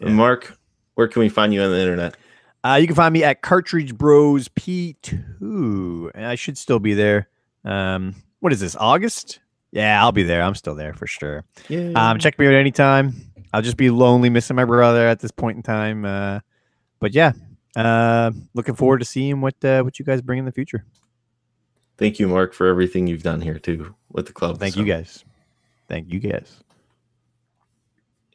And 0.00 0.16
Mark, 0.16 0.58
where 0.94 1.08
can 1.08 1.20
we 1.20 1.28
find 1.28 1.54
you 1.54 1.62
on 1.62 1.70
the 1.70 1.80
internet? 1.80 2.16
Uh, 2.62 2.78
you 2.80 2.86
can 2.86 2.96
find 2.96 3.12
me 3.12 3.24
at 3.24 3.42
Cartridge 3.42 3.96
Bros 3.96 4.48
P2. 4.48 6.10
And 6.14 6.26
I 6.26 6.34
should 6.34 6.58
still 6.58 6.78
be 6.78 6.94
there. 6.94 7.28
Um, 7.64 8.14
what 8.40 8.52
is 8.52 8.60
this, 8.60 8.76
August? 8.76 9.40
Yeah, 9.72 10.02
I'll 10.02 10.12
be 10.12 10.22
there. 10.22 10.42
I'm 10.42 10.54
still 10.54 10.74
there 10.74 10.94
for 10.94 11.06
sure. 11.06 11.44
Yeah. 11.68 11.92
Um, 11.94 12.18
check 12.18 12.38
me 12.38 12.46
out 12.46 12.54
anytime. 12.54 13.14
I'll 13.54 13.62
just 13.62 13.76
be 13.76 13.88
lonely 13.88 14.30
missing 14.30 14.56
my 14.56 14.64
brother 14.64 15.06
at 15.06 15.20
this 15.20 15.30
point 15.30 15.56
in 15.56 15.62
time. 15.62 16.04
Uh, 16.04 16.40
but 16.98 17.14
yeah, 17.14 17.32
uh, 17.76 18.32
looking 18.52 18.74
forward 18.74 18.98
to 18.98 19.04
seeing 19.04 19.40
what 19.40 19.54
uh, 19.64 19.82
what 19.82 19.96
you 20.00 20.04
guys 20.04 20.20
bring 20.20 20.40
in 20.40 20.44
the 20.44 20.50
future. 20.50 20.84
Thank 21.96 22.18
you, 22.18 22.26
Mark, 22.26 22.52
for 22.52 22.66
everything 22.66 23.06
you've 23.06 23.22
done 23.22 23.40
here 23.40 23.60
too 23.60 23.94
with 24.10 24.26
the 24.26 24.32
club. 24.32 24.58
Thank 24.58 24.74
So- 24.74 24.80
you 24.80 24.86
guys. 24.86 25.24
Thank 25.88 26.12
you 26.12 26.18
guys. 26.18 26.64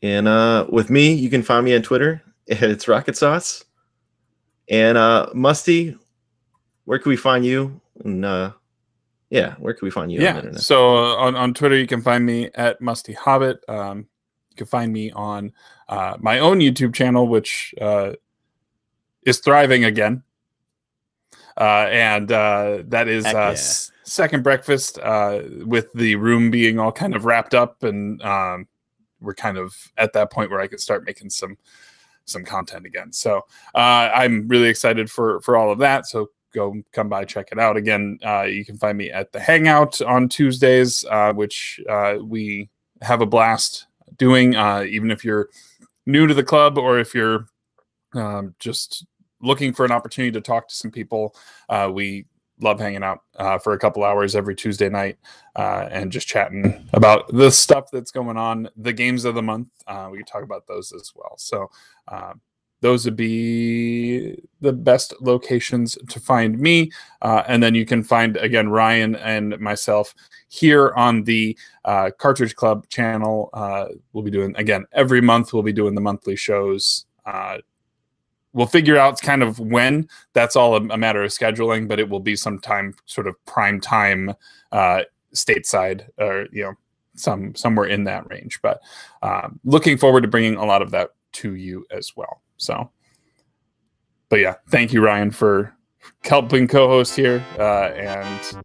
And 0.02 0.28
uh, 0.30 0.68
with 0.70 0.90
me, 0.90 1.12
you 1.12 1.30
can 1.30 1.44
find 1.44 1.66
me 1.66 1.76
on 1.76 1.82
Twitter. 1.82 2.24
It's 2.48 2.88
Rocket 2.88 3.18
Sauce. 3.18 3.66
And 4.70 4.98
uh, 4.98 5.30
Musty, 5.34 5.98
where 6.86 6.98
can 6.98 7.10
we 7.10 7.18
find 7.18 7.46
you? 7.46 7.82
And 8.06 8.24
uh, 8.24 8.54
yeah, 9.30 9.56
where 9.56 9.74
can 9.74 9.86
we 9.86 9.92
find 9.92 10.12
you 10.12 10.20
on 10.20 10.24
the 10.24 10.30
yeah. 10.32 10.38
internet? 10.38 10.62
So 10.62 10.96
uh, 10.98 11.16
on, 11.18 11.36
on 11.36 11.54
Twitter, 11.54 11.76
you 11.76 11.88
can 11.88 12.02
find 12.02 12.26
me 12.26 12.50
at 12.56 12.80
Musty 12.80 13.14
Hobbit. 13.14 13.60
Um, 13.68 13.98
you 13.98 14.06
can 14.60 14.68
find 14.68 14.94
me 14.94 15.12
on 15.12 15.52
uh, 15.88 16.16
my 16.20 16.38
own 16.38 16.60
YouTube 16.60 16.94
channel, 16.94 17.28
which 17.28 17.74
uh, 17.82 18.14
is 19.24 19.40
thriving 19.40 19.86
again. 19.86 20.22
Uh, 21.58 21.88
and 21.90 22.32
uh, 22.32 22.84
that 22.86 23.08
is 23.08 23.26
uh, 23.26 23.32
yeah. 23.32 23.56
Second 24.04 24.44
Breakfast, 24.44 25.00
uh, 25.00 25.42
with 25.66 25.92
the 25.94 26.16
room 26.16 26.52
being 26.52 26.80
all 26.80 26.92
kind 26.92 27.16
of 27.16 27.26
wrapped 27.26 27.54
up, 27.54 27.84
and 27.84 28.22
um, 28.22 28.68
we're 29.20 29.34
kind 29.34 29.58
of 29.58 29.74
at 29.98 30.14
that 30.14 30.32
point 30.32 30.52
where 30.52 30.62
I 30.62 30.68
can 30.68 30.78
start 30.78 31.06
making 31.06 31.32
some 31.32 31.58
some 32.26 32.46
content 32.46 32.86
again. 32.86 33.12
So 33.12 33.46
uh, 33.76 34.10
I'm 34.14 34.48
really 34.48 34.70
excited 34.70 35.10
for 35.10 35.42
for 35.42 35.58
all 35.58 35.72
of 35.72 35.80
that. 35.80 36.06
So 36.06 36.30
go 36.54 36.82
come 36.92 37.10
by 37.10 37.26
check 37.26 37.50
it 37.52 37.60
out 37.60 37.78
again 37.78 38.18
uh, 38.26 38.42
you 38.42 38.66
can 38.66 38.76
find 38.76 38.98
me 38.98 39.12
at 39.12 39.32
the 39.32 39.40
hangout 39.40 40.02
on 40.02 40.28
tuesdays 40.28 41.06
uh, 41.12 41.32
which 41.34 41.80
uh, 41.90 42.16
we 42.24 42.68
have 43.02 43.22
a 43.22 43.26
blast 43.26 43.86
doing 44.18 44.56
uh, 44.56 44.84
even 44.88 45.12
if 45.12 45.24
you're 45.24 45.50
new 46.06 46.28
to 46.28 46.34
the 46.34 46.44
club 46.44 46.78
or 46.78 47.00
if 47.00 47.14
you're 47.14 47.46
um, 48.14 48.56
just 48.60 49.06
looking 49.42 49.74
for 49.74 49.86
an 49.86 49.92
opportunity 49.92 50.32
to 50.32 50.42
talk 50.42 50.68
to 50.68 50.76
some 50.76 50.92
people 50.92 51.36
uh, 51.70 51.90
we 51.92 52.26
love 52.62 52.80
hanging 52.80 53.04
out 53.04 53.22
uh, 53.38 53.58
for 53.58 53.74
a 53.74 53.80
couple 53.80 54.04
hours 54.04 54.36
every 54.36 54.56
tuesday 54.56 54.90
night 54.90 55.18
uh, 55.56 55.88
and 55.92 56.12
just 56.12 56.28
chatting 56.28 56.88
about 56.94 57.28
the 57.30 57.50
stuff 57.50 57.86
that's 57.92 58.12
going 58.12 58.38
on 58.38 58.68
the 58.76 58.94
games 58.94 59.26
of 59.26 59.36
the 59.36 59.42
month. 59.42 59.70
Uh, 59.88 60.10
we 60.12 60.24
talk 60.24 60.44
about 60.44 60.68
those 60.68 60.92
as 60.92 61.12
well. 61.16 61.36
So 61.38 61.70
um, 62.08 62.42
those 62.82 63.06
would 63.06 63.16
be 63.16 64.42
the 64.62 64.74
best 64.74 65.14
locations 65.22 65.98
to 66.10 66.20
find 66.20 66.60
me. 66.60 66.92
Uh, 67.22 67.44
and 67.48 67.62
then 67.62 67.76
you 67.76 67.86
can 67.86 68.04
find, 68.04 68.38
again, 68.38 68.70
Ryan 68.70 69.16
and 69.16 69.60
myself 69.60 70.14
here 70.48 70.94
on 70.96 71.24
the 71.24 71.58
uh, 71.86 72.12
Cartridge 72.18 72.56
Club 72.56 72.88
channel. 72.90 73.50
Uh, 73.54 73.86
we'll 74.14 74.24
be 74.24 74.32
doing, 74.32 74.56
again, 74.58 74.86
every 74.94 75.22
month, 75.22 75.54
we'll 75.54 75.64
be 75.64 75.74
doing 75.74 75.96
the 75.96 76.02
monthly 76.02 76.36
shows. 76.36 77.06
Uh, 77.26 77.58
we'll 78.54 78.68
figure 78.68 78.98
out 78.98 79.22
kind 79.22 79.44
of 79.44 79.60
when. 79.60 80.08
That's 80.34 80.56
all 80.56 80.76
a, 80.76 80.82
a 80.90 80.98
matter 80.98 81.24
of 81.24 81.32
scheduling, 81.32 81.88
but 81.88 82.00
it 82.00 82.10
will 82.10 82.20
be 82.20 82.36
sometime 82.36 82.96
sort 83.06 83.28
of 83.28 83.36
prime 83.46 83.80
time 83.80 84.34
uh, 84.72 85.04
stateside 85.34 86.08
or 86.18 86.48
you 86.52 86.64
know 86.64 86.74
some 87.16 87.54
somewhere 87.56 87.86
in 87.86 88.06
that 88.06 88.30
range. 88.30 88.60
But 88.62 88.82
um, 89.22 89.60
looking 89.64 89.98
forward 89.98 90.22
to 90.22 90.28
bringing 90.28 90.56
a 90.56 90.66
lot 90.66 90.82
of 90.82 90.92
that 90.92 91.12
to 91.34 91.56
you 91.56 91.86
as 91.92 92.14
well. 92.16 92.42
So, 92.58 92.92
but 94.30 94.40
yeah, 94.40 94.56
thank 94.70 94.94
you, 94.94 95.04
Ryan, 95.04 95.32
for 95.32 95.76
helping 96.24 96.68
co-host 96.68 97.16
here, 97.16 97.44
uh, 97.58 97.90
and 97.96 98.58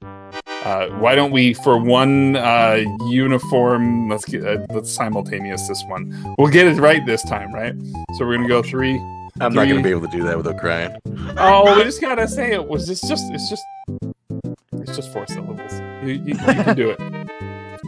uh, 0.65 0.89
why 0.99 1.15
don't 1.15 1.31
we, 1.31 1.55
for 1.55 1.78
one 1.78 2.36
uh, 2.36 2.82
uniform, 3.09 4.09
let's 4.09 4.24
get 4.24 4.47
uh, 4.47 4.65
let's 4.70 4.91
simultaneous 4.91 5.69
this 5.69 5.82
one. 5.86 6.35
We'll 6.39 6.51
get 6.51 6.66
it 6.66 6.78
right 6.81 7.05
this 7.07 7.23
time, 7.23 7.53
right? 7.53 7.74
So 8.16 8.27
we're 8.27 8.36
gonna 8.36 8.49
go 8.49 8.62
three. 8.62 9.01
I'm 9.41 9.53
not 9.53 9.65
going 9.65 9.78
to 9.78 9.82
be 9.82 9.91
able 9.91 10.03
to 10.03 10.16
do 10.16 10.23
that 10.24 10.36
without 10.36 10.59
crying. 10.59 10.97
Oh, 11.36 11.77
we 11.77 11.82
just 11.82 12.01
gotta 12.01 12.28
say 12.28 12.53
it 12.53 12.69
was 12.69 12.89
it's 12.89 13.07
just 13.07 13.24
it's 13.32 13.51
just 13.51 13.65
it's 14.74 14.97
just 14.97 15.12
four 15.12 15.27
syllables. 15.27 15.73
You, 16.05 16.12
you, 16.12 16.23
you 16.24 16.36
can 16.36 16.77
do 16.77 16.91
it. 16.91 17.23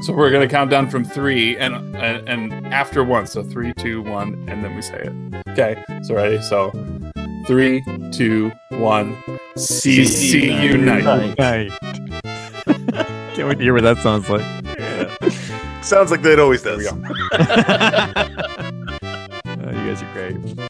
So 0.02 0.12
we're 0.12 0.30
gonna 0.30 0.46
count 0.48 0.70
down 0.70 0.88
from 0.90 1.04
three 1.04 1.56
and, 1.56 1.74
and 1.96 2.28
and 2.28 2.66
after 2.72 3.02
one. 3.02 3.26
So 3.26 3.42
three, 3.42 3.72
two, 3.74 4.02
one, 4.02 4.34
and 4.48 4.62
then 4.64 4.74
we 4.76 4.82
say 4.82 5.00
it. 5.02 5.12
Okay. 5.50 5.82
So 6.02 6.14
ready? 6.14 6.40
So 6.42 6.70
three, 7.46 7.82
two, 8.12 8.52
one. 8.70 9.16
CC 9.56 10.62
Unite. 10.62 11.36
Night. 11.38 11.70
Can't 13.34 13.48
wait 13.48 13.58
to 13.58 13.62
hear 13.64 13.74
what 13.74 13.82
that 13.82 13.98
sounds 13.98 14.28
like. 14.28 14.42
Sounds 15.82 16.10
like 16.10 16.22
that 16.22 16.38
always 16.40 16.62
There 16.62 16.76
we 16.76 16.84
does. 16.84 16.92
go. 16.92 17.02
Oh, 19.48 19.70
you 19.70 19.94
guys 19.94 20.02
are 20.02 20.12
great. 20.12 20.65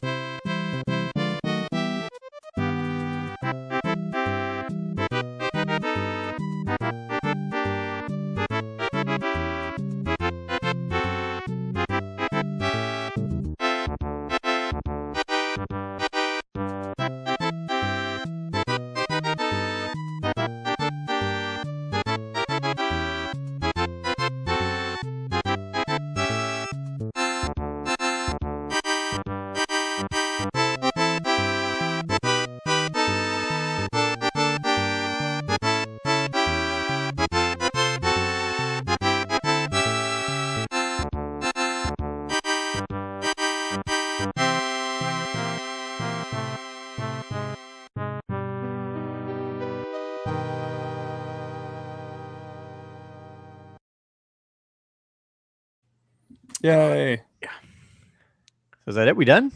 That 58.97 59.07
it? 59.07 59.15
We 59.15 59.25
done? 59.25 59.51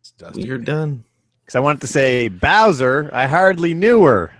It's 0.00 0.12
Dusty. 0.12 0.42
You're 0.42 0.58
done. 0.58 1.04
Because 1.44 1.56
I 1.56 1.60
wanted 1.60 1.82
to 1.82 1.86
say 1.86 2.28
Bowser. 2.28 3.10
I 3.12 3.26
hardly 3.26 3.74
knew 3.74 4.02
her. 4.04 4.32